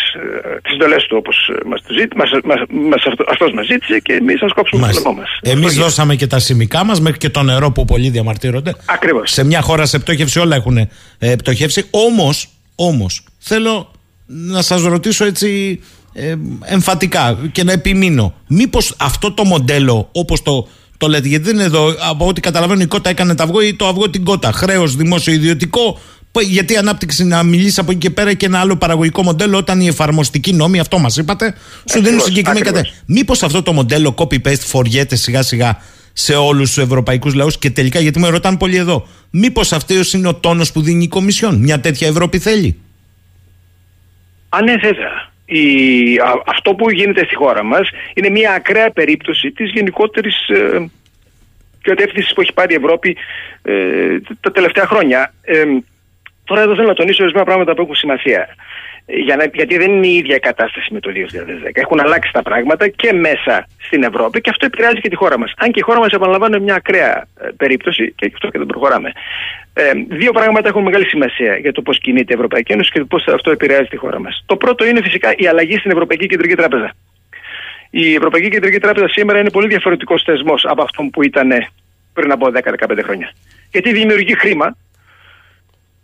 ε, 0.55 0.61
τις 0.63 0.73
εντολές 0.73 1.03
του 1.07 1.17
όπως 1.19 1.37
μας, 1.67 1.83
το 1.87 1.93
ζήτη, 1.99 2.17
μας, 2.17 2.31
μας, 2.45 2.61
μας, 2.91 3.03
αυτός 3.31 3.53
μας 3.53 3.67
ζήτησε 3.67 3.99
και 3.99 4.13
εμείς 4.13 4.39
θα 4.41 4.49
σκόψουμε 4.49 4.87
το 4.87 4.93
λαιμό 4.93 5.13
μας. 5.13 5.29
Εμείς 5.43 5.75
δώσαμε 5.75 6.15
και 6.15 6.27
τα 6.27 6.39
σημικά 6.39 6.85
μας 6.85 7.01
μέχρι 7.01 7.19
και 7.19 7.31
το 7.31 7.43
νερό 7.43 7.73
που 7.73 7.85
πολλοί 7.85 8.09
διαμαρτύρονται. 8.09 8.75
Ακριβώς. 8.85 9.31
Σε 9.31 9.45
μια 9.45 9.61
χώρα 9.61 9.87
σε 9.87 9.99
πτώχευση 9.99 10.39
όλα 10.39 10.57
έχουν 10.57 10.77
ε, 11.19 11.37
πτωχεύσει. 11.37 11.87
Όμως, 11.91 12.49
όμως 12.75 13.25
θέλω 13.39 13.91
να 14.27 14.63
σας 14.63 14.83
ρωτήσω 14.83 15.25
έτσι 15.25 15.81
ε, 16.13 16.35
εμφατικά 16.65 17.39
και 17.53 17.65
να 17.65 17.73
επιμείνω. 17.73 18.35
Μήπως 18.49 18.95
αυτό 19.01 19.33
το 19.33 19.45
μοντέλο 19.45 20.09
όπως 20.13 20.43
το 20.43 20.69
το 21.01 21.09
λέτε, 21.09 21.29
γιατί 21.29 21.45
δεν 21.45 21.55
είναι 21.55 21.65
εδώ. 21.65 21.95
Από 22.11 22.27
ό,τι 22.27 22.41
καταλαβαίνω, 22.41 22.81
η 22.81 22.87
κότα 22.87 23.11
έκανε 23.11 23.35
το 23.35 23.43
αυγό 23.43 23.61
ή 23.61 23.75
το 23.75 23.87
αυγό 23.87 24.11
την 24.11 24.25
κότα. 24.25 24.53
Χρέος 24.53 24.97
δημόσιο 24.97 25.33
ιδιωτικό, 25.33 25.99
γιατί 26.39 26.73
η 26.73 26.77
ανάπτυξη 26.77 27.25
να 27.25 27.43
μιλήσεις 27.43 27.79
από 27.79 27.91
εκεί 27.91 28.01
και 28.01 28.11
πέρα 28.11 28.35
και 28.35 28.47
ένα 28.47 28.61
άλλο 28.61 28.77
παραγωγικό 28.77 29.23
μοντέλο 29.23 29.57
όταν 29.57 29.81
οι 29.81 29.87
εφαρμοστικοί 29.87 30.53
νόμοι, 30.53 30.79
αυτό 30.79 30.99
μας 30.99 31.17
είπατε, 31.17 31.55
σου 31.91 32.03
δίνουν 32.03 32.21
συγκεκριμένη 32.21 32.65
κατεύθυνση. 32.65 33.03
Μήπως 33.07 33.43
αυτό 33.43 33.63
το 33.63 33.73
μοντέλο 33.73 34.15
copy-paste 34.19 34.59
φοριέται 34.59 35.17
σιγά 35.17 35.43
σιγά 35.43 35.79
σε 36.13 36.35
όλους 36.35 36.75
τους 36.75 36.85
ευρωπαϊκούς 36.85 37.35
λαούς 37.35 37.59
και 37.59 37.71
τελικά, 37.71 38.01
γιατί 38.01 38.19
με 38.19 38.29
ρωτάνε 38.29 38.57
πολύ 38.57 38.77
εδώ, 38.77 39.07
μήπως 39.31 39.73
αυτός 39.73 40.13
είναι 40.13 40.29
ο 40.29 40.35
τόνος 40.35 40.73
που 40.73 40.81
δίνει 40.81 41.05
η 41.05 41.09
Κομισιόν, 41.09 41.57
μια 41.57 41.81
τέτοια 41.81 42.09
Ευρώπη 42.09 42.39
θέλει; 42.39 42.81
Α, 44.49 44.63
ναι, 44.63 44.75
βέβαια. 44.77 45.29
Η, 45.45 45.63
αυτό 46.47 46.75
που 46.75 46.91
γίνεται 46.91 47.25
στη 47.25 47.35
χώρα 47.35 47.65
μας 47.65 47.89
είναι 48.15 48.29
μια 48.29 48.53
ακραία 48.53 48.91
περίπτωση 48.91 49.51
της 49.51 49.71
γενικότερης 49.71 50.49
ε, 50.49 50.91
κατεύθυνσης 51.83 52.33
που 52.35 52.41
έχει 52.41 52.53
πάρει 52.53 52.75
η 52.75 52.77
Ευρώπη 52.77 53.17
ε, 53.63 53.73
τα 54.41 54.53
τελευταία 54.53 54.87
χρόνια. 54.87 55.35
Ε, 55.43 55.65
Τώρα 56.51 56.63
εδώ 56.63 56.75
θέλω 56.75 56.87
να 56.87 56.95
τονίσω 56.95 57.23
ορισμένα 57.23 57.45
πράγματα 57.45 57.75
που 57.75 57.83
έχουν 57.83 57.95
σημασία. 57.95 58.49
Για 59.07 59.37
να, 59.37 59.45
γιατί 59.55 59.77
δεν 59.77 59.91
είναι 59.91 60.07
η 60.07 60.15
ίδια 60.15 60.37
η 60.37 60.39
κατάσταση 60.39 60.89
με 60.95 61.01
το 61.01 61.11
2010. 61.15 61.71
Έχουν 61.73 62.01
αλλάξει 62.01 62.33
τα 62.33 62.43
πράγματα 62.43 62.89
και 62.89 63.13
μέσα 63.13 63.67
στην 63.79 64.03
Ευρώπη 64.03 64.41
και 64.41 64.51
αυτό 64.51 64.67
επηρεάζει 64.67 65.01
και 65.01 65.09
τη 65.09 65.17
χώρα 65.17 65.39
μας. 65.39 65.53
Αν 65.57 65.71
και 65.73 65.79
η 65.79 65.83
χώρα 65.83 65.99
μας, 65.99 66.13
επαναλαμβάνω, 66.13 66.57
είναι 66.57 66.65
μια 66.65 66.75
ακραία 66.75 67.27
ε, 67.41 67.49
περίπτωση 67.57 68.13
και 68.17 68.27
γι' 68.27 68.35
αυτό 68.35 68.49
και 68.51 68.59
δεν 68.59 68.67
προχωράμε. 68.67 69.13
Ε, 69.73 69.91
δύο 70.09 70.33
πράγματα 70.33 70.69
έχουν 70.69 70.83
μεγάλη 70.83 71.05
σημασία 71.05 71.57
για 71.57 71.73
το 71.73 71.83
πώς 71.83 71.99
κινείται 71.99 72.33
η 72.33 72.37
Ευρωπαϊκή 72.37 72.73
Ένωση 72.73 72.91
και 72.91 73.05
πώς 73.05 73.27
αυτό 73.27 73.51
επηρεάζει 73.51 73.89
τη 73.89 73.97
χώρα 73.97 74.21
μας. 74.21 74.43
Το 74.47 74.57
πρώτο 74.57 74.87
είναι 74.87 75.01
φυσικά 75.03 75.35
η 75.37 75.47
αλλαγή 75.47 75.77
στην 75.77 75.91
Ευρωπαϊκή 75.91 76.27
Κεντρική 76.27 76.55
Τράπεζα. 76.55 76.93
Η 77.91 78.15
Ευρωπαϊκή 78.15 78.49
Κεντρική 78.49 78.79
Τράπεζα 78.79 79.09
σήμερα 79.09 79.39
είναι 79.39 79.51
πολύ 79.51 79.67
διαφορετικός 79.67 80.23
θεσμός 80.23 80.65
από 80.65 80.83
αυτόν 80.83 81.11
που 81.11 81.23
ήταν 81.23 81.51
πριν 82.13 82.33
από 82.33 82.47
10-15 82.87 82.99
χρόνια. 83.03 83.33
Γιατί 83.71 83.93
δημιουργεί 83.93 84.35
χρήμα 84.35 84.77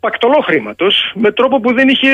πακτολό 0.06 0.40
χρήματο 0.48 0.86
με 1.14 1.30
τρόπο 1.32 1.60
που 1.60 1.72
δεν 1.72 1.88
είχε 1.88 2.12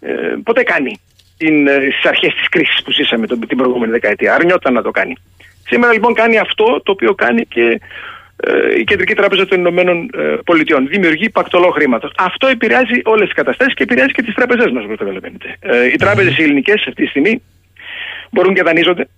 ε, 0.00 0.12
ποτέ 0.44 0.62
κάνει 0.62 0.92
ε, 1.38 1.90
στις 1.90 2.04
αρχές 2.12 2.34
της 2.34 2.48
κρίσης 2.48 2.82
που 2.82 2.90
ζήσαμε 2.90 3.26
τον, 3.26 3.46
την 3.48 3.56
προηγούμενη 3.56 3.92
δεκαετία. 3.92 4.34
Αρνιόταν 4.34 4.72
να 4.72 4.82
το 4.82 4.90
κάνει. 4.90 5.14
Σήμερα 5.66 5.92
λοιπόν 5.92 6.14
κάνει 6.14 6.38
αυτό 6.38 6.80
το 6.84 6.92
οποίο 6.92 7.14
κάνει 7.14 7.42
και 7.46 7.80
ε, 8.36 8.78
η 8.80 8.84
Κεντρική 8.84 9.14
Τράπεζα 9.14 9.46
των 9.46 9.58
Ηνωμένων 9.58 10.10
ε, 10.14 10.36
Πολιτειών. 10.44 10.88
Δημιουργεί 10.88 11.30
πακτολό 11.30 11.70
χρήματο. 11.70 12.10
Αυτό 12.16 12.46
επηρεάζει 12.46 13.00
όλες 13.04 13.24
τις 13.24 13.34
καταστάσεις 13.34 13.74
και 13.74 13.82
επηρεάζει 13.82 14.12
και 14.12 14.22
τις 14.22 14.34
τράπεζές 14.34 14.70
μας, 14.72 14.84
όπως 14.84 14.96
καταλαβαίνετε. 14.98 15.56
Ε, 15.60 15.86
οι 15.92 15.96
τράπεζες 15.96 16.38
οι 16.38 16.42
ελληνικές 16.42 16.84
αυτή 16.88 17.02
τη 17.02 17.08
στιγμή 17.08 17.42
μπορούν 18.30 18.54
και 18.54 18.62
δανείζονται. 18.62 19.08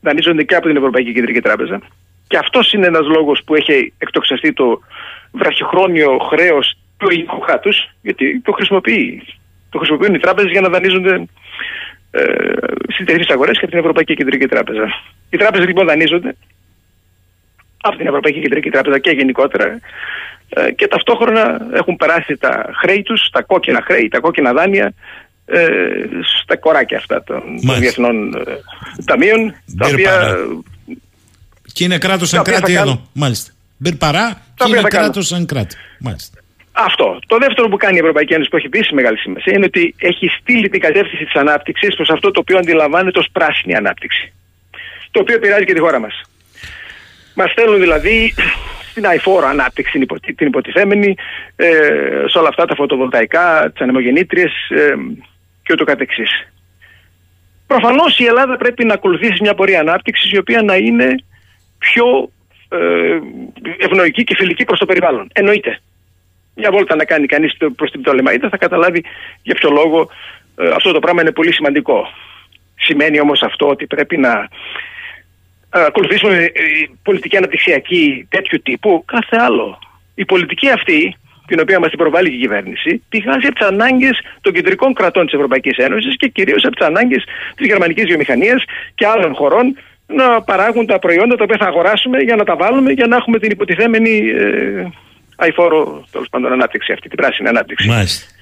Δανείζονται 0.00 0.42
και 0.42 0.54
από 0.54 0.66
την 0.66 0.76
Ευρωπαϊκή 0.76 1.12
Κεντρική 1.12 1.40
Τράπεζα. 1.40 1.80
Και 2.28 2.36
αυτός 2.36 2.72
είναι 2.72 2.86
ένας 2.86 3.06
λόγος 3.06 3.42
που 3.44 3.54
έχει 3.54 3.92
εκτοξευτεί 3.98 4.52
το 4.52 4.80
βραχυχρόνιο 5.32 6.18
χρέος 6.18 6.79
του 7.00 7.08
ελληνικού 7.10 7.38
του, 7.62 7.72
γιατί 8.02 8.40
το 8.40 8.52
χρησιμοποιεί. 8.52 9.22
Το 9.70 9.78
χρησιμοποιούν 9.78 10.14
οι 10.14 10.18
τράπεζες 10.18 10.50
για 10.50 10.60
να 10.60 10.68
δανείζονται 10.68 11.14
ε, 12.10 12.22
στις 12.92 13.04
διεθνείς 13.06 13.28
αγορές 13.28 13.54
και 13.58 13.64
από 13.64 13.70
την 13.70 13.78
Ευρωπαϊκή 13.78 14.14
Κεντρική 14.14 14.46
Τράπεζα. 14.46 14.86
Οι 15.30 15.36
τράπεζες 15.36 15.66
λοιπόν 15.66 15.86
δανείζονται 15.86 16.36
από 17.80 17.96
την 17.96 18.06
Ευρωπαϊκή 18.06 18.40
Κεντρική 18.40 18.70
Τράπεζα 18.70 18.98
και 18.98 19.10
γενικότερα 19.10 19.80
ε, 20.48 20.70
και 20.72 20.86
ταυτόχρονα 20.86 21.68
έχουν 21.72 21.96
περάσει 21.96 22.36
τα 22.36 22.70
χρέη 22.80 23.02
τους, 23.02 23.28
τα 23.32 23.42
κόκκινα 23.42 23.82
χρέη, 23.82 24.08
τα 24.08 24.20
κόκκινα 24.20 24.52
δάνεια 24.52 24.94
ε, 25.46 25.66
στα 26.42 26.56
κοράκια 26.56 26.96
αυτά 26.96 27.22
των, 27.22 27.42
των 27.66 27.78
διεθνών 27.78 28.34
ε, 28.34 28.56
ταμείων. 29.04 29.54
Τα 29.78 29.86
οποία, 29.86 30.36
και 31.72 31.84
είναι 31.84 31.98
κράτος 31.98 32.28
σαν 32.28 32.42
κράτη 32.42 32.74
εδώ. 32.74 33.08
Μάλιστα. 33.12 33.52
Μπυρπαρά 33.76 34.42
και 34.54 34.64
είναι 34.68 34.82
κράτος 34.82 35.26
σαν 35.26 35.46
κράτη. 35.46 35.76
Μάλιστα. 35.98 36.39
Αυτό. 36.72 37.18
Το 37.26 37.38
δεύτερο 37.38 37.68
που 37.68 37.76
κάνει 37.76 37.96
η 37.96 37.98
Ευρωπαϊκή 37.98 38.32
Ένωση 38.32 38.50
που 38.50 38.56
έχει 38.56 38.66
επίση 38.66 38.94
μεγάλη 38.94 39.18
σημασία 39.18 39.52
είναι 39.56 39.64
ότι 39.64 39.94
έχει 39.98 40.28
στείλει 40.28 40.68
την 40.68 40.80
κατεύθυνση 40.80 41.24
της 41.24 41.34
ανάπτυξης 41.34 41.96
προς 41.96 42.10
αυτό 42.10 42.30
το 42.30 42.40
οποίο 42.40 42.58
αντιλαμβάνεται 42.58 43.18
ως 43.18 43.28
πράσινη 43.32 43.74
ανάπτυξη. 43.74 44.32
Το 45.10 45.20
οποίο 45.20 45.34
επηρεάζει 45.34 45.64
και 45.64 45.74
τη 45.74 45.80
χώρα 45.80 45.98
μας. 45.98 46.20
Μας 47.34 47.50
στέλνουν 47.50 47.80
δηλαδή 47.80 48.34
στην 48.90 49.06
αηφόρο 49.06 49.46
ανάπτυξη 49.46 50.06
την 50.36 50.46
υποτιθέμενη, 50.46 51.14
ε, 51.56 51.68
σε 52.26 52.38
όλα 52.38 52.48
αυτά 52.48 52.64
τα 52.64 52.74
φωτοβολταϊκά, 52.74 53.70
τις 53.72 53.80
ανεμογεννήτριες 53.80 54.52
ε, 54.68 54.94
και 55.62 55.72
ούτω 55.72 55.84
καθεξής. 55.84 56.30
Προφανώς 57.66 58.18
η 58.18 58.24
Ελλάδα 58.24 58.56
πρέπει 58.56 58.84
να 58.84 58.94
ακολουθήσει 58.94 59.36
μια 59.40 59.54
πορεία 59.54 59.80
ανάπτυξης 59.80 60.32
η 60.32 60.38
οποία 60.38 60.62
να 60.62 60.76
είναι 60.76 61.14
πιο 61.78 62.30
ε, 62.68 63.18
ευνοϊκή 63.78 64.24
και 64.24 64.34
φιλική 64.36 64.64
προς 64.64 64.78
το 64.78 64.86
περιβάλλον. 64.86 65.28
Εννοείται 65.32 65.80
μια 66.60 66.70
βόλτα 66.70 66.94
να 66.96 67.04
κάνει 67.04 67.26
κανείς 67.26 67.56
προς 67.76 67.90
την 67.90 68.00
Πτολεμαίδα 68.00 68.48
θα 68.48 68.56
καταλάβει 68.56 69.04
για 69.42 69.54
ποιο 69.54 69.70
λόγο 69.70 70.08
ε, 70.56 70.68
αυτό 70.68 70.92
το 70.92 70.98
πράγμα 70.98 71.20
είναι 71.20 71.32
πολύ 71.32 71.52
σημαντικό. 71.52 72.08
Σημαίνει 72.76 73.20
όμως 73.20 73.42
αυτό 73.42 73.68
ότι 73.68 73.86
πρέπει 73.86 74.16
να 74.16 74.48
ε, 75.74 75.84
ακολουθήσουμε 75.84 76.36
ε, 76.36 76.50
πολιτική 77.02 77.36
αναπτυξιακή 77.36 78.26
τέτοιου 78.30 78.60
τύπου, 78.62 79.04
κάθε 79.06 79.36
άλλο. 79.40 79.78
Η 80.14 80.24
πολιτική 80.24 80.70
αυτή, 80.70 81.16
την 81.46 81.60
οποία 81.60 81.78
μας 81.78 81.88
την 81.88 81.98
προβάλλει 81.98 82.34
η 82.34 82.38
κυβέρνηση, 82.38 83.02
πηγάζει 83.08 83.46
από 83.46 83.54
τις 83.58 83.66
ανάγκες 83.66 84.20
των 84.40 84.52
κεντρικών 84.52 84.94
κρατών 84.94 85.24
της 85.24 85.34
Ευρωπαϊκής 85.34 85.76
Ένωσης 85.76 86.16
και 86.16 86.28
κυρίως 86.28 86.64
από 86.64 86.76
τις 86.76 86.86
ανάγκες 86.86 87.24
της 87.56 87.66
γερμανικής 87.66 88.04
βιομηχανίας 88.04 88.64
και 88.94 89.06
άλλων 89.06 89.34
χωρών 89.34 89.78
να 90.06 90.42
παράγουν 90.42 90.86
τα 90.86 90.98
προϊόντα 90.98 91.36
τα 91.36 91.44
οποία 91.44 91.56
θα 91.60 91.66
αγοράσουμε 91.66 92.18
για 92.18 92.36
να 92.36 92.44
τα 92.44 92.56
βάλουμε 92.56 92.92
για 92.92 93.06
να 93.06 93.16
έχουμε 93.16 93.38
την 93.38 93.50
υποτιθέμενη 93.50 94.32
αηφόρο 95.40 96.04
τέλος 96.10 96.28
πάντων 96.30 96.52
ανάπτυξη 96.52 96.92
αυτή, 96.92 97.08
την 97.08 97.16
πράσινη 97.16 97.48
ανάπτυξη. 97.48 97.88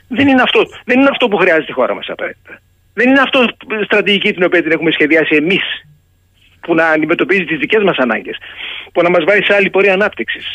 Δεν 0.09 0.29
είναι, 0.29 0.43
αυτό, 0.43 0.61
δεν 0.85 1.01
είναι 1.01 1.09
αυτό 1.11 1.29
που 1.29 1.37
χρειάζεται 1.37 1.73
η 1.73 1.73
χώρα 1.73 1.95
μας 1.95 2.07
απαραίτητα. 2.09 2.61
Δεν 2.95 3.09
είναι 3.09 3.21
αυτό 3.21 3.43
η 3.81 3.85
στρατηγική 3.85 4.33
την 4.33 4.45
οποία 4.45 4.63
την 4.63 4.73
έχουμε 4.73 4.91
σχεδιάσει 4.91 5.35
εμείς 5.35 5.63
που 6.61 6.75
να 6.75 6.87
αντιμετωπίζει 6.87 7.45
τις 7.45 7.59
δικές 7.59 7.83
μας 7.83 7.97
ανάγκες, 7.97 8.37
που 8.93 9.03
να 9.03 9.11
μας 9.11 9.25
βάλει 9.25 9.45
σε 9.45 9.55
άλλη 9.55 9.71
πορεία 9.71 9.93
ανάπτυξης. 9.93 10.47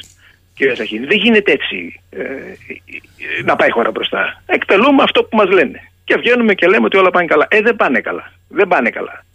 Κύριε 0.55 0.75
Σαχίνη, 0.75 1.05
δεν 1.05 1.17
γίνεται 1.17 1.51
έτσι 1.51 2.01
ε, 2.09 2.21
ε, 2.21 3.43
να 3.43 3.55
πάει 3.55 3.67
η 3.67 3.71
χώρα 3.71 3.91
μπροστά. 3.91 4.43
Εκτελούμε 4.45 5.03
αυτό 5.03 5.23
που 5.23 5.37
μας 5.37 5.49
λένε. 5.49 5.79
Και 6.03 6.15
βγαίνουμε 6.17 6.53
και 6.53 6.67
λέμε 6.67 6.85
ότι 6.85 6.97
όλα 6.97 7.09
πάνε 7.09 7.25
καλά. 7.25 7.47
Ε, 7.49 7.61
δεν 7.61 7.75
πάνε 7.75 7.99
καλά. 7.99 8.31
Δεν 8.47 8.67
πάνε 8.67 8.89
καλά. 8.89 9.25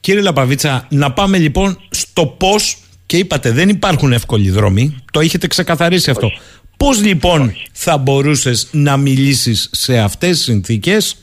Κύριε 0.00 0.22
Λαπαβίτσα, 0.22 0.86
να 0.90 1.12
πάμε 1.12 1.38
λοιπόν 1.38 1.78
στο 1.90 2.26
πώς 2.26 2.87
και 3.08 3.16
είπατε 3.16 3.50
δεν 3.50 3.68
υπάρχουν 3.68 4.12
εύκολοι 4.12 4.50
δρόμοι. 4.50 4.96
Το 5.12 5.20
έχετε 5.20 5.46
ξεκαθαρίσει 5.46 6.10
αυτό. 6.10 6.30
Πώς 6.76 7.02
λοιπόν 7.02 7.54
θα 7.72 7.98
μπορούσες 7.98 8.68
να 8.70 8.96
μιλήσεις 8.96 9.68
σε 9.72 9.98
αυτές 9.98 10.30
τις 10.30 10.40
συνθήκες 10.44 11.16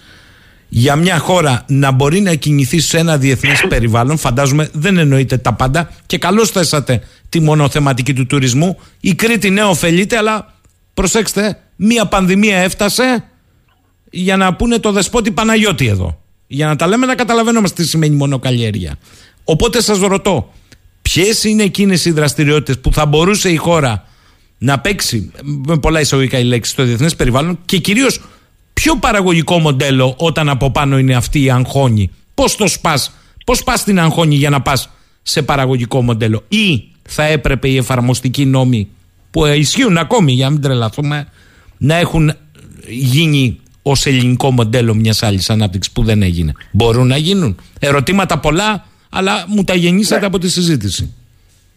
για 0.69 0.95
μια 0.95 1.17
χώρα 1.17 1.65
να 1.67 1.91
μπορεί 1.91 2.19
να 2.19 2.33
κινηθεί 2.33 2.79
σε 2.79 2.97
ένα 2.97 3.17
διεθνές 3.17 3.65
περιβάλλον, 3.69 4.17
φαντάζομαι 4.17 4.69
δεν 4.73 4.97
εννοείται 4.97 5.37
τα 5.37 5.53
πάντα 5.53 5.91
και 6.05 6.17
καλώς 6.17 6.49
θέσατε 6.49 7.01
τη 7.29 7.39
μονοθεματική 7.39 8.13
του 8.13 8.25
τουρισμού. 8.25 8.77
Η 8.99 9.13
Κρήτη 9.13 9.49
ναι 9.49 9.63
ωφελείται, 9.63 10.17
αλλά 10.17 10.53
προσέξτε, 10.93 11.59
μια 11.75 12.05
πανδημία 12.05 12.57
έφτασε 12.57 13.23
για 14.09 14.37
να 14.37 14.55
πούνε 14.55 14.79
το 14.79 14.91
δεσπότη 14.91 15.31
Παναγιώτη 15.31 15.87
εδώ. 15.87 16.21
Για 16.47 16.67
να 16.67 16.75
τα 16.75 16.87
λέμε 16.87 17.05
να 17.05 17.15
καταλαβαίνουμε 17.15 17.69
τι 17.69 17.85
σημαίνει 17.85 18.15
μονοκαλλιέργεια. 18.15 18.95
Οπότε 19.43 19.81
σας 19.81 19.99
ρωτώ, 19.99 20.53
Ποιες 21.11 21.43
είναι 21.43 21.63
εκείνες 21.63 22.05
οι 22.05 22.11
δραστηριότητες 22.11 22.79
που 22.79 22.93
θα 22.93 23.05
μπορούσε 23.05 23.49
η 23.49 23.55
χώρα 23.55 24.03
να 24.57 24.79
παίξει, 24.79 25.31
με 25.43 25.77
πολλά 25.77 25.99
εισαγωγικά 25.99 26.39
η 26.39 26.43
λέξη, 26.43 26.71
στο 26.71 26.83
διεθνές 26.83 27.15
περιβάλλον 27.15 27.59
και 27.65 27.77
κυρίως 27.77 28.21
Ποιο 28.73 28.97
παραγωγικό 28.97 29.59
μοντέλο 29.59 30.15
όταν 30.17 30.49
από 30.49 30.71
πάνω 30.71 30.97
είναι 30.97 31.15
αυτή 31.15 31.43
η 31.43 31.49
αγχώνη; 31.49 32.11
Πώς 32.33 32.55
το 32.55 32.67
σπάς, 32.67 33.11
πώς 33.45 33.63
πας 33.63 33.83
την 33.83 33.99
αγχώνη 33.99 34.35
για 34.35 34.49
να 34.49 34.61
πας 34.61 34.89
σε 35.21 35.41
παραγωγικό 35.41 36.01
μοντέλο; 36.01 36.43
Ή 36.47 36.83
θα 37.01 37.23
έπρεπε 37.23 37.67
οι 37.67 37.77
εφαρμοστικοί 37.77 38.45
νόμοι 38.45 38.87
που 39.31 39.45
ισχύουν 39.45 39.97
ακόμη 39.97 40.31
για 40.31 40.45
να 40.45 40.51
μην 40.51 40.61
τρελαθούμε 40.61 41.27
να 41.77 41.95
έχουν 41.95 42.33
γίνει 42.89 43.59
ως 43.81 44.05
ελληνικό 44.05 44.51
μοντέλο 44.51 44.93
μιας 44.93 45.23
άλλης 45.23 45.49
ανάπτυξης 45.49 45.93
που 45.93 46.03
δεν 46.03 46.21
έγινε; 46.21 46.51
Μπορούν 46.71 47.07
να 47.07 47.17
γίνουν; 47.17 47.55
Ερωτήματα 47.79 48.39
πολλά, 48.39 48.85
αλλά 49.15 49.45
μου 49.47 49.63
τα 49.63 49.75
γεννήσατε 49.75 50.19
ναι. 50.19 50.25
από 50.25 50.39
τη 50.39 50.49
συζήτηση. 50.49 51.15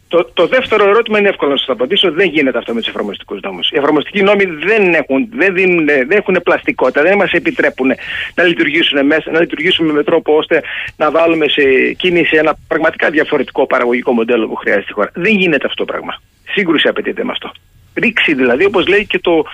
Το, 0.09 0.31
το 0.35 0.47
δεύτερο 0.47 0.89
ερώτημα 0.89 1.19
είναι 1.19 1.29
εύκολο 1.29 1.51
να 1.51 1.57
σας 1.57 1.69
απαντήσω. 1.69 2.13
Δεν 2.13 2.29
γίνεται 2.29 2.59
αυτό 2.59 2.75
με 2.75 2.81
τους 2.81 2.89
εφαρμοστικούς 2.89 3.41
νόμους. 3.41 3.71
Οι 3.71 3.77
εφαρμοστικοί 3.77 4.23
νόμοι 4.23 4.45
δεν 4.45 4.95
έχουν, 4.95 5.29
δεν, 5.33 5.55
δίνουν, 5.55 5.85
δεν 5.87 6.11
έχουν 6.11 6.41
πλαστικότητα, 6.45 7.03
δεν 7.03 7.17
μας 7.17 7.33
επιτρέπουν 7.33 7.93
να 8.35 8.43
λειτουργήσουν 8.45 9.07
μέσα, 9.07 9.31
να 9.31 9.41
λειτουργήσουμε 9.41 9.93
με 9.93 10.03
τρόπο 10.03 10.37
ώστε 10.37 10.63
να 10.97 11.11
βάλουμε 11.11 11.49
σε 11.49 11.63
κίνηση 11.97 12.37
ένα 12.37 12.59
πραγματικά 12.69 13.11
διαφορετικό 13.11 13.67
παραγωγικό 13.67 14.13
μοντέλο 14.13 14.49
που 14.49 14.55
χρειάζεται 14.55 14.87
η 14.89 14.93
χώρα. 14.93 15.11
Δεν 15.15 15.35
γίνεται 15.35 15.67
αυτό 15.67 15.85
το 15.85 15.93
πράγμα. 15.93 16.21
Σύγκρουση 16.55 16.89
απαιτείται 16.89 17.25
με 17.25 17.31
αυτό. 17.33 17.53
Ρήξη 17.99 18.35
δηλαδή, 18.35 18.65
όπως 18.65 18.87
λέει 18.87 19.07
και 19.07 19.19
το, 19.19 19.45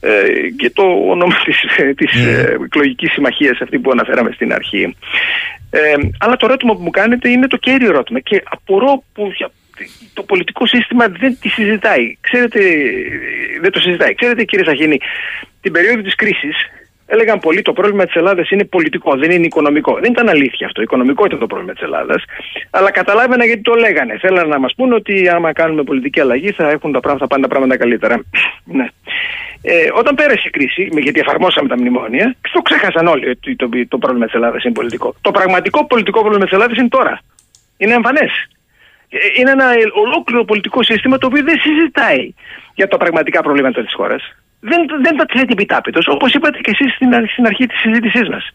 ε, 0.00 0.10
και 0.56 0.70
το 0.70 0.82
όνομα 1.08 1.34
της 1.44 1.56
της, 1.96 2.12
mm. 2.14 2.28
ε, 2.28 2.56
εκλογικής 2.64 3.12
συμμαχίας 3.12 3.60
αυτή 3.60 3.78
που 3.78 3.90
αναφέραμε 3.90 4.30
στην 4.34 4.52
αρχή. 4.52 4.96
Ε, 5.70 5.94
αλλά 6.18 6.36
το 6.36 6.46
ερώτημα 6.46 6.74
που 6.74 6.82
μου 6.82 6.90
κάνετε 6.90 7.28
είναι 7.28 7.46
το 7.46 7.56
κέριο 7.56 7.88
ερώτημα 7.88 8.20
και 8.20 8.42
απορώ 8.44 9.02
που 9.12 9.32
το 10.14 10.22
πολιτικό 10.22 10.66
σύστημα 10.66 11.08
δεν 11.08 11.36
τη 11.40 11.48
συζητάει. 11.48 12.16
Ξέρετε, 12.20 12.60
δεν 13.60 13.72
το 13.72 13.80
συζητάει. 13.80 14.14
Ξέρετε 14.14 14.44
κύριε 14.44 14.64
Σαχίνη, 14.64 15.00
την 15.60 15.72
περίοδο 15.72 16.02
της 16.02 16.14
κρίσης 16.14 16.56
έλεγαν 17.12 17.38
πολύ 17.38 17.62
το 17.62 17.72
πρόβλημα 17.72 18.04
της 18.04 18.14
Ελλάδας 18.14 18.50
είναι 18.50 18.64
πολιτικό, 18.64 19.16
δεν 19.16 19.30
είναι 19.30 19.46
οικονομικό. 19.46 19.92
Δεν 20.02 20.10
ήταν 20.10 20.28
αλήθεια 20.28 20.66
αυτό. 20.66 20.82
Οικονομικό 20.82 21.24
ήταν 21.24 21.38
το 21.38 21.46
πρόβλημα 21.46 21.72
της 21.72 21.82
Ελλάδας. 21.82 22.24
Αλλά 22.70 22.90
καταλάβαινα 22.90 23.44
γιατί 23.44 23.62
το 23.62 23.74
λέγανε. 23.74 24.18
Θέλανε 24.18 24.48
να 24.48 24.58
μας 24.58 24.72
πούνε 24.76 24.94
ότι 24.94 25.28
άμα 25.28 25.52
κάνουμε 25.52 25.82
πολιτική 25.82 26.20
αλλαγή 26.20 26.50
θα 26.52 26.68
έχουν 26.70 26.92
τα 26.92 27.00
πράγματα, 27.00 27.24
θα 27.24 27.30
πάνε 27.32 27.42
τα 27.42 27.48
πράγματα 27.48 27.76
καλύτερα. 27.76 28.14
ναι. 28.78 28.86
Ε, 29.62 29.88
όταν 29.94 30.14
πέρασε 30.14 30.42
η 30.46 30.50
κρίση, 30.50 30.88
γιατί 30.92 31.20
εφαρμόσαμε 31.20 31.68
τα 31.68 31.76
μνημόνια, 31.78 32.36
το 32.52 32.60
ξέχασαν 32.62 33.06
όλοι 33.06 33.28
ότι 33.28 33.56
το, 33.56 33.68
το, 33.68 33.86
το 33.88 33.98
πρόβλημα 33.98 34.24
της 34.24 34.34
Ελλάδας 34.34 34.64
είναι 34.64 34.74
πολιτικό. 34.74 35.14
Το 35.20 35.30
πραγματικό 35.30 35.86
πολιτικό 35.86 36.20
πρόβλημα 36.20 36.44
της 36.44 36.52
Ελλάδας 36.52 36.76
είναι 36.78 36.88
τώρα. 36.88 37.20
Είναι 37.76 37.94
εμφανές. 37.94 38.32
Ε, 39.08 39.18
είναι 39.38 39.50
ένα 39.50 39.66
ολόκληρο 40.04 40.44
πολιτικό 40.44 40.82
σύστημα 40.82 41.18
το 41.18 41.26
οποίο 41.26 41.42
δεν 41.42 41.58
συζητάει 41.60 42.34
για 42.74 42.88
τα 42.88 42.96
πραγματικά 42.96 43.42
προβλήματα 43.42 43.82
της 43.84 43.94
χώρας. 43.94 44.22
Δεν, 44.64 44.80
δεν 45.02 45.16
τα 45.16 45.24
θέτει 45.32 45.52
επιτάπητος, 45.52 46.06
όπως 46.08 46.34
είπατε 46.34 46.58
και 46.58 46.70
εσείς 46.70 46.94
στην, 46.94 47.08
στην 47.32 47.46
αρχή 47.46 47.66
της 47.66 47.78
συζήτησής 47.80 48.28
μας. 48.28 48.48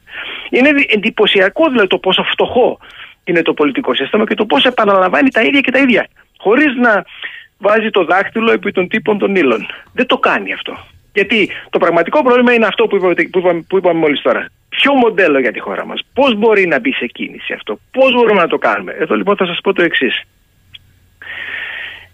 Είναι 0.50 0.70
εντυπωσιακό 0.88 1.70
δηλαδή 1.70 1.88
το 1.88 1.98
πόσο 1.98 2.24
φτωχό 2.24 2.80
είναι 3.24 3.42
το 3.42 3.54
πολιτικό 3.54 3.94
σύστημα 3.94 4.26
και 4.26 4.36
το 4.36 4.46
πώς 4.46 4.64
επαναλαμβάνει 4.66 5.30
τα 5.30 5.42
ίδια 5.42 5.62
και 5.62 5.72
τα 5.72 5.80
ίδια. 5.80 6.08
Χωρίς 6.38 6.76
να 6.76 7.06
βάζει 7.58 7.90
το 7.90 8.04
δάχτυλο 8.06 8.52
επί 8.52 8.72
των 8.72 8.88
τύπων 8.88 9.18
των 9.18 9.36
ύλων. 9.36 9.66
Δεν 9.94 10.06
το 10.06 10.18
κάνει 10.18 10.54
αυτό. 10.54 10.78
Γιατί 11.14 11.50
το 11.70 11.78
πραγματικό 11.80 12.24
πρόβλημα 12.24 12.54
είναι 12.54 12.66
αυτό 12.66 12.88
που 12.88 12.96
είπαμε, 12.96 13.14
που 13.14 13.40
είπαμε, 13.40 13.66
που 13.68 13.78
είπαμε 13.78 14.00
μόλις 14.00 14.22
τώρα. 14.22 14.48
Ποιο 14.70 14.94
μοντέλο 14.94 15.40
για 15.40 15.52
τη 15.52 15.60
χώρα 15.60 15.86
μας, 15.86 16.02
πώς 16.14 16.36
μπορεί 16.36 16.68
να 16.68 16.80
μπει 16.80 16.94
σε 16.94 17.06
κίνηση 17.06 17.54
αυτό, 17.54 17.80
πώς 17.92 18.14
μπορούμε 18.14 18.42
να 18.42 18.48
το 18.48 18.58
κάνουμε. 18.58 18.96
Εδώ 19.00 19.16
λοιπόν 19.16 19.36
θα 19.36 19.46
σας 19.46 19.60
πω 19.64 19.74
το 19.74 19.84
εξής 19.84 20.24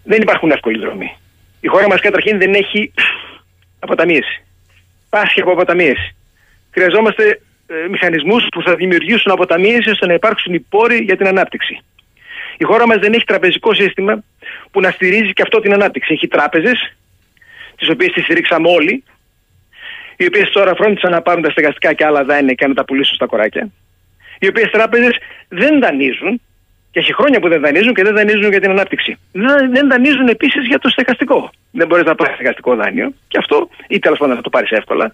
δεν 0.03 0.22
υπάρχουν 0.22 0.52
εύκολοι 0.52 0.80
δρόμοι. 0.80 1.18
Η 1.61 1.68
χώρα 1.68 1.88
μας 1.88 1.99
καταρχήν 1.99 2.38
δεν 2.38 2.53
έχει 2.53 2.94
αποταμίεση. 3.84 4.43
Πάσχει 5.10 5.41
από 5.41 5.51
αποταμίεση. 5.51 6.15
Χρειαζόμαστε 6.72 7.41
ε, 7.68 7.88
μηχανισμούς 7.89 8.43
που 8.51 8.61
θα 8.61 8.76
δημιουργήσουν 8.76 9.31
αποταμίεση 9.31 9.89
ώστε 9.89 10.05
να 10.05 10.14
υπάρξουν 10.14 10.53
οι 10.53 10.60
πόροι 10.60 10.97
για 10.97 11.18
την 11.18 11.27
ανάπτυξη. 11.27 11.80
Η 12.57 12.64
χώρα 12.64 12.88
μας 12.88 12.97
δεν 12.97 13.14
έχει 13.14 13.26
τραπεζικό 13.26 13.73
σύστημα 13.73 14.23
που 14.72 14.80
να 14.81 14.91
στηρίζει 14.91 15.34
και 15.34 15.41
αυτό 15.41 15.60
την 15.60 15.73
ανάπτυξη. 15.73 16.14
Έχει 16.14 16.27
τράπεζες, 16.27 16.95
τις 17.77 17.89
οποίες 17.89 18.11
τις 18.11 18.23
στηρίξαμε 18.23 18.69
όλοι, 18.69 19.03
οι 20.18 20.26
οποίες 20.26 20.49
τώρα 20.49 20.76
φρόντισαν 20.76 21.11
να 21.11 21.22
πάρουν 21.22 21.43
τα 21.43 21.49
στεγαστικά 21.49 21.93
και 21.93 22.05
άλλα 22.05 22.23
δάνεια 22.23 22.53
και 22.53 22.68
να 22.68 22.73
τα 22.73 22.85
πουλήσουν 22.85 23.15
στα 23.15 23.26
κοράκια. 23.26 23.69
Οι 24.39 24.47
οποίες 24.47 24.69
τράπεζες 24.72 25.18
δεν 25.47 25.80
δανείζουν 25.80 26.41
και 26.91 26.99
έχει 26.99 27.14
χρόνια 27.14 27.39
που 27.39 27.49
δεν 27.49 27.61
δανείζουν 27.61 27.93
και 27.93 28.03
δεν 28.03 28.15
δανείζουν 28.15 28.49
για 28.49 28.60
την 28.60 28.69
ανάπτυξη. 28.69 29.18
Δεν, 29.31 29.72
δεν 29.72 29.89
δανείζουν 29.89 30.27
επίσης 30.27 30.68
για 30.68 30.80
το 30.80 30.89
στεγαστικό. 30.89 31.51
Δεν 31.75 31.87
μπορείς 31.87 32.05
να 32.05 32.15
πάρεις 32.15 32.33
στεγαστικό 32.33 32.75
δάνειο 32.75 33.13
και 33.27 33.37
αυτό, 33.37 33.69
ή 33.87 33.99
τέλος 33.99 34.17
πάντων 34.17 34.35
να 34.35 34.41
το 34.41 34.49
πάρεις 34.49 34.71
εύκολα. 34.71 35.11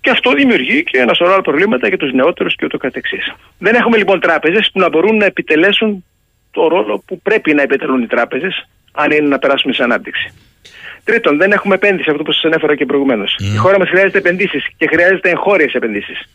Και 0.00 0.10
αυτό 0.10 0.30
δημιουργεί 0.32 0.82
και 0.82 0.98
ένα 0.98 1.14
σωρό 1.14 1.32
άλλα 1.32 1.42
προβλήματα 1.42 1.88
για 1.88 1.96
τους 1.96 2.12
νεότερους 2.12 2.54
και 2.54 2.64
ούτω 2.64 2.78
καθεξής. 2.78 3.32
Δεν 3.58 3.74
έχουμε 3.74 3.96
λοιπόν 3.96 4.20
τράπεζες 4.20 4.70
που 4.72 4.80
να 4.80 4.88
μπορούν 4.88 5.16
να 5.16 5.24
επιτελέσουν 5.24 6.04
το 6.50 6.68
ρόλο 6.68 7.02
που 7.06 7.20
πρέπει 7.20 7.54
να 7.54 7.62
επιτελούν 7.62 8.02
οι 8.02 8.06
τράπεζες, 8.06 8.68
αν 8.92 9.10
είναι 9.10 9.28
να 9.28 9.38
περάσουμε 9.38 9.72
σε 9.72 9.82
ανάπτυξη. 9.82 10.34
Τρίτον, 11.04 11.36
δεν 11.36 11.52
έχουμε 11.52 11.74
επένδυση, 11.74 12.10
αυτό 12.10 12.22
που 12.22 12.32
σας 12.32 12.44
ανέφερα 12.44 12.76
και 12.76 12.86
προηγουμένως. 12.86 13.38
Mm. 13.40 13.54
Η 13.54 13.56
χώρα 13.56 13.78
μας 13.78 13.88
χρειάζεται 13.88 14.18
επενδύσεις 14.18 14.66
και 14.76 14.86
χρειάζεται 14.86 15.30
εγχώριες 15.30 15.72
επενδύσεις 15.72 16.28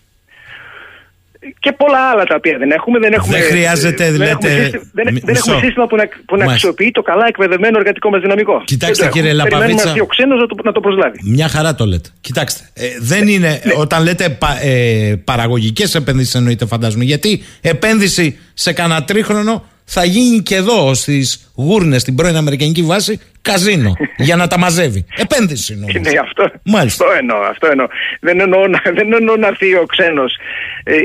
και 1.60 1.72
πολλά 1.72 2.10
άλλα 2.12 2.24
τα 2.24 2.36
οποία 2.36 2.58
δεν 2.58 2.72
έχουμε. 2.72 3.00
Δεν, 3.00 3.14
έχουμε, 3.14 3.38
δεν 3.38 3.48
χρειάζεται, 3.48 4.12
δεν 4.12 4.20
λέτε. 4.20 4.50
Έχουμε 4.50 4.82
δεν, 4.92 5.20
δεν 5.24 5.36
έχουμε 5.36 5.60
σύστημα 5.60 5.88
που 5.88 5.96
να, 5.96 6.04
που 6.26 6.38
να 6.38 6.46
αξιοποιεί 6.52 6.92
το 6.92 7.02
καλά 7.02 7.26
εκπαιδευμένο 7.28 7.78
εργατικό 7.78 8.10
μας 8.10 8.22
δυναμικό. 8.22 8.62
Κοιτάξτε, 8.66 9.08
κύριε 9.08 9.34
Λαπαβίτσα. 9.34 9.96
ο 10.02 10.06
ξένος 10.06 10.40
να, 10.40 10.48
το, 10.48 10.56
να 10.64 10.72
το 10.72 10.80
προσλάβει. 10.80 11.20
Μια 11.24 11.48
χαρά 11.48 11.76
το 11.76 11.86
λέτε. 11.86 12.10
Κοιτάξτε. 12.22 12.70
Ε, 12.74 12.88
δεν 13.00 13.28
είναι. 13.28 13.62
Ναι. 13.64 13.74
Όταν 13.78 14.04
λέτε 14.04 14.30
πα, 14.30 14.62
ε, 14.62 15.16
παραγωγικές 15.24 15.96
επενδύσεις, 15.96 16.36
εννοείται, 16.36 16.66
φαντάζομαι. 16.66 17.04
Γιατί 17.04 17.44
επένδυση 17.62 18.40
σε 18.54 18.74
κανένα 18.74 19.04
τρίχρονο 19.04 19.66
θα 19.86 20.06
γίνει 20.06 20.42
και 20.42 20.56
εδώ 20.56 20.94
στις 20.94 21.51
γούρνε 21.62 21.98
στην 22.00 22.16
πρώην 22.16 22.36
Αμερικανική 22.36 22.82
βάση 22.82 23.20
καζίνο 23.42 23.94
για 24.28 24.36
να 24.36 24.48
τα 24.48 24.58
μαζεύει. 24.58 25.06
Επένδυση 25.18 25.78
νομίζω. 25.80 26.00
Ναι, 26.00 26.20
αυτό, 26.20 26.44
αυτό 26.78 27.06
εννοώ. 27.20 27.38
Αυτό 27.38 27.68
εννοώ. 27.68 27.88
Δεν, 28.20 28.40
εννοώ 28.40 28.62
δεν 28.94 29.14
εννοώ 29.14 29.36
να 29.36 29.48
έρθει 29.48 29.76
ο 29.76 29.86
ξένος 29.86 30.38
ε, 30.84 30.96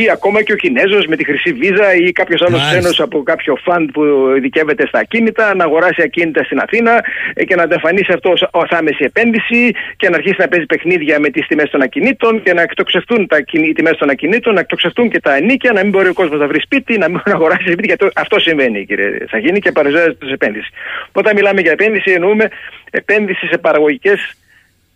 ή 0.00 0.10
ακόμα 0.12 0.42
και 0.42 0.52
ο 0.52 0.56
Κινέζος 0.56 1.06
με 1.06 1.16
τη 1.16 1.24
χρυσή 1.24 1.52
βίζα 1.52 1.94
ή 1.94 2.12
κάποιος 2.12 2.42
άλλος 2.42 2.60
ξένος 2.70 3.00
από 3.00 3.22
κάποιο 3.22 3.56
φαντ 3.64 3.90
που 3.90 4.02
ειδικεύεται 4.36 4.86
στα 4.86 4.98
ακίνητα 4.98 5.54
να 5.54 5.64
αγοράσει 5.64 6.02
ακίνητα 6.02 6.44
στην 6.44 6.58
Αθήνα 6.58 7.04
ε, 7.34 7.44
και 7.44 7.54
να 7.54 7.66
το 7.66 7.74
εμφανίσει 7.74 8.12
αυτό 8.12 8.32
ως 8.50 8.70
άμεση 8.70 9.04
επένδυση 9.04 9.70
και 9.96 10.08
να 10.08 10.16
αρχίσει 10.16 10.36
να 10.38 10.48
παίζει 10.48 10.66
παιχνίδια 10.66 11.20
με 11.20 11.28
τις 11.28 11.46
τιμές 11.46 11.70
των 11.70 11.82
ακινήτων 11.82 12.42
και 12.42 12.52
να 12.52 12.62
εκτοξευτούν 12.62 13.26
τα, 13.26 13.36
οι 13.52 13.72
τιμές 13.72 13.96
των 13.96 14.10
ακινήτων, 14.10 14.54
να 14.54 14.60
εκτοξευτούν 14.60 15.10
και 15.10 15.20
τα 15.20 15.36
ενίκια, 15.36 15.72
να 15.72 15.80
μην 15.82 15.90
μπορεί 15.90 16.08
ο 16.08 16.12
κόσμος 16.12 16.38
να 16.38 16.46
βρει 16.46 16.60
σπίτι, 16.60 16.98
να 16.98 17.08
μην 17.08 17.16
μπορεί 17.16 17.30
να 17.30 17.34
αγοράσει 17.34 17.62
σπίτι. 17.72 17.86
Γιατί 17.86 18.08
αυτό 18.14 18.38
συμβαίνει, 18.38 18.86
κύριε 18.86 19.10
Σαγίνη, 19.30 19.58
και 19.58 19.72
παρουσιάζεται 19.96 20.26
ω 20.26 20.32
επένδυσης. 20.32 20.68
Όταν 21.12 21.34
μιλάμε 21.34 21.60
για 21.60 21.70
επένδυση, 21.70 22.10
εννοούμε 22.10 22.48
επένδυση 22.90 23.46
σε 23.46 23.58
παραγωγικές 23.58 24.36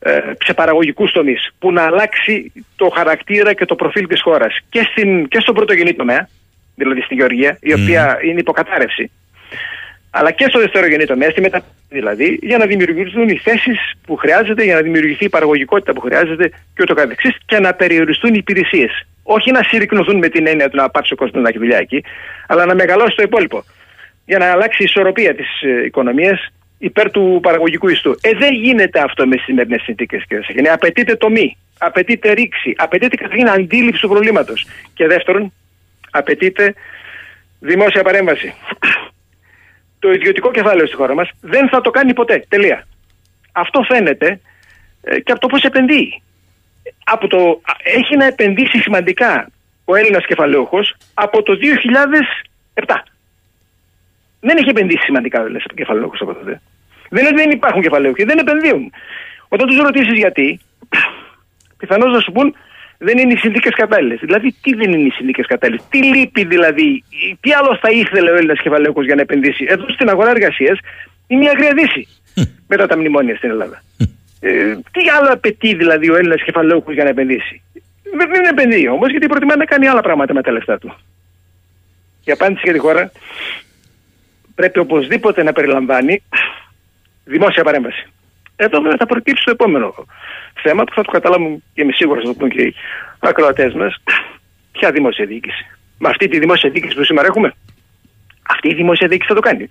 ε, 0.02 0.20
σε 0.44 0.54
παραγωγικούς 0.54 1.12
τομείς 1.12 1.50
που 1.58 1.72
να 1.72 1.82
αλλάξει 1.82 2.52
το 2.76 2.88
χαρακτήρα 2.88 3.52
και 3.52 3.64
το 3.64 3.74
προφίλ 3.74 4.06
της 4.06 4.22
χώρας 4.22 4.58
και, 4.68 4.86
και 5.28 5.40
στον 5.40 5.54
πρωτογενή 5.54 5.94
τομέα, 5.94 6.28
δηλαδή 6.74 7.00
στην 7.00 7.16
Γεωργία, 7.16 7.58
η 7.60 7.72
οποία 7.72 8.18
είναι 8.22 8.40
υποκατάρρευση, 8.40 9.10
αλλά 10.10 10.30
και 10.30 10.46
στο 10.48 10.58
δευτερογενή 10.58 11.04
τομέα, 11.04 11.30
στη 11.30 11.40
μετα... 11.40 11.62
δηλαδή, 11.88 12.38
για 12.42 12.58
να 12.58 12.66
δημιουργηθούν 12.66 13.28
οι 13.28 13.36
θέσεις 13.36 13.78
που 14.06 14.16
χρειάζεται, 14.16 14.64
για 14.64 14.74
να 14.74 14.80
δημιουργηθεί 14.80 15.24
η 15.24 15.28
παραγωγικότητα 15.28 15.92
που 15.92 16.00
χρειάζεται 16.00 16.48
και 16.48 16.82
ούτω 16.82 16.94
καθεξής 16.94 17.36
και 17.46 17.58
να 17.58 17.74
περιοριστούν 17.74 18.34
οι 18.34 18.38
υπηρεσίες. 18.38 19.06
Όχι 19.22 19.50
να 19.50 19.62
συρρυκνωθούν 19.62 20.18
με 20.18 20.28
την 20.28 20.46
έννοια 20.46 20.68
του 20.70 20.76
να 20.76 20.90
πάψει 20.90 21.12
ο 21.12 21.16
κόσμος 21.16 21.42
να 21.42 21.48
έχει 21.48 21.58
δουλειά 21.58 21.78
εκεί, 21.78 22.04
αλλά 22.46 22.66
να 22.66 22.74
μεγαλώσει 22.74 23.16
το 23.16 23.22
υπόλοιπο. 23.22 23.64
Για 24.30 24.38
να 24.38 24.50
αλλάξει 24.50 24.82
η 24.82 24.84
ισορροπία 24.84 25.34
της 25.34 25.62
ε, 25.62 25.84
οικονομίας 25.84 26.52
υπέρ 26.78 27.10
του 27.10 27.38
παραγωγικού 27.42 27.88
ιστού. 27.88 28.16
Ε, 28.20 28.30
δεν 28.34 28.54
γίνεται 28.54 29.00
αυτό 29.00 29.26
με 29.26 29.36
σημερινές 29.36 29.82
συνθήκες, 29.82 30.24
κύριε 30.28 30.42
Σαχίνη. 30.44 30.68
Απαιτείται 30.68 31.16
τομή, 31.16 31.56
απαιτείται 31.78 32.32
ρήξη, 32.32 32.74
απαιτείται 32.76 33.16
καταρχήν 33.16 33.48
αντίληψη 33.48 34.00
του 34.00 34.08
προβλήματος. 34.08 34.66
Και 34.94 35.06
δεύτερον, 35.06 35.52
απαιτείται 36.10 36.74
δημόσια 37.60 38.02
παρέμβαση. 38.02 38.54
το 39.98 40.10
ιδιωτικό 40.10 40.50
κεφάλαιο 40.50 40.86
στη 40.86 40.96
χώρα 40.96 41.14
μας 41.14 41.30
δεν 41.40 41.68
θα 41.68 41.80
το 41.80 41.90
κάνει 41.90 42.14
ποτέ. 42.14 42.44
Τελεία. 42.48 42.86
Αυτό 43.52 43.82
φαίνεται 43.82 44.40
ε, 45.02 45.20
και 45.20 45.32
από 45.32 45.40
το 45.40 45.46
πώς 45.46 45.62
επενδύει. 45.62 46.22
Από 47.04 47.26
το, 47.28 47.60
έχει 47.82 48.16
να 48.16 48.24
επενδύσει 48.24 48.78
σημαντικά 48.78 49.50
ο 49.84 49.94
Έλληνας 49.94 50.26
κεφαλαίοχο 50.26 50.78
από 51.14 51.42
το 51.42 51.58
2007. 52.74 52.94
Δεν 54.40 54.56
έχει 54.56 54.68
επενδύσει 54.68 55.04
σημαντικά 55.04 55.44
δηλαδή, 55.44 55.64
κεφαλαίοχο 55.74 56.14
από 56.20 56.34
τότε. 56.34 56.60
Δεν 57.10 57.20
είναι 57.20 57.28
ότι 57.28 57.42
δεν 57.42 57.50
υπάρχουν 57.50 57.82
κεφαλαίοχοι, 57.82 58.24
δεν 58.24 58.38
επενδύουν. 58.38 58.92
Όταν 59.48 59.66
τους 59.66 59.76
ρωτήσεις 59.76 60.18
γιατί, 60.18 60.60
πιθανώς 61.78 62.12
να 62.12 62.20
σου 62.20 62.32
πούν 62.32 62.54
δεν 62.98 63.18
είναι 63.18 63.32
οι 63.32 63.36
συνθήκες 63.36 63.74
κατάλληλες. 63.74 64.18
Δηλαδή, 64.20 64.54
τι 64.62 64.74
δεν 64.74 64.92
είναι 64.92 65.06
οι 65.06 65.10
συνθήκες 65.10 65.46
κατάλληλες, 65.46 65.82
τι 65.90 66.04
λείπει 66.04 66.44
δηλαδή, 66.44 67.04
τι 67.40 67.52
άλλο 67.52 67.78
θα 67.80 67.90
ήθελε 67.90 68.30
ο 68.30 68.34
Έλληνας 68.34 68.60
κεφαλαίοχο 68.60 69.02
για 69.02 69.14
να 69.14 69.20
επενδύσει; 69.20 69.64
Εδώ 69.68 69.88
στην 69.88 70.08
αγορά 70.08 70.30
εργασίας 70.30 70.78
είναι 71.26 71.40
μια 71.40 71.50
αγρία 71.50 71.72
δύση 71.74 72.08
μετά 72.66 72.86
τα 72.86 72.96
μνημόνια 72.96 73.36
στην 73.36 73.50
Ελλάδα. 73.50 73.82
Ε, 74.40 74.74
τι 74.74 75.08
άλλο 75.18 75.32
απαιτεί 75.32 75.74
δηλαδή 75.74 76.10
ο 76.10 76.16
Έλληνας 76.16 76.42
κεφαλαιούχος 76.42 76.94
για 76.94 77.04
να 77.04 77.10
επενδύσει; 77.10 77.62
Δεν 78.02 78.44
επενδύει 78.50 78.88
όμως 78.90 79.10
γιατί 79.10 79.26
προτιμά 79.26 79.56
να 79.56 79.64
κάνει 79.64 79.86
άλλα 79.88 80.00
πράγματα 80.00 80.34
με 80.34 80.42
τα 80.42 80.52
λεφτά 80.52 80.78
του. 80.78 80.96
Η 82.24 82.32
απάντηση 82.32 82.60
για 82.64 82.72
τη 82.72 82.78
χώρα 82.78 83.12
πρέπει 84.54 84.78
οπωσδήποτε 84.78 85.42
να 85.42 85.52
περιλαμβάνει 85.52 86.22
δημόσια 87.24 87.64
παρέμβαση. 87.64 88.08
Εδώ 88.56 88.80
βέβαια 88.80 88.96
θα 88.96 89.06
προκύψει 89.06 89.44
το 89.44 89.50
επόμενο 89.50 89.94
θέμα 90.62 90.84
που 90.84 90.94
θα 90.94 91.02
το 91.02 91.10
καταλάβουν 91.10 91.62
και 91.74 91.82
είμαι 91.82 91.92
σίγουρο 91.92 92.20
να 92.20 92.26
το 92.26 92.34
πούν 92.34 92.48
και 92.48 92.62
οι 92.62 92.74
ακροατές 93.18 93.72
μας. 93.74 94.02
Ποια 94.72 94.90
δημόσια 94.90 95.26
διοίκηση. 95.26 95.66
Με 95.98 96.08
αυτή 96.08 96.28
τη 96.28 96.38
δημόσια 96.38 96.70
διοίκηση 96.70 96.94
που 96.94 97.04
σήμερα 97.04 97.26
έχουμε, 97.26 97.54
αυτή 98.48 98.68
η 98.68 98.74
δημόσια 98.74 99.08
διοίκηση 99.08 99.28
θα 99.28 99.34
το 99.34 99.40
κάνει. 99.40 99.66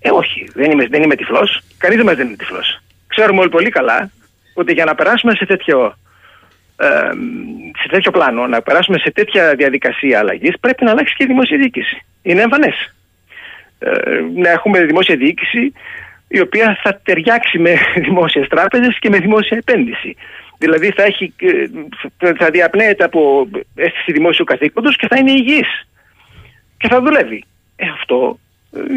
Ε, 0.00 0.10
όχι, 0.10 0.50
δεν 0.54 0.70
είμαι, 0.70 0.86
δεν 0.86 1.02
είμαι 1.02 1.14
τυφλός. 1.14 1.60
Κανείς 1.78 1.96
δεν 1.96 2.06
μας 2.06 2.16
δεν 2.16 2.26
είναι 2.26 2.36
τυφλός. 2.36 2.80
Ξέρουμε 3.06 3.40
όλοι 3.40 3.48
πολύ 3.48 3.70
καλά 3.70 4.10
ότι 4.54 4.72
για 4.72 4.84
να 4.84 4.94
περάσουμε 4.94 5.34
σε 5.34 5.46
τέτοιο, 5.46 5.96
ε, 6.76 6.86
σε 7.82 7.88
τέτοιο 7.88 8.10
πλάνο, 8.10 8.46
να 8.46 8.62
περάσουμε 8.62 8.98
σε 8.98 9.10
τέτοια 9.10 9.54
διαδικασία 9.54 10.18
αλλαγής, 10.18 10.58
πρέπει 10.60 10.84
να 10.84 10.90
αλλάξει 10.90 11.14
και 11.14 11.24
η 11.24 11.26
δημόσια 11.26 11.58
διοίκηση. 11.58 12.04
Είναι 12.22 12.42
εμφανές. 12.42 12.94
Ε, 13.84 14.20
να 14.34 14.50
έχουμε 14.50 14.84
δημόσια 14.84 15.16
διοίκηση 15.16 15.72
η 16.28 16.40
οποία 16.40 16.78
θα 16.82 17.00
ταιριάξει 17.04 17.58
με 17.58 17.74
δημόσιες 18.06 18.48
τράπεζες 18.48 18.98
και 18.98 19.08
με 19.08 19.18
δημόσια 19.18 19.56
επένδυση. 19.56 20.16
Δηλαδή 20.58 20.90
θα, 20.90 21.02
έχει, 21.02 21.34
ε, 22.18 22.32
θα 22.34 22.50
διαπνέεται 22.50 23.04
από 23.04 23.48
αίσθηση 23.74 24.12
δημόσιου 24.12 24.44
καθήκοντος 24.44 24.96
και 24.96 25.06
θα 25.06 25.16
είναι 25.18 25.30
υγιής. 25.30 25.88
Και 26.78 26.88
θα 26.88 27.00
δουλεύει. 27.00 27.44
Ε, 27.76 27.88
αυτό 27.88 28.38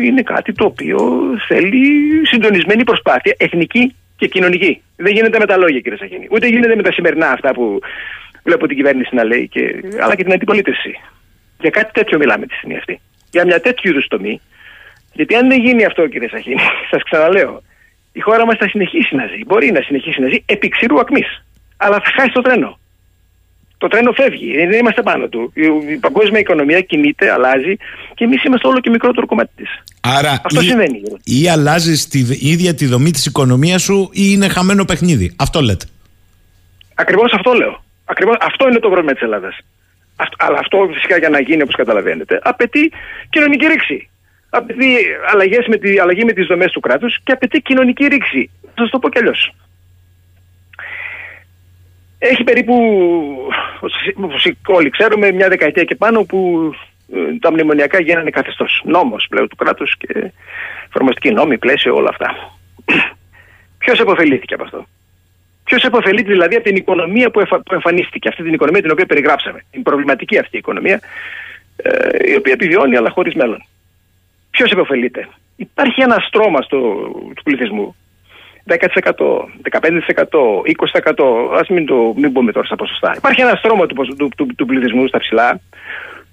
είναι 0.03 0.21
κάτι 0.21 0.53
το 0.53 0.65
οποίο 0.65 0.99
θέλει 1.47 2.01
συντονισμένη 2.25 2.83
προσπάθεια 2.83 3.35
εθνική 3.37 3.95
και 4.17 4.27
κοινωνική. 4.27 4.81
Δεν 4.95 5.13
γίνεται 5.13 5.39
με 5.39 5.45
τα 5.45 5.57
λόγια 5.57 5.79
κύριε 5.79 5.97
Σαχίνη. 5.97 6.27
Ούτε 6.31 6.47
γίνεται 6.47 6.75
με 6.75 6.83
τα 6.83 6.91
σημερινά 6.91 7.29
αυτά 7.31 7.53
που 7.53 7.79
βλέπω 8.43 8.67
την 8.67 8.75
κυβέρνηση 8.75 9.15
να 9.15 9.23
λέει 9.23 9.47
και, 9.47 9.83
αλλά 10.01 10.15
και 10.15 10.23
την 10.23 10.33
αντιπολίτευση. 10.33 10.99
Για 11.59 11.69
κάτι 11.69 11.91
τέτοιο 11.91 12.17
μιλάμε 12.17 12.45
τη 12.45 12.53
στιγμή 12.53 12.77
αυτή. 12.77 12.99
Για 13.31 13.45
μια 13.45 13.59
τέτοιου 13.59 13.89
είδους 13.89 14.07
τομή 14.07 14.41
γιατί 15.15 15.35
αν 15.35 15.47
δεν 15.47 15.59
γίνει 15.59 15.85
αυτό, 15.85 16.07
κύριε 16.07 16.29
Σαχίνη, 16.29 16.61
σας 16.91 17.01
ξαναλέω, 17.03 17.61
η 18.13 18.19
χώρα 18.19 18.45
μας 18.45 18.57
θα 18.57 18.67
συνεχίσει 18.69 19.15
να 19.15 19.25
ζει. 19.25 19.45
Μπορεί 19.45 19.71
να 19.71 19.81
συνεχίσει 19.81 20.21
να 20.21 20.27
ζει 20.27 20.37
επί 20.45 20.67
ξηρού 20.67 20.99
ακμής. 20.99 21.45
Αλλά 21.77 21.95
θα 22.03 22.11
χάσει 22.15 22.31
το 22.31 22.41
τρένο. 22.41 22.79
Το 23.77 23.87
τρένο 23.87 24.11
φεύγει, 24.11 24.65
δεν 24.65 24.79
είμαστε 24.79 25.01
πάνω 25.01 25.27
του. 25.27 25.51
Η 25.91 25.97
παγκόσμια 25.97 26.39
οικονομία 26.39 26.81
κινείται, 26.81 27.31
αλλάζει 27.31 27.75
και 28.13 28.23
εμείς 28.23 28.43
είμαστε 28.43 28.67
όλο 28.67 28.79
και 28.79 28.89
μικρότερο 28.89 29.25
κομμάτι 29.25 29.51
της. 29.55 29.69
Άρα, 30.01 30.41
αυτό 30.43 30.61
ή, 30.61 30.65
συμβαίνει. 30.65 31.01
Ή 31.23 31.49
αλλάζει 31.49 32.07
τη 32.07 32.19
ίδια 32.39 32.73
τη 32.73 32.85
δομή 32.85 33.11
της 33.11 33.25
οικονομίας 33.25 33.81
σου 33.81 34.09
ή 34.13 34.21
είναι 34.33 34.47
χαμένο 34.47 34.85
παιχνίδι. 34.85 35.35
Αυτό 35.35 35.61
λέτε. 35.61 35.85
Ακριβώς 36.95 37.33
αυτό 37.33 37.53
λέω. 37.53 37.83
Ακριβώς, 38.05 38.35
αυτό 38.39 38.67
είναι 38.67 38.79
το 38.79 38.89
πρόβλημα 38.89 39.13
της 39.13 39.21
Ελλάδας. 39.21 39.57
Αλλά 40.37 40.57
αυτό 40.59 40.89
φυσικά 40.93 41.17
για 41.17 41.29
να 41.29 41.39
γίνει, 41.41 41.61
όπως 41.61 41.75
καταλαβαίνετε, 41.75 42.39
απαιτεί 42.43 42.91
κοινωνική 43.29 43.65
ρήξη 43.65 44.09
απαιτεί 44.57 44.97
αλλαγές 45.31 45.67
με 45.67 45.77
τη, 45.77 45.99
αλλαγή 45.99 46.25
με 46.25 46.31
τις 46.31 46.47
δομές 46.47 46.71
του 46.71 46.79
κράτους 46.79 47.19
και 47.23 47.31
απαιτεί 47.31 47.61
κοινωνική 47.61 48.05
ρήξη. 48.05 48.49
Θα 48.61 48.71
σας 48.75 48.89
το 48.89 48.99
πω 48.99 49.09
κι 49.09 49.17
αλλιώς. 49.17 49.53
Έχει 52.17 52.43
περίπου, 52.43 52.75
όπως 54.17 54.51
όλοι 54.65 54.89
ξέρουμε, 54.89 55.31
μια 55.31 55.47
δεκαετία 55.47 55.83
και 55.83 55.95
πάνω 55.95 56.23
που 56.23 56.71
ε, 57.13 57.37
τα 57.39 57.51
μνημονιακά 57.51 58.01
γίνανε 58.01 58.29
καθεστώς. 58.29 58.81
Νόμος 58.85 59.25
πλέον 59.29 59.47
του 59.47 59.55
κράτους 59.55 59.97
και 59.97 60.31
εφαρμοστική 60.87 61.31
νόμη, 61.31 61.57
πλαίσιο, 61.57 61.95
όλα 61.95 62.09
αυτά. 62.09 62.57
Ποιος 63.77 63.99
επωφελήθηκε 63.99 64.53
από 64.53 64.63
αυτό; 64.63 64.85
Ποιος 65.63 65.83
επωφελείται 65.83 66.31
δηλαδή 66.31 66.55
από 66.55 66.63
την 66.63 66.75
οικονομία 66.75 67.31
που, 67.31 67.39
εφα... 67.39 67.61
που 67.61 67.73
εμφανίστηκε, 67.73 68.27
αυτή 68.27 68.43
την 68.43 68.53
οικονομία 68.53 68.81
την 68.81 68.91
οποία 68.91 69.05
περιγράψαμε. 69.05 69.65
Την 69.71 69.83
προβληματική 69.83 70.37
αυτή 70.37 70.57
οικονομία, 70.57 70.99
ε, 71.75 72.31
η 72.31 72.35
οποία 72.35 72.53
επιβιώνει 72.53 72.95
αλλά 72.95 73.09
χωρίς 73.09 73.33
μέλλον. 73.35 73.65
Ποιος 74.55 74.71
επωφελείται; 74.71 75.27
Υπάρχει 75.55 76.01
ένα 76.01 76.17
στρώμα 76.27 76.61
στο, 76.61 76.77
του 77.35 77.43
πληθυσμού. 77.43 77.95
10%, 78.67 78.75
15%, 79.71 79.85
20%, 81.13 81.59
ας 81.59 81.67
μην, 81.67 81.85
το, 81.85 82.13
μην 82.15 82.31
πούμε 82.33 82.51
τώρα 82.51 82.65
στα 82.65 82.75
ποσοστά. 82.75 83.13
Υπάρχει 83.17 83.41
ένα 83.41 83.55
στρώμα 83.55 83.85
του, 83.85 83.95
του, 84.17 84.29
του, 84.37 84.47
του 84.55 84.65
πληθυσμού 84.65 85.07
στα 85.07 85.19
ψηλά, 85.19 85.59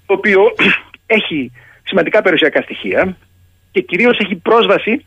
το 0.05 0.13
οποίο 0.13 0.41
έχει 1.17 1.51
σημαντικά 1.83 2.21
περιουσιακά 2.21 2.61
στοιχεία 2.61 3.17
και 3.71 3.81
κυρίως 3.81 4.19
έχει 4.19 4.35
πρόσβαση 4.35 5.05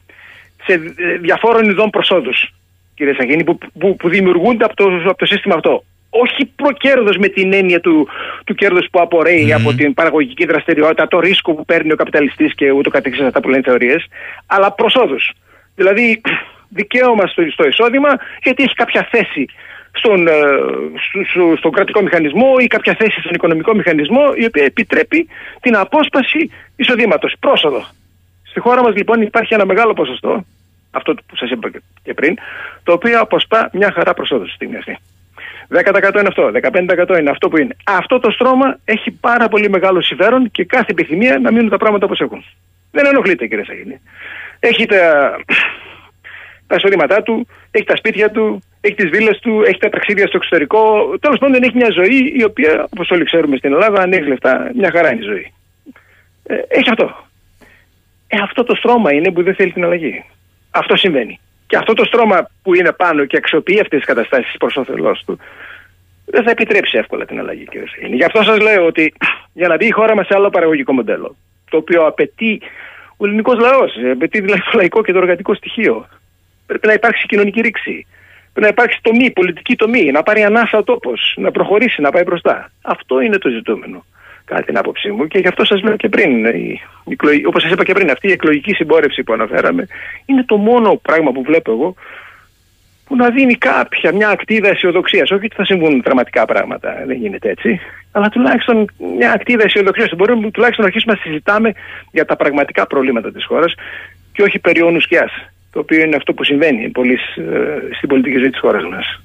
σε 0.64 0.76
διαφόρων 1.20 1.70
ειδών 1.70 1.90
προσόδους, 1.90 2.54
κύριε 2.94 3.14
Σαγίνη, 3.14 3.44
που, 3.44 3.58
που, 3.78 3.96
που 3.96 4.08
δημιουργούνται 4.08 4.64
από 4.64 4.76
το, 4.76 4.84
από 4.84 5.18
το 5.18 5.26
σύστημα 5.26 5.54
αυτό 5.54 5.84
όχι 6.22 6.44
προκέρδος 6.56 7.16
με 7.16 7.28
την 7.28 7.52
έννοια 7.52 7.80
του, 7.80 8.08
του 8.44 8.54
κέρδους 8.54 8.86
που 8.90 9.00
απορρέει 9.00 9.52
από 9.52 9.74
την 9.74 9.94
παραγωγική 9.94 10.46
δραστηριότητα, 10.46 11.08
το 11.08 11.20
ρίσκο 11.20 11.54
που 11.54 11.64
παίρνει 11.64 11.92
ο 11.92 11.96
καπιταλιστής 11.96 12.54
και 12.54 12.70
ούτω 12.70 12.90
καθεξής, 12.90 13.24
αυτά 13.24 13.40
που 13.40 13.48
λένε 13.48 13.62
θεωρίες, 13.62 14.06
αλλά 14.46 14.72
προσόδους. 14.72 15.32
Δηλαδή 15.74 16.20
δικαίωμα 16.68 17.26
στο, 17.26 17.42
στο 17.50 17.66
εισόδημα 17.66 18.08
γιατί 18.42 18.62
έχει 18.62 18.74
κάποια 18.74 19.08
θέση 19.10 19.46
στον, 19.92 20.26
ε, 20.28 20.32
στο, 21.30 21.54
στον 21.56 21.72
κρατικό 21.72 22.02
μηχανισμό 22.02 22.54
ή 22.58 22.66
κάποια 22.66 22.94
θέση 22.98 23.20
στον 23.20 23.34
οικονομικό 23.34 23.74
μηχανισμό 23.74 24.22
η 24.36 24.44
οποία 24.44 24.64
επιτρέπει 24.64 25.28
την 25.60 25.76
απόσπαση 25.76 26.50
εισοδήματος. 26.76 27.34
Πρόσοδο. 27.40 27.86
Στη 28.42 28.60
χώρα 28.60 28.82
μας 28.82 28.94
λοιπόν 28.94 29.22
υπάρχει 29.22 29.54
ένα 29.54 29.66
μεγάλο 29.66 29.92
ποσοστό, 29.92 30.44
αυτό 30.90 31.14
που 31.14 31.36
σας 31.36 31.50
είπα 31.50 31.70
και 32.02 32.14
πριν, 32.14 32.34
το 32.82 32.92
οποίο 32.92 33.20
αποσπά 33.20 33.70
μια 33.72 33.92
χαρά 33.92 34.14
προσόδους 34.14 34.46
στη 34.46 34.54
στιγμή 34.54 34.76
αυτή. 34.76 34.98
10% 35.68 36.18
είναι 36.18 36.28
αυτό, 36.28 36.50
15% 37.14 37.18
είναι 37.18 37.30
αυτό 37.30 37.48
που 37.48 37.56
είναι. 37.56 37.76
Αυτό 37.84 38.18
το 38.20 38.30
στρώμα 38.30 38.78
έχει 38.84 39.10
πάρα 39.10 39.48
πολύ 39.48 39.70
μεγάλο 39.70 40.00
συμφέρον 40.00 40.50
και 40.50 40.64
κάθε 40.64 40.86
επιθυμία 40.90 41.38
να 41.38 41.52
μείνουν 41.52 41.68
τα 41.68 41.76
πράγματα 41.76 42.06
όπως 42.06 42.20
έχουν. 42.20 42.44
Δεν 42.90 43.06
ενοχλείται 43.06 43.46
κύριε 43.46 43.64
Σαγίνη. 43.64 44.00
Έχει 44.60 44.86
τα, 44.86 45.36
τα 46.66 46.74
εισοδήματά 46.74 47.22
του, 47.22 47.46
έχει 47.70 47.84
τα 47.84 47.96
σπίτια 47.96 48.30
του, 48.30 48.62
έχει 48.80 48.94
τις 48.94 49.10
βίλες 49.10 49.38
του, 49.38 49.62
έχει 49.66 49.78
τα 49.78 49.88
ταξίδια 49.88 50.26
στο 50.26 50.36
εξωτερικό. 50.36 50.80
Τέλος 51.20 51.38
πάντων 51.38 51.62
έχει 51.62 51.76
μια 51.76 51.90
ζωή 51.90 52.32
η 52.36 52.44
οποία, 52.44 52.86
όπως 52.90 53.10
όλοι 53.10 53.24
ξέρουμε 53.24 53.56
στην 53.56 53.72
Ελλάδα, 53.72 54.02
αν 54.02 54.12
έχεις 54.12 54.26
λεφτά, 54.26 54.70
μια 54.74 54.90
χαρά 54.90 55.12
είναι 55.12 55.20
η 55.20 55.24
ζωή. 55.24 55.52
Ε, 56.46 56.54
έχει 56.68 56.90
αυτό. 56.90 57.26
Ε, 58.28 58.38
αυτό 58.42 58.64
το 58.64 58.74
στρώμα 58.74 59.12
είναι 59.12 59.32
που 59.32 59.42
δεν 59.42 59.54
θέλει 59.54 59.72
την 59.72 59.84
αλλαγή. 59.84 60.24
Αυτό 60.70 60.96
συμβαίνει. 60.96 61.40
Και 61.66 61.76
αυτό 61.76 61.92
το 61.94 62.04
στρώμα 62.04 62.50
που 62.62 62.74
είναι 62.74 62.92
πάνω 62.92 63.24
και 63.24 63.36
αξιοποιεί 63.36 63.80
αυτές 63.80 63.98
τις 63.98 64.08
καταστάσεις 64.08 64.56
προς 64.56 64.76
όφελός 64.76 65.22
του, 65.26 65.38
δεν 66.24 66.42
θα 66.42 66.50
επιτρέψει 66.50 66.98
εύκολα 66.98 67.24
την 67.24 67.38
αλλαγή, 67.38 67.64
κύριε 67.64 67.86
Σαγίνη. 67.86 68.16
Γι' 68.16 68.24
αυτό 68.24 68.42
σας 68.42 68.58
λέω 68.58 68.86
ότι 68.86 69.14
για 69.52 69.68
να 69.68 69.76
μπει 69.76 69.86
η 69.86 69.90
χώρα 69.90 70.14
μας 70.14 70.26
σε 70.26 70.34
άλλο 70.34 70.50
παραγωγικό 70.50 70.92
μοντέλο, 70.92 71.36
το 71.70 71.76
οποίο 71.76 72.06
απαιτεί 72.06 72.60
ο 73.16 73.26
ελληνικός 73.26 73.58
λαός, 73.58 73.92
απαιτεί 74.12 74.40
δηλαδή 74.40 74.60
το 74.60 74.70
λαϊκό 74.74 75.02
και 75.02 75.12
το 75.12 75.18
εργατικό 75.18 75.54
στοιχείο, 75.54 76.08
πρέπει 76.66 76.86
να 76.86 76.92
υπάρξει 76.92 77.26
κοινωνική 77.26 77.60
ρήξη. 77.60 78.06
Πρέπει 78.52 78.74
να 78.74 78.82
υπάρξει 78.82 78.98
τομή, 79.02 79.30
πολιτική 79.30 79.76
τομή, 79.76 80.10
να 80.10 80.22
πάρει 80.22 80.42
ανάσα 80.42 80.78
ο 80.78 80.82
τόπος, 80.82 81.34
να 81.36 81.50
προχωρήσει, 81.50 82.00
να 82.00 82.10
πάει 82.10 82.22
μπροστά. 82.22 82.70
Αυτό 82.82 83.20
είναι 83.20 83.38
το 83.38 83.48
ζητούμενο 83.48 84.04
κατά 84.46 84.62
την 84.62 84.78
άποψή 84.78 85.10
μου 85.10 85.26
και 85.26 85.38
γι' 85.38 85.48
αυτό 85.48 85.64
σας 85.64 85.82
λέω 85.82 85.96
και 85.96 86.08
πριν, 86.08 86.44
η, 86.44 86.80
η, 87.04 87.46
όπως 87.46 87.62
σας 87.62 87.70
είπα 87.72 87.84
και 87.84 87.92
πριν, 87.92 88.10
αυτή 88.10 88.28
η 88.28 88.32
εκλογική 88.32 88.72
συμπόρευση 88.74 89.22
που 89.22 89.32
αναφέραμε 89.32 89.86
είναι 90.26 90.44
το 90.44 90.56
μόνο 90.56 90.96
πράγμα 91.02 91.30
που 91.32 91.42
βλέπω 91.42 91.72
εγώ 91.72 91.94
που 93.06 93.16
να 93.16 93.30
δίνει 93.30 93.54
κάποια, 93.54 94.12
μια 94.12 94.28
ακτίδα 94.28 94.68
αισιοδοξίας. 94.68 95.30
Όχι 95.30 95.44
ότι 95.44 95.54
θα 95.54 95.64
συμβούν 95.64 96.02
δραματικά 96.04 96.44
πράγματα, 96.44 97.02
δεν 97.06 97.16
γίνεται 97.16 97.48
έτσι. 97.50 97.80
Αλλά 98.12 98.28
τουλάχιστον 98.28 98.90
μια 99.18 99.32
ακτίδα 99.32 99.64
αισιοδοξίας. 99.64 100.10
Μπορούμε 100.16 100.50
τουλάχιστον 100.50 100.84
να 100.84 100.90
αρχίσουμε 100.90 101.12
να 101.12 101.20
συζητάμε 101.22 101.72
για 102.10 102.24
τα 102.24 102.36
πραγματικά 102.36 102.86
προβλήματα 102.86 103.32
της 103.32 103.44
χώρας 103.44 103.74
και 104.32 104.42
όχι 104.42 104.58
περί 104.58 104.82
όνους 104.82 105.02
σκιά. 105.02 105.30
Το 105.72 105.78
οποίο 105.78 106.00
είναι 106.00 106.16
αυτό 106.16 106.34
που 106.34 106.44
συμβαίνει 106.44 106.88
πολύ, 106.88 107.18
ε, 107.36 107.94
στην 107.96 108.08
πολιτική 108.08 108.38
ζωή 108.38 108.50
της 108.50 108.60
χώρας 108.60 108.84
μας. 108.84 109.20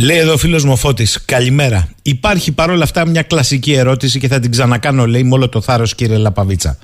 Λέει 0.00 0.16
εδώ 0.16 0.32
ο 0.32 0.36
φίλος 0.36 0.64
μου 0.64 0.78
Καλημέρα. 1.24 1.88
Υπάρχει 2.02 2.52
παρόλα 2.52 2.84
αυτά 2.84 3.06
μια 3.06 3.22
κλασική 3.22 3.72
ερώτηση 3.72 4.18
και 4.18 4.28
θα 4.28 4.40
την 4.40 4.50
ξανακάνω, 4.50 5.06
λέει, 5.06 5.24
με 5.24 5.34
όλο 5.34 5.48
το 5.48 5.60
θάρρος, 5.60 5.94
κύριε 5.94 6.16
Λαπαβίτσα. 6.16 6.78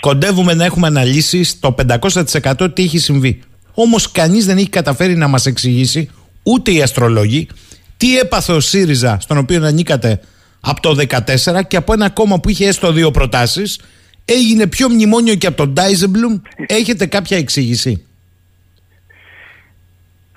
Κοντεύουμε 0.00 0.54
να 0.54 0.64
έχουμε 0.64 0.86
αναλύσεις 0.86 1.48
στο 1.48 1.74
500% 2.00 2.74
τι 2.74 2.82
έχει 2.82 2.98
συμβεί. 2.98 3.40
Όμως 3.74 4.10
κανείς 4.10 4.44
δεν 4.46 4.56
έχει 4.56 4.68
καταφέρει 4.68 5.16
να 5.16 5.28
μας 5.28 5.46
εξηγήσει, 5.46 6.10
ούτε 6.42 6.72
οι 6.72 6.82
αστρολόγοι, 6.82 7.48
τι 7.96 8.18
έπαθε 8.18 8.52
ο 8.52 8.60
ΣΥΡΙΖΑ, 8.60 9.18
στον 9.20 9.38
οποίο 9.38 9.64
ανήκατε 9.64 10.20
από 10.60 10.80
το 10.80 10.96
2014 11.44 11.62
και 11.68 11.76
από 11.76 11.92
ένα 11.92 12.10
κόμμα 12.10 12.40
που 12.40 12.48
είχε 12.48 12.66
έστω 12.66 12.92
δύο 12.92 13.10
προτάσεις, 13.10 13.80
έγινε 14.24 14.66
πιο 14.66 14.88
μνημόνιο 14.88 15.34
και 15.34 15.46
από 15.46 15.56
τον 15.56 15.72
Ντάιζεμπλουμ. 15.72 16.38
Έχετε 16.66 17.06
κάποια 17.06 17.36
εξήγηση; 17.36 18.04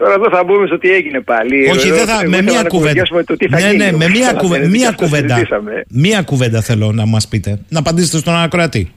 Τώρα 0.03 0.15
εδώ 0.15 0.29
θα 0.29 0.43
μπούμε 0.43 0.67
στο 0.67 0.77
τι 0.77 0.89
έγινε 0.91 1.21
πάλι. 1.21 1.69
Όχι, 1.69 1.89
δεν 1.91 2.05
θα. 2.05 2.27
Με 2.27 2.41
μία 2.41 2.63
κουβέντα. 2.63 3.03
Ναι, 3.49 3.71
ναι, 3.71 3.91
με 3.91 4.09
μία, 4.09 4.33
κουβέντα. 4.33 4.67
Μία 4.67 4.91
κουβέντα. 4.91 5.47
Μία 5.87 6.21
κουβέντα 6.21 6.61
θέλω 6.61 6.91
να 6.91 7.05
μας 7.05 7.27
πείτε. 7.27 7.59
Να 7.69 7.79
απαντήσετε 7.79 8.17
στον 8.17 8.33
ανακροατή. 8.33 8.91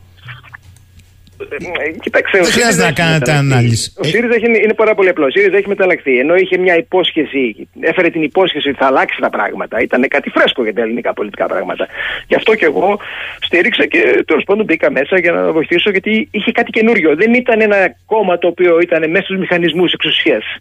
Κοιτάξτε, 2.01 2.39
Δεν 2.39 2.53
χρειάζεται 2.53 2.85
να 2.85 2.93
κάνετε 2.93 3.33
ανάλυση. 3.33 3.93
Ο 3.97 4.05
ΣΥΡΙΖΑ 4.05 4.37
είναι, 4.37 4.59
είναι 4.59 4.74
πάρα 4.74 4.95
πολύ 4.95 5.09
απλό. 5.09 5.24
Ο 5.24 5.31
ΣΥΡΙΖΑ 5.31 5.57
έχει 5.57 5.69
μεταλλαχθεί. 5.69 6.19
Ενώ 6.19 6.35
είχε 6.35 6.59
μια 6.59 6.77
υπόσχεση, 6.77 7.69
έφερε 7.81 8.11
την 8.11 8.23
υπόσχεση 8.23 8.69
ότι 8.69 8.78
θα 8.78 8.87
αλλάξει 8.87 9.20
τα 9.20 9.31
πράγματα. 9.31 9.81
Ήταν 9.81 10.09
κάτι 10.09 10.31
φρέσκο 10.31 10.62
για 10.62 10.74
τα 10.74 10.83
ελληνικά 10.83 11.12
πολιτικά 11.12 11.47
πράγματα. 11.47 11.87
Γι' 12.28 12.35
αυτό 12.35 12.55
και 12.55 12.65
εγώ 12.65 12.99
στήριξα 13.41 13.87
και 13.87 14.23
τέλος 14.27 14.45
πάντων 14.45 14.65
μπήκα 14.65 14.91
μέσα 14.91 15.19
για 15.19 15.33
να 15.33 15.53
βοηθήσω, 15.53 15.91
γιατί 15.91 16.28
είχε 16.31 16.53
κάτι 16.53 16.70
καινούριο. 16.70 17.16
Δεν 17.16 17.35
ήταν 17.35 17.61
ένα 17.61 17.97
κόμμα 18.07 18.39
το 18.39 18.47
οποίο 18.47 18.78
ήταν 18.81 19.11
μέσα 19.11 19.24
στους 19.24 19.39
μηχανισμούς 19.39 19.93
εξουσίας 19.93 20.45
ε, 20.45 20.61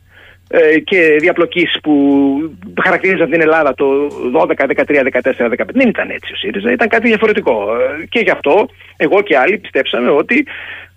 και 0.84 1.18
διαπλοκής 1.20 1.78
που 1.84 1.94
χαρακτηρίζαν 2.84 3.30
την 3.30 3.42
Ελλάδα 3.42 3.74
το 3.74 3.86
12, 4.34 4.48
13, 4.48 5.08
14, 5.22 5.50
15. 5.50 5.66
Δεν 5.74 5.88
ήταν 5.88 6.10
έτσι 6.10 6.34
ο 6.34 6.36
ΣΥΡΙΖΑ, 6.36 6.72
ήταν 6.72 6.88
κάτι 6.88 7.08
διαφορετικό. 7.08 7.76
Ε, 7.76 8.06
και 8.06 8.20
γι' 8.20 8.30
αυτό 8.30 8.68
εγώ 8.98 9.22
και 9.22 9.38
άλλοι 9.38 9.58
πιστέψαμε 9.58 10.10
ότι 10.10 10.46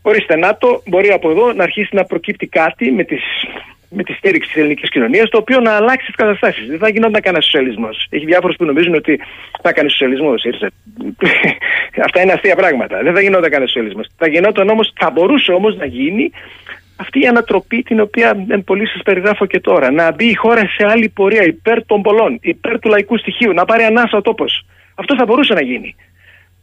ορίστε 0.03 0.37
ΝΑΤΟ 0.37 0.83
μπορεί 0.87 1.09
από 1.09 1.31
εδώ 1.31 1.53
να 1.53 1.62
αρχίσει 1.62 1.95
να 1.95 2.05
προκύπτει 2.05 2.47
κάτι 2.47 2.91
με 2.91 3.05
τις 3.05 3.23
με 3.91 4.03
τη 4.03 4.12
στήριξη 4.12 4.49
της 4.49 4.61
ελληνικής 4.61 4.91
κοινωνίας, 4.91 5.29
το 5.29 5.39
οποίο 5.39 5.61
να 5.61 5.73
αλλάξει 5.73 6.07
τις 6.07 6.15
καταστάσεις. 6.15 6.66
Δεν 6.66 6.79
θα 6.79 6.89
γινόταν 6.89 7.20
κανένας 7.20 7.45
σοσιαλισμός. 7.45 8.07
Έχει 8.11 8.25
διάφορους 8.25 8.57
που 8.57 8.65
νομίζουν 8.65 8.95
ότι 8.95 9.20
θα 9.62 9.73
κάνει 9.73 9.91
σοσιαλισμό. 9.91 10.35
Αυτά 12.07 12.23
είναι 12.23 12.33
αστεία 12.33 12.57
πράγματα. 12.57 13.03
Δεν 13.03 13.15
θα 13.15 13.20
γινόταν 13.20 13.51
κανένας 13.51 13.70
σοσιαλισμός. 13.70 14.07
Θα 14.16 14.29
γινόταν 14.29 14.69
όμως, 14.69 14.93
θα 14.97 15.11
μπορούσε 15.11 15.53
όμως 15.53 15.77
να 15.77 15.87
γίνει 15.87 16.31
αυτή 17.01 17.20
η 17.20 17.27
ανατροπή 17.27 17.83
την 17.83 18.01
οποία 18.01 18.47
εν 18.49 18.65
πολύ 18.65 18.87
σας 18.89 19.03
περιγράφω 19.03 19.47
και 19.47 19.61
τώρα. 19.61 19.91
Να 19.91 20.12
μπει 20.12 20.25
η 20.25 20.35
χώρα 20.35 20.61
σε 20.61 20.87
άλλη 20.87 21.09
πορεία 21.09 21.43
υπέρ 21.43 21.87
των 21.87 22.03
πολλών, 22.03 22.39
υπέρ 22.43 22.79
του 22.79 22.89
λαϊκού 22.89 23.19
στοιχείου, 23.19 23.53
να 23.53 23.65
πάρει 23.65 23.83
ανάσα 23.83 24.16
ο 24.16 24.23
τόπος. 24.23 24.66
Αυτό 24.95 25.15
θα 25.16 25.25
μπορούσε 25.25 25.55
να 25.55 25.62
γίνει. 25.62 25.95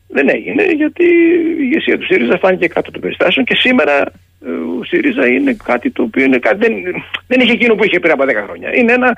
Δεν 0.07 0.29
έγινε 0.29 0.63
γιατί 0.63 1.03
η 1.03 1.57
ηγεσία 1.59 1.97
του 1.97 2.05
ΣΥΡΙΖΑ 2.05 2.37
φάνηκε 2.37 2.67
κάτω 2.67 2.91
των 2.91 3.01
περιστάσεων 3.01 3.45
και 3.45 3.55
σήμερα 3.55 4.01
ε, 4.45 4.49
ο 4.79 4.83
ΣΥΡΙΖΑ 4.83 5.27
είναι 5.27 5.57
κάτι 5.63 5.91
το 5.91 6.03
οποίο 6.03 6.23
είναι 6.23 6.37
κάτι, 6.37 6.57
δεν, 6.57 7.03
δεν 7.27 7.39
είχε 7.39 7.51
εκείνο 7.51 7.75
που 7.75 7.83
είχε 7.83 7.99
πριν 7.99 8.11
από 8.11 8.23
10 8.23 8.27
χρόνια. 8.45 8.75
Είναι 8.75 8.93
ένα 8.93 9.17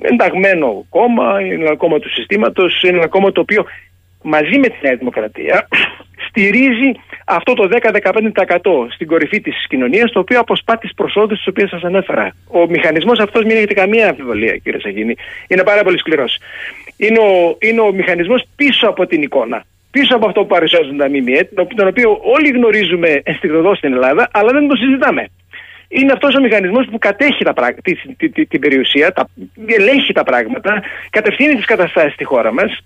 ενταγμένο 0.00 0.86
κόμμα, 0.88 1.40
είναι 1.40 1.64
ένα 1.64 1.76
κόμμα 1.76 1.98
του 1.98 2.10
συστήματος, 2.10 2.82
είναι 2.82 2.96
ένα 2.96 3.06
κόμμα 3.06 3.32
το 3.32 3.40
οποίο 3.40 3.66
μαζί 4.22 4.58
με 4.58 4.68
τη 4.68 4.76
Νέα 4.82 4.96
Δημοκρατία 4.96 5.68
στηρίζει 6.28 6.92
αυτό 7.24 7.54
το 7.54 7.68
10-15% 7.72 8.92
στην 8.94 9.06
κορυφή 9.06 9.40
της 9.40 9.66
κοινωνίας, 9.68 10.12
το 10.12 10.18
οποίο 10.18 10.40
αποσπά 10.40 10.78
τις 10.78 10.94
προσόδους 10.94 11.36
τις 11.36 11.46
οποίες 11.46 11.68
σας 11.68 11.82
ανέφερα. 11.82 12.34
Ο 12.46 12.66
μηχανισμός 12.68 13.18
αυτός, 13.18 13.44
μην 13.44 13.56
έχετε 13.56 13.74
καμία 13.74 14.08
αμφιβολία, 14.08 14.56
κύριε 14.56 14.80
Σαγίνη, 14.80 15.14
είναι 15.48 15.62
πάρα 15.62 15.82
πολύ 15.82 15.98
σκληρός. 15.98 16.38
Είναι 16.96 17.18
ο, 17.18 17.56
είναι 17.58 17.80
ο 17.80 17.92
μηχανισμός 17.92 18.42
πίσω 18.56 18.88
από 18.88 19.06
την 19.06 19.22
εικόνα. 19.22 19.64
Πίσω 19.90 20.16
από 20.16 20.26
αυτό 20.26 20.40
που 20.40 20.46
παρουσιάζουν 20.46 20.96
τα 20.96 21.08
ΜΜΕ, 21.08 21.48
τον 21.74 21.86
οποίο 21.86 22.18
όλοι 22.22 22.48
γνωρίζουμε 22.48 23.20
ενστικτοδό 23.24 23.74
στην 23.74 23.92
Ελλάδα, 23.92 24.28
αλλά 24.32 24.52
δεν 24.52 24.68
το 24.68 24.76
συζητάμε. 24.76 25.28
Είναι 25.88 26.12
αυτός 26.12 26.34
ο 26.34 26.40
μηχανισμός 26.40 26.86
που 26.90 26.98
κατέχει 26.98 27.44
τα 27.44 27.52
πρά... 27.52 27.74
τη, 27.82 27.94
τη, 28.16 28.28
τη, 28.28 28.46
την 28.46 28.60
περιουσία, 28.60 29.12
τα... 29.12 29.28
ελέγχει 29.66 30.12
τα 30.12 30.22
πράγματα, 30.22 30.82
κατευθύνει 31.10 31.54
τις 31.54 31.64
καταστάσεις 31.64 32.12
στη 32.12 32.24
χώρα 32.24 32.52
μας, 32.52 32.70
ε, 32.72 32.82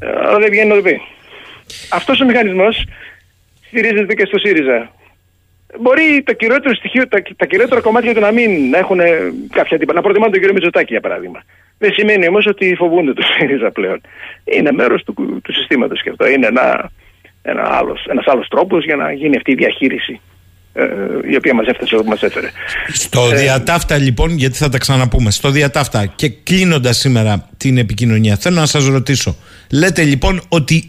αλλά 0.00 0.38
δεν 0.38 0.50
βγαίνει 0.50 0.68
να 0.68 0.74
το 0.74 0.82
πει. 0.82 1.00
Αυτός 1.90 2.20
ο 2.20 2.24
μηχανισμός 2.24 2.84
στηρίζεται 3.66 4.14
και 4.14 4.24
στο 4.24 4.38
ΣΥΡΙΖΑ. 4.38 4.90
Μπορεί 5.80 6.22
το 6.26 6.32
κυριότερο 6.32 6.74
στοιχείο, 6.74 7.08
τα, 7.08 7.22
τα 7.36 7.46
κυριότερα 7.46 7.80
κομμάτια 7.80 8.14
του 8.14 8.20
να 8.20 8.32
μην 8.32 8.74
έχουν 8.74 9.00
κάποια 9.50 9.78
τύπα. 9.78 9.92
Να 9.92 10.00
προτιμάνε 10.00 10.30
τον 10.30 10.40
κύριο 10.40 10.54
Μητσοτάκη 10.54 10.92
για 10.92 11.00
παράδειγμα. 11.00 11.42
Δεν 11.78 11.92
σημαίνει 11.92 12.28
όμως 12.28 12.46
ότι 12.46 12.74
φοβούνται 12.74 13.12
το 13.12 13.22
ΣΥΡΙΖΑ 13.22 13.70
πλέον. 13.70 14.00
Είναι 14.44 14.72
μέρος 14.72 15.04
του, 15.04 15.40
του 15.44 15.52
συστήματος 15.52 16.02
και 16.02 16.10
αυτό. 16.10 16.28
Είναι 16.28 16.46
ένα, 16.46 16.90
ένα 17.42 17.62
άλλος, 17.62 18.06
ένας 18.08 18.26
άλλος 18.26 18.48
τρόπος 18.48 18.84
για 18.84 18.96
να 18.96 19.12
γίνει 19.12 19.36
αυτή 19.36 19.50
η 19.52 19.54
διαχείριση 19.54 20.12
ε, 20.12 20.29
η 21.30 21.36
οποία 21.36 21.54
μας 21.54 21.66
έφτασε 21.66 21.96
όπου 21.96 22.08
μας 22.08 22.22
έφερε. 22.22 22.50
Στο 22.92 23.30
ε, 23.32 23.36
διατάφτα 23.36 23.96
λοιπόν, 23.96 24.36
γιατί 24.36 24.56
θα 24.56 24.68
τα 24.68 24.78
ξαναπούμε, 24.78 25.30
στο 25.30 25.50
διατάφτα 25.50 26.06
και 26.06 26.28
κλείνοντας 26.28 26.96
σήμερα 26.96 27.48
την 27.56 27.78
επικοινωνία, 27.78 28.36
θέλω 28.36 28.56
να 28.60 28.66
σας 28.66 28.86
ρωτήσω. 28.86 29.36
Λέτε 29.70 30.02
λοιπόν 30.02 30.42
ότι 30.48 30.84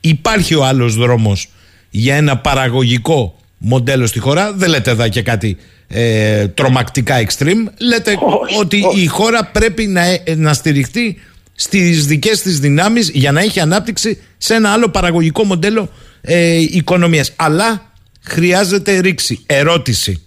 υπάρχει 0.00 0.54
ο 0.54 0.64
άλλος 0.64 0.94
δρόμος 0.94 1.48
για 1.90 2.16
ένα 2.16 2.36
παραγωγικό 2.36 3.38
μοντέλο 3.58 4.06
στη 4.06 4.18
χώρα; 4.18 4.52
Δεν 4.52 4.68
λέτε 4.68 4.90
εδώ 4.90 5.08
και 5.08 5.22
κάτι 5.22 5.56
ε, 5.88 6.48
τρομακτικά 6.48 7.26
extreme. 7.26 7.70
Λέτε 7.78 8.18
ότι 8.60 8.84
η 8.94 9.06
χώρα 9.06 9.44
πρέπει 9.44 9.86
να, 9.86 10.02
ε, 10.04 10.22
να 10.36 10.52
στηριχτεί 10.52 11.20
στις 11.54 12.06
δικές 12.06 12.42
της 12.42 12.60
δυνάμεις 12.60 13.10
για 13.10 13.32
να 13.32 13.40
έχει 13.40 13.60
ανάπτυξη 13.60 14.22
σε 14.36 14.54
ένα 14.54 14.70
άλλο 14.70 14.88
παραγωγικό 14.88 15.44
μοντέλο 15.44 15.90
ε, 16.20 16.56
οικονομίας. 16.56 17.32
Αλλά 17.36 17.92
χρειάζεται 18.26 18.98
ρήξη. 18.98 19.44
Ερώτηση. 19.46 20.26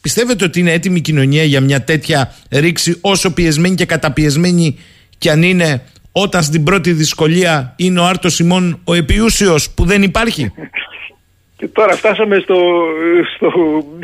Πιστεύετε 0.00 0.44
ότι 0.44 0.60
είναι 0.60 0.72
έτοιμη 0.72 0.96
η 0.96 1.00
κοινωνία 1.00 1.44
για 1.44 1.60
μια 1.60 1.84
τέτοια 1.84 2.34
ρήξη 2.50 2.98
όσο 3.00 3.32
πιεσμένη 3.32 3.74
και 3.74 3.86
καταπιεσμένη 3.86 4.78
και 5.18 5.30
αν 5.30 5.42
είναι 5.42 5.82
όταν 6.12 6.42
στην 6.42 6.64
πρώτη 6.64 6.92
δυσκολία 6.92 7.74
είναι 7.76 8.00
ο 8.00 8.04
Άρτος 8.04 8.38
ημών 8.38 8.80
ο 8.84 8.94
επιούσιος 8.94 9.70
που 9.70 9.84
δεν 9.84 10.02
υπάρχει; 10.02 10.52
Και 11.56 11.68
τώρα 11.68 11.92
φτάσαμε 11.96 12.38
στο, 12.38 12.56
στο, 13.34 13.50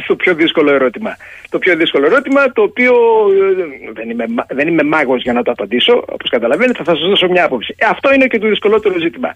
στο 0.02 0.16
πιο 0.16 0.34
δύσκολο 0.34 0.72
ερώτημα. 0.72 1.16
Το 1.48 1.58
πιο 1.58 1.76
δύσκολο 1.76 2.06
ερώτημα 2.06 2.52
το 2.52 2.62
οποίο 2.62 2.94
ε, 3.88 3.92
δεν 3.92 4.10
είμαι, 4.10 4.24
δεν 4.48 4.68
είμαι 4.68 4.82
μάγος 4.82 5.22
για 5.22 5.32
να 5.32 5.42
το 5.42 5.50
απαντήσω 5.50 6.04
όπως 6.08 6.30
καταλαβαίνετε 6.30 6.82
θα 6.84 6.94
σας 6.94 7.08
δώσω 7.08 7.28
μια 7.28 7.44
άποψη. 7.44 7.74
Ε, 7.78 7.86
αυτό 7.86 8.14
είναι 8.14 8.26
και 8.26 8.38
το 8.38 8.48
δυσκολότερο 8.48 8.98
ζήτημα. 8.98 9.32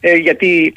Ε, 0.00 0.14
γιατί 0.14 0.72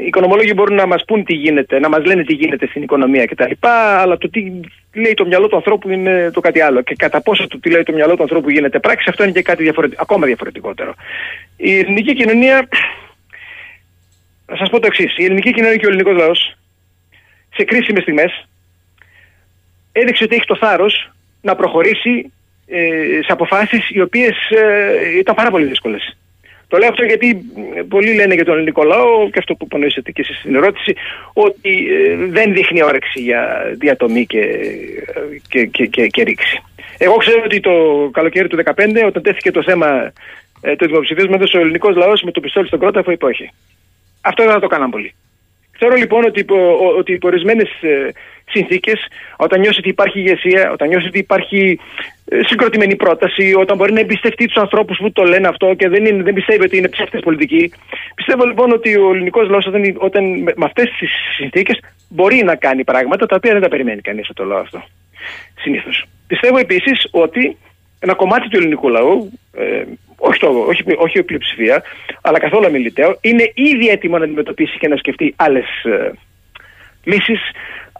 οι 0.00 0.06
οικονομολόγοι 0.06 0.52
μπορούν 0.54 0.74
να 0.74 0.86
μας 0.86 1.04
πούν 1.04 1.24
τι 1.24 1.34
γίνεται, 1.34 1.78
να 1.78 1.88
μας 1.88 2.04
λένε 2.04 2.24
τι 2.24 2.34
γίνεται 2.34 2.66
στην 2.66 2.82
οικονομία 2.82 3.24
κτλ. 3.24 3.52
Αλλά 3.60 4.18
το 4.18 4.28
τι 4.28 4.60
λέει 4.94 5.14
το 5.14 5.26
μυαλό 5.26 5.48
του 5.48 5.56
ανθρώπου 5.56 5.90
είναι 5.90 6.30
το 6.30 6.40
κάτι 6.40 6.60
άλλο. 6.60 6.82
Και 6.82 6.94
κατά 6.94 7.20
πόσο 7.20 7.46
το 7.46 7.58
τι 7.60 7.70
λέει 7.70 7.82
το 7.82 7.92
μυαλό 7.92 8.16
του 8.16 8.22
ανθρώπου 8.22 8.50
γίνεται 8.50 8.78
πράξη, 8.78 9.06
αυτό 9.08 9.22
είναι 9.22 9.32
και 9.32 9.42
κάτι 9.42 9.62
διαφορετικό, 9.62 10.02
ακόμα 10.02 10.26
διαφορετικότερο. 10.26 10.94
Η 11.56 11.78
ελληνική 11.78 12.14
κοινωνία. 12.14 12.68
Θα 14.46 14.56
σας 14.56 14.70
πω 14.70 14.80
το 14.80 14.86
εξής. 14.86 15.18
Η 15.18 15.24
ελληνική 15.24 15.52
κοινωνία 15.52 15.76
και 15.76 15.86
ο 15.86 15.88
ελληνικός 15.88 16.16
λαός 16.16 16.56
σε 17.54 17.64
κρίσιμες 17.64 18.02
στιγμές 18.02 18.48
έδειξε 19.92 20.24
ότι 20.24 20.34
έχει 20.34 20.46
το 20.46 20.56
θάρρος 20.56 21.10
να 21.40 21.54
προχωρήσει 21.56 22.32
ε, 22.66 23.18
σε 23.24 23.32
αποφάσεις 23.32 23.90
οι 23.90 24.00
οποίες 24.00 24.50
ε, 24.50 25.18
ήταν 25.18 25.34
πάρα 25.34 25.50
πολύ 25.50 25.64
δύσκολες. 25.64 26.16
Το 26.68 26.78
λέω 26.78 26.88
αυτό 26.88 27.04
γιατί 27.04 27.40
πολλοί 27.88 28.14
λένε 28.14 28.34
για 28.34 28.44
τον 28.44 28.54
ελληνικό 28.54 28.82
λαό 28.82 29.30
και 29.30 29.38
αυτό 29.38 29.54
που 29.54 29.64
υπονοήσατε 29.64 30.10
και 30.10 30.20
εσείς 30.20 30.38
στην 30.38 30.54
ερώτηση 30.54 30.94
ότι 31.32 31.86
ε, 31.90 32.16
δεν 32.16 32.52
δείχνει 32.52 32.82
όρεξη 32.82 33.20
για 33.20 33.72
διατομή 33.78 34.26
και, 34.26 34.46
και, 35.48 35.66
και, 35.66 35.86
και, 35.86 36.06
και 36.06 36.22
ρήξη. 36.22 36.62
Εγώ 36.98 37.16
ξέρω 37.16 37.42
ότι 37.44 37.60
το 37.60 37.72
καλοκαίρι 38.12 38.48
του 38.48 38.58
2015 38.64 38.72
όταν 39.06 39.22
τέθηκε 39.22 39.50
το 39.50 39.62
θέμα 39.62 40.12
ε, 40.60 40.76
του 40.76 40.86
δημοψηφίσματος 40.86 41.54
ο 41.54 41.58
ελληνικός 41.58 41.96
λαός 41.96 42.22
με 42.22 42.30
το 42.30 42.40
πιστόλι 42.40 42.66
στον 42.66 42.78
κρόταφο 42.78 43.10
είπε 43.10 43.24
όχι. 43.24 43.50
Αυτό 44.20 44.42
δεν 44.42 44.52
θα 44.52 44.60
το 44.60 44.66
κάναν 44.66 44.90
πολύ. 44.90 45.14
Ξέρω 45.78 45.94
λοιπόν 45.94 46.24
ότι 46.24 46.40
υπό, 46.40 46.56
ότι 46.98 47.12
υπό 47.12 47.28
ορισμένε 47.28 47.62
ε, 47.80 48.08
συνθήκες, 48.50 49.06
όταν 49.36 49.60
νιώσεις 49.60 49.78
ότι 49.78 49.88
υπάρχει 49.88 50.18
ηγεσία, 50.18 50.70
όταν 50.72 50.88
νιώσεις 50.88 51.08
ότι 51.08 51.18
υπάρχει 51.18 51.78
ε, 52.28 52.40
συγκροτημένη 52.44 52.96
πρόταση, 52.96 53.54
όταν 53.54 53.76
μπορεί 53.76 53.92
να 53.92 54.00
εμπιστευτεί 54.00 54.46
τους 54.46 54.56
ανθρώπους 54.56 54.96
που 54.96 55.12
το 55.12 55.22
λένε 55.22 55.48
αυτό 55.48 55.74
και 55.74 55.88
δεν, 55.88 56.04
είναι, 56.04 56.22
δεν 56.22 56.34
πιστεύει 56.34 56.64
ότι 56.64 56.76
είναι 56.76 56.88
ψεύτες 56.88 57.20
πολιτικοί. 57.20 57.72
Πιστεύω 58.14 58.44
λοιπόν 58.44 58.72
ότι 58.72 58.96
ο 58.96 59.10
ελληνικός 59.14 59.48
λαός, 59.48 59.66
όταν, 59.66 59.82
όταν 59.98 60.24
με 60.42 60.64
αυτές 60.64 60.90
τις 60.98 61.10
συνθήκες, 61.36 61.80
μπορεί 62.08 62.42
να 62.44 62.54
κάνει 62.56 62.84
πράγματα 62.84 63.26
τα 63.26 63.36
οποία 63.36 63.52
δεν 63.52 63.62
τα 63.62 63.68
περιμένει 63.68 64.00
κανείς 64.00 64.30
το 64.34 64.44
λαό 64.44 64.58
αυτό. 64.58 64.84
Συνήθως. 65.58 66.04
Πιστεύω 66.26 66.58
επίσης 66.58 67.08
ότι 67.10 67.56
ένα 67.98 68.14
κομμάτι 68.14 68.48
του 68.48 68.56
ελληνικού 68.56 68.88
λαού, 68.88 69.32
ε, 69.52 69.82
όχι, 70.18 70.38
το, 70.40 70.48
όχι, 70.48 70.82
όχι 70.96 71.18
η 71.18 71.22
πλειοψηφία, 71.22 71.82
αλλά 72.20 72.38
καθόλου 72.38 72.66
αμιληταίο, 72.66 73.18
είναι 73.20 73.50
ήδη 73.54 73.88
έτοιμο 73.88 74.18
να 74.18 74.24
αντιμετωπίσει 74.24 74.78
και 74.78 74.88
να 74.88 74.96
σκεφτεί 74.96 75.34
άλλες 75.36 75.84
ε, 75.84 76.10
λύσεις, 77.04 77.40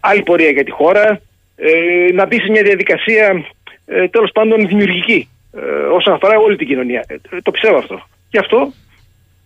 άλλη 0.01 0.23
πορεία 0.23 0.51
για 0.51 0.65
τη 0.65 0.71
χώρα, 0.71 1.21
ε, 1.57 2.13
να 2.13 2.27
μπει 2.27 2.41
σε 2.41 2.51
μια 2.51 2.63
διαδικασία 2.63 3.45
ε, 3.87 4.09
τέλος 4.09 4.31
πάντων 4.33 4.67
δημιουργική 4.67 5.29
ε, 5.53 5.61
όσον 5.99 6.15
αφορά 6.15 6.39
όλη 6.39 6.57
την 6.57 6.67
κοινωνία. 6.67 7.05
Ε, 7.09 7.41
το 7.43 7.51
πιστεύω 7.51 7.77
αυτό. 7.77 8.09
Γι' 8.31 8.39
αυτό 8.39 8.73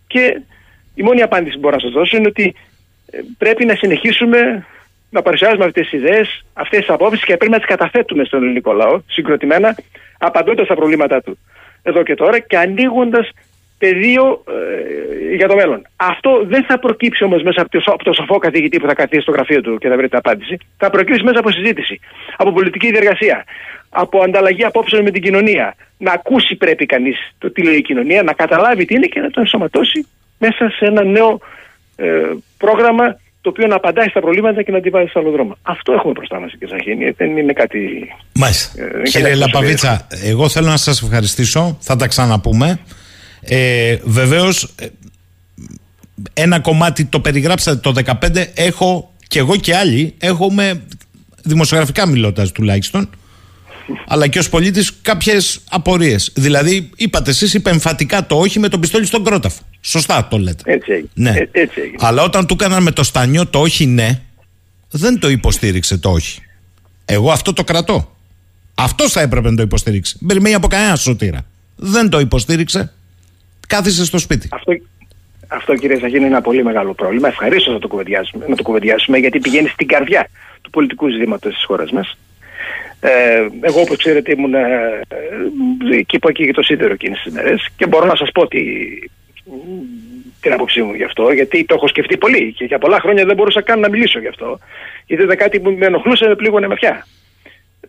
και 0.07 0.41
η 0.95 1.03
μόνη 1.03 1.21
απάντηση 1.21 1.53
που 1.53 1.59
μπορώ 1.59 1.75
να 1.75 1.81
σας 1.81 1.91
δώσω 1.91 2.17
είναι 2.17 2.27
ότι 2.27 2.55
ε, 3.11 3.19
πρέπει 3.37 3.65
να 3.65 3.75
συνεχίσουμε 3.75 4.65
να 5.09 5.21
παρουσιάζουμε 5.21 5.65
αυτές 5.65 5.89
τις 5.89 5.99
ιδέες, 5.99 6.45
αυτές 6.53 6.79
τις 6.79 6.89
απόψεις 6.89 7.25
και 7.25 7.37
πρέπει 7.37 7.51
να 7.51 7.57
τις 7.57 7.67
καταθέτουμε 7.67 8.23
στον 8.23 8.43
ελληνικό 8.43 8.73
λαό 8.73 9.01
συγκροτημένα, 9.07 9.75
απαντώντας 10.17 10.65
στα 10.65 10.75
προβλήματά 10.75 11.21
του 11.21 11.37
εδώ 11.83 12.03
και 12.03 12.15
τώρα 12.15 12.39
και 12.39 12.57
ανοίγοντας 12.57 13.29
πεδίο 13.77 14.43
ε, 14.47 15.35
για 15.35 15.47
το 15.47 15.55
μέλλον. 15.55 15.81
Αυτό 15.95 16.43
δεν 16.45 16.63
θα 16.63 16.79
προκύψει 16.79 17.23
όμως 17.23 17.41
μέσα 17.43 17.61
από 17.61 17.69
το, 17.71 17.91
από 17.91 18.03
το 18.03 18.13
σοφό 18.13 18.37
καθηγητή 18.37 18.79
που 18.79 18.87
θα 18.87 18.93
καθίσει 18.93 19.21
στο 19.21 19.31
γραφείο 19.31 19.61
του 19.61 19.77
και 19.77 19.87
θα 19.87 19.95
βρει 19.95 20.07
την 20.09 20.17
απάντηση. 20.17 20.57
Θα 20.77 20.89
προκύψει 20.89 21.23
μέσα 21.23 21.39
από 21.39 21.51
συζήτηση, 21.51 21.99
από 22.37 22.51
πολιτική 22.51 22.91
διεργασία, 22.91 23.43
από 23.89 24.23
ανταλλαγή 24.23 24.63
απόψεων 24.63 25.03
με 25.03 25.11
την 25.11 25.21
κοινωνία. 25.21 25.75
Να 25.97 26.11
ακούσει 26.11 26.55
πρέπει 26.55 26.85
κανείς 26.85 27.17
το 27.37 27.51
τι 27.51 27.63
λέει 27.63 27.75
η 27.75 27.81
κοινωνία, 27.81 28.23
να 28.23 28.33
καταλάβει 28.33 28.85
τι 28.85 28.95
είναι 28.95 29.07
και 29.07 29.19
να 29.19 29.29
το 29.29 29.39
ενσωματώσει 29.39 30.07
μέσα 30.39 30.69
σε 30.69 30.85
ένα 30.85 31.03
νέο 31.03 31.39
ε, 31.95 32.29
πρόγραμμα 32.57 33.19
το 33.41 33.49
οποίο 33.49 33.67
να 33.67 33.75
απαντάει 33.75 34.07
στα 34.07 34.19
προβλήματα 34.19 34.63
και 34.63 34.71
να 34.71 34.81
τη 34.81 34.89
βάζει 34.89 35.07
στο 35.09 35.19
άλλο 35.19 35.31
δρόμο. 35.31 35.57
Αυτό 35.61 35.93
έχουμε 35.93 36.11
μπροστά 36.11 36.39
μας, 36.39 36.51
κύριε 36.51 36.67
Σαχίνη. 36.67 37.09
Δεν 37.09 37.37
είναι 37.37 37.53
κάτι. 37.53 37.79
Μάλιστα. 38.33 38.83
Ε, 38.83 39.01
Κύριε 39.01 39.35
Λαπαβίτσα, 39.35 40.07
εγώ 40.23 40.49
θέλω 40.49 40.67
να 40.67 40.77
σας 40.77 41.01
ευχαριστήσω. 41.01 41.77
Θα 41.79 41.95
τα 41.95 42.07
ξαναπούμε. 42.07 42.79
Ε, 43.41 43.97
Βεβαίως, 44.03 44.75
ένα 46.33 46.59
κομμάτι 46.59 47.05
το 47.05 47.19
περιγράψατε 47.19 47.77
το 47.77 47.91
2015. 47.91 48.45
Έχω 48.53 49.13
και 49.27 49.39
εγώ 49.39 49.55
και 49.55 49.75
άλλοι 49.75 50.15
έχουμε 50.19 50.83
δημοσιογραφικά 51.43 52.07
μιλώντας 52.07 52.51
τουλάχιστον 52.51 53.09
αλλά 54.07 54.27
και 54.27 54.39
ως 54.39 54.49
πολίτης 54.49 54.91
κάποιες 55.01 55.59
απορίες. 55.69 56.31
Δηλαδή, 56.35 56.89
είπατε 56.95 57.29
εσείς 57.29 57.53
υπεμφατικά 57.53 58.25
το 58.25 58.35
όχι 58.39 58.59
με 58.59 58.67
τον 58.67 58.79
πιστόλι 58.79 59.05
στον 59.05 59.23
κρόταφο. 59.23 59.61
Σωστά 59.81 60.27
το 60.27 60.37
λέτε. 60.37 60.71
Έτσι 60.71 60.91
έγινε. 60.91 61.09
Ναι. 61.13 61.29
Ε, 61.29 61.49
έτσι 61.51 61.81
έγινε. 61.81 61.97
Αλλά 61.99 62.23
όταν 62.23 62.47
του 62.47 62.53
έκαναν 62.59 62.83
με 62.83 62.91
το 62.91 63.03
στανιό 63.03 63.47
το 63.47 63.59
όχι 63.59 63.85
ναι, 63.85 64.21
δεν 64.91 65.19
το 65.19 65.29
υποστήριξε 65.29 65.97
το 65.97 66.09
όχι. 66.09 66.41
Εγώ 67.05 67.31
αυτό 67.31 67.53
το 67.53 67.63
κρατώ. 67.63 68.15
Αυτός 68.75 69.11
θα 69.11 69.21
έπρεπε 69.21 69.49
να 69.49 69.55
το 69.55 69.61
υποστηρίξει. 69.61 70.15
Δεν 70.19 70.27
περιμένει 70.27 70.55
από 70.55 70.67
κανένα 70.67 70.95
σωτήρα. 70.95 71.45
Δεν 71.75 72.09
το 72.09 72.19
υποστήριξε. 72.19 72.93
Κάθισε 73.67 74.05
στο 74.05 74.17
σπίτι. 74.17 74.47
Αυτό, 74.51 74.71
αυτό 75.47 75.75
κύριε 75.75 75.97
Σαχίνη 75.99 76.17
είναι 76.17 76.25
ένα 76.25 76.41
πολύ 76.41 76.63
μεγάλο 76.63 76.93
πρόβλημα. 76.93 77.27
Ευχαρίστω 77.27 77.71
να 77.71 77.79
το 77.79 77.87
κουβεντιάσουμε, 77.87 78.45
να 78.47 78.55
το 78.55 78.63
κουβεντιάσουμε 78.63 79.17
γιατί 79.17 79.39
πηγαίνει 79.39 79.67
στην 79.67 79.87
καρδιά 79.87 80.29
του 80.61 80.69
πολιτικού 80.69 81.09
ζητήματος 81.09 81.53
της 81.53 81.63
χώρας 81.63 81.91
μας. 81.91 82.17
Ε, 82.99 83.09
εγώ 83.61 83.81
όπως 83.81 83.97
ξέρετε 83.97 84.31
ήμουν 84.31 84.53
ε, 84.53 84.59
εκεί 85.91 86.19
που 86.19 86.29
εκεί 86.29 86.51
το 86.51 86.61
σίδερο 86.61 86.93
εκείνες 86.93 87.21
τις 87.23 87.33
μέρες 87.33 87.67
και 87.75 87.87
μπορώ 87.87 88.05
να 88.05 88.15
σας 88.15 88.31
πω 88.31 88.47
τι, 88.47 88.59
την 90.41 90.53
άποψή 90.53 90.81
μου 90.81 90.93
γι' 90.93 91.03
αυτό 91.03 91.31
γιατί 91.31 91.65
το 91.65 91.73
έχω 91.73 91.87
σκεφτεί 91.87 92.17
πολύ 92.17 92.53
και 92.53 92.65
για 92.65 92.79
πολλά 92.79 92.99
χρόνια 92.99 93.25
δεν 93.25 93.35
μπορούσα 93.35 93.61
καν 93.61 93.79
να 93.79 93.89
μιλήσω 93.89 94.19
γι' 94.19 94.27
αυτό 94.27 94.59
γιατί 95.05 95.23
ήταν 95.23 95.37
κάτι 95.37 95.59
που 95.59 95.71
με 95.71 95.85
ενοχλούσε, 95.85 96.27
με 96.27 96.35
πλήγωνε 96.35 96.67
με 96.67 96.75
πια. 96.75 97.05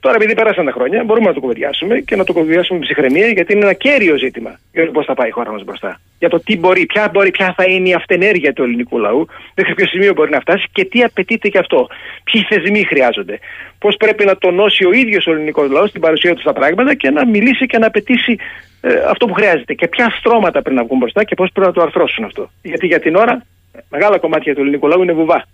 Τώρα, 0.03 0.17
επειδή 0.17 0.35
πέρασαν 0.35 0.65
τα 0.65 0.73
χρόνια, 0.73 1.05
μπορούμε 1.05 1.27
να 1.27 1.35
το 1.35 1.41
κουβεντιάσουμε 1.41 1.99
και 1.99 2.17
να 2.17 2.25
το 2.25 2.33
κουβεντιάσουμε 2.33 2.79
με 2.79 2.85
ψυχραιμία, 2.85 3.27
γιατί 3.27 3.53
είναι 3.53 3.65
ένα 3.65 3.73
κέριο 3.73 4.17
ζήτημα 4.17 4.59
για 4.73 4.87
το 4.87 4.91
πώς 4.91 5.05
θα 5.05 5.15
πάει 5.15 5.29
η 5.29 5.31
χώρα 5.31 5.53
μας 5.53 5.65
μπροστά. 5.65 6.01
Για 6.19 6.29
το 6.29 6.41
τι 6.41 6.59
μπορεί, 6.59 6.87
ποια, 6.87 7.09
μπορεί, 7.13 7.31
ποια 7.31 7.55
θα 7.57 7.65
είναι 7.65 7.89
η 7.89 7.93
αυτενέργεια 7.93 8.53
του 8.53 8.63
ελληνικού 8.63 8.99
λαού, 8.99 9.27
μέχρι 9.55 9.75
ποιο 9.75 9.87
σημείο 9.87 10.13
μπορεί 10.13 10.31
να 10.31 10.41
φτάσει 10.41 10.67
και 10.73 10.85
τι 10.85 11.03
απαιτείται 11.03 11.49
γι' 11.49 11.59
αυτό. 11.59 11.87
Ποιοι 12.25 12.43
θεσμοί 12.49 12.85
χρειάζονται. 12.85 13.39
Πώς 13.79 13.97
πρέπει 13.97 14.25
να 14.25 14.37
τονώσει 14.37 14.85
ο 14.85 14.93
ίδιος 14.93 15.27
ο 15.27 15.33
ελληνικός 15.33 15.71
λαός 15.71 15.93
την 15.93 16.01
παρουσία 16.01 16.35
του 16.35 16.41
στα 16.41 16.53
πράγματα 16.53 16.95
και 16.95 17.11
να 17.11 17.27
μιλήσει 17.27 17.67
και 17.67 17.79
να 17.79 17.87
απαιτήσει 17.87 18.37
ε, 18.81 18.95
αυτό 19.09 19.27
που 19.27 19.33
χρειάζεται. 19.33 19.75
Και 19.75 19.89
ποια 19.89 20.15
στρώματα 20.19 20.63
πρέπει 20.63 20.77
να 20.77 20.85
βγουν 20.85 20.99
μπροστά 20.99 21.25
και 21.25 21.35
πώς 21.35 21.51
πρέπει 21.53 21.67
να 21.67 21.73
το 21.73 21.83
αρθρώσουν 21.83 22.25
αυτό. 22.25 22.51
Γιατί 22.63 22.87
για 22.87 23.01
την 23.01 23.15
ώρα 23.15 23.43
μεγάλα 23.89 24.19
κομμάτια 24.19 24.55
του 24.55 24.61
ελληνικού 24.61 24.87
λαού 24.87 25.03
είναι 25.03 25.13
βουβά. 25.13 25.45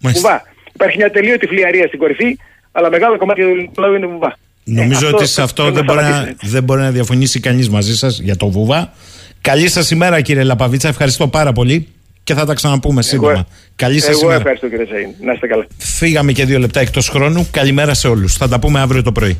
Βουβά. 0.00 0.42
Υπάρχει 0.74 0.96
μια 0.96 1.10
τελείωτη 1.10 1.46
φλιαρία 1.46 1.86
στην 1.86 1.98
κορυφή, 1.98 2.38
αλλά 2.76 2.90
μεγάλο 2.90 3.18
κομμάτι 3.18 3.42
του 3.74 3.80
λαού 3.80 3.94
είναι 3.94 4.06
βουβά. 4.06 4.36
Νομίζω 4.64 5.06
ε, 5.06 5.12
ότι 5.12 5.26
σε 5.26 5.42
αυτό 5.42 5.70
δεν 5.70 5.84
μπορεί, 5.84 6.00
να, 6.00 6.34
δεν 6.42 6.62
μπορεί 6.62 6.80
να 6.80 6.90
διαφωνήσει 6.90 7.40
κανείς 7.40 7.68
μαζί 7.68 7.96
σας 7.96 8.18
για 8.18 8.36
το 8.36 8.48
βουβά. 8.48 8.92
Καλή 9.40 9.68
σας 9.68 9.90
ημέρα, 9.90 10.20
κύριε 10.20 10.42
Λαπαβίτσα. 10.42 10.88
Ευχαριστώ 10.88 11.28
πάρα 11.28 11.52
πολύ 11.52 11.88
και 12.24 12.34
θα 12.34 12.44
τα 12.44 12.54
ξαναπούμε 12.54 13.02
σύντομα. 13.02 13.30
Εγώ, 13.30 13.46
Καλή 13.76 14.00
σας 14.00 14.20
ημέρα. 14.20 14.26
Εγώ 14.26 14.34
ευχαριστώ, 14.34 14.68
κύριε 14.68 14.84
Σαΐν. 14.84 15.24
Να 15.24 15.32
είστε 15.32 15.46
καλά. 15.46 15.66
Φύγαμε 15.78 16.32
και 16.32 16.44
δύο 16.44 16.58
λεπτά 16.58 16.80
εκτός 16.80 17.08
χρόνου. 17.08 17.48
Καλημέρα 17.50 17.94
σε 17.94 18.08
όλους. 18.08 18.34
Θα 18.36 18.48
τα 18.48 18.58
πούμε 18.58 18.80
αύριο 18.80 19.02
το 19.02 19.12
πρωί. 19.12 19.38